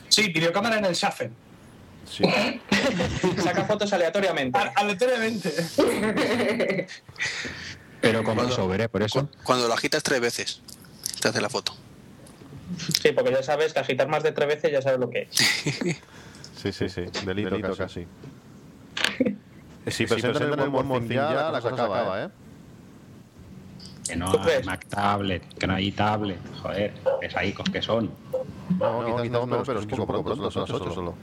Sí, 0.09 0.30
videocámara 0.32 0.78
en 0.78 0.86
el 0.86 0.93
Shuffle. 0.95 1.32
Sí. 2.05 2.23
Saca 3.43 3.65
fotos 3.65 3.91
aleatoriamente. 3.93 4.57
A- 4.57 4.71
Aleatoriamente. 4.78 5.51
Pero 8.01 8.23
con 8.23 8.36
voiceover, 8.38 8.82
¿eh? 8.82 8.89
Por 8.89 9.03
eso. 9.03 9.21
Cu- 9.21 9.30
Cuando 9.43 9.67
lo 9.67 9.73
agitas 9.73 10.01
tres 10.03 10.21
veces, 10.21 10.61
te 11.21 11.28
hace 11.28 11.41
la 11.41 11.49
foto. 11.49 11.73
Sí, 13.01 13.11
porque 13.11 13.32
ya 13.32 13.43
sabes 13.43 13.73
que 13.73 13.80
agitar 13.80 14.07
más 14.07 14.23
de 14.23 14.32
tres 14.32 14.47
veces 14.47 14.71
ya 14.71 14.82
sabes 14.82 14.99
lo 14.99 15.09
que 15.09 15.28
es. 15.32 15.97
Sí, 16.57 16.71
sí, 16.71 16.89
sí. 16.89 17.01
Delito, 17.23 17.75
casi. 17.78 18.07
Si 19.88 20.05
presentan 20.07 20.43
el 20.53 20.59
One 20.59 20.69
More 20.84 21.05
Thing 21.05 21.13
ya, 21.15 21.51
la 21.51 21.61
cosa 21.61 21.73
acaba, 21.75 22.23
¿eh? 22.23 22.30
Que 24.08 24.16
no 24.16 24.32
¿Tú 24.32 24.39
hay? 24.39 24.64
Mac 24.64 24.86
Tablet, 24.88 25.43
que 25.55 25.68
no 25.68 25.76
hay 25.76 25.91
tablet. 25.91 26.39
Joder, 26.62 26.93
es 27.22 27.36
ahí 27.36 27.53
que 27.53 27.82
son. 27.82 28.10
No, 28.80 29.22
quizás 29.22 29.47
no, 29.47 29.64
pero 29.64 29.80
es 29.80 29.86
que 29.86 29.95
un 29.95 30.08
poco 30.08 30.24
pronto, 30.24 30.51
son 30.51 30.62
las 30.62 30.72
8 30.72 30.93
solo. 30.93 31.14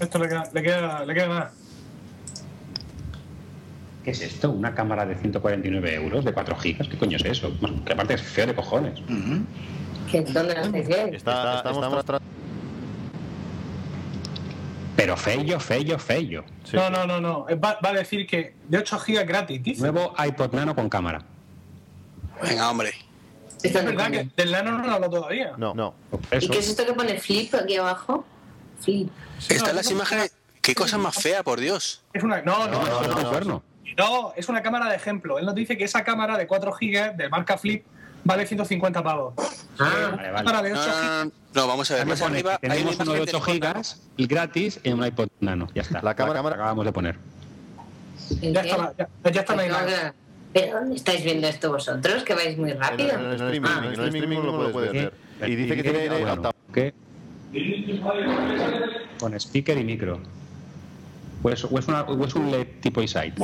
Esto 0.00 0.18
le 0.18 0.28
queda, 0.28 0.44
le 0.52 0.62
queda, 0.62 1.04
le 1.04 1.14
queda 1.14 1.28
nada. 1.28 1.52
¿Qué 4.04 4.12
es 4.12 4.20
esto? 4.22 4.50
¿Una 4.50 4.74
cámara 4.74 5.04
de 5.04 5.16
149 5.16 5.94
euros 5.94 6.24
de 6.24 6.32
4 6.32 6.56
gigas? 6.56 6.88
¿Qué 6.88 6.96
coño 6.96 7.16
es 7.16 7.24
eso? 7.24 7.52
Que 7.84 7.92
aparte 7.92 8.14
es 8.14 8.22
feo 8.22 8.46
de 8.46 8.54
cojones. 8.54 9.00
¿Qué, 10.10 10.22
¿Dónde 10.22 10.54
lo 10.54 10.60
hacéis 10.60 10.88
bien? 10.88 11.14
Está, 11.14 11.56
estamos 11.56 12.04
tras... 12.04 12.22
Pero 14.98 15.16
feo, 15.16 15.60
feo, 15.60 15.96
feo. 15.96 16.44
Sí. 16.64 16.76
No, 16.76 16.90
no, 16.90 17.06
no, 17.06 17.20
no. 17.20 17.46
Va, 17.62 17.78
va 17.84 17.90
a 17.90 17.92
decir 17.92 18.26
que 18.26 18.56
de 18.66 18.78
8 18.78 18.98
GB 18.98 19.24
gratis, 19.24 19.62
dice. 19.62 19.80
Nuevo 19.80 20.12
iPod 20.18 20.52
Nano 20.52 20.74
con 20.74 20.88
cámara. 20.88 21.22
Venga, 22.42 22.68
hombre. 22.68 22.92
Es 23.62 23.72
no 23.74 23.84
verdad 23.84 24.10
que 24.10 24.28
del 24.36 24.50
nano 24.50 24.76
no 24.76 24.84
lo 24.84 24.92
hablo 24.94 25.08
todavía. 25.08 25.52
No, 25.56 25.72
no. 25.72 25.94
¿Y 26.40 26.48
qué 26.48 26.58
es 26.58 26.70
esto 26.70 26.84
que 26.84 26.94
pone 26.94 27.16
flip 27.20 27.54
aquí 27.54 27.76
abajo? 27.76 28.24
Flip. 28.80 29.08
Están 29.48 29.76
las 29.76 29.88
imágenes. 29.92 30.34
Qué 30.60 30.74
cosa 30.74 30.98
más 30.98 31.14
fea, 31.14 31.44
por 31.44 31.60
Dios. 31.60 32.02
Es 32.12 32.24
una, 32.24 32.42
no, 32.42 32.66
no, 32.66 32.82
no, 32.82 33.02
es 33.02 33.24
un 33.24 33.30
cuerno. 33.30 33.62
no, 33.96 34.32
es 34.34 34.48
una 34.48 34.62
cámara 34.62 34.90
de 34.90 34.96
ejemplo. 34.96 35.38
Él 35.38 35.46
nos 35.46 35.54
dice 35.54 35.78
que 35.78 35.84
esa 35.84 36.02
cámara 36.02 36.36
de 36.36 36.48
4 36.48 36.72
GB 36.72 37.16
de 37.16 37.28
marca 37.28 37.56
Flip 37.56 37.86
vale 38.28 38.46
150 38.46 39.02
pavos. 39.02 39.34
Ah, 39.78 40.12
Vale, 40.16 40.30
vale. 40.30 40.44
Para 40.44 40.62
de 40.62 40.70
No, 40.70 40.80
8 40.80 40.90
no, 40.90 41.02
no, 41.02 41.24
no, 41.24 41.32
no, 41.54 41.66
vamos 41.66 41.90
a 41.90 41.94
ver. 41.94 42.06
Más 42.06 42.20
pone 42.20 42.36
arriba 42.38 42.58
que 42.58 42.66
hay 42.66 42.72
tenemos 42.78 42.94
uno 43.00 43.12
de 43.12 43.18
imagen 43.20 43.22
8 43.22 43.32
del 43.32 43.54
gigas 43.54 44.02
y 44.16 44.26
gratis 44.26 44.80
en 44.84 44.94
un 44.98 45.06
iPod 45.06 45.28
Nano. 45.40 45.68
Ya 45.74 45.82
está. 45.82 46.02
La 46.02 46.14
cámara- 46.14 46.40
que 46.42 46.54
acabamos 46.54 46.84
de 46.84 46.92
poner. 46.92 47.16
¿en 48.42 48.52
Ya 48.52 48.62
qué? 48.62 48.68
está, 48.70 48.82
la- 48.82 48.94
ya, 49.24 49.30
ya 49.30 49.40
está 49.40 49.56
la 49.56 49.66
imagen. 49.66 50.12
¿Pero 50.52 50.78
dónde 50.80 50.96
estáis 50.96 51.24
viendo 51.24 51.46
esto 51.48 51.70
vosotros? 51.72 52.22
Que 52.24 52.34
vais 52.34 52.56
muy 52.58 52.70
En 52.72 52.80
rápido. 52.80 53.10
el 53.18 53.32
streaming, 53.34 53.68
Ah, 53.70 53.78
en 53.78 53.84
el 53.84 54.00
streaming 54.14 54.36
no 54.38 54.62
lo 54.62 54.72
puedes 54.72 54.92
ver. 54.92 55.12
Y 55.46 55.54
dice 55.56 55.76
que 55.76 55.82
tiene 55.82 56.08
bueno, 56.08 56.52
que 56.72 56.94
con 59.18 59.34
speaker 59.34 59.78
y 59.78 59.84
micro. 59.84 60.20
Pues, 61.42 61.64
o, 61.64 61.78
es 61.78 61.86
una, 61.86 62.02
o 62.02 62.24
es 62.26 62.34
un 62.34 62.50
LED 62.50 62.66
tipo 62.80 63.00
iSight. 63.00 63.34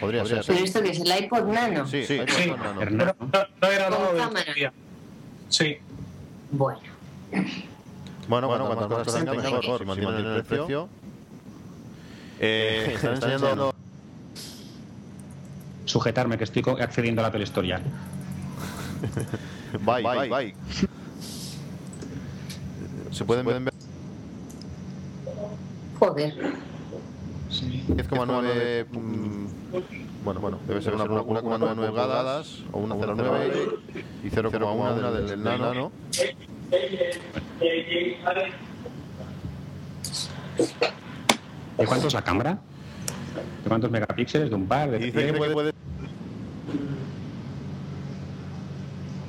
Podría 0.00 0.24
ser. 0.24 0.42
¿Pero 0.46 0.64
esto 0.64 0.82
qué 0.82 0.90
es? 0.90 1.00
¿El 1.00 1.24
iPod 1.24 1.44
Nano? 1.44 1.86
Sí, 1.86 2.04
sí. 2.04 2.18
Sí. 2.28 2.48
no, 2.48 2.56
no, 2.56 2.74
no. 2.74 2.82
Hernán, 2.82 3.14
Pero 3.18 3.20
no, 3.20 3.46
no 3.60 3.68
era 3.68 3.84
Con 3.84 3.94
algo 3.94 4.12
de 4.12 4.18
cámara. 4.18 4.72
Sí. 5.48 5.76
Bueno. 6.50 6.80
Bueno, 8.28 8.48
bueno, 8.48 8.66
cuantas 8.66 8.90
más 8.90 9.04
cosas 9.04 9.24
tenga, 9.24 9.34
mejor. 9.34 9.78
Si 9.78 9.84
mantienen 9.84 10.26
el 10.26 10.44
precio. 10.44 10.88
Eh, 12.40 12.90
están 12.94 13.14
enseñando 13.14 13.74
Sujetarme, 15.86 16.36
que 16.36 16.44
estoy 16.44 16.62
accediendo 16.80 17.24
a 17.24 17.30
la 17.30 17.44
ya. 17.64 17.78
Bye, 19.80 20.02
bye, 20.02 20.28
bye. 20.28 20.54
Se 23.10 23.24
pueden 23.24 23.46
ver 23.46 23.72
Joder. 25.98 26.34
10,9. 27.50 29.47
Bueno, 30.24 30.40
bueno, 30.40 30.58
debe 30.66 30.80
ser 30.82 30.94
una 30.94 31.04
1,9 31.04 31.88
pulgadas 31.88 32.62
o 32.72 32.78
una 32.78 32.94
0,9 32.94 33.78
y 34.24 34.30
0,1 34.30 35.12
del, 35.12 35.26
del 35.28 35.42
nano. 35.42 35.92
¿De 41.76 41.86
cuánto 41.86 42.08
es 42.08 42.14
la 42.14 42.22
cámara? 42.22 42.58
¿De 43.62 43.68
cuántos 43.68 43.90
megapíxeles? 43.90 44.50
¿De 44.50 44.56
un 44.56 44.66
par? 44.66 44.90
¿De 44.90 44.98
dice 44.98 45.26
que 45.26 45.32
puede. 45.32 45.72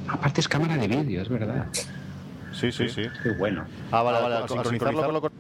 Aparte 0.08 0.42
es 0.42 0.48
cámara 0.48 0.76
de 0.78 0.88
vídeo, 0.88 1.22
es 1.22 1.30
verdad. 1.30 1.68
Sí, 2.52 2.72
sí, 2.72 2.90
sí. 2.90 3.04
Qué 3.24 3.32
bueno. 3.32 3.66
Ah, 3.92 4.02
vale, 4.02 4.22
vale. 4.22 4.36
Al 4.38 4.50
sincronizarlo 4.50 5.22
con 5.22 5.32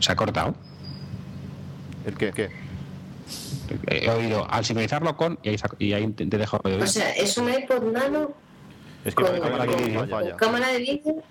¿Se 0.00 0.10
ha 0.10 0.16
cortado? 0.16 0.54
¿El 2.06 2.14
qué? 2.16 2.32
¿Qué? 2.32 2.50
He 3.86 4.10
oído 4.10 4.46
al 4.50 4.64
sincronizarlo 4.64 5.16
con 5.16 5.38
y 5.42 5.48
ahí, 5.50 5.56
y 5.78 5.92
ahí 5.92 6.06
te 6.08 6.26
te 6.26 6.38
dejo 6.38 6.58
de 6.64 6.74
oír. 6.74 6.82
O 6.82 6.86
sea, 6.86 7.10
es 7.12 7.36
un 7.38 7.48
iPod 7.52 7.82
Nano 7.92 8.32
Es 9.04 9.14
que 9.14 9.22
con, 9.24 9.32
la 9.32 9.40
cámara 9.40 9.66
con- 9.66 9.76
que 9.76 9.88
no 9.90 10.00
con 10.00 10.08
falla. 10.10 10.36
cámara 10.36 10.68
de 10.68 10.78
vídeo. 10.78 11.22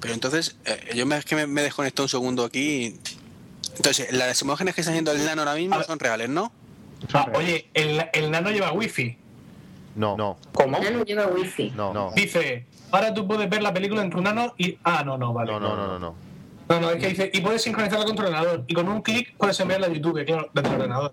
Pero 0.00 0.14
entonces, 0.14 0.56
eh, 0.64 0.90
yo 0.94 1.06
me, 1.06 1.16
es 1.16 1.24
que 1.24 1.36
me, 1.36 1.46
me 1.46 1.62
desconecto 1.62 2.02
un 2.02 2.08
segundo 2.08 2.44
aquí. 2.44 2.96
Entonces, 3.76 4.12
las 4.12 4.40
imágenes 4.42 4.74
que 4.74 4.80
están 4.80 4.92
haciendo 4.94 5.12
el 5.12 5.24
nano 5.24 5.42
ahora 5.42 5.54
mismo 5.54 5.80
son 5.84 5.98
reales, 5.98 6.28
¿no? 6.28 6.52
Ah, 7.12 7.30
oye, 7.34 7.68
el, 7.74 8.04
el 8.12 8.30
nano 8.30 8.50
lleva 8.50 8.72
wifi. 8.72 9.16
No, 9.94 10.16
no, 10.16 10.38
¿Cómo? 10.54 10.78
El 10.78 10.84
Nano 10.84 11.04
lleva 11.04 11.26
wifi. 11.26 11.70
no, 11.76 11.92
no. 11.92 12.12
Dice, 12.12 12.66
ahora 12.92 13.12
tú 13.12 13.26
puedes 13.26 13.50
ver 13.50 13.62
la 13.62 13.74
película 13.74 14.02
en 14.02 14.10
tu 14.10 14.20
nano 14.20 14.54
y. 14.56 14.78
Ah, 14.84 15.02
no, 15.04 15.18
no, 15.18 15.32
vale. 15.32 15.50
No, 15.50 15.58
no, 15.58 15.74
no, 15.76 15.86
no, 15.86 15.98
no. 15.98 16.14
No, 16.68 16.80
no, 16.80 16.90
es 16.90 17.00
que 17.02 17.08
dice, 17.08 17.30
y 17.34 17.40
puedes 17.40 17.60
sincronizarla 17.62 18.04
con 18.06 18.14
tu 18.16 18.22
ordenador. 18.22 18.64
Y 18.66 18.74
con 18.74 18.88
un 18.88 19.02
clic 19.02 19.34
puedes 19.36 19.58
enviarla 19.60 19.88
a 19.88 19.90
YouTube, 19.90 20.24
claro, 20.24 20.48
desde 20.54 20.68
el 20.68 20.74
ordenador. 20.76 21.12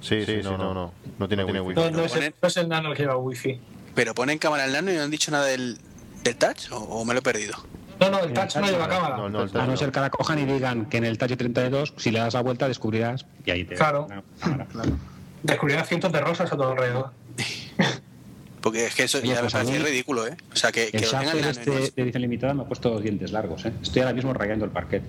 Sí, 0.00 0.24
sí, 0.26 0.40
no, 0.42 0.58
no, 0.58 0.74
no. 0.74 0.92
No 1.18 1.28
tiene 1.28 1.44
wifi. 1.44 1.74
No, 1.74 1.90
no, 1.90 2.02
es 2.04 2.14
el, 2.16 2.20
ponen- 2.22 2.34
no 2.42 2.48
es 2.48 2.56
el 2.56 2.68
nano 2.68 2.88
el 2.90 2.96
que 2.96 3.02
lleva 3.04 3.16
wifi. 3.16 3.60
Pero 3.94 4.14
ponen 4.14 4.38
cámara 4.38 4.64
el 4.66 4.72
nano 4.72 4.92
y 4.92 4.96
no 4.96 5.02
han 5.02 5.10
dicho 5.10 5.30
nada 5.30 5.46
del, 5.46 5.78
del 6.22 6.36
touch, 6.36 6.70
o, 6.72 6.76
o 6.76 7.04
me 7.04 7.14
lo 7.14 7.20
he 7.20 7.22
perdido. 7.22 7.54
No, 7.98 8.10
no, 8.10 8.18
el 8.20 8.32
touch 8.34 8.56
no 8.56 8.66
lleva 8.66 8.88
cámara. 8.88 9.16
No, 9.16 9.28
no, 9.30 9.42
el 9.44 9.56
A 9.58 9.66
no 9.66 9.74
ser 9.76 9.90
que 9.90 10.00
la 10.00 10.10
cojan 10.10 10.38
y 10.38 10.44
digan 10.44 10.84
que 10.86 10.98
en 10.98 11.04
el 11.04 11.16
Touch 11.16 11.34
32, 11.34 11.94
si 11.96 12.10
le 12.10 12.18
das 12.18 12.34
la 12.34 12.42
vuelta, 12.42 12.68
descubrirás 12.68 13.24
y 13.46 13.50
ahí 13.52 13.64
te. 13.64 13.74
Claro. 13.76 14.06
la 14.10 14.22
cámara. 14.66 14.66
Descubrirás 15.42 15.88
cientos 15.88 16.12
de 16.12 16.20
rosas 16.20 16.52
a 16.52 16.56
tu 16.56 16.62
alrededor. 16.62 17.10
Porque 18.60 18.86
es 18.86 18.94
que 18.94 19.04
eso 19.04 19.18
Oye, 19.18 19.28
ya 19.28 19.34
me 19.36 19.40
pues 19.42 19.54
a 19.54 19.58
parece 19.58 19.78
mí- 19.78 19.84
ridículo, 19.84 20.26
¿eh? 20.26 20.36
O 20.52 20.56
sea, 20.56 20.72
que, 20.72 20.90
que 20.90 20.96
El 20.96 21.04
lo 21.04 21.10
tengan 21.10 21.38
este 21.38 21.70
no- 21.70 21.76
de 21.76 21.92
edición 22.02 22.22
limitada 22.22 22.54
me 22.54 22.62
ha 22.62 22.66
puesto 22.66 22.90
los 22.90 23.02
dientes 23.02 23.30
largos, 23.32 23.64
¿eh? 23.64 23.72
Estoy 23.82 24.02
ahora 24.02 24.14
mismo 24.14 24.32
rayando 24.34 24.64
el 24.64 24.70
parquet. 24.72 25.02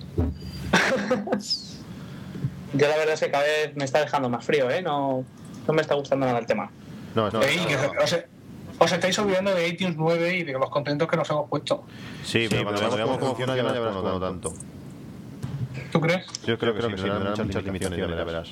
Yo 2.74 2.86
la 2.86 2.96
verdad 2.96 3.14
es 3.14 3.20
que 3.20 3.30
cada 3.30 3.44
vez 3.44 3.74
me 3.76 3.84
está 3.84 4.00
dejando 4.00 4.28
más 4.28 4.44
frío, 4.44 4.70
¿eh? 4.70 4.82
No, 4.82 5.24
no 5.66 5.74
me 5.74 5.80
está 5.82 5.94
gustando 5.94 6.26
nada 6.26 6.38
el 6.38 6.46
tema. 6.46 6.70
No, 7.14 7.30
no, 7.30 7.42
Ey, 7.42 7.56
no, 7.56 7.66
que 7.66 7.74
no. 7.76 8.04
os, 8.04 8.16
os 8.78 8.92
estáis 8.92 9.18
olvidando 9.18 9.54
de 9.54 9.66
iTunes 9.68 9.96
9 9.96 10.36
y 10.36 10.42
de 10.44 10.52
los 10.52 10.68
contentos 10.70 11.08
que 11.08 11.16
nos 11.16 11.28
hemos 11.30 11.48
puesto. 11.48 11.84
Sí, 12.24 12.46
pero 12.50 12.64
cuando 12.64 12.80
veamos 12.96 13.18
cómo 13.18 13.28
funciona 13.30 13.56
ya 13.56 13.62
verás 13.62 13.96
cómo 13.96 14.02
no 14.10 14.20
tanto. 14.20 14.52
¿Tú 15.90 16.00
crees? 16.00 16.26
Yo 16.46 16.58
creo 16.58 16.74
que 16.74 16.82
sí, 16.82 16.88
tendrán 16.88 17.46
muchas 17.46 17.64
limitaciones, 17.64 18.16
ya 18.16 18.24
verás. 18.24 18.48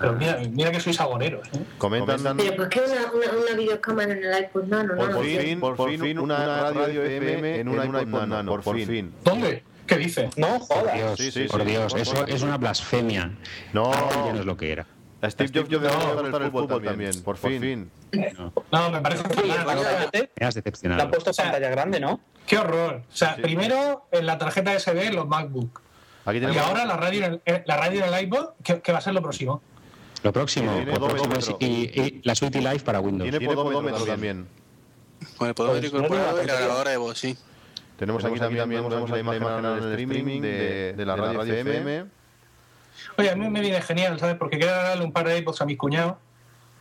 Pero 0.00 0.12
mira, 0.14 0.38
mira 0.50 0.70
que 0.72 0.80
sois 0.80 1.00
agoneros, 1.00 1.46
¿eh? 1.48 1.60
Comentan 1.78 2.36
Pero 2.36 2.56
¿por 2.56 2.68
qué 2.68 2.80
una, 2.80 3.12
una, 3.12 3.42
una 3.46 3.56
videocámara 3.56 4.12
en 4.12 4.24
el 4.24 4.42
iPod 4.44 4.64
Nano? 4.64 4.94
No, 4.94 5.06
por 5.10 5.24
fin, 5.24 5.60
por 5.60 5.76
fin 5.98 6.18
una 6.18 6.70
radio 6.70 7.02
FM 7.04 7.60
en 7.60 7.68
un 7.68 7.76
iPod 8.00 8.26
Nano, 8.26 8.60
por 8.60 8.74
fin. 8.80 9.12
¿Dónde? 9.24 9.62
¿Qué 9.86 9.96
dice? 9.98 10.30
No, 10.36 10.58
Por 10.66 10.78
joda. 10.78 10.92
Dios, 10.94 11.18
Sí, 11.18 11.30
sí, 11.30 11.44
por 11.44 11.60
sí. 11.60 11.66
Dios, 11.66 11.94
eso 11.94 12.14
por- 12.14 12.30
es 12.30 12.42
una 12.42 12.56
blasfemia. 12.56 13.30
No, 13.74 13.92
ya 13.92 14.32
no 14.32 14.40
es 14.40 14.46
lo 14.46 14.56
que 14.56 14.72
era. 14.72 14.86
a 15.20 15.30
Steve 15.30 15.50
Jobs 15.54 15.68
yo 15.68 15.78
debo 15.78 15.94
gustar 16.22 16.42
el 16.42 16.50
fútbol 16.50 16.82
también, 16.82 17.22
por 17.22 17.36
fin. 17.36 17.90
No, 18.38 18.52
No, 18.72 18.90
me 18.90 19.00
parece 19.00 19.24
te- 19.24 20.30
me 20.40 20.46
has 20.46 20.54
decepcionado. 20.54 21.02
han 21.02 21.10
puesto 21.10 21.32
pantalla 21.32 21.68
grande, 21.68 22.00
¿no? 22.00 22.20
Qué 22.46 22.56
horror. 22.58 23.02
O 23.10 23.16
sea, 23.16 23.34
Sí. 23.36 23.42
primero 23.42 24.06
en 24.12 24.26
la 24.26 24.38
tarjeta 24.38 24.72
SD 24.78 25.12
los 25.12 25.26
MacBook. 25.28 25.80
Aquí 26.26 26.38
Y 26.38 26.58
ahora 26.58 26.86
la 26.86 26.96
radio 26.96 27.24
en 27.26 27.32
el, 27.34 27.40
eh, 27.44 27.62
la 27.66 27.76
radio 27.76 28.04
en 28.04 28.14
el 28.14 28.22
iPod, 28.24 28.50
que, 28.62 28.80
que 28.80 28.92
va 28.92 28.98
a 28.98 29.00
ser 29.02 29.12
lo 29.12 29.20
próximo. 29.22 29.60
Lo 30.24 30.32
próximo, 30.32 30.72
Tiene 30.74 30.92
lo 30.92 30.98
próximo 31.06 31.34
es 31.34 31.46
podómetro. 31.46 31.56
y, 31.68 32.00
y 32.00 32.20
la 32.24 32.34
Suite 32.34 32.58
Live 32.58 32.80
para 32.80 32.98
Windows. 33.00 33.30
tiene 33.30 33.46
podómetro 33.54 34.04
también. 34.04 34.48
Con 35.36 35.48
el 35.48 35.54
podómetro 35.54 35.90
Pues 35.90 36.02
incorporado 36.02 36.42
y 36.42 36.46
la 36.46 36.54
grabadora 36.54 36.90
de 36.90 36.96
voz, 36.96 37.18
sí. 37.18 37.36
Tenemos 37.98 38.24
aquí 38.24 38.38
también 38.38 38.68
vemos 38.70 39.08
la 39.10 39.18
imagen 39.20 39.42
en 39.42 39.64
el 39.64 39.90
streaming 40.00 40.40
de, 40.40 40.92
de 40.94 41.06
la 41.06 41.14
radio 41.16 41.42
FM. 41.42 42.04
Oye, 43.18 43.30
a 43.30 43.36
mí 43.36 43.48
me 43.48 43.60
viene 43.60 43.80
genial, 43.82 44.18
¿sabes? 44.18 44.36
Porque 44.36 44.58
quiero 44.58 44.72
darle 44.72 45.04
un 45.04 45.12
par 45.12 45.26
de 45.28 45.38
iPods 45.38 45.60
a 45.60 45.66
mis 45.66 45.76
cuñados. 45.78 46.16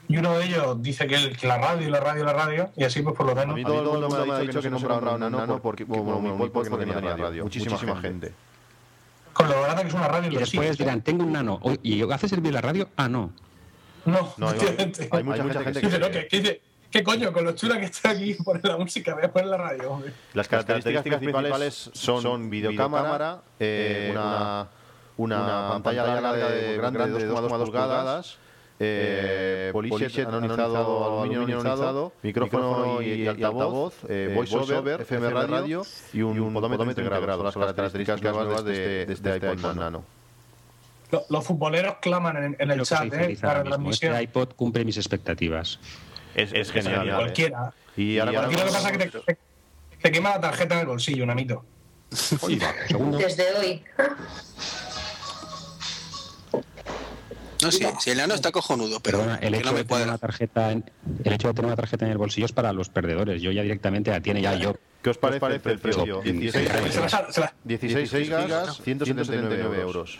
Y 0.07 0.17
uno 0.17 0.37
de 0.37 0.45
ellos 0.45 0.81
dice 0.81 1.07
que, 1.07 1.15
el- 1.15 1.37
que 1.37 1.47
la 1.47 1.57
radio, 1.57 1.89
la 1.89 1.99
radio, 1.99 2.23
la 2.25 2.33
radio. 2.33 2.71
Y 2.75 2.83
así, 2.83 3.01
pues 3.01 3.15
por 3.15 3.25
lo 3.25 3.31
A 3.33 3.35
menos. 3.35 3.55
mí 3.55 3.63
todo 3.63 3.81
el 3.81 4.01
mundo 4.01 4.25
me 4.25 4.33
ha 4.33 4.39
dicho 4.39 4.61
que 4.61 4.69
no 4.69 4.79
se 4.79 4.87
compraba 4.87 5.15
un 5.15 5.31
nano 5.31 5.61
porque, 5.61 5.85
como 5.85 6.19
muy 6.19 6.49
poco 6.49 6.69
porque 6.69 6.85
no 6.85 6.93
tenía 6.93 7.15
radio. 7.15 7.43
Muchísima 7.43 7.77
gente. 8.01 8.33
Con 9.33 9.49
lo 9.49 9.59
barata 9.61 9.81
que 9.81 9.87
es 9.87 9.93
una 9.93 10.07
radio 10.07 10.31
Y 10.31 10.35
después 10.37 10.71
¿eh? 10.71 10.75
dirán, 10.77 11.01
tengo 11.01 11.23
un 11.23 11.31
nano. 11.33 11.59
¿Y 11.81 12.01
hace 12.11 12.29
servir 12.29 12.53
la 12.53 12.61
radio? 12.61 12.89
Ah, 12.95 13.09
no. 13.09 13.31
No, 14.05 14.33
No, 14.37 14.49
hay, 14.49 14.57
hay 15.11 15.23
mucha 15.23 15.45
gente 15.63 15.81
que 15.81 15.87
Dice, 15.87 15.99
no, 15.99 16.07
sí. 16.07 16.11
que, 16.11 16.27
que 16.27 16.39
dice, 16.41 16.61
¿qué 16.91 17.03
coño? 17.03 17.31
Con 17.33 17.45
lo 17.45 17.53
chula 17.53 17.79
que 17.79 17.85
está 17.85 18.11
aquí, 18.11 18.33
poner 18.43 18.65
la 18.65 18.77
música, 18.77 19.13
voy 19.15 19.23
a 19.23 19.31
poner 19.31 19.47
la 19.49 19.57
radio. 19.57 19.91
hombre. 19.91 20.13
Las 20.33 20.47
características 20.47 21.03
principales 21.03 21.89
son 21.93 22.49
videocámara, 22.49 23.41
eh, 23.59 24.09
una, 24.11 24.67
una 25.17 25.69
pantalla 25.71 26.05
larga 26.05 26.33
de 26.49 26.77
grande 26.77 26.99
de 27.09 27.29
2,2 27.31 27.63
pulgadas, 27.65 28.37
eh, 28.85 29.69
polishet 29.71 30.27
anonizado, 30.27 31.21
aluminio 31.23 31.59
anonizado, 31.59 32.13
micrófono 32.21 33.01
y, 33.01 33.27
altavoz, 33.27 33.95
eh, 34.09 34.31
voiceover, 34.35 35.01
FM 35.01 35.29
radio 35.29 35.83
y 36.13 36.21
un, 36.21 36.53
podómetro 36.53 36.85
integrado. 36.89 37.51
Son 37.51 37.61
las 37.61 37.73
características 37.73 38.21
nuevas 38.21 38.63
de, 38.63 39.05
de 39.05 39.13
este 39.13 39.35
iPod 39.37 39.75
Nano. 39.75 40.03
Lo- 41.11 41.23
Los 41.29 41.45
futboleros 41.45 41.95
claman 42.01 42.37
en, 42.43 42.55
en 42.57 42.71
el 42.71 42.81
chat, 42.81 43.05
¿eh? 43.13 43.37
Para 43.39 43.59
mismo, 43.59 43.69
transmisión. 43.69 44.13
Este 44.13 44.23
iPod 44.23 44.49
cumple 44.55 44.83
mis 44.83 44.97
expectativas. 44.97 45.79
Es, 46.33 46.51
es 46.53 46.71
genial. 46.71 47.07
¿eh? 47.09 47.13
Cualquiera. 47.15 47.73
Y 47.95 48.17
ahora 48.17 48.45
Aquí 48.47 48.55
lo 48.55 48.65
que 48.65 48.71
pasa 48.71 48.89
es 48.89 48.97
que 48.97 49.05
te, 49.05 49.19
te- 49.19 49.37
te 50.01 50.11
quema 50.11 50.31
la 50.31 50.41
tarjeta 50.41 50.73
en 50.73 50.81
el 50.81 50.87
bolsillo, 50.87 51.23
un 51.23 51.29
amito. 51.29 51.63
Desde 52.09 53.45
hoy. 53.59 53.83
No, 57.63 57.71
sí, 57.71 57.85
sí, 57.99 58.09
el 58.11 58.17
nano 58.17 58.33
está 58.33 58.51
cojonudo, 58.51 58.99
pero 58.99 59.19
Perdona, 59.19 59.37
el 59.39 59.53
hecho, 59.55 59.65
no 59.65 59.71
me 59.71 59.77
de 59.79 59.83
tener 59.83 59.87
cuadra. 59.87 60.05
una 60.07 60.17
tarjeta 60.17 60.71
en, 60.71 60.91
el 61.23 61.33
hecho 61.33 61.47
de 61.47 61.53
tener 61.53 61.67
una 61.67 61.75
tarjeta 61.75 62.05
en 62.05 62.11
el 62.11 62.17
bolsillo 62.17 62.45
es 62.45 62.51
para 62.51 62.73
los 62.73 62.89
perdedores. 62.89 63.41
Yo 63.41 63.51
ya 63.51 63.61
directamente 63.63 64.11
la 64.11 64.19
tiene 64.21 64.41
ya 64.41 64.55
yo. 64.55 64.75
¿Qué 65.01 65.09
os 65.09 65.17
parece, 65.17 65.45
el 65.69 65.79
precio? 65.79 66.21
16, 66.21 66.69
Se 66.93 66.99
la 67.01 67.09
sal- 67.09 67.25
se 67.29 67.41
la- 67.41 67.53
16 67.63 68.09
gigas, 68.11 68.77
179 68.83 69.81
euros. 69.81 70.19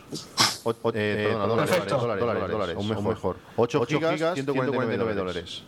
O- 0.64 0.70
o- 0.82 0.92
eh, 0.94 1.26
perdona, 1.28 1.46
dólares, 1.48 1.72
Perfecto. 1.72 1.98
dólares, 1.98 2.20
dólares, 2.22 2.52
dólares, 2.52 2.76
aún 2.76 2.88
mejor. 3.08 3.38
8 3.56 3.86
gigas, 3.86 4.34
149 4.34 5.14
dólares. 5.16 5.64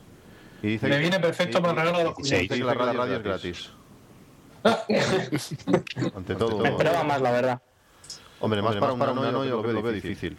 Y 0.64 0.68
dice 0.68 0.88
Me 0.88 0.96
que- 0.96 1.02
viene 1.02 1.20
perfecto 1.20 1.62
para 1.62 1.72
el 1.72 1.78
regalo 1.78 2.16
de 2.20 2.64
la 2.64 2.74
radio 2.74 3.16
es 3.18 3.24
gratis. 3.24 3.70
Ante 6.16 6.36
todo. 6.36 6.58
Me 6.60 6.70
esperaba 6.70 7.04
más, 7.04 7.22
la 7.22 7.32
verdad. 7.32 7.62
Hombre, 8.40 8.62
más 8.62 8.76
para 8.76 8.94
un 8.94 9.00
nano 9.00 9.46
yo 9.46 9.62
lo 9.62 9.82
veo 9.82 9.92
difícil. 9.92 10.38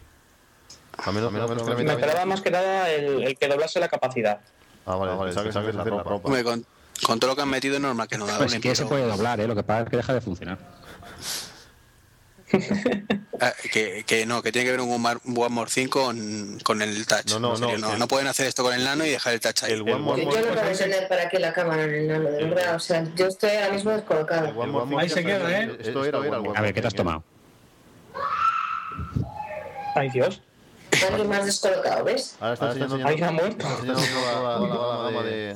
A 0.98 1.12
menos, 1.12 1.30
menos, 1.32 1.48
menos 1.48 1.62
que 1.64 1.70
la 1.70 1.76
Me 1.76 1.82
mitad- 1.82 1.94
esperaba 1.98 2.24
más 2.24 2.40
que 2.40 2.50
nada 2.50 2.90
el, 2.90 3.22
el 3.22 3.36
que 3.38 3.48
doblase 3.48 3.78
la 3.80 3.88
capacidad. 3.88 4.40
Ah, 4.86 4.96
vale, 4.96 5.14
vale, 5.14 5.32
saques, 5.32 5.52
saques 5.54 5.74
la 5.74 5.84
ropa. 5.84 6.10
Hombre, 6.24 6.42
con, 6.44 6.64
con 7.04 7.20
todo 7.20 7.30
lo 7.30 7.36
que 7.36 7.42
han 7.42 7.48
metido 7.50 7.74
es 7.76 7.80
normal 7.80 8.08
que 8.08 8.16
no 8.18 8.26
la 8.26 8.38
Pues 8.38 8.54
que 8.58 8.74
se 8.74 8.86
puede 8.86 9.04
doblar, 9.06 9.40
¿eh? 9.40 9.46
Lo 9.46 9.54
que 9.54 9.62
pasa 9.62 9.82
es 9.82 9.90
que 9.90 9.96
deja 9.96 10.14
de 10.14 10.20
funcionar. 10.20 10.58
Ah, 13.40 13.52
que, 13.72 14.04
que 14.06 14.24
no, 14.24 14.40
que 14.40 14.52
tiene 14.52 14.64
que 14.64 14.70
ver 14.70 14.80
un 14.80 14.90
One 15.04 15.18
More 15.50 15.70
5 15.70 16.04
con, 16.04 16.58
con 16.62 16.80
el 16.80 17.06
touch. 17.06 17.32
No, 17.32 17.40
no, 17.40 17.56
serio, 17.56 17.76
no, 17.78 17.88
no, 17.90 17.98
no 17.98 18.08
pueden 18.08 18.28
hacer 18.28 18.46
esto 18.46 18.62
con 18.62 18.72
el 18.72 18.84
nano 18.84 19.04
y 19.04 19.10
dejar 19.10 19.34
el 19.34 19.40
touch 19.40 19.64
ahí. 19.64 19.72
El 19.72 19.82
One 19.82 19.98
More 19.98 20.24
Yo, 20.24 20.30
yo 20.30 20.40
no 20.40 20.54
puedo 20.54 20.68
entender 20.70 21.08
para 21.08 21.28
qué 21.28 21.38
la 21.40 21.52
cámara 21.52 21.84
en 21.84 21.94
el 21.94 22.08
nano, 22.08 22.30
de 22.30 22.44
verdad. 22.44 22.76
O 22.76 22.80
sea, 22.80 23.04
yo 23.14 23.26
estoy 23.26 23.50
ahora 23.50 23.72
mismo 23.74 23.90
More 23.90 25.02
Ahí 25.02 25.08
se 25.08 25.24
queda, 25.24 25.60
¿eh? 25.60 25.76
Esto 25.80 26.04
era 26.04 26.18
el 26.18 26.32
One 26.32 26.52
A 26.56 26.62
ver, 26.62 26.72
¿qué 26.72 26.80
te 26.80 26.86
has 26.86 26.94
¿eh? 26.94 26.96
tomado? 26.96 27.22
Ay, 29.94 30.08
Dios. 30.10 30.40
Alguien 31.08 31.28
más 31.28 31.44
descolocado, 31.44 32.04
¿ves? 32.04 32.36
Ahora 32.40 32.54
está 32.54 32.66
enseñando 32.72 33.06
Ahí 33.06 33.22
ha 33.22 33.30
muerto. 33.30 33.66
toda, 33.84 35.04
la 35.04 35.10
gama 35.10 35.22
de 35.22 35.54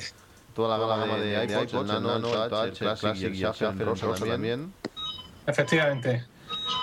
toda 0.55 0.79
la 0.79 0.87
gama 0.87 1.17
de 1.19 1.45
iPods, 1.45 1.73
el 1.75 1.87
Nano, 1.87 2.45
el 2.45 2.51
Touch, 2.51 2.67
el 2.69 2.77
Classic 2.77 3.17
y 3.17 3.25
el 3.25 3.35
Shuffle, 3.35 3.85
rosa 3.85 4.25
también. 4.27 4.73
Efectivamente. 5.47 6.25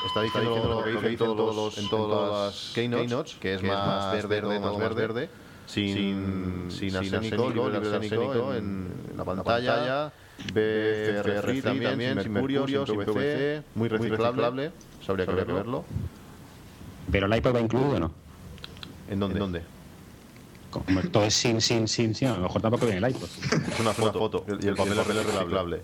Está 0.07 0.21
diciendo 0.21 0.67
lo 0.67 0.83
que 0.83 0.91
dice 0.91 1.07
en 1.07 1.17
todos 1.17 1.55
los 1.55 1.77
en 1.77 1.89
todas 1.89 2.45
las 2.45 2.71
keynotes, 2.73 3.35
que 3.35 3.55
es 3.55 3.63
más 3.63 4.27
verde, 4.27 4.59
más 4.59 4.95
verde, 4.95 5.29
sin 5.65 6.67
sin 6.69 6.95
arsénico, 6.95 7.49
libre 7.49 7.79
de 7.79 7.95
arsénico 7.95 8.53
en 8.53 8.87
la 9.15 9.25
pantalla, 9.25 10.11
BFR 10.53 11.61
también, 11.61 12.21
sin 12.21 12.31
mercurio, 12.31 12.85
sin 12.85 13.03
PVC, 13.03 13.63
muy 13.75 13.89
reciclable, 13.89 14.71
habría 15.07 15.25
que 15.25 15.33
verlo. 15.33 15.85
¿Pero 17.11 17.27
el 17.27 17.35
iPod 17.35 17.55
va 17.55 17.61
incluido 17.61 17.89
o 17.91 17.99
no? 17.99 18.26
¿En 19.09 19.19
dónde? 19.19 19.35
¿En 19.35 19.39
dónde? 19.39 19.61
Como 20.71 21.01
todo 21.09 21.23
es 21.23 21.33
sin, 21.33 21.61
sin, 21.61 21.87
sin, 21.87 22.13
sin, 22.13 22.27
a 22.27 22.33
lo 22.35 22.41
mejor 22.43 22.61
tampoco 22.61 22.85
viene 22.85 23.05
el 23.05 23.11
iPod. 23.11 23.27
Es 23.71 23.79
una 23.79 23.93
foto 23.93 24.45
y 24.61 24.67
el 24.67 24.75
papel 24.75 24.99
es 24.99 25.07
reciclable. 25.07 25.81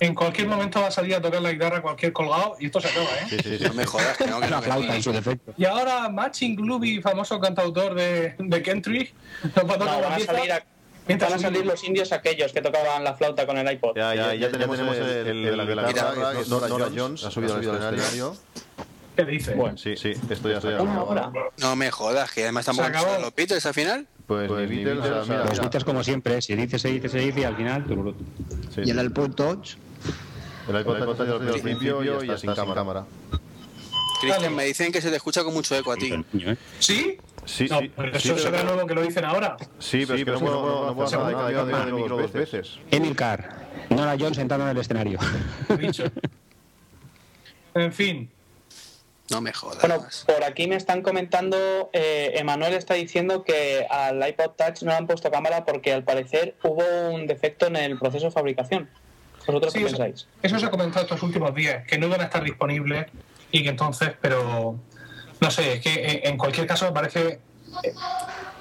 En 0.00 0.12
cualquier 0.12 0.48
momento 0.48 0.80
va 0.80 0.88
a 0.88 0.90
salir 0.90 1.14
a 1.14 1.22
tocar 1.22 1.40
la 1.40 1.52
guitarra 1.52 1.80
cualquier 1.80 2.12
colgado 2.12 2.56
y 2.58 2.66
esto 2.66 2.80
se 2.80 2.88
acaba, 2.88 3.04
¿eh? 3.04 3.26
Sí, 3.30 3.36
sí, 3.44 3.58
sí. 3.58 3.64
No 3.64 3.74
me 3.74 3.86
jodas, 3.86 4.16
que 4.16 4.26
no, 4.26 4.40
que 4.40 4.48
no 4.48 4.56
me 4.56 4.62
flauta 4.62 4.96
en 4.96 5.02
su 5.02 5.12
defecto. 5.12 5.52
Y 5.56 5.64
ahora 5.64 6.08
Matching 6.08 6.56
Glooby, 6.56 7.00
famoso 7.00 7.38
cantautor 7.38 7.94
de, 7.94 8.34
de 8.36 8.62
country, 8.62 9.10
nos 9.54 9.70
va 9.70 9.74
a 9.74 9.78
tocar 9.78 10.02
van 10.02 10.10
la 10.10 10.16
pieza. 10.16 10.32
a- 10.56 10.64
mientras 11.06 11.30
van 11.30 11.38
a 11.38 11.42
salir 11.42 11.64
los 11.64 11.84
indios 11.84 12.10
aquellos 12.10 12.52
que 12.52 12.60
tocaban 12.60 13.04
la 13.04 13.14
flauta 13.14 13.46
con 13.46 13.56
el 13.56 13.70
iPod. 13.72 13.94
Ya, 13.96 14.14
ya, 14.16 14.34
ya 14.34 14.50
tenemos 14.50 14.76
el, 14.80 14.86
el, 14.88 15.26
el 15.28 15.66
de 15.66 15.74
la 15.76 15.86
guitarra, 15.86 16.32
Nora 16.48 16.88
Jones, 16.94 17.24
ha 17.24 17.30
subido 17.30 17.54
al 17.54 17.60
escenario. 17.62 18.36
¿Qué 19.16 19.24
dice? 19.24 19.54
Bueno. 19.54 19.76
Sí, 19.78 19.96
sí, 19.96 20.12
esto 20.28 20.50
ya 20.50 20.82
Una 20.82 21.02
hora. 21.02 21.32
No 21.60 21.76
me 21.76 21.90
jodas, 21.90 22.30
que 22.32 22.42
además 22.42 22.62
estamos 22.62 22.84
Se 22.84 22.90
acabó. 22.90 23.20
los 23.20 23.34
Beatles 23.34 23.64
al 23.66 23.74
final. 23.74 24.06
Pues, 24.26 24.50
ni 24.50 24.84
Beatles, 24.84 24.98
o 24.98 25.24
sea, 25.24 25.36
mira, 25.36 25.44
Los 25.50 25.60
Beatles, 25.60 25.84
como 25.84 26.02
siempre, 26.02 26.40
si 26.42 26.54
dice, 26.56 26.78
se 26.78 26.88
dice, 26.88 27.08
se 27.08 27.18
dice 27.18 27.40
y 27.40 27.44
al 27.44 27.56
final. 27.56 27.84
sí, 28.74 28.80
Y 28.84 28.90
el 28.90 29.04
iPod 29.04 29.32
Touch, 29.34 29.74
el 30.68 30.80
iPod 30.80 30.98
Touch 31.04 31.18
desde 31.18 31.56
el 31.56 31.62
principio 31.62 32.02
y 32.22 32.26
ya 32.26 32.34
está 32.34 32.54
sin 32.56 32.64
cámara. 32.74 33.04
Cristian, 34.20 34.54
me 34.54 34.64
dicen 34.64 34.90
que 34.90 35.00
se 35.02 35.10
te 35.10 35.16
escucha 35.16 35.44
con 35.44 35.52
mucho 35.52 35.76
eco 35.76 35.92
a 35.92 35.96
ti. 35.96 36.12
Niño, 36.32 36.52
¿eh? 36.52 36.56
¿Sí? 36.78 37.18
Sí, 37.44 37.66
No, 37.70 37.80
sí, 37.80 37.92
pero 37.94 38.18
sí, 38.18 38.28
eso 38.30 38.38
será 38.38 38.58
pero- 38.58 38.72
nuevo 38.72 38.88
que 38.88 38.94
lo 38.94 39.02
dicen 39.02 39.24
ahora. 39.26 39.56
Sí, 39.78 40.04
pero 40.06 40.14
es 40.18 40.24
que 40.24 40.30
no 40.30 40.38
puedo, 40.40 40.62
no, 40.62 40.86
no 40.86 40.94
puedo 40.94 41.06
hacer 41.06 41.18
nada, 41.18 41.50
he 41.50 41.54
cambiado 41.54 41.84
de 41.86 41.92
micro 41.92 42.16
dos 42.16 42.32
veces. 42.32 42.78
Emilcar, 42.90 43.66
Nora 43.90 44.16
Jones 44.18 44.36
sentado 44.36 44.62
en 44.62 44.70
el 44.70 44.78
escenario. 44.78 45.18
Dicho. 45.78 46.04
En 47.74 47.92
fin, 47.92 48.30
No 49.34 49.40
me 49.40 49.52
jodas. 49.52 49.78
Bueno, 49.80 50.06
por 50.26 50.44
aquí 50.44 50.68
me 50.68 50.76
están 50.76 51.02
comentando, 51.02 51.90
eh, 51.92 52.32
Emanuel 52.36 52.74
está 52.74 52.94
diciendo 52.94 53.42
que 53.42 53.84
al 53.90 54.26
iPod 54.28 54.50
Touch 54.56 54.82
no 54.82 54.92
le 54.92 54.96
han 54.96 55.06
puesto 55.08 55.30
cámara 55.30 55.64
porque 55.64 55.92
al 55.92 56.04
parecer 56.04 56.54
hubo 56.62 56.84
un 57.12 57.26
defecto 57.26 57.66
en 57.66 57.76
el 57.76 57.98
proceso 57.98 58.26
de 58.26 58.30
fabricación. 58.30 58.88
¿Vosotros 59.46 59.72
Sí, 59.72 59.80
qué 59.80 59.86
eso, 59.86 59.96
pensáis? 59.96 60.28
eso 60.42 60.58
se 60.58 60.66
ha 60.66 60.70
comentado 60.70 61.04
estos 61.04 61.22
últimos 61.22 61.54
días, 61.54 61.84
que 61.86 61.98
no 61.98 62.06
iban 62.06 62.20
a 62.20 62.24
estar 62.24 62.42
disponibles 62.44 63.06
y 63.50 63.62
que 63.62 63.68
entonces, 63.70 64.12
pero 64.20 64.78
no 65.40 65.50
sé, 65.50 65.74
es 65.74 65.80
que 65.80 65.92
eh, 65.94 66.20
en 66.28 66.38
cualquier 66.38 66.66
caso 66.66 66.86
me 66.86 66.92
parece 66.92 67.40
eh, 67.82 67.92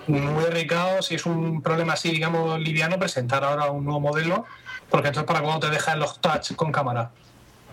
muy 0.08 0.44
arriesgado 0.44 1.02
si 1.04 1.16
es 1.16 1.26
un 1.26 1.62
problema 1.62 1.94
así, 1.94 2.10
digamos, 2.12 2.60
liviano, 2.60 2.98
presentar 3.00 3.44
ahora 3.44 3.70
un 3.72 3.86
nuevo 3.86 4.00
modelo, 4.00 4.46
porque 4.90 5.10
entonces 5.10 5.28
para 5.28 5.42
cuando 5.42 5.68
te 5.68 5.74
dejan 5.74 6.00
los 6.00 6.20
touch 6.20 6.54
con 6.56 6.72
cámara. 6.72 7.12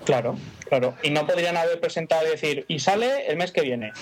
Claro, 0.05 0.37
claro. 0.69 0.95
Y 1.03 1.11
no 1.11 1.27
podrían 1.27 1.57
haber 1.57 1.81
presentado 1.81 2.27
y 2.27 2.31
decir, 2.31 2.65
y 2.69 2.81
sale 2.81 3.27
el 3.27 3.37
mes 3.37 3.53
que 3.53 3.61
viene. 3.61 3.93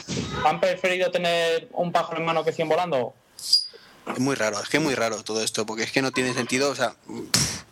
¿Han 0.44 0.60
preferido 0.60 1.10
tener 1.10 1.68
un 1.72 1.92
pájaro 1.92 2.18
en 2.18 2.24
mano 2.24 2.44
que 2.44 2.52
100 2.52 2.68
volando? 2.68 3.14
Es 3.36 4.18
muy 4.18 4.34
raro, 4.36 4.60
es 4.62 4.68
que 4.68 4.78
es 4.78 4.82
muy 4.82 4.94
raro 4.94 5.22
todo 5.22 5.42
esto, 5.42 5.66
porque 5.66 5.82
es 5.82 5.92
que 5.92 6.00
no 6.02 6.12
tiene 6.12 6.32
sentido, 6.34 6.70
o 6.70 6.74
sea... 6.74 6.94
pff, 7.06 7.62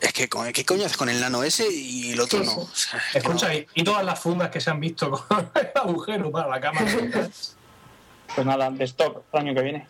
Es 0.00 0.12
que, 0.12 0.28
¿qué 0.52 0.64
coño 0.64 0.86
haces 0.86 0.96
con 0.96 1.08
el 1.08 1.20
nano 1.20 1.42
ese 1.42 1.66
y 1.70 2.12
el 2.12 2.20
otro 2.20 2.40
Sí, 2.40 2.46
no? 2.46 2.56
O 2.58 2.68
sea, 2.74 2.98
es 2.98 3.12
que 3.12 3.18
Escucha, 3.18 3.48
no. 3.52 3.54
y 3.74 3.84
todas 3.84 4.04
las 4.04 4.18
fundas 4.20 4.50
que 4.50 4.60
se 4.60 4.70
han 4.70 4.80
visto 4.80 5.10
con 5.10 5.50
el 5.54 5.70
agujero 5.74 6.30
para 6.30 6.48
la 6.48 6.60
cámara. 6.60 6.86
Pues 8.34 8.46
nada, 8.46 8.70
de 8.70 8.84
stock 8.84 9.22
el 9.32 9.38
año 9.40 9.54
que 9.54 9.62
viene. 9.62 9.86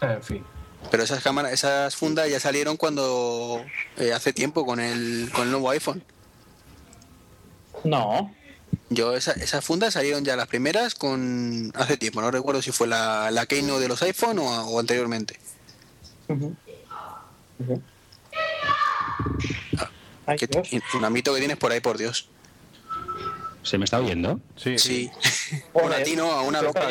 en 0.00 0.22
fin. 0.22 0.44
Pero 0.90 1.02
esas 1.04 1.22
cámaras, 1.22 1.52
esas 1.52 1.94
fundas 1.96 2.28
ya 2.30 2.40
salieron 2.40 2.76
cuando 2.76 3.64
eh, 3.96 4.12
hace 4.12 4.32
tiempo 4.32 4.64
con 4.66 4.80
el, 4.80 5.30
con 5.32 5.44
el 5.44 5.50
nuevo 5.50 5.70
iPhone. 5.70 6.02
No, 7.84 8.34
Yo 8.90 9.14
esa- 9.16 9.32
esas 9.32 9.64
fundas 9.64 9.94
salieron 9.94 10.24
ya 10.24 10.36
las 10.36 10.46
primeras 10.48 10.94
con 10.94 11.72
hace 11.74 11.96
tiempo. 11.96 12.20
No 12.20 12.30
recuerdo 12.30 12.60
si 12.62 12.72
fue 12.72 12.86
la, 12.88 13.30
la 13.30 13.46
Keynote 13.46 13.80
de 13.80 13.88
los 13.88 14.02
iPhone 14.02 14.38
o, 14.40 14.44
o 14.68 14.80
anteriormente. 14.80 15.38
Ay, 20.26 20.36
¿Qué 20.38 20.46
Dios. 20.46 20.68
tsunamito 20.88 21.32
que 21.34 21.38
tienes 21.40 21.56
por 21.56 21.72
ahí, 21.72 21.80
por 21.80 21.98
Dios? 21.98 22.28
¿Se 23.62 23.78
me 23.78 23.84
está 23.84 23.98
oyendo? 24.00 24.40
Sí, 24.56 24.78
Sí. 24.78 25.10
Joder, 25.72 26.00
a 26.00 26.02
ti 26.04 26.16
no, 26.16 26.30
a 26.32 26.42
una 26.42 26.62
loca 26.62 26.80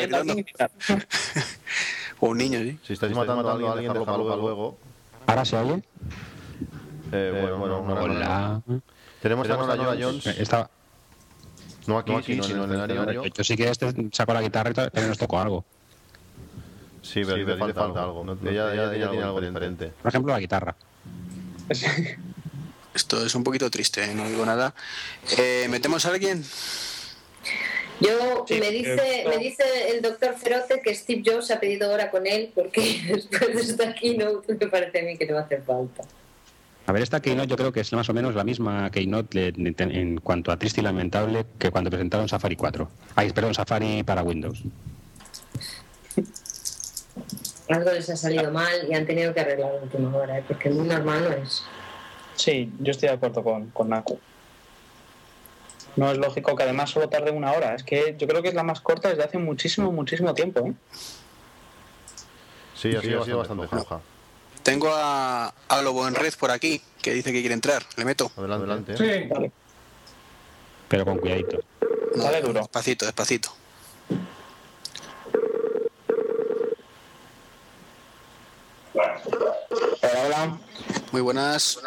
O 2.20 2.28
un 2.28 2.38
niño, 2.38 2.58
sí. 2.60 2.78
Si 2.86 2.92
estáis 2.92 3.14
matando 3.14 3.48
a 3.48 3.52
alguien, 3.52 3.92
dejarlo 3.92 4.04
para 4.04 4.36
luego. 4.36 4.78
¿Ahora 5.26 5.44
se 5.44 5.56
oye? 5.56 5.82
Eh, 7.12 7.38
bueno, 7.40 7.58
bueno, 7.58 7.82
no, 7.82 7.94
no, 7.94 7.94
no. 7.94 8.02
Hola. 8.02 8.62
Tenemos 9.20 9.48
a 9.50 9.56
Nora 9.56 9.96
Jones, 10.00 10.26
Eh, 10.26 10.36
Estaba, 10.38 10.70
no 11.86 11.98
aquí, 11.98 12.40
sino 12.42 12.64
en 12.64 12.72
el 12.72 12.80
escenario. 12.82 13.24
yo 13.24 13.44
sí 13.44 13.56
que 13.56 13.68
este 13.68 13.92
sacó 14.12 14.32
la 14.34 14.42
guitarra 14.42 14.70
y 14.70 14.74
también 14.74 15.08
nos 15.08 15.18
tocó 15.18 15.40
algo. 15.40 15.64
Sí, 17.02 17.22
pero 17.24 17.36
le 17.66 17.74
falta 17.74 18.02
algo. 18.02 18.24
No, 18.24 18.32
Ella 18.48 18.72
ella- 18.72 18.94
ella 18.94 19.10
tiene 19.10 19.24
algo 19.24 19.40
diferente. 19.40 19.92
Por 20.02 20.08
ejemplo, 20.10 20.32
la 20.32 20.38
guitarra. 20.40 20.76
Esto 22.94 23.24
es 23.24 23.34
un 23.34 23.44
poquito 23.44 23.70
triste, 23.70 24.04
¿eh? 24.04 24.14
no 24.14 24.28
digo 24.28 24.44
nada. 24.44 24.74
Eh, 25.38 25.66
¿Metemos 25.70 26.04
a 26.06 26.10
alguien? 26.10 26.44
Yo 28.00 28.44
Sí, 28.46 28.58
me 28.58 28.70
dice, 28.70 29.22
eh, 29.22 29.24
me 29.28 29.38
dice 29.38 29.62
el 29.90 30.00
doctor 30.02 30.34
Ferote 30.34 30.80
que 30.82 30.94
Steve 30.94 31.22
Jobs 31.24 31.50
ha 31.50 31.60
pedido 31.60 31.92
hora 31.92 32.10
con 32.10 32.26
él 32.26 32.50
porque 32.54 33.00
después 33.08 33.54
de 33.54 33.60
esta 33.60 33.94
keynote 33.94 34.54
me 34.54 34.66
parece 34.68 35.00
a 35.00 35.02
mí 35.02 35.16
que 35.16 35.26
le 35.26 35.34
va 35.34 35.40
a 35.40 35.42
hacer 35.44 35.62
falta. 35.62 36.02
A 36.86 36.92
ver, 36.92 37.02
esta 37.02 37.20
Keynote 37.20 37.46
yo 37.46 37.56
creo 37.56 37.72
que 37.72 37.80
es 37.80 37.92
más 37.92 38.08
o 38.08 38.12
menos 38.12 38.34
la 38.34 38.42
misma 38.42 38.90
Keynote 38.90 39.52
en, 39.56 40.18
cuanto 40.18 40.50
a 40.50 40.58
triste 40.58 40.80
y 40.80 40.84
lamentable 40.84 41.46
que 41.56 41.70
cuando 41.70 41.88
presentaron 41.88 42.28
Safari 42.28 42.56
4. 42.56 42.90
Ay, 43.14 43.32
perdón, 43.32 43.54
Safari 43.54 44.02
para 44.02 44.24
Windows. 44.24 44.64
Algo 47.68 47.92
les 47.92 48.10
ha 48.10 48.16
salido 48.16 48.50
mal 48.50 48.88
y 48.88 48.94
han 48.94 49.06
tenido 49.06 49.32
que 49.32 49.38
arreglar 49.38 49.70
a 49.70 49.82
última 49.84 50.16
hora, 50.16 50.38
¿eh? 50.38 50.44
porque 50.48 50.70
muy 50.70 50.88
normal 50.88 51.22
no 51.22 51.30
es. 51.30 51.62
Sí, 52.34 52.72
yo 52.80 52.90
estoy 52.90 53.08
de 53.10 53.14
acuerdo 53.14 53.44
con, 53.44 53.66
con 53.70 53.90
Naku. 53.90 54.18
No 55.96 56.10
es 56.10 56.18
lógico 56.18 56.54
que 56.56 56.62
además 56.62 56.90
solo 56.90 57.08
tarde 57.08 57.30
una 57.30 57.52
hora. 57.52 57.74
Es 57.74 57.82
que 57.82 58.14
yo 58.18 58.26
creo 58.26 58.42
que 58.42 58.48
es 58.48 58.54
la 58.54 58.62
más 58.62 58.80
corta 58.80 59.08
desde 59.08 59.24
hace 59.24 59.38
muchísimo, 59.38 59.90
muchísimo 59.92 60.34
tiempo. 60.34 60.66
¿eh? 60.66 60.74
Sí, 62.74 62.94
ha 62.96 63.00
sido 63.02 63.38
bastante 63.38 63.68
floja. 63.68 64.00
Tengo 64.62 64.90
a, 64.92 65.52
a 65.68 65.82
Lobo 65.82 66.06
en 66.06 66.14
red 66.14 66.32
por 66.38 66.50
aquí, 66.50 66.82
que 67.02 67.12
dice 67.14 67.32
que 67.32 67.40
quiere 67.40 67.54
entrar. 67.54 67.82
¿Le 67.96 68.04
meto? 68.04 68.30
Adelante, 68.36 68.64
adelante. 68.64 68.96
Sí, 68.96 69.28
Vale. 69.28 69.52
Pero 70.88 71.04
con 71.04 71.18
cuidadito. 71.18 71.60
No, 72.16 72.24
Dale 72.24 72.42
duro. 72.42 72.60
Despacito, 72.60 73.04
despacito. 73.06 73.50
Hola, 78.92 79.20
hola. 80.26 80.58
Muy 81.12 81.20
buenas. 81.20 81.78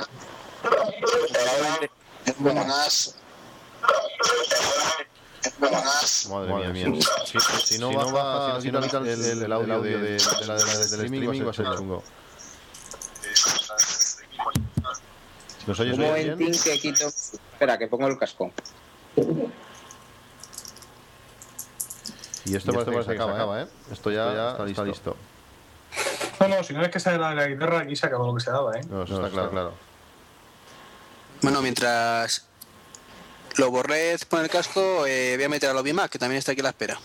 Muy 2.38 2.54
buenas. 2.54 3.16
Madre, 6.30 6.68
mía. 6.74 6.88
Si, 7.26 7.40
si 7.66 7.78
no 7.80 7.92
baja, 8.12 8.62
si 8.62 8.72
no 8.72 8.82
quita 8.82 8.98
el, 9.00 9.08
el, 9.08 9.44
el 9.44 9.52
audio 9.52 9.82
de, 9.82 9.98
de, 9.98 10.12
de 10.14 10.20
la, 10.48 10.56
de 10.56 10.66
la- 10.66 10.78
del 10.78 10.84
streaming, 11.06 11.46
va 11.46 11.50
a 11.52 11.54
ser 11.54 11.66
chungo. 11.76 12.04
¿Nos 15.68 15.80
oyes 15.80 15.94
Un 15.94 16.00
bien? 16.00 16.12
momentín 16.12 16.62
que 16.64 16.80
quito. 16.80 17.08
Espera, 17.08 17.78
que 17.78 17.88
pongo 17.88 18.08
el 18.08 18.18
casco. 18.18 18.52
Y 22.46 22.56
esto 22.56 22.74
parece 22.74 22.92
que 22.92 23.04
se 23.04 23.12
acaba, 23.14 23.62
¿eh? 23.62 23.68
Esto 23.92 24.12
ya, 24.12 24.52
está, 24.68 24.84
listo. 24.84 25.16
No, 26.40 26.48
no, 26.50 26.64
si 26.64 26.74
no 26.74 26.82
es 26.84 26.90
que 26.90 27.00
sale 27.00 27.18
la, 27.18 27.34
la 27.34 27.48
guitarra, 27.48 27.80
aquí 27.80 27.96
se 27.96 28.06
acabó 28.06 28.28
lo 28.28 28.36
que 28.36 28.42
se 28.44 28.52
daba, 28.52 28.76
¿eh? 28.78 28.82
No, 28.90 29.04
eso 29.04 29.16
está 29.16 29.30
claro, 29.30 29.50
claro. 29.52 29.74
Bueno, 31.42 31.62
mientras 31.62 32.46
lo 33.58 33.72
borré 33.72 34.16
pone 34.30 34.44
el 34.44 34.50
casco, 34.50 35.06
eh, 35.06 35.36
voy 35.36 35.46
a 35.46 35.50
meter 35.50 35.70
a 35.70 35.74
Lobby 35.74 35.94
Mac, 35.94 36.12
que 36.12 36.20
también 36.20 36.40
está 36.40 36.52
aquí 36.52 36.62
a 36.62 36.64
la 36.64 36.70
espera. 36.70 37.00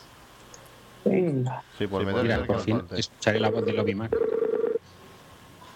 Sí, 1.79 1.87
por 1.87 2.05
meter 2.05 2.23
Mira, 2.23 2.45
por 2.45 2.57
que 2.59 2.63
fin 2.65 2.83
escucharé 2.97 3.41
la 3.41 3.51
voz 3.51 3.65
de 3.65 3.73
Lobby 3.73 3.95
Mac. 3.95 4.15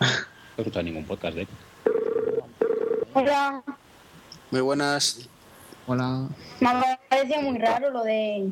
No 0.01 0.07
he 0.59 0.61
escuchado 0.63 0.83
ningún 0.83 1.05
podcast 1.05 1.35
de 1.35 1.43
él. 1.43 1.49
Hola, 3.15 3.63
Muy 4.51 4.61
buenas. 4.61 5.29
Hola. 5.87 6.29
me 6.61 6.69
ha 6.69 7.01
parecido 7.09 7.41
muy 7.43 7.59
raro 7.59 7.91
lo 7.91 8.05
de 8.05 8.51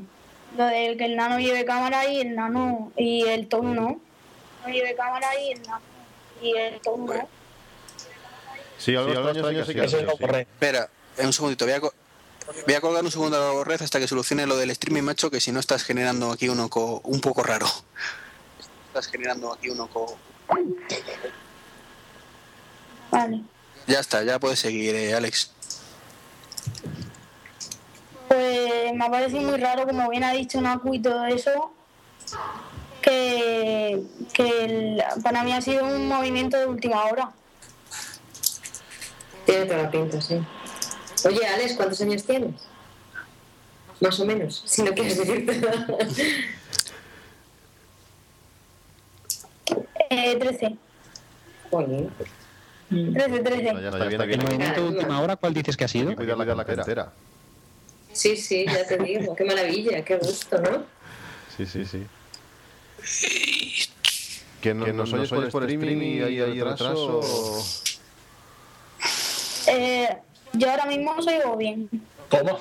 lo 0.56 0.64
del 0.66 0.96
que 0.96 1.04
el 1.04 1.16
nano 1.16 1.38
lleve 1.38 1.64
cámara 1.64 2.10
y 2.10 2.20
el 2.20 2.34
nano 2.34 2.92
y 2.96 3.22
el 3.26 3.48
tono 3.48 3.74
no. 3.74 4.00
No 4.62 4.72
lleve 4.72 4.94
cámara 4.96 5.28
y 5.40 5.52
el 5.52 5.62
nano 5.62 5.82
y 6.42 6.56
el 6.56 6.80
tono 6.80 7.14
no. 7.14 7.28
Sí, 8.78 8.96
algo 8.96 9.12
extraño 9.28 9.64
sí 9.64 9.74
que 9.74 9.88
sido, 9.88 10.10
sí. 10.12 10.18
correcto. 10.18 10.52
Espera, 10.52 10.88
eh, 11.18 11.26
un 11.26 11.32
segundito, 11.32 11.66
voy 11.66 11.74
a, 11.74 11.80
voy 12.66 12.74
a 12.74 12.80
colgar 12.80 13.04
un 13.04 13.10
segundo 13.10 13.36
a 13.36 13.54
la 13.54 13.64
red 13.64 13.80
hasta 13.82 13.98
que 13.98 14.08
solucione 14.08 14.46
lo 14.46 14.56
del 14.56 14.70
streaming, 14.70 15.02
macho, 15.02 15.30
que 15.30 15.40
si 15.40 15.52
no 15.52 15.60
estás 15.60 15.82
generando 15.84 16.30
aquí 16.32 16.48
un 16.48 16.60
oco 16.60 17.00
un 17.04 17.20
poco 17.20 17.42
raro. 17.42 17.66
Estás 18.88 19.06
generando 19.08 19.52
aquí 19.52 19.68
un 19.70 19.80
oco. 19.80 20.16
Vale. 23.10 23.42
Ya 23.86 24.00
está, 24.00 24.22
ya 24.22 24.38
puedes 24.38 24.58
seguir, 24.60 24.94
eh, 24.94 25.14
Alex. 25.14 25.52
Pues 28.28 28.92
me 28.94 29.04
ha 29.04 29.10
parecido 29.10 29.42
muy 29.42 29.58
raro, 29.58 29.86
como 29.86 30.08
bien 30.08 30.22
ha 30.24 30.32
dicho 30.32 30.60
Naku 30.60 30.94
y 30.94 31.02
todo 31.02 31.24
eso, 31.26 31.72
que, 33.02 34.00
que 34.32 34.64
el- 34.64 35.02
para 35.22 35.42
mí 35.42 35.52
ha 35.52 35.60
sido 35.60 35.84
un 35.86 36.06
movimiento 36.06 36.56
de 36.56 36.66
última 36.66 37.04
hora. 37.06 37.30
Tiene 39.46 39.66
toda 39.66 39.82
la 39.82 39.90
pinta, 39.90 40.20
sí. 40.20 40.40
Oye, 41.24 41.46
Alex, 41.46 41.74
¿cuántos 41.74 42.00
años 42.00 42.24
tienes? 42.24 42.54
Más 44.00 44.18
o 44.18 44.24
menos, 44.24 44.62
si 44.64 44.82
no 44.82 44.92
quieres 44.92 45.18
decirte 45.18 45.56
nada. 45.58 45.86
Eh, 50.12 50.36
13. 50.36 50.76
Joder. 51.70 52.08
13, 52.88 53.38
13. 53.38 53.62
Ya 53.62 53.88
está 53.88 54.06
bien, 54.06 54.40
¿El 54.40 54.42
movimiento 54.42 54.82
de 54.82 54.88
última 54.88 55.20
hora 55.20 55.36
cuál 55.36 55.54
dices 55.54 55.76
que 55.76 55.84
ha 55.84 55.88
sido? 55.88 56.10
Hay 56.10 56.16
que 56.16 56.24
cuidar 56.24 56.36
la, 56.36 56.54
la 56.56 56.64
cartera. 56.64 57.12
Sí, 58.12 58.36
sí, 58.36 58.66
ya 58.66 58.84
te 58.86 58.98
digo. 58.98 59.36
Qué 59.36 59.44
maravilla, 59.44 60.04
qué 60.04 60.16
gusto, 60.16 60.60
¿no? 60.60 60.84
Sí, 61.56 61.64
sí, 61.64 61.84
sí. 61.84 62.06
Que, 64.60 64.74
no, 64.74 64.86
nos, 64.88 65.12
oyes 65.12 65.30
por, 65.30 65.44
streaming 65.44 66.02
y 66.02 66.20
hay, 66.22 66.40
hay 66.40 66.60
retraso. 66.60 67.20
Eh, 69.68 70.16
yo 70.52 70.70
ahora 70.70 70.86
mismo 70.86 71.12
os 71.16 71.26
oigo 71.26 71.56
bien. 71.56 71.88
¿Cómo? 72.30 72.58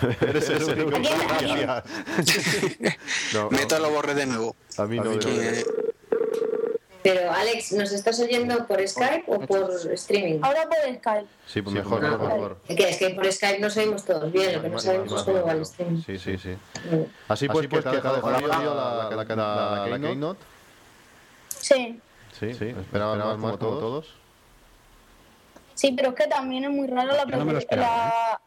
Eres 0.20 0.48
el 0.50 0.62
único. 0.64 0.98
No, 3.34 3.50
Meto 3.50 3.78
lo 3.78 3.90
borré 3.90 4.14
de 4.14 4.26
nuevo. 4.26 4.54
a 4.78 4.84
mí 4.86 4.98
no. 4.98 5.18
Que- 5.18 5.64
Pero, 7.02 7.32
Alex, 7.32 7.72
¿nos 7.72 7.92
estás 7.92 8.20
oyendo 8.20 8.66
por 8.66 8.86
Skype 8.86 9.24
o 9.26 9.40
por 9.40 9.70
streaming? 9.92 10.40
Ahora 10.42 10.64
por 10.68 10.76
Skype. 10.98 11.26
Sí, 11.46 11.62
pues 11.62 11.74
mejor, 11.74 12.02
mejor, 12.02 12.20
mejor. 12.28 12.58
Que 12.68 12.88
es 12.90 12.96
que 12.98 13.10
por 13.10 13.30
Skype 13.32 13.58
nos 13.58 13.76
oímos 13.76 14.04
todos 14.04 14.30
bien, 14.32 14.52
lo 14.54 14.62
que 14.62 14.68
no 14.68 14.78
sabemos 14.78 15.12
es 15.12 15.22
cómo 15.22 15.42
va 15.44 15.52
el 15.52 15.62
streaming. 15.62 16.02
Sí, 16.02 16.18
sí, 16.18 16.36
sí. 16.36 16.54
Así 17.28 17.48
pues, 17.48 17.66
pues 17.68 17.82
que 17.84 17.90
te 17.90 18.06
ha 18.06 18.12
dejado 18.12 18.30
la, 18.30 18.40
la, 18.40 18.48
la, 19.24 19.34
la, 19.36 19.86
la 19.88 19.98
Keynote. 19.98 20.40
Sí. 21.58 22.00
Sí, 22.38 22.54
sí. 22.54 22.66
Esperaba 22.78 23.32
como 23.32 23.56
todos. 23.58 24.14
Sí, 25.80 25.92
pero 25.96 26.10
es 26.10 26.14
que 26.14 26.26
también 26.26 26.64
es 26.64 26.70
muy 26.70 26.86
raro 26.88 27.16
la, 27.16 27.24
no 27.24 27.42
lo 27.42 27.56
esperaba, 27.56 28.08
la, 28.08 28.40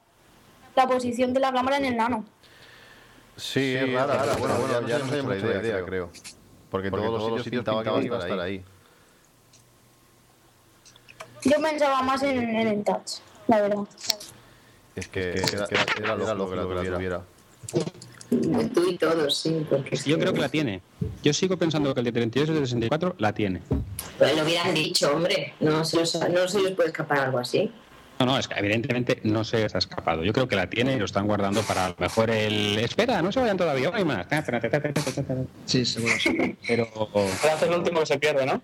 la 0.75 0.87
posición 0.87 1.33
de 1.33 1.39
la 1.39 1.51
cámara 1.51 1.77
en 1.77 1.85
el 1.85 1.97
nano. 1.97 2.23
Sí, 3.35 3.73
es 3.73 3.91
rara. 3.91 4.17
rara. 4.17 4.35
Bueno, 4.35 4.55
bueno, 4.59 4.87
ya 4.87 4.99
no 4.99 5.09
sé 5.09 5.23
mucha 5.23 5.37
idea, 5.37 5.59
idea, 5.59 5.83
creo. 5.83 6.11
Porque, 6.69 6.91
Porque 6.91 7.07
todos 7.07 7.31
los 7.31 7.43
sitios 7.43 7.63
pintaba 7.63 7.83
que 7.83 8.05
iba 8.05 8.17
a 8.17 8.19
estar 8.19 8.39
ahí. 8.39 8.63
Yo 11.43 11.59
pensaba 11.59 12.03
más 12.03 12.21
en, 12.21 12.37
en 12.37 12.67
el 12.67 12.83
touch, 12.83 13.13
la 13.47 13.61
verdad. 13.61 13.83
Es 14.95 15.07
que 15.07 15.31
era, 15.31 15.65
era, 15.71 15.85
era 16.03 16.15
lógico 16.35 16.69
que 16.69 16.75
la 16.75 16.93
tuviera. 16.93 17.21
Tú 18.73 18.89
y 18.89 18.97
todos, 18.97 19.37
sí, 19.37 19.65
porque 19.69 19.95
Yo 19.95 20.17
creo 20.17 20.33
que 20.33 20.41
la 20.41 20.49
tiene. 20.49 20.81
Yo 21.23 21.33
sigo 21.33 21.57
pensando 21.57 21.93
que 21.93 21.99
el 21.99 22.05
de 22.05 22.11
32 22.11 22.49
y 22.49 22.51
el 22.51 22.59
de 22.59 22.65
64 22.65 23.15
la 23.17 23.33
tiene. 23.33 23.61
Pues 24.17 24.35
lo 24.35 24.43
hubieran 24.43 24.73
dicho, 24.73 25.11
hombre. 25.13 25.53
No 25.59 25.83
se, 25.83 25.97
los, 25.97 26.15
no 26.29 26.47
se 26.47 26.61
les 26.61 26.71
puede 26.71 26.89
escapar 26.89 27.19
algo 27.19 27.39
así. 27.39 27.71
No, 28.19 28.25
no, 28.27 28.37
es 28.37 28.47
que 28.47 28.59
evidentemente 28.59 29.19
no 29.23 29.43
se 29.43 29.63
les 29.63 29.75
ha 29.75 29.79
escapado. 29.79 30.23
Yo 30.23 30.33
creo 30.33 30.47
que 30.47 30.55
la 30.55 30.69
tiene 30.69 30.93
y 30.95 30.99
lo 30.99 31.05
están 31.05 31.25
guardando 31.27 31.61
para 31.61 31.87
a 31.87 31.89
lo 31.89 31.95
mejor 31.97 32.29
el... 32.29 32.77
Espera, 32.79 33.21
no 33.21 33.31
se 33.31 33.39
vayan 33.39 33.57
todavía, 33.57 33.91
hay 33.93 34.05
más. 34.05 34.27
Sí, 35.65 35.85
seguro. 35.85 36.13
Pero... 36.67 36.87
Para 37.41 37.55
hacer 37.55 37.69
el 37.69 37.79
último 37.79 38.01
que 38.01 38.05
se 38.05 38.19
pierde, 38.19 38.45
¿no? 38.45 38.61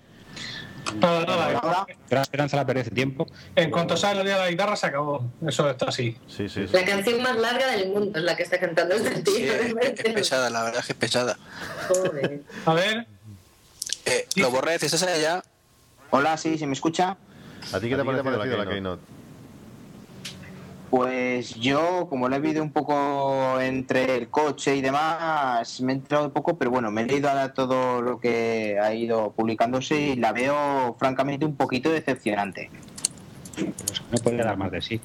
Nada, 0.95 1.25
nada. 1.25 1.85
Pero 2.07 2.21
Esperanza 2.21 2.57
la 2.57 2.65
perdió 2.65 2.81
hace 2.81 2.91
tiempo. 2.91 3.27
En 3.55 3.71
cuanto 3.71 3.95
sale 3.97 4.19
el 4.21 4.25
día 4.25 4.35
de 4.35 4.41
la 4.41 4.49
guitarra, 4.49 4.75
se 4.75 4.87
acabó. 4.87 5.29
Eso 5.47 5.69
está 5.69 5.85
así. 5.87 6.17
Sí, 6.27 6.49
sí. 6.49 6.65
La 6.71 6.83
canción 6.85 7.21
más 7.21 7.37
larga 7.37 7.67
del 7.67 7.89
mundo 7.89 8.17
es 8.17 8.23
la 8.25 8.35
que 8.35 8.43
está 8.43 8.59
cantando 8.59 8.95
este 8.95 9.21
tío. 9.21 9.33
Sí, 9.35 9.43
es, 9.81 9.99
es 10.05 10.13
pesada, 10.13 10.49
la 10.49 10.63
verdad 10.63 10.79
es 10.81 10.85
que 10.87 10.93
es 10.93 10.99
pesada. 10.99 11.37
Joder. 11.89 12.41
A 12.65 12.73
ver, 12.73 13.07
Eh, 14.05 14.27
lo 14.37 14.49
borré, 14.49 14.75
¿estás 14.75 15.03
allá? 15.03 15.43
Hola, 16.09 16.35
sí, 16.37 16.57
¿se 16.57 16.65
me 16.65 16.73
escucha? 16.73 17.17
¿A 17.71 17.79
ti 17.79 17.89
qué 17.89 17.95
te 17.95 18.01
ha 18.01 18.05
parecido 18.05 18.57
la 18.57 18.65
Keynote? 18.67 19.03
Pues 20.89 21.53
yo, 21.55 22.07
como 22.09 22.27
lo 22.29 22.35
he 22.35 22.39
visto 22.39 22.63
un 22.63 22.71
poco 22.71 23.59
entre 23.61 24.15
el 24.15 24.29
coche 24.29 24.75
y 24.75 24.81
demás, 24.81 25.79
me 25.81 25.93
he 25.93 25.95
enterado 25.97 26.25
un 26.25 26.31
poco, 26.31 26.57
pero 26.57 26.71
bueno, 26.71 26.89
me 26.89 27.01
he 27.01 27.05
leído 27.05 27.29
ahora 27.29 27.53
todo 27.53 28.01
lo 28.01 28.19
que 28.19 28.79
ha 28.81 28.91
ido 28.93 29.31
publicándose 29.33 29.95
y 29.99 30.15
la 30.15 30.31
veo 30.31 30.95
francamente 30.97 31.45
un 31.45 31.55
poquito 31.55 31.91
decepcionante. 31.91 32.71
Pues 33.55 34.01
no 34.11 34.17
puede 34.17 34.37
dar 34.37 34.57
más 34.57 34.71
de 34.71 34.81
sí. 34.81 34.99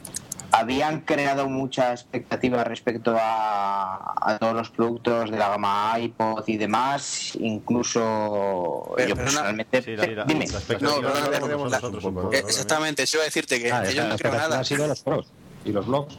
Habían 0.53 1.01
creado 1.01 1.49
mucha 1.49 1.91
expectativa 1.93 2.63
respecto 2.63 3.17
a, 3.21 4.15
a 4.21 4.39
todos 4.39 4.55
los 4.55 4.71
productos 4.71 5.29
de 5.33 5.37
la 5.37 5.49
gama 5.49 5.93
iPod 5.99 6.45
y 6.47 6.57
demás, 6.57 7.33
incluso 7.41 8.93
Pero- 8.97 9.09
yo 9.09 9.15
pero 9.17 9.25
personalmente... 9.25 9.83
Sí, 9.83 9.97
la, 9.97 10.07
la, 10.07 10.25
Dime. 10.25 10.47
la 10.47 10.53
No, 10.53 10.59
expectativa 10.59 10.93
pero 11.03 11.31
la 11.31 11.39
no, 11.41 11.45
tenemos 11.47 11.71
la- 11.73 11.77
nosotros 11.79 12.05
un 12.05 12.15
poco. 12.15 12.33
Exactamente, 12.33 13.03
eso 13.03 13.17
iba 13.17 13.23
a 13.23 13.27
decirte 13.27 13.61
que 13.61 13.73
Ah, 13.73 13.81
ellos 13.83 13.95
esa 13.95 14.09
no 14.09 14.17
creo 14.17 14.33
nada. 14.33 14.61
ha 14.61 14.65
sido 14.65 14.87
los 14.87 15.01
pros 15.03 15.27
y 15.65 15.73
los 15.73 15.87
blogs. 15.87 16.17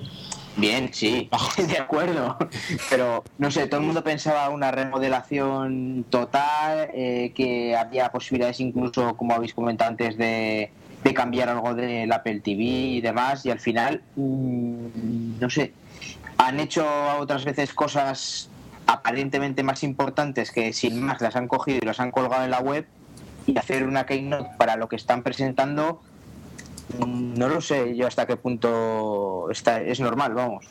Bien, 0.57 0.93
sí, 0.93 1.30
de 1.67 1.77
acuerdo. 1.77 2.38
Pero 2.89 3.23
no 3.38 3.51
sé, 3.51 3.67
todo 3.67 3.81
el 3.81 3.85
mundo 3.85 4.03
pensaba 4.03 4.49
una 4.49 4.72
remodelación 4.72 6.05
total, 6.09 6.89
eh, 6.93 7.31
que 7.35 7.76
había 7.76 8.11
posibilidades 8.11 8.59
incluso, 8.59 9.15
como 9.17 9.34
habéis 9.34 9.53
comentado 9.53 9.91
antes, 9.91 10.17
de, 10.17 10.72
de 11.03 11.13
cambiar 11.13 11.49
algo 11.49 11.73
del 11.73 12.11
Apple 12.11 12.39
TV 12.39 12.63
y 12.63 13.01
demás. 13.01 13.45
Y 13.45 13.51
al 13.51 13.59
final, 13.59 14.01
mm, 14.15 15.39
no 15.39 15.49
sé, 15.49 15.73
han 16.38 16.59
hecho 16.59 16.85
otras 17.19 17.45
veces 17.45 17.73
cosas 17.73 18.49
aparentemente 18.88 19.63
más 19.63 19.84
importantes 19.84 20.51
que 20.51 20.72
sin 20.73 21.01
más 21.01 21.22
las 21.22 21.35
han 21.35 21.47
cogido 21.47 21.80
y 21.81 21.85
las 21.85 21.99
han 21.99 22.11
colgado 22.11 22.43
en 22.43 22.51
la 22.51 22.59
web 22.59 22.85
y 23.47 23.57
hacer 23.57 23.85
una 23.85 24.05
keynote 24.05 24.49
para 24.57 24.76
lo 24.76 24.88
que 24.89 24.95
están 24.95 25.23
presentando 25.23 26.01
No 26.99 27.49
lo 27.49 27.62
sé 27.62 27.95
yo 27.95 28.07
hasta 28.07 28.26
qué 28.26 28.38
punto 28.38 29.49
está, 29.49 29.82
es 29.82 29.99
normal, 29.99 30.34
vamos. 30.34 30.66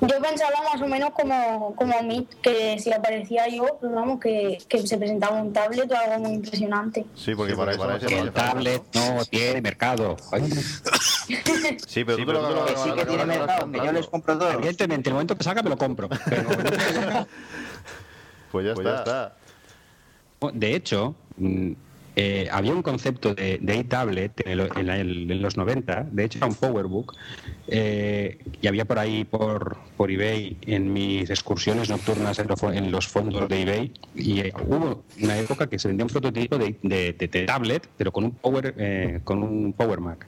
Yo 0.00 0.20
pensaba 0.20 0.56
más 0.72 0.82
o 0.82 0.86
menos 0.88 1.10
como, 1.10 1.74
como 1.76 2.02
Meet, 2.02 2.40
que 2.40 2.78
si 2.78 2.92
aparecía 2.92 3.46
yo, 3.48 3.78
pues 3.80 3.92
vamos, 3.92 4.18
que, 4.18 4.58
que 4.68 4.86
se 4.86 4.96
presentaba 4.98 5.40
un 5.40 5.52
tablet 5.52 5.90
o 5.92 5.96
algo 5.96 6.18
muy 6.20 6.32
impresionante. 6.32 7.04
Sí, 7.14 7.34
porque 7.34 7.54
para 7.54 7.72
eso 7.72 8.06
Que 8.06 8.18
el 8.18 8.32
tablet 8.32 8.82
no 8.94 9.24
tiene 9.26 9.60
mercado. 9.60 10.16
Sí, 11.86 12.04
pero 12.04 12.16
tú 12.16 12.26
te 12.26 12.32
lo 12.32 12.64
Que 12.64 12.76
sí 12.76 12.90
que 12.92 13.06
tiene 13.06 13.26
mercado, 13.26 13.70
que 13.70 13.78
yo 13.78 13.92
les 13.92 14.06
compro 14.08 14.36
dos. 14.36 14.54
Evidentemente, 14.54 15.10
el 15.10 15.14
momento 15.14 15.36
que 15.36 15.44
salga 15.44 15.62
me 15.62 15.70
lo 15.70 15.78
compro. 15.78 16.08
Pero 16.28 16.48
Pues 18.50 18.66
ya 18.66 18.74
Pues 18.74 18.86
ya 18.86 18.94
está. 18.96 19.36
De 20.54 20.74
hecho, 20.74 21.14
mm, 21.36 21.72
eh, 22.22 22.48
había 22.50 22.74
un 22.74 22.82
concepto 22.82 23.34
de, 23.34 23.58
de 23.62 23.78
e-tablet 23.80 24.32
en, 24.44 24.60
en 24.76 24.90
en 25.30 25.40
los 25.42 25.56
90, 25.56 26.08
de 26.12 26.24
hecho 26.24 26.38
era 26.38 26.48
un 26.48 26.54
powerbook, 26.54 27.14
eh, 27.68 28.38
y 28.60 28.66
había 28.66 28.84
por 28.84 28.98
ahí 28.98 29.24
por, 29.24 29.78
por 29.96 30.10
eBay 30.10 30.56
en 30.66 30.92
mis 30.92 31.30
excursiones 31.30 31.88
nocturnas 31.88 32.38
en, 32.38 32.48
lo 32.48 32.56
fo- 32.56 32.74
en 32.76 32.90
los 32.90 33.06
fondos 33.08 33.48
de 33.48 33.62
eBay, 33.62 33.92
y 34.14 34.40
eh, 34.40 34.52
hubo 34.66 35.04
una 35.22 35.38
época 35.38 35.66
que 35.68 35.78
se 35.78 35.88
vendía 35.88 36.04
un 36.04 36.10
prototipo 36.10 36.58
de, 36.58 36.76
de- 36.82 37.44
tablet, 37.46 37.88
pero 37.96 38.12
con 38.12 38.24
un 38.24 38.32
Power, 38.32 39.20
con 39.24 39.42
un 39.42 39.72
Power 39.72 40.00
Mac. 40.00 40.26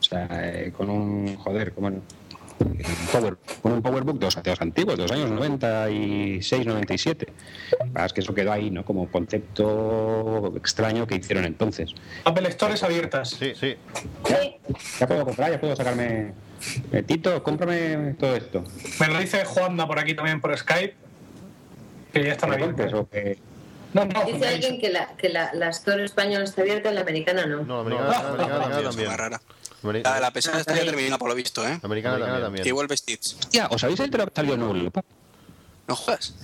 O 0.00 0.02
sea, 0.06 0.28
con 0.72 0.90
un, 0.90 1.36
joder, 1.36 1.72
como 1.72 1.90
power, 3.12 3.36
con 3.62 3.72
un 3.72 3.82
PowerBook 3.82 4.18
de 4.18 4.26
los, 4.26 4.42
de 4.42 4.50
los 4.50 4.60
antiguos, 4.60 4.96
de 4.96 5.02
los 5.02 5.12
años 5.12 5.30
96, 5.30 6.66
97. 6.66 7.26
Es 8.04 8.12
que 8.12 8.20
eso 8.20 8.34
quedó 8.34 8.52
ahí, 8.52 8.70
¿no? 8.70 8.84
Como 8.84 9.10
concepto 9.10 10.52
extraño 10.56 11.06
que 11.06 11.16
hicieron 11.16 11.44
entonces. 11.44 11.94
Apple 12.24 12.50
Stores 12.52 12.82
abiertas. 12.82 13.30
Sí, 13.30 13.52
sí. 13.54 13.76
Ya 15.00 15.06
puedo 15.06 15.24
comprar, 15.24 15.50
ya 15.50 15.60
puedo 15.60 15.76
sacarme. 15.76 16.32
Eh, 16.92 17.02
Tito, 17.02 17.42
cómprame 17.42 18.14
todo 18.18 18.36
esto. 18.36 18.64
Me 19.00 19.08
lo 19.08 19.18
dice 19.18 19.44
Juanma 19.44 19.86
por 19.86 19.98
aquí 19.98 20.14
también 20.14 20.40
por 20.40 20.56
Skype. 20.56 20.94
Que 22.12 22.24
ya 22.24 22.32
están 22.32 22.50
¿Me 22.50 22.56
abiertas. 22.56 22.92
No, 23.92 24.04
no, 24.04 24.24
Dice 24.24 24.48
alguien 24.48 24.80
que 24.80 24.90
la, 24.90 25.14
que 25.16 25.28
la, 25.28 25.54
la 25.54 25.68
store 25.68 26.04
española 26.04 26.44
está 26.44 26.62
abierta 26.62 26.90
y 26.90 26.94
la 26.94 27.02
americana 27.02 27.46
no. 27.46 27.62
No, 27.62 27.88
la 27.88 27.96
americana, 27.96 28.12
la 28.12 28.44
americana 28.44 28.78
Dios, 28.80 28.96
también. 28.96 29.40
La, 29.92 30.20
la 30.20 30.30
pesada 30.32 30.60
está 30.60 30.74
ya 30.74 30.84
terminada 30.84 31.18
por 31.18 31.28
lo 31.28 31.34
visto, 31.34 31.62
¿eh? 31.66 31.78
la 31.82 31.86
americana 31.86 32.40
también. 32.40 32.66
Igual 32.66 32.86
vestidos. 32.86 33.36
Hostia, 33.38 33.68
¿os 33.70 33.82
habéis 33.84 34.00
enterado 34.00 34.30
que 34.30 34.36
salió 34.36 34.56
nuevo 34.56 34.74
Leopard? 34.74 35.04
No 35.86 35.94
jodas. 35.96 36.34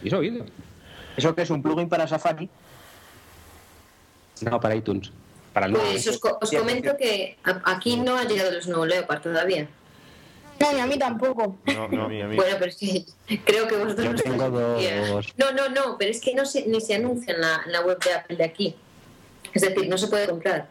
¿Habéis 0.00 0.12
oído? 0.14 0.44
¿Eso 1.16 1.34
que 1.34 1.42
es 1.42 1.50
un 1.50 1.62
plugin 1.62 1.88
para 1.88 2.08
Safari? 2.08 2.48
No, 4.40 4.60
para 4.60 4.74
iTunes. 4.74 5.10
Para 5.52 5.66
el 5.66 5.72
nuevo. 5.72 5.86
Pues 5.90 6.06
os, 6.08 6.18
co- 6.18 6.38
os 6.40 6.50
comento 6.50 6.96
que 6.96 7.36
aquí 7.64 7.96
no 7.98 8.16
ha 8.16 8.24
llegado 8.24 8.50
los 8.50 8.66
nuevos 8.66 8.88
Leopard 8.88 9.20
todavía. 9.22 9.68
No, 10.58 10.72
ni 10.72 10.80
a 10.80 10.86
mí 10.86 10.98
tampoco. 10.98 11.58
No, 11.66 11.88
no, 11.88 12.04
a 12.04 12.08
mí, 12.08 12.20
a 12.22 12.26
mí. 12.26 12.36
Bueno, 12.36 12.56
pero 12.58 12.70
es 12.70 12.76
que 12.76 13.04
creo 13.44 13.68
que 13.68 13.76
vosotros 13.76 14.04
Yo 14.06 14.12
no 14.12 14.18
tengo 14.18 14.50
dos. 14.50 15.26
No, 15.36 15.52
no, 15.52 15.68
no, 15.68 15.96
pero 15.98 16.10
es 16.10 16.20
que 16.20 16.34
no 16.34 16.44
se, 16.46 16.66
ni 16.66 16.80
se 16.80 16.94
anuncia 16.94 17.34
en 17.34 17.40
la, 17.40 17.62
en 17.66 17.72
la 17.72 17.80
web 17.82 17.98
de 18.02 18.12
Apple 18.12 18.36
de 18.36 18.44
aquí. 18.44 18.74
Es 19.52 19.62
decir, 19.62 19.88
no 19.88 19.98
se 19.98 20.08
puede 20.08 20.26
comprar. 20.28 20.68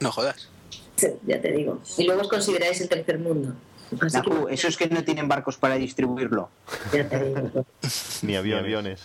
No 0.00 0.12
jodas. 0.12 0.48
Sí, 0.96 1.08
Ya 1.26 1.40
te 1.40 1.50
digo. 1.52 1.80
Y 1.98 2.04
luego 2.04 2.22
os 2.22 2.28
consideráis 2.28 2.80
el 2.80 2.88
tercer 2.88 3.18
mundo. 3.18 3.54
Así 4.00 4.20
que 4.20 4.30
Naku, 4.30 4.48
eso 4.48 4.68
es 4.68 4.76
que 4.76 4.88
no 4.88 5.04
tienen 5.04 5.28
barcos 5.28 5.56
para 5.56 5.76
distribuirlo. 5.76 6.48
ya 6.92 7.08
te 7.08 7.24
digo. 7.24 7.66
Ni 8.22 8.36
aviones. 8.36 8.64
aviones. 8.64 9.00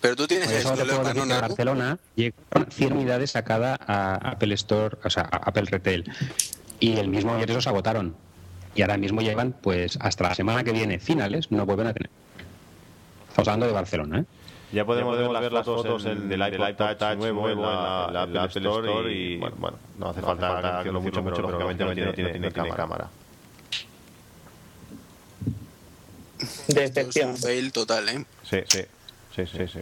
Pero 0.00 0.14
tú 0.16 0.26
tienes 0.26 0.50
el 0.50 0.58
eso 0.58 0.76
Leopard, 0.76 1.06
decir 1.14 1.26
¿no? 1.26 1.40
Barcelona 1.40 1.98
llegaron 2.14 2.70
100 2.70 2.92
unidades 2.92 3.34
a 3.36 3.42
cada 3.42 3.78
a 3.86 4.14
Apple 4.30 4.54
Store, 4.54 4.98
o 5.02 5.10
sea, 5.10 5.22
a 5.22 5.36
Apple 5.48 5.64
Retail. 5.70 6.04
Y 6.78 6.98
el 6.98 7.08
mismo 7.08 7.34
ayer 7.34 7.50
esos 7.50 7.66
agotaron. 7.66 8.14
Y 8.74 8.82
ahora 8.82 8.98
mismo 8.98 9.22
llevan, 9.22 9.52
pues, 9.52 9.96
hasta 10.00 10.28
la 10.28 10.34
semana 10.34 10.62
que 10.62 10.72
viene, 10.72 10.98
finales, 10.98 11.50
no 11.50 11.64
vuelven 11.64 11.86
a 11.86 11.94
tener. 11.94 12.10
Estamos 13.30 13.48
hablando 13.48 13.66
de 13.66 13.72
Barcelona, 13.72 14.18
¿eh? 14.20 14.24
Ya 14.72 14.84
podemos, 14.84 15.16
ver 15.16 15.52
las 15.52 15.64
fotos 15.64 16.02
del, 16.02 16.28
del 16.28 16.40
iPod 16.40 16.96
Touch 16.96 17.16
nuevo 17.16 17.48
en 17.48 17.62
la, 17.62 18.24
en 18.24 18.34
la 18.34 18.42
Apple 18.42 18.68
Store 18.68 19.12
y, 19.12 19.36
bueno, 19.36 19.56
bueno, 19.58 19.78
no 19.98 20.08
hace 20.10 20.20
falta 20.20 20.80
hacerlo 20.80 21.00
mucho, 21.00 21.22
mucho, 21.22 21.36
pero 21.36 21.50
lógicamente 21.50 21.84
no 21.84 21.94
tiene, 21.94 22.06
no 22.06 22.14
tiene, 22.14 22.38
no 22.38 22.50
tiene 22.50 22.70
cámara. 22.70 23.08
Decepción. 26.68 27.30
Es 27.30 27.36
un 27.36 27.42
fail 27.42 27.72
total, 27.72 28.08
¿eh? 28.08 28.24
Sí, 28.42 28.58
sí, 28.66 28.82
sí, 29.34 29.46
sí, 29.46 29.66
sí. 29.68 29.80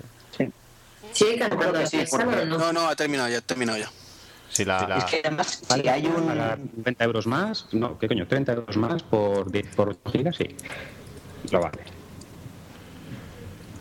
¿Sigue 1.12 1.38
cantando 1.38 1.72
que 1.72 1.78
la 1.78 1.86
sí, 1.86 2.04
o 2.10 2.18
no? 2.18 2.58
No, 2.58 2.72
no, 2.72 2.88
ha 2.88 2.96
terminado 2.96 3.28
ya, 3.28 3.38
ha 3.38 3.40
terminado 3.40 3.78
ya. 3.78 3.90
Si 4.50 4.64
la, 4.64 4.98
Es 4.98 5.04
que 5.06 5.20
además, 5.24 5.62
si 5.68 5.88
hay 5.88 6.06
un... 6.06 6.26
Pagar 6.26 6.58
90 6.58 7.04
euros 7.04 7.26
más, 7.26 7.66
no, 7.72 7.98
¿qué 7.98 8.06
coño? 8.06 8.26
30 8.26 8.52
euros 8.52 8.76
más 8.76 9.02
por 9.02 9.50
10 9.50 9.74
por 9.74 9.88
8 9.90 10.00
gigas, 10.12 10.36
sí. 10.36 10.56
Lo 11.50 11.60
vale. 11.60 11.93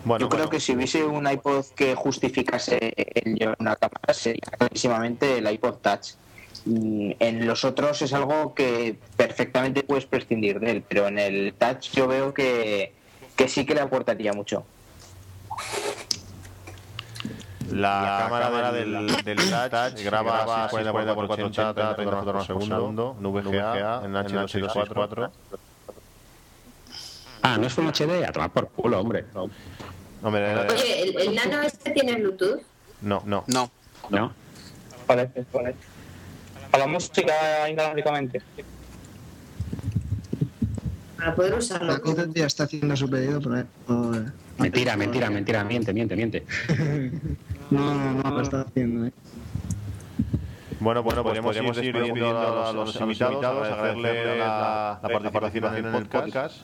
Bueno, 0.05 0.23
Yo 0.23 0.29
creo 0.29 0.45
bueno, 0.45 0.49
que 0.49 0.59
si 0.59 0.75
hubiese 0.75 1.03
un 1.03 1.29
iPod 1.29 1.65
que 1.75 1.95
justificase 1.95 2.93
el 2.95 3.35
llevar 3.35 3.57
una 3.59 3.75
cámara 3.75 4.13
sería 4.13 4.51
clarísimamente 4.57 5.37
el 5.37 5.51
iPod 5.51 5.75
Touch. 5.75 6.13
En 6.65 7.45
los 7.45 7.65
otros 7.65 8.01
es 8.01 8.13
algo 8.13 8.53
que 8.53 8.97
perfectamente 9.17 9.83
puedes 9.83 10.05
prescindir 10.05 10.59
de 10.59 10.71
él, 10.71 10.83
pero 10.87 11.07
en 11.07 11.19
el 11.19 11.53
Touch 11.57 11.91
yo 11.91 12.07
veo 12.07 12.33
que, 12.33 12.93
que 13.35 13.47
sí 13.47 13.65
que 13.65 13.75
le 13.75 13.81
aportaría 13.81 14.33
mucho. 14.33 14.65
la, 17.73 18.17
cámara 18.23 18.71
del, 18.71 19.07
del 19.23 19.37
Touch 19.37 20.03
graba 20.03 20.67
40 20.69 21.15
por 21.15 21.27
480, 21.27 21.95
30 21.95 22.17
fotos 22.17 22.33
por 22.33 22.45
segundo, 22.45 23.15
en 23.19 23.33
VGA, 23.33 24.01
en 24.05 24.13
H264. 24.13 25.31
Ah, 27.43 27.57
¿no 27.57 27.67
es 27.67 27.73
Full 27.73 27.85
HD? 27.87 28.25
A 28.25 28.31
tomar 28.31 28.49
por 28.51 28.69
culo, 28.69 28.99
hombre. 29.01 29.25
Hombre, 30.23 30.41
era- 30.51 30.67
Oye, 30.71 31.03
¿el, 31.03 31.19
el 31.19 31.35
nano 31.35 31.61
este 31.61 31.91
tiene 31.91 32.15
Bluetooth? 32.15 32.61
no, 33.01 33.21
no. 33.25 33.43
No. 33.47 33.69
¿No? 34.09 34.33
Parece, 35.05 35.43
parece. 35.51 35.77
A 36.71 36.77
la 36.77 36.87
música 36.87 37.69
inalámbricamente. 37.69 38.41
Para 41.17 41.35
poder 41.35 41.53
usarlo. 41.55 41.91
La 41.93 41.99
cosa 41.99 42.25
ya 42.33 42.45
está 42.45 42.63
haciendo 42.63 42.95
su 42.95 43.09
pedido 43.09 43.39
por 43.41 43.55
ahí. 43.55 43.63
por- 43.85 44.31
Mentira, 44.57 44.95
mentira, 44.95 45.29
mentira, 45.29 45.63
miente, 45.63 45.93
miente, 45.93 46.15
miente. 46.15 46.45
No, 47.71 47.95
no, 47.95 48.13
no, 48.23 48.29
lo 48.29 48.41
está 48.41 48.61
haciendo. 48.61 49.07
¿eh? 49.07 49.11
Bueno, 50.79 51.01
bueno, 51.01 51.23
pues 51.23 51.39
podríamos 51.39 51.77
ir 51.77 51.93
despidiendo 51.95 52.37
a 52.67 52.71
los, 52.73 52.95
invitados, 52.99 53.67
agradecerle 53.67 54.37
la, 54.37 54.99
la 55.01 55.09
participación 55.09 55.77
en 55.77 55.85
el 55.85 56.05
podcast. 56.05 56.57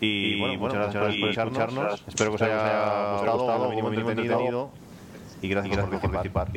Y, 0.00 0.40
bueno, 0.40 0.58
muchas 0.58 0.94
gracias 0.94 1.16
por 1.20 1.28
escucharnos. 1.30 2.04
Espero 2.08 2.30
que 2.30 2.34
os 2.36 2.42
haya 2.42 3.18
gustado, 3.18 3.62
o 3.64 3.70
mínimo 3.70 3.92
entretenido. 3.92 4.70
Y 5.42 5.48
gracias, 5.48 5.76
por 5.86 6.00
participar. 6.00 6.48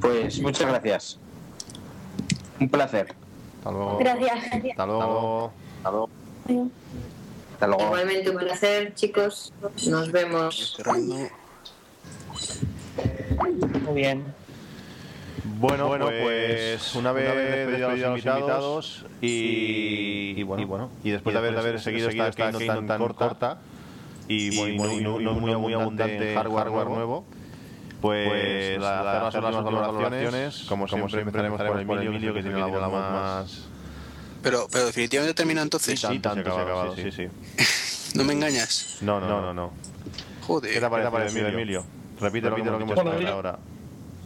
Pues 0.00 0.40
muchas 0.40 0.68
gracias. 0.68 1.18
Un 2.60 2.68
placer. 2.68 3.14
Hasta 3.58 3.70
luego. 3.70 3.98
Gracias. 3.98 4.44
Hasta 4.70 4.86
luego. 4.86 5.52
Hasta 5.78 5.90
luego. 5.90 6.08
Hasta 7.54 7.66
luego. 7.66 7.82
Igualmente 7.84 8.30
un 8.30 8.36
placer, 8.36 8.94
chicos. 8.94 9.52
Nos 9.88 10.10
vemos. 10.12 10.78
Muy 13.84 13.94
bien. 13.94 14.34
Bueno, 15.44 15.88
bueno 15.88 16.06
pues 16.06 16.94
una 16.94 17.12
vez 17.12 17.34
despedido 17.34 17.88
a 17.88 17.94
los 17.96 18.18
invitados 18.18 19.06
y, 19.20 20.34
y 20.36 20.42
bueno, 20.44 20.62
y 20.62 20.66
bueno, 20.66 20.90
y 21.02 21.10
después 21.10 21.34
de 21.34 21.38
haber, 21.38 21.54
de 21.54 21.58
haber 21.58 21.80
seguido 21.80 22.08
esta, 22.08 22.28
esta 22.28 22.52
keynote 22.52 22.86
tan, 22.86 22.98
corta 22.98 23.58
y, 24.28 24.52
muy, 24.52 24.72
muy, 24.72 25.00
muy, 25.00 25.24
muy, 25.24 25.56
muy 25.56 25.72
abundante 25.74 26.30
en 26.30 26.36
hardware, 26.36 26.86
nuevo, 26.86 27.24
pues, 28.00 28.78
la, 28.78 29.26
hacer 29.26 29.42
las 29.42 29.56
últimas 29.56 29.86
valoraciones, 29.88 30.64
como, 30.68 30.86
siempre 30.86 31.20
empezaremos 31.20 31.60
por 31.60 32.00
Emilio, 32.00 32.34
que 32.34 32.42
tiene 32.42 32.58
la 32.58 32.66
voz 32.66 32.90
más... 32.90 33.68
Pero, 34.42 34.66
pero 34.70 34.86
definitivamente 34.86 35.34
termina 35.34 35.62
entonces. 35.62 36.00
Sí, 36.00 36.18
tanto, 36.18 36.52
se 36.52 36.58
ha 36.58 36.62
acabado, 36.62 36.96
sí, 36.96 37.12
sí. 37.12 37.28
No 38.16 38.24
me 38.24 38.32
engañas. 38.32 38.98
No, 39.00 39.20
no, 39.20 39.40
no, 39.40 39.54
no. 39.54 39.72
Joder. 40.46 40.72
¿Qué 40.72 40.80
te 40.80 40.86
ha 40.86 40.90
parecido, 41.10 41.48
Emilio? 41.48 41.84
Repite, 42.20 42.50
lo 42.50 42.56
que 42.56 42.62
hemos 42.62 42.98
ahora. 42.98 43.58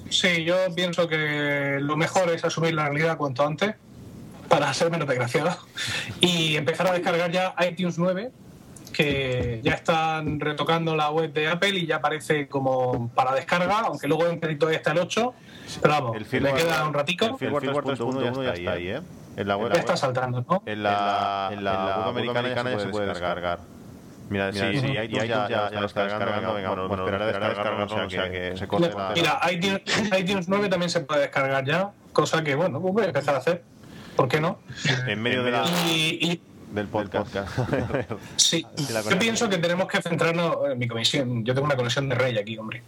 Sí, 0.08 0.44
yo 0.44 0.56
pienso 0.74 1.08
que 1.08 1.78
lo 1.80 1.96
mejor 1.96 2.30
es 2.30 2.44
asumir 2.44 2.74
la 2.74 2.84
realidad 2.84 3.16
cuanto 3.16 3.46
antes 3.46 3.74
para 4.48 4.72
ser 4.72 4.90
menos 4.90 5.08
desgraciado 5.08 5.56
y 6.20 6.56
empezar 6.56 6.86
a 6.86 6.92
descargar 6.92 7.30
ya 7.30 7.54
iTunes 7.68 7.98
9 7.98 8.30
que 8.92 9.60
ya 9.62 9.74
están 9.74 10.40
retocando 10.40 10.96
la 10.96 11.10
web 11.10 11.32
de 11.32 11.48
Apple 11.48 11.70
y 11.70 11.86
ya 11.86 11.96
aparece 11.96 12.48
como 12.48 13.10
para 13.14 13.34
descarga, 13.34 13.80
aunque 13.80 14.08
luego 14.08 14.26
en 14.26 14.40
crédito 14.40 14.70
está 14.70 14.92
el 14.92 14.98
8, 15.00 15.34
pero 15.82 15.94
vamos, 15.94 16.16
El 16.16 16.42
le 16.42 16.54
queda 16.54 16.86
un 16.86 16.94
ratico, 16.94 17.26
el 17.26 17.36
firmware 17.36 17.84
3.1 17.84 18.44
ya 18.44 18.52
está 18.52 18.72
ahí, 18.72 18.88
¿eh? 18.88 19.00
En 19.36 19.48
la 19.48 19.58
web, 19.58 19.70
ya 19.74 19.80
está 19.80 19.98
saltando, 19.98 20.42
¿no? 20.48 20.62
En 20.64 20.82
la, 20.82 21.50
en 21.52 21.62
la, 21.62 22.10
web 22.10 22.30
americana, 22.30 22.70
ya 22.70 22.80
se 22.80 22.88
puede 22.88 23.08
descargar. 23.08 23.58
Mira, 24.28 24.52
Sí, 24.52 24.58
sí, 24.58 24.80
sí, 24.80 24.86
sí, 24.88 24.92
iTunes 24.92 25.28
ya, 25.28 25.48
ya, 25.48 25.70
ya 25.70 25.80
lo 25.80 25.86
está 25.86 26.04
descargando. 26.04 26.54
Venga, 26.54 26.68
bueno, 26.70 26.88
bueno 26.88 27.04
esperaré 27.04 27.24
a 27.24 27.26
descargarlo, 27.28 27.84
o 28.06 28.10
sea 28.10 28.30
que 28.30 28.56
se 28.56 28.66
corte 28.66 28.92
la... 28.94 29.12
Mira, 29.14 29.40
iTunes, 29.52 29.82
iTunes 30.18 30.48
9 30.48 30.68
también 30.68 30.90
se 30.90 31.00
puede 31.00 31.20
descargar 31.22 31.64
ya, 31.64 31.90
cosa 32.12 32.42
que, 32.42 32.54
bueno, 32.54 32.80
pues 32.80 32.92
voy 32.94 33.04
a 33.04 33.06
empezar 33.06 33.34
a 33.34 33.38
hacer. 33.38 33.62
¿Por 34.16 34.28
qué 34.28 34.40
no? 34.40 34.58
En 35.06 35.22
medio 35.22 35.42
de 35.44 35.50
la, 35.52 35.64
Y, 35.86 36.18
y- 36.32 36.40
del 36.72 36.88
podcast. 36.88 37.30
sí, 38.36 38.66
yo 39.08 39.18
pienso 39.18 39.48
que 39.48 39.58
tenemos 39.58 39.86
que 39.86 40.02
centrarnos 40.02 40.56
en 40.72 40.78
mi 40.78 40.88
comisión. 40.88 41.44
Yo 41.44 41.54
tengo 41.54 41.66
una 41.66 41.76
conexión 41.76 42.08
de 42.08 42.16
rey 42.16 42.36
aquí, 42.36 42.58
hombre. 42.58 42.82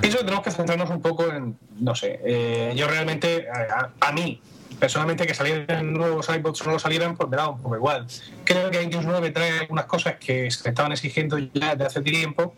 Pienso 0.00 0.18
que 0.18 0.24
tenemos 0.24 0.44
que 0.44 0.50
centrarnos 0.50 0.90
un 0.90 1.00
poco 1.00 1.26
en, 1.32 1.56
no 1.80 1.94
sé, 1.94 2.20
eh, 2.24 2.74
yo 2.76 2.86
realmente, 2.86 3.48
a, 3.50 3.90
a 4.00 4.12
mí, 4.12 4.40
personalmente, 4.78 5.26
que 5.26 5.34
salieran 5.34 5.92
nuevos 5.92 6.28
iPods 6.28 6.62
o 6.62 6.70
no 6.70 6.78
salieran, 6.78 7.16
pues 7.16 7.28
me 7.28 7.36
da 7.36 7.48
un 7.48 7.60
poco 7.60 7.76
igual. 7.76 8.06
Creo 8.44 8.70
que 8.70 8.82
iTunes 8.82 9.06
9 9.06 9.30
trae 9.30 9.60
algunas 9.60 9.86
cosas 9.86 10.16
que 10.16 10.50
se 10.50 10.68
estaban 10.68 10.92
exigiendo 10.92 11.38
ya 11.38 11.74
desde 11.74 11.86
hace 11.86 12.02
tiempo. 12.02 12.54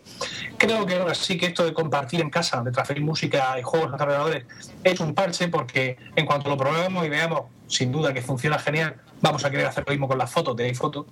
Creo 0.57 0.85
que 0.85 0.95
ahora 0.97 1.15
sí 1.15 1.37
que 1.37 1.47
esto 1.47 1.63
de 1.65 1.73
compartir 1.73 2.21
en 2.21 2.29
casa, 2.29 2.61
de 2.61 2.71
transferir 2.71 3.03
música 3.03 3.57
y 3.59 3.63
juegos 3.63 3.91
a 3.91 3.95
ordenadores, 3.95 4.45
es 4.83 4.99
un 4.99 5.13
parche 5.15 5.47
porque 5.47 5.97
en 6.15 6.25
cuanto 6.25 6.49
lo 6.49 6.57
probemos 6.57 7.05
y 7.05 7.09
veamos, 7.09 7.43
sin 7.67 7.91
duda 7.91 8.13
que 8.13 8.21
funciona 8.21 8.59
genial, 8.59 8.95
vamos 9.21 9.45
a 9.45 9.49
querer 9.51 9.65
hacer 9.67 9.83
lo 9.85 9.91
mismo 9.91 10.07
con 10.07 10.17
las 10.17 10.29
fotos 10.31 10.55
de 10.55 10.65
iPhoto. 10.65 11.05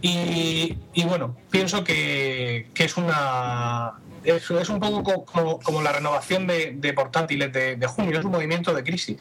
Y, 0.00 0.76
bueno, 1.06 1.36
pienso 1.50 1.82
que, 1.84 2.68
que 2.74 2.84
es 2.84 2.96
una. 2.96 3.92
Es, 4.24 4.50
un 4.68 4.78
poco 4.80 5.02
co- 5.02 5.24
como, 5.24 5.58
como 5.60 5.82
la 5.82 5.92
renovación 5.92 6.46
de, 6.46 6.72
de 6.76 6.92
portátiles 6.92 7.52
de, 7.52 7.76
de 7.76 7.86
junio, 7.86 8.18
es 8.18 8.24
un 8.24 8.32
movimiento 8.32 8.72
de 8.74 8.82
crisis. 8.84 9.18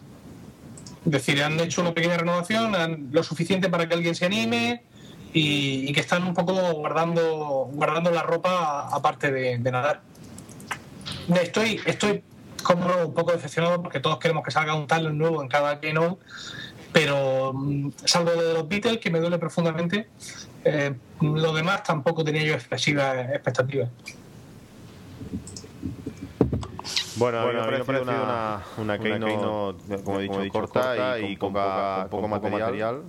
Es 1.07 1.11
decir, 1.11 1.41
han 1.41 1.57
hecho 1.61 1.79
una 1.79 1.93
pequeña 1.93 2.17
renovación, 2.17 2.75
han- 2.75 3.07
lo 3.13 3.23
suficiente 3.23 3.69
para 3.69 3.87
que 3.87 3.93
alguien 3.93 4.13
se 4.13 4.25
anime 4.25 4.83
y, 5.31 5.93
que 5.93 6.01
están 6.01 6.23
un 6.23 6.33
poco 6.33 6.51
guardando, 6.73 7.69
guardando 7.71 8.11
la 8.11 8.23
ropa 8.23 8.89
aparte 8.93 9.31
de, 9.31 9.57
nadar. 9.59 10.01
Estoy, 11.41 11.79
estoy 11.85 12.23
como 12.61 13.05
un 13.05 13.13
poco 13.13 13.31
decepcionado 13.31 13.81
porque 13.81 14.01
todos 14.01 14.19
queremos 14.19 14.43
que 14.43 14.51
salga 14.51 14.75
un 14.75 14.85
talent 14.85 15.15
nuevo 15.15 15.41
en 15.41 15.47
cada 15.47 15.79
keynote, 15.79 16.21
pero 16.91 17.53
mm, 17.53 17.91
salvo 18.03 18.31
de 18.31 18.53
los 18.55 18.67
Beatles, 18.67 18.97
que 18.97 19.09
me 19.09 19.21
duele 19.21 19.37
profundamente, 19.37 20.09
eh, 20.65 20.93
lo 21.21 21.53
demás 21.53 21.83
tampoco 21.83 22.25
tenía 22.25 22.43
yo 22.43 22.53
excesivas 22.53 23.29
expectativas. 23.29 23.89
Bueno, 27.17 27.39
a 27.39 27.45
mí 27.47 27.53
me 27.53 27.59
ha 27.59 27.65
parecido 27.65 28.01
una, 28.03 28.61
una 28.77 28.99
keynote, 28.99 30.03
como 30.03 30.19
he 30.19 30.23
dicho, 30.23 30.39
corta 30.51 31.19
y 31.19 31.35
con, 31.35 31.51
poca, 31.53 32.07
con 32.09 32.21
poco 32.21 32.27
material. 32.27 33.01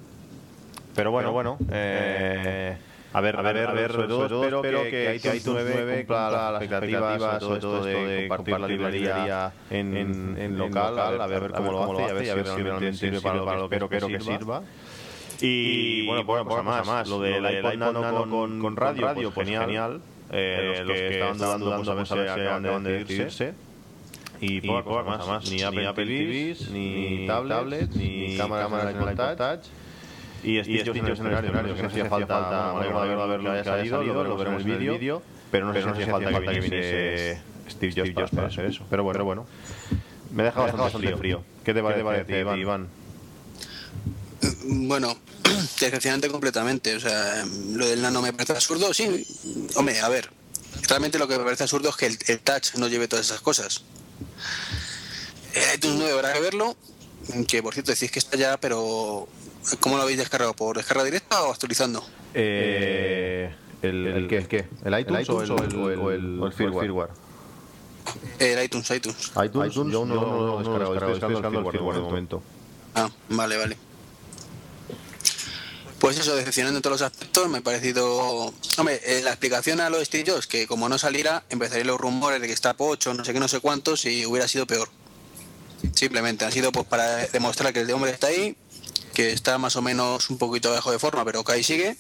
Pero 0.95 1.11
bueno, 1.11 1.33
bueno, 1.33 1.59
eh, 1.71 2.77
a 3.13 3.21
ver, 3.21 3.37
a 3.37 3.43
ver, 3.43 3.69
a 3.69 3.73
ver, 3.73 3.93
sobre 3.93 4.09
todo 4.09 4.45
espero 4.45 4.83
que, 4.83 5.19
que 5.23 5.37
iTunes 5.37 5.65
9 5.65 5.97
cumpla 5.99 6.31
las 6.31 6.63
expectativas, 6.63 7.43
sobre 7.43 7.61
todo 7.61 7.89
esto 7.89 8.07
de 8.07 8.29
compartir 8.29 8.61
la 8.61 8.69
librería 8.69 9.53
en, 9.71 9.97
en, 9.97 10.37
en 10.39 10.59
local, 10.59 11.21
a 11.21 11.27
ver 11.27 11.53
cómo 11.53 11.73
lo 11.73 12.05
hace 12.05 12.25
y 12.25 12.29
a 12.29 12.35
ver 12.35 12.47
si 12.47 12.63
realmente 12.63 12.97
sirve 12.97 13.21
para 13.21 13.57
lo 13.57 13.69
que 13.69 13.77
espero 13.77 14.09
que 14.09 14.21
sirva. 14.21 14.63
Y 15.41 16.07
bueno, 16.07 16.27
pues 16.27 16.45
cosa 16.45 16.83
más, 16.83 17.09
lo 17.09 17.21
del 17.21 17.45
iPod 17.59 17.75
Nano 17.75 18.29
con, 18.29 18.61
con 18.61 18.77
radio, 18.77 19.31
pues 19.31 19.49
genial. 19.49 20.01
Eh, 20.31 20.83
los 20.85 20.95
que 20.95 21.09
estaban 21.09 21.39
dudando, 21.39 21.65
dudando, 21.67 21.95
pues 21.97 22.11
a 22.11 22.15
ver 22.15 22.29
si 22.35 22.41
acaban 22.41 22.83
de 22.83 22.93
decidirse. 22.93 23.68
Y 24.41 24.61
poca, 24.61 24.85
cosa, 24.85 25.27
más, 25.27 25.51
ni 25.51 25.63
Apple, 25.63 25.93
TVs, 25.93 26.71
ni 26.71 27.27
tablets, 27.27 27.97
ni 27.97 28.37
cámara 28.37 28.93
de 28.93 29.13
iPod 29.13 29.37
Touch. 29.37 29.67
Y 30.45 30.63
sitios 30.63 30.97
en 30.97 31.07
el 31.07 31.13
escenario, 31.13 31.75
que 31.75 31.83
no 31.83 31.89
hacía 31.89 32.05
falta, 32.07 32.75
de 32.81 32.89
verlo 32.89 33.43
que 33.43 33.59
haya 33.59 33.65
salido, 33.65 34.03
lo 34.03 34.37
veremos 34.37 34.63
en 34.63 34.71
el 34.71 34.79
vídeo, 34.79 35.23
pero 35.51 35.67
no 35.67 35.75
sé 35.75 35.83
si 35.83 35.89
hacía 35.89 36.31
falta 36.31 36.53
que 36.53 36.61
viniese 36.61 37.43
Steve 37.69 38.13
Jobs 38.15 38.31
para 38.31 38.47
hacer 38.47 38.67
eso. 38.67 38.85
Pero 38.89 39.03
bueno, 39.03 39.25
bueno. 39.25 39.47
Me 40.31 40.43
deja 40.43 40.61
bastante 40.61 41.17
frío. 41.17 41.43
¿Qué 41.65 41.75
te 41.75 41.83
parece, 41.83 42.41
Iván? 42.41 42.89
Bueno, 44.65 45.17
decepcionante 45.81 46.29
completamente. 46.29 46.95
O 46.95 47.01
sea, 47.01 47.45
lo 47.73 47.87
del 47.87 48.03
nano 48.03 48.21
me 48.23 48.33
parece 48.33 48.53
absurdo. 48.53 48.93
Sí, 48.93 49.27
hombre, 49.75 50.01
a 50.01 50.09
ver. 50.09 50.31
Realmente 50.87 51.19
lo 51.19 51.27
que 51.27 51.39
me 51.39 51.45
parece 51.45 51.65
absurdo 51.65 51.89
es 51.89 51.97
que 51.97 52.07
el, 52.07 52.19
el 52.29 52.41
touch 52.41 52.75
no 52.77 52.89
lleve 52.89 53.09
todas 53.09 53.27
esas 53.27 53.41
cosas. 53.41 53.85
El 55.55 55.75
iTunes 55.77 55.97
9 55.99 56.13
habrá 56.13 56.33
que 56.33 56.41
verlo. 56.41 56.77
Que 57.47 57.63
por 57.63 57.75
cierto 57.75 57.93
decís 57.93 58.11
que 58.11 58.19
está 58.19 58.37
ya, 58.37 58.59
pero 58.59 59.29
¿cómo 59.81 59.97
lo 59.97 60.03
habéis 60.03 60.19
descargado? 60.19 60.55
¿Por 60.55 60.77
descarga 60.77 61.05
directa 61.05 61.43
o 61.43 61.53
actualizando? 61.53 62.03
Eh, 62.35 63.53
el, 63.83 64.07
el, 64.07 64.29
qué, 64.29 64.37
el 64.39 64.49
qué? 64.49 64.67
¿El 64.85 64.99
iTunes, 64.99 65.29
o, 65.29 65.43
el, 65.43 65.51
o, 65.51 65.59
el, 65.59 65.99
o, 65.99 66.11
el, 66.11 66.41
o 66.41 66.47
el 66.47 66.53
firmware? 66.53 67.11
El 68.39 68.65
iTunes, 68.65 68.91
iTunes. 68.91 69.33
iTunes, 69.45 69.75
yo 69.75 69.85
no, 69.85 70.05
no, 70.07 70.15
no, 70.15 70.63
no, 70.63 70.79
no 70.79 70.95
estoy 70.95 71.11
descargando 71.11 71.61
el 71.61 71.71
firmware 71.71 71.97
de 71.97 72.03
momento. 72.03 72.43
Ah, 72.95 73.11
vale, 73.29 73.57
vale. 73.57 73.77
Pues 76.01 76.17
eso, 76.17 76.37
decepcionando 76.37 76.79
en 76.79 76.83
todos 76.83 77.01
los 77.01 77.11
aspectos, 77.11 77.49
me 77.49 77.59
ha 77.59 77.61
parecido... 77.61 78.55
Hombre, 78.77 79.01
eh, 79.05 79.21
la 79.23 79.31
explicación 79.31 79.81
a 79.81 79.91
lo 79.91 79.99
de 79.99 80.05
Steve 80.05 80.31
Jobs, 80.31 80.47
que 80.47 80.69
como 80.69 80.89
no 80.89 80.97
saliera, 80.97 81.43
empezarían 81.51 81.89
los 81.89 82.01
rumores 82.01 82.41
de 82.41 82.47
que 82.47 82.53
está 82.53 82.75
pocho, 82.75 83.15
no 83.15 83.25
sé 83.25 83.33
qué, 83.33 83.41
no 83.41 83.49
sé 83.49 83.59
cuántos, 83.59 84.05
y 84.05 84.25
hubiera 84.25 84.47
sido 84.47 84.65
peor. 84.67 84.89
Simplemente, 85.95 86.45
ha 86.45 86.53
sido 86.53 86.71
pues 86.71 86.87
para 86.87 87.27
demostrar 87.27 87.73
que 87.73 87.81
el 87.81 87.89
de 87.89 87.95
hombre 87.95 88.13
está 88.13 88.29
ahí, 88.29 88.57
que 89.13 89.33
está 89.33 89.59
más 89.59 89.75
o 89.75 89.83
menos 89.83 90.31
un 90.31 90.39
poquito 90.39 90.71
bajo 90.71 90.93
de 90.93 91.01
forma, 91.01 91.25
pero 91.25 91.43
que 91.43 91.53
ahí 91.53 91.65
sigue. 91.65 91.97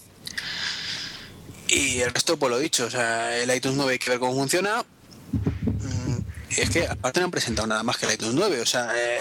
Y 1.67 1.99
el 2.01 2.15
resto, 2.15 2.39
pues 2.39 2.51
lo 2.51 2.59
dicho, 2.59 2.87
o 2.87 2.91
sea, 2.91 3.37
el 3.37 3.53
iTunes 3.55 3.77
9 3.77 3.93
hay 3.93 3.99
que 3.99 4.11
ver 4.11 4.21
cómo 4.21 4.35
funciona. 4.35 4.85
Mm, 5.33 6.19
Es 6.57 6.71
que 6.71 6.87
aparte 6.87 7.19
no 7.19 7.27
han 7.27 7.33
presentado 7.33 7.67
nada 7.67 7.83
más 7.83 7.97
que 7.97 8.07
el 8.07 8.13
iTunes 8.13 8.35
9, 8.35 8.61
o 8.61 8.67
sea, 8.67 8.93
eh, 8.97 9.19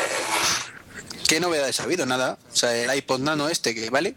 ¿qué 1.27 1.39
novedades 1.39 1.79
ha 1.79 1.83
habido? 1.83 2.05
Nada. 2.05 2.37
O 2.53 2.55
sea, 2.55 2.75
el 2.75 2.95
iPod 2.95 3.21
Nano 3.21 3.49
este 3.49 3.73
que 3.73 3.89
vale 3.89 4.15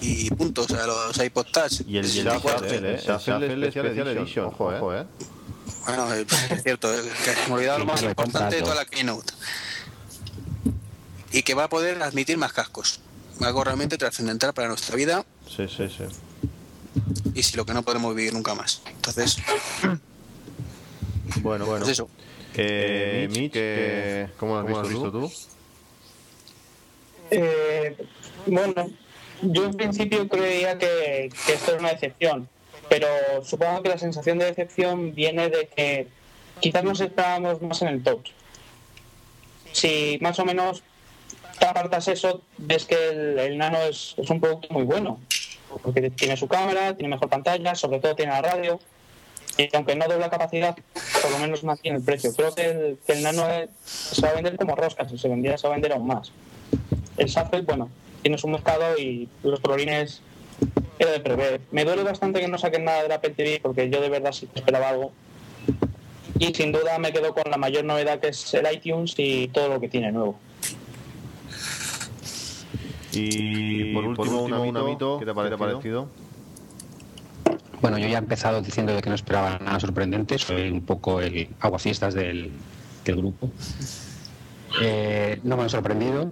y 0.00 0.30
punto, 0.30 0.62
o 0.62 0.68
sea, 0.68 0.86
los 0.86 1.16
iPod 1.18 1.46
Touch. 1.52 1.80
Y 1.86 1.98
el 1.98 2.06
64, 2.06 2.66
¿eh? 2.66 2.76
El 2.76 2.96
Shuffle 3.00 3.70
Special 3.70 4.08
Edition, 4.08 4.46
ojo, 4.46 4.72
eh. 4.94 5.04
Bueno, 5.86 6.14
eh, 6.14 6.26
es 6.50 6.62
cierto, 6.62 6.92
eh, 6.92 7.00
que 7.24 7.30
me 7.30 7.48
he 7.48 7.52
olvidado 7.52 7.78
lo 7.80 7.86
más 7.86 8.02
importante 8.02 8.56
de 8.56 8.62
toda 8.62 8.74
la 8.74 8.84
keynote. 8.84 9.32
Y 11.32 11.42
que 11.42 11.54
va 11.54 11.64
a 11.64 11.68
poder 11.68 12.02
admitir 12.02 12.38
más 12.38 12.52
cascos. 12.52 13.00
Algo 13.40 13.62
realmente 13.64 13.98
trascendental 13.98 14.52
para 14.54 14.68
nuestra 14.68 14.96
vida 14.96 15.24
Sí, 15.46 15.66
sí, 15.68 15.88
sí. 15.88 16.04
y 17.34 17.42
si 17.42 17.56
lo 17.56 17.66
que 17.66 17.74
no 17.74 17.82
podemos 17.82 18.14
vivir 18.14 18.32
nunca 18.32 18.54
más. 18.54 18.80
Entonces, 18.86 19.36
Bueno, 21.42 21.66
bueno. 21.66 21.84
pues 21.84 21.92
eso. 21.92 22.08
Eh, 22.54 23.28
Mitch, 23.30 23.52
¿qué- 23.52 24.28
¿cómo 24.38 24.60
lo 24.62 24.80
has 24.80 24.88
visto 24.88 25.12
tú? 25.12 25.30
Eh, 27.30 27.96
bueno, 28.46 28.90
yo 29.42 29.64
en 29.64 29.74
principio 29.74 30.28
creía 30.28 30.78
que, 30.78 31.26
esto 31.48 31.72
era 31.72 31.80
una 31.80 31.90
decepción, 31.90 32.48
pero 32.88 33.08
supongo 33.42 33.82
que 33.82 33.90
la 33.90 33.98
sensación 33.98 34.38
de 34.38 34.46
decepción 34.46 35.14
viene 35.14 35.48
de 35.48 35.66
que 35.66 36.08
quizás 36.60 36.84
nos 36.84 37.00
esperábamos 37.00 37.60
más 37.62 37.82
en 37.82 37.88
el 37.88 38.02
touch. 38.02 38.30
Si 39.72 40.18
más 40.20 40.38
o 40.38 40.44
menos 40.44 40.82
apartas 41.60 42.08
eso, 42.08 42.42
ves 42.58 42.86
que 42.86 42.96
el, 43.46 43.58
nano 43.58 43.78
es, 43.82 44.14
un 44.16 44.40
producto 44.40 44.68
muy 44.70 44.84
bueno, 44.84 45.20
porque 45.82 46.10
tiene 46.10 46.36
su 46.36 46.48
cámara, 46.48 46.94
tiene 46.96 47.14
mejor 47.14 47.28
pantalla, 47.28 47.74
sobre 47.74 48.00
todo 48.00 48.14
tiene 48.14 48.32
la 48.32 48.42
radio, 48.42 48.80
y 49.58 49.74
aunque 49.74 49.96
no 49.96 50.06
dobla 50.06 50.30
capacidad, 50.30 50.76
por 51.22 51.30
lo 51.30 51.38
menos 51.38 51.64
mantiene 51.64 51.98
el 51.98 52.04
precio. 52.04 52.32
Creo 52.34 52.54
que 52.54 52.70
el, 52.70 52.98
que 53.06 53.12
el 53.14 53.22
nano 53.22 53.44
se 53.84 54.22
va 54.22 54.30
a 54.30 54.34
vender 54.34 54.56
como 54.56 54.76
rosca, 54.76 55.08
si 55.08 55.18
se 55.18 55.28
vendiera 55.28 55.58
se 55.58 55.66
va 55.66 55.74
a 55.74 55.76
vender 55.76 55.92
aún 55.92 56.06
más 56.06 56.32
el 57.16 57.26
Shuffle, 57.26 57.62
bueno, 57.62 57.88
tiene 58.22 58.38
su 58.38 58.48
mercado 58.48 58.96
y 58.98 59.28
los 59.42 59.60
colorines 59.60 60.22
era 60.98 61.12
de 61.12 61.20
prever. 61.20 61.60
Me 61.70 61.84
duele 61.84 62.02
bastante 62.02 62.40
que 62.40 62.48
no 62.48 62.58
saquen 62.58 62.84
nada 62.84 63.02
del 63.02 63.12
Apple 63.12 63.30
TV 63.30 63.60
porque 63.62 63.90
yo 63.90 64.00
de 64.00 64.08
verdad 64.08 64.32
sí 64.32 64.46
que 64.46 64.60
esperaba 64.60 64.88
algo. 64.88 65.12
Y 66.38 66.52
sin 66.54 66.72
duda 66.72 66.98
me 66.98 67.12
quedo 67.12 67.34
con 67.34 67.50
la 67.50 67.56
mayor 67.56 67.84
novedad 67.84 68.20
que 68.20 68.28
es 68.28 68.54
el 68.54 68.66
iTunes 68.72 69.14
y 69.16 69.48
todo 69.48 69.68
lo 69.68 69.80
que 69.80 69.88
tiene 69.88 70.12
nuevo. 70.12 70.38
Y 73.12 73.94
por 73.94 74.04
último, 74.04 74.42
un 74.42 74.76
amito, 74.76 75.18
¿qué 75.18 75.24
te 75.24 75.30
ha 75.30 75.34
parecido? 75.34 76.08
Bueno, 77.80 77.98
yo 77.98 78.08
ya 78.08 78.16
he 78.16 78.18
empezado 78.18 78.60
diciendo 78.62 78.94
de 78.94 79.02
que 79.02 79.08
no 79.08 79.14
esperaba 79.14 79.58
nada 79.58 79.80
sorprendente, 79.80 80.38
soy 80.38 80.70
un 80.70 80.82
poco 80.82 81.20
el 81.20 81.48
aguafiestas 81.60 82.14
del, 82.14 82.50
del 83.04 83.16
grupo. 83.16 83.50
Eh, 84.82 85.40
no 85.42 85.56
me 85.56 85.62
han 85.62 85.70
sorprendido, 85.70 86.30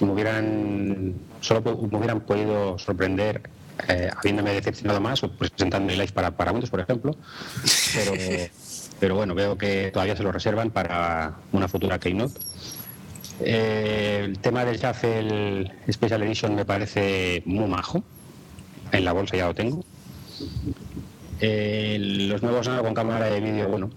me 0.00 0.12
hubieran, 0.12 1.14
solo 1.40 1.88
me 1.90 1.98
hubieran 1.98 2.20
podido 2.20 2.78
sorprender 2.78 3.42
eh, 3.88 4.10
habiéndome 4.16 4.52
decepcionado 4.52 5.00
más 5.00 5.22
o 5.22 5.30
presentando 5.30 5.92
el 5.92 5.98
live 5.98 6.12
para, 6.12 6.30
para 6.30 6.52
Windows, 6.52 6.70
por 6.70 6.80
ejemplo. 6.80 7.16
Pero, 7.94 8.12
pero 9.00 9.14
bueno, 9.14 9.34
veo 9.34 9.56
que 9.56 9.90
todavía 9.92 10.16
se 10.16 10.22
lo 10.22 10.32
reservan 10.32 10.70
para 10.70 11.34
una 11.52 11.68
futura 11.68 11.98
Keynote. 11.98 12.40
Eh, 13.42 14.22
el 14.26 14.38
tema 14.38 14.64
del 14.64 14.78
Shuffle 14.78 15.72
Special 15.90 16.22
Edition 16.22 16.54
me 16.54 16.64
parece 16.64 17.42
muy 17.46 17.66
majo. 17.68 18.02
En 18.92 19.04
la 19.04 19.12
bolsa 19.12 19.36
ya 19.36 19.46
lo 19.46 19.54
tengo. 19.54 19.84
Eh, 21.40 21.96
los 22.28 22.42
nuevos 22.42 22.68
Nano 22.68 22.82
con 22.82 22.92
cámara 22.92 23.26
de 23.30 23.40
vídeo, 23.40 23.68
bueno, 23.68 23.90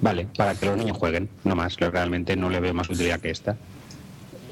vale, 0.00 0.28
para 0.36 0.54
que 0.54 0.66
los 0.66 0.76
niños 0.76 0.96
jueguen, 0.96 1.28
no 1.42 1.56
más. 1.56 1.76
Realmente 1.76 2.36
no 2.36 2.48
le 2.48 2.60
veo 2.60 2.74
más 2.74 2.88
utilidad 2.88 3.20
que 3.20 3.30
esta. 3.30 3.56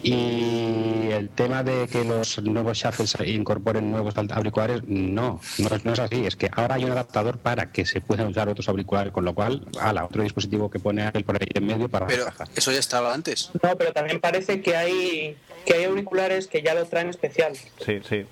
Y 0.02 1.09
el 1.10 1.31
tema 1.31 1.62
de 1.62 1.89
que 1.89 2.05
los 2.05 2.43
nuevos 2.43 2.78
shuffles 2.78 3.16
incorporen 3.27 3.90
nuevos 3.90 4.14
auriculares, 4.16 4.82
no, 4.86 5.40
no 5.59 5.68
es, 5.68 5.85
no 5.85 5.93
es 5.93 5.98
así. 5.98 6.27
Es 6.27 6.36
que 6.36 6.51
ahora 6.52 6.77
hay 6.77 6.85
un 6.85 6.93
adaptador 6.93 7.39
para 7.39 7.73
que 7.73 7.86
se 7.86 8.01
puedan 8.01 8.28
usar 8.28 8.48
otros 8.48 8.68
auriculares, 8.68 9.12
con 9.12 9.24
lo 9.24 9.35
cual, 9.35 9.66
ala, 9.81 10.05
otro 10.05 10.23
dispositivo 10.23 10.70
que 10.70 10.78
pone 10.78 11.02
Apple 11.02 11.24
por 11.24 11.36
ahí 11.36 11.48
en 11.55 11.66
medio 11.66 11.89
para 11.89 12.06
Pero 12.06 12.27
eso 12.55 12.73
ya 12.73 12.78
estaba 12.78 13.12
antes. 13.12 13.51
No, 13.62 13.77
pero 13.77 13.93
también 13.93 14.20
parece 14.20 14.60
que 14.60 14.77
hay 14.77 15.36
que 15.64 15.74
hay 15.74 15.85
auriculares 15.85 16.47
que 16.47 16.62
ya 16.62 16.74
lo 16.74 16.86
traen 16.86 17.09
especial. 17.09 17.55
Sí, 17.85 18.01
sí. 18.09 18.24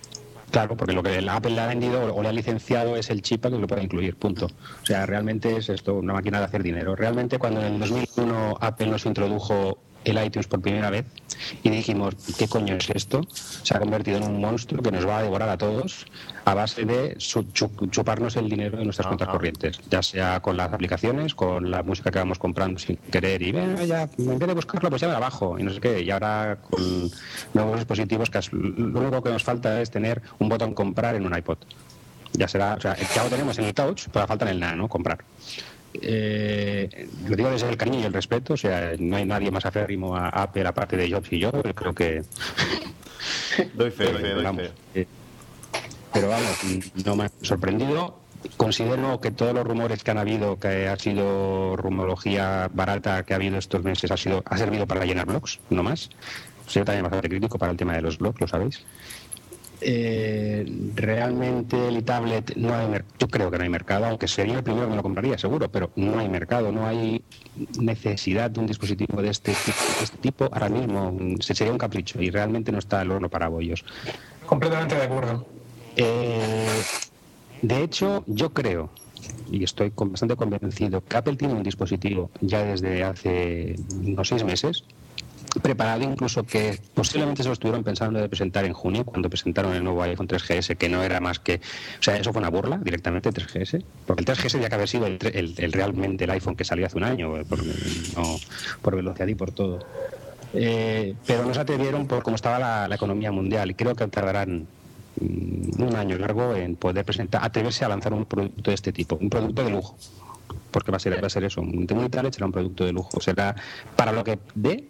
Claro, 0.51 0.77
porque 0.77 0.93
lo 0.93 1.03
que 1.03 1.19
el 1.19 1.29
Apple 1.29 1.51
le 1.51 1.61
ha 1.61 1.67
vendido 1.67 2.15
o 2.15 2.23
le 2.23 2.29
ha 2.29 2.33
licenciado 2.33 2.97
es 2.97 3.11
el 3.11 3.23
chip 3.23 3.43
para 3.43 3.57
que 3.57 3.61
lo 3.61 3.67
pueda 3.67 3.83
incluir, 3.83 4.15
punto. 4.15 4.47
O 4.47 4.87
sea, 4.87 5.05
realmente 5.05 5.57
es 5.57 5.69
esto 5.69 5.95
una 5.95 6.13
máquina 6.13 6.39
de 6.39 6.45
hacer 6.45 6.63
dinero. 6.63 6.95
Realmente 6.95 7.39
cuando 7.41 7.61
en 7.61 7.75
el 7.75 7.81
2001 7.81 8.59
Apple 8.61 8.87
nos 8.87 9.05
introdujo 9.05 9.79
el 10.05 10.25
iTunes 10.25 10.47
por 10.47 10.61
primera 10.61 10.91
vez 10.91 11.07
y 11.63 11.71
dijimos, 11.71 12.15
¿qué 12.39 12.49
coño 12.49 12.77
es 12.77 12.91
esto? 12.91 13.23
Se 13.63 13.77
ha 13.77 13.81
convertido 13.81 14.19
en 14.19 14.25
un 14.25 14.41
monstruo 14.41 14.83
que 14.83 14.91
nos 14.91 15.07
va 15.07 15.19
a 15.19 15.23
devorar 15.23 15.49
a 15.49 15.59
todos 15.59 16.07
a 16.45 16.55
base 16.55 16.85
de 16.85 17.17
chuparnos 17.19 18.37
el 18.37 18.49
dinero 18.49 18.79
de 18.79 18.85
nuestras 18.85 19.07
cuentas 19.07 19.29
corrientes, 19.29 19.81
ya 19.91 20.03
sea 20.03 20.41
con 20.41 20.57
las 20.57 20.73
aplicaciones, 20.73 21.35
con 21.35 21.71
la 21.71 21.83
música 21.83 22.11
que 22.11 22.19
vamos 22.19 22.39
comprando 22.39 22.79
sin 22.79 22.97
querer 22.97 23.43
y 23.43 23.53
"Venga, 23.53 23.85
ya, 23.85 24.09
en 24.19 24.39
vez 24.39 24.49
de 24.49 24.55
buscarlo, 24.55 24.91
pues 24.91 25.01
ya 25.01 25.09
me 25.09 25.15
la 25.15 25.21
bajo 25.21 25.59
y 25.59 25.63
no 25.63 25.73
sé 25.73 25.81
qué. 25.81 26.03
Y 26.03 26.11
ahora 26.11 26.59
con 26.71 27.11
nuevos 27.55 27.77
dispositivos, 27.77 28.31
que 28.31 28.41
lo 28.53 29.01
único 29.01 29.23
que 29.23 29.31
nos 29.31 29.43
falta 29.43 29.81
es 29.81 29.91
tener 29.91 30.21
un 30.39 30.49
botón 30.49 30.75
comprar 30.75 31.15
en 31.15 31.25
un 31.27 31.37
iPod. 31.37 31.59
Ya 32.33 32.49
será, 32.49 32.75
o 32.75 32.81
sea, 32.81 32.97
ya 33.15 33.23
lo 33.23 33.31
tenemos 33.31 33.57
en 33.59 33.67
el 33.67 33.75
Touch, 33.75 34.09
pero 34.13 34.27
falta 34.27 34.45
en 34.45 34.51
el 34.53 34.61
Nano 34.61 34.89
comprar. 34.89 35.19
Eh, 36.01 37.09
lo 37.29 37.37
digo 37.37 37.51
desde 37.51 37.69
el 37.69 37.77
cariño 37.77 38.01
y 38.01 38.05
el 38.05 38.13
respeto, 38.13 38.55
o 38.55 38.57
sea, 38.57 38.93
no 38.99 39.17
hay 39.17 39.25
nadie 39.25 39.51
más 39.51 39.65
aférrimo 39.65 40.17
a 40.17 40.29
Apple 40.29 40.67
aparte 40.67 40.97
de 40.97 41.11
Jobs 41.11 41.33
y 41.33 41.39
yo, 41.39 41.53
creo 41.53 41.95
que... 41.95 42.23
Doy 43.75 43.91
fe, 43.91 44.05
doy 44.13 44.23
fe, 44.23 44.31
doy 44.31 44.45
Vamos, 44.45 44.63
fe. 44.63 44.73
eh, 45.01 45.07
pero 46.13 46.29
vamos, 46.29 46.59
no 47.05 47.17
me 47.17 47.25
ha 47.25 47.31
sorprendido. 47.43 48.19
Considero 48.57 49.21
que 49.21 49.31
todos 49.31 49.55
los 49.55 49.65
rumores 49.67 50.03
que 50.05 50.11
han 50.11 50.19
habido, 50.19 50.59
que 50.59 50.89
ha 50.89 50.97
sido 50.99 51.77
rumorología 51.77 52.69
barata 52.73 53.23
que 53.25 53.33
ha 53.33 53.37
habido 53.37 53.57
estos 53.57 53.83
meses, 53.83 54.11
ha 54.11 54.17
sido 54.17 54.43
ha 54.45 54.59
servido 54.59 54.87
para 54.87 55.05
llenar 55.07 55.27
blogs, 55.27 55.61
no 55.71 55.83
más. 55.83 56.11
Soy 56.67 56.85
también 56.85 57.05
bastante 57.05 57.29
crítico 57.29 57.59
para 57.59 57.73
el 57.73 57.79
tema 57.79 57.95
de 57.95 58.03
los 58.03 58.19
blogs, 58.19 58.41
lo 58.41 58.49
sabéis. 58.49 58.83
Eh, 59.87 60.65
realmente 60.95 61.77
el 61.89 62.03
tablet 62.05 62.57
no 62.57 62.75
hay 62.75 62.87
yo 63.19 63.29
creo 63.29 63.51
que 63.51 63.59
no 63.59 63.65
hay 63.65 63.69
mercado 63.69 64.07
aunque 64.07 64.27
sería 64.27 64.57
el 64.57 64.63
primero 64.63 64.87
que 64.87 64.91
me 64.93 64.97
lo 64.97 65.03
compraría 65.03 65.37
seguro 65.37 65.69
pero 65.71 65.91
no 65.97 66.19
hay 66.19 66.27
mercado 66.29 66.73
no 66.73 66.87
hay 66.87 67.23
necesidad 67.79 68.51
de 68.51 68.61
un 68.61 68.67
dispositivo 68.67 69.21
de 69.21 69.29
este, 69.29 69.53
tipo- 69.53 69.99
de 69.99 70.05
este 70.05 70.17
tipo 70.19 70.49
ahora 70.51 70.71
mismo 70.71 71.13
mm, 71.13 71.37
se- 71.41 71.55
sería 71.55 71.73
un 71.73 71.79
capricho 71.79 72.19
y 72.23 72.31
realmente 72.31 72.73
no 72.73 72.79
está 72.79 73.03
el 73.03 73.11
horno 73.11 73.29
para 73.29 73.49
bollos 73.49 73.85
Completamente 74.47 74.95
de 74.95 75.03
acuerdo. 75.03 75.45
eh, 75.97 76.67
de 77.61 77.83
hecho, 77.83 78.25
yo 78.27 78.55
creo, 78.55 78.91
y 79.51 79.65
estoy 79.65 79.91
con- 79.91 80.13
bastante 80.13 80.35
convencido, 80.37 81.03
que 81.03 81.17
Apple 81.17 81.37
tiene 81.37 81.53
un 81.55 81.63
dispositivo 81.63 82.31
ya 82.41 82.63
desde 82.65 83.03
hace 83.05 83.77
unos 83.91 84.29
seis 84.29 84.45
meses, 84.45 84.83
preparado 85.63 86.03
incluso 86.03 86.45
que 86.45 86.79
posiblemente 86.95 87.43
se 87.43 87.49
lo 87.49 87.53
estuvieron 87.53 87.85
pensando 87.85 88.19
de 88.21 88.29
presentar 88.29 88.65
en 88.65 88.73
junio, 88.73 89.05
cuando 89.05 89.29
presentaron 89.31 89.73
el 89.75 89.85
nuevo 89.85 90.03
iPhone 90.03 90.27
3GS, 90.29 90.77
que 90.77 90.89
no 90.89 91.03
era 91.03 91.21
más 91.21 91.39
que... 91.39 91.57
O 92.01 92.03
sea, 92.03 92.17
eso 92.17 92.33
fue 92.33 92.41
una 92.41 92.51
burla 92.51 92.79
directamente, 92.79 93.31
3GS, 93.31 93.83
porque 94.07 94.23
el 94.23 94.27
3GS 94.27 94.61
ya 94.61 94.69
que 94.69 94.75
haber 94.75 94.89
sido 94.89 95.07
el, 95.07 95.19
el- 95.33 95.55
el 95.57 95.73
realmente 95.73 96.25
el 96.25 96.31
iPhone 96.31 96.57
que 96.57 96.65
salió 96.65 96.87
hace 96.87 96.97
un 96.97 97.05
año, 97.05 97.33
por, 97.45 97.65
no, 97.65 98.37
por 98.83 98.97
velocidad 98.97 99.27
y 99.27 99.35
por 99.35 99.53
todo. 99.53 99.79
Eh, 100.53 101.15
pero 101.27 101.45
no 101.45 101.53
se 101.53 101.61
atrevieron 101.61 102.07
por 102.07 102.23
cómo 102.23 102.37
estaba 102.37 102.87
la, 102.89 102.95
economía 102.95 103.33
mundial 103.33 103.71
y 103.71 103.75
creo 103.75 103.95
que 103.97 104.07
tardarán 104.07 104.67
mm, 105.21 105.83
un 105.83 105.97
año 105.97 106.17
largo 106.19 106.55
en 106.55 106.77
poder 106.77 107.05
presentar, 107.05 107.45
atreverse 107.45 107.85
a 107.85 107.89
lanzar 107.89 108.13
un 108.13 108.25
producto 108.25 108.71
de 108.71 108.75
este 108.75 108.93
tipo, 108.93 109.17
un 109.17 109.31
producto 109.31 109.65
de 109.65 109.71
lujo. 109.71 109.97
Porque 110.71 110.91
va 110.91 110.97
a 110.97 111.01
ser, 111.01 111.23
va 111.23 111.27
a 111.27 111.31
ser 111.31 111.45
eso, 111.45 111.61
un 111.61 111.87
tablet 111.87 112.35
será 112.35 112.47
un 112.47 112.53
producto 112.53 112.85
de 112.85 112.93
lujo. 112.93 113.21
Será 113.21 113.55
para 113.97 114.13
lo 114.13 114.25
que 114.25 114.39
dé 114.55 114.89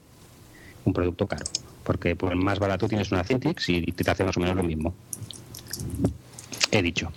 un 0.85 0.93
producto 0.93 1.27
caro. 1.27 1.45
Porque 1.83 2.17
por 2.17 2.35
más 2.37 2.59
barato 2.59 2.89
tienes 2.89 3.13
una 3.13 3.25
Cintiq 3.25 3.61
y 3.69 3.93
te 3.93 4.11
hace 4.11 4.25
más 4.25 4.37
o 4.37 4.41
menos 4.41 4.57
lo 4.57 4.63
mismo. 4.63 4.95
He 6.71 6.83
dicho. 6.83 7.13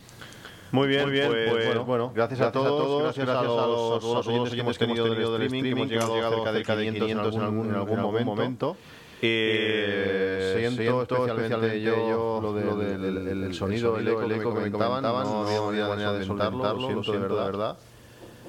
Muy 0.72 0.88
bien, 0.90 1.06
pues, 1.30 1.50
bueno, 1.86 2.12
gracias, 2.14 2.42
a 2.42 2.52
todos, 2.52 3.04
gracias, 3.04 3.30
a 3.30 3.42
los, 3.42 4.04
a 4.04 4.08
los 4.18 4.28
oyentes 4.28 4.54
que 4.54 4.60
hemos 4.60 4.78
tenido 4.78 5.06
del 5.06 5.44
streaming, 5.44 5.88
que 5.88 5.96
hemos 5.96 6.12
llegado 6.12 6.26
a 6.28 6.54
cerca 6.54 6.76
de 6.76 6.86
500 6.92 7.36
en 7.36 7.42
algún, 7.42 7.70
en 7.70 7.76
algún 7.76 8.00
momento. 8.02 8.78
Eh, 9.20 10.54
siento 10.60 11.02
especialmente 11.02 11.82
yo 11.82 12.40
lo, 12.42 12.54
de- 12.54 12.66
lo 12.66 12.76
del 12.76 13.18
el- 13.28 13.44
el 13.46 13.54
sonido, 13.54 13.98
el 13.98 14.08
eco, 14.08 14.22
el 14.24 14.32
eco 14.34 14.54
que 14.54 14.60
me 14.62 14.72
comentaban, 14.72 15.24
no 15.24 15.48
había 15.68 15.88
manera 15.88 16.14
de 16.14 16.26
solventarlo, 16.26 16.90
lo 16.96 17.04
siento 17.04 17.12
de 17.14 17.18
verdad. 17.52 17.78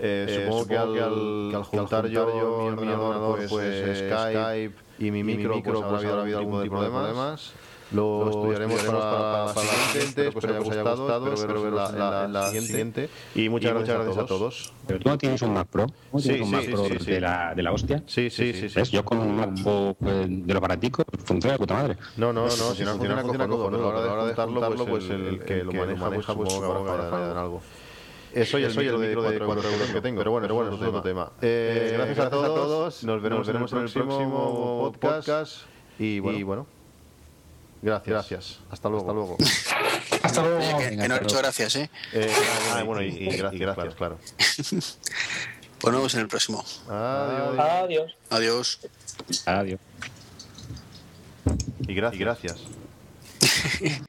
Eh, 0.00 0.44
supongo 0.44 0.66
que 0.66 0.78
al, 0.78 1.48
que 1.50 1.56
al 1.56 1.64
juntar 1.64 2.06
yo 2.06 2.26
mi 2.26 2.40
ordenador, 2.40 3.40
pues, 3.48 3.98
Skype 3.98 4.72
y 4.98 5.10
mi 5.10 5.24
micro, 5.24 5.62
pues 5.62 5.82
habrá 5.82 6.22
habido 6.22 6.38
algún 6.38 6.62
tipo 6.62 6.82
de 6.82 6.88
problemas. 6.88 7.52
Lo 7.90 8.28
estudiaremos 8.28 8.82
para, 8.82 9.00
para 9.00 9.44
la 9.46 9.54
siguiente, 9.54 10.28
espero 10.28 10.52
que 10.52 10.58
os 10.58 10.70
haya 10.72 10.82
gustado, 10.82 11.32
espero 11.32 11.62
veros 11.62 11.90
en 11.90 11.98
la, 11.98 12.24
en 12.26 12.32
la 12.34 12.48
siguiente. 12.50 13.08
Y 13.34 13.48
muchas, 13.48 13.72
gracias, 13.72 14.18
a 14.18 14.26
todos. 14.26 14.74
Pero 14.86 15.00
tú 15.00 15.08
no 15.08 15.16
tienes 15.16 15.40
un 15.40 15.54
Mac 15.54 15.68
Pro. 15.68 15.86
¿No 16.12 16.18
Sí, 16.18 16.32
un 16.32 16.44
sí, 16.48 16.52
Mac 16.52 16.64
sí, 16.66 16.70
Pro 16.72 16.84
sí, 16.84 16.98
sí. 16.98 17.10
de, 17.12 17.20
la, 17.22 17.54
de 17.54 17.62
la 17.62 17.72
hostia. 17.72 18.02
Sí, 18.06 18.28
sí, 18.28 18.68
sí. 18.68 18.82
Yo 18.90 19.02
con 19.06 19.20
un 19.20 19.34
MacBook 19.36 19.96
eh, 20.06 20.26
de 20.28 20.52
lo 20.52 20.60
baratico 20.60 21.02
funciona 21.24 21.54
de 21.54 21.58
puta 21.58 21.74
madre. 21.74 21.96
No, 22.18 22.30
no, 22.30 22.42
no, 22.44 22.50
si 22.50 22.60
no 22.84 22.90
funciona, 22.90 23.22
funciona 23.22 23.22
cojonudo, 23.48 23.70
pero 23.70 23.88
a 23.98 24.04
la 24.04 24.12
hora 24.12 24.26
de 24.26 24.34
juntarlo, 24.34 24.84
pues 24.84 25.08
el, 25.08 25.26
el 25.26 25.38
que 25.44 25.64
lo 25.64 25.72
maneja, 25.72 26.10
pues 26.10 26.26
supongo 26.26 26.84
que 26.84 26.90
habrá 26.90 27.08
fallado 27.08 27.32
en 27.32 27.38
algo. 27.38 27.62
Eso 28.34 28.58
y 28.58 28.64
el, 28.64 28.76
micro 28.76 28.98
de 28.98 29.14
4 29.14 29.44
euros 29.46 29.90
que 29.90 30.00
tengo, 30.00 30.18
pero 30.18 30.30
bueno, 30.30 30.44
pero 30.44 30.54
bueno, 30.54 30.74
eso 30.74 30.82
es 30.82 30.88
otro 30.88 31.02
tema. 31.02 31.32
Eh, 31.40 31.92
gracias, 31.94 32.18
a 32.18 32.30
todos, 32.30 33.04
nos 33.04 33.22
veremos, 33.22 33.48
en 33.48 33.56
el 33.56 33.90
próximo 33.90 34.92
podcast 35.00 35.62
y 35.98 36.20
bueno, 36.20 36.38
y 36.38 36.42
bueno, 36.42 36.66
gracias, 37.82 38.08
gracias, 38.08 38.60
hasta 38.70 38.88
luego. 38.88 39.04
Hasta 39.04 39.14
luego. 39.14 39.36
Hasta 40.22 40.42
luego. 40.42 40.78
Que, 40.78 40.96
que 40.96 41.08
no 41.08 41.16
he 41.16 41.20
dicho 41.20 41.38
gracias, 41.38 41.76
¿eh? 41.76 41.90
Eh, 42.12 42.32
ah, 42.74 42.82
bueno, 42.82 43.02
y, 43.02 43.08
y 43.08 43.36
gracias, 43.36 43.60
gracias, 43.60 43.94
claro. 43.94 44.18
Pues 45.80 45.92
nos 45.92 46.00
vemos 46.00 46.14
en 46.14 46.20
el 46.20 46.28
próximo. 46.28 46.64
Adiós. 46.88 47.58
Adiós. 47.58 48.16
Adiós. 48.30 48.80
Adiós. 49.46 49.80
Y 51.86 51.94
gracias. 51.94 52.20
Y 52.20 52.24
gracias. 52.24 52.60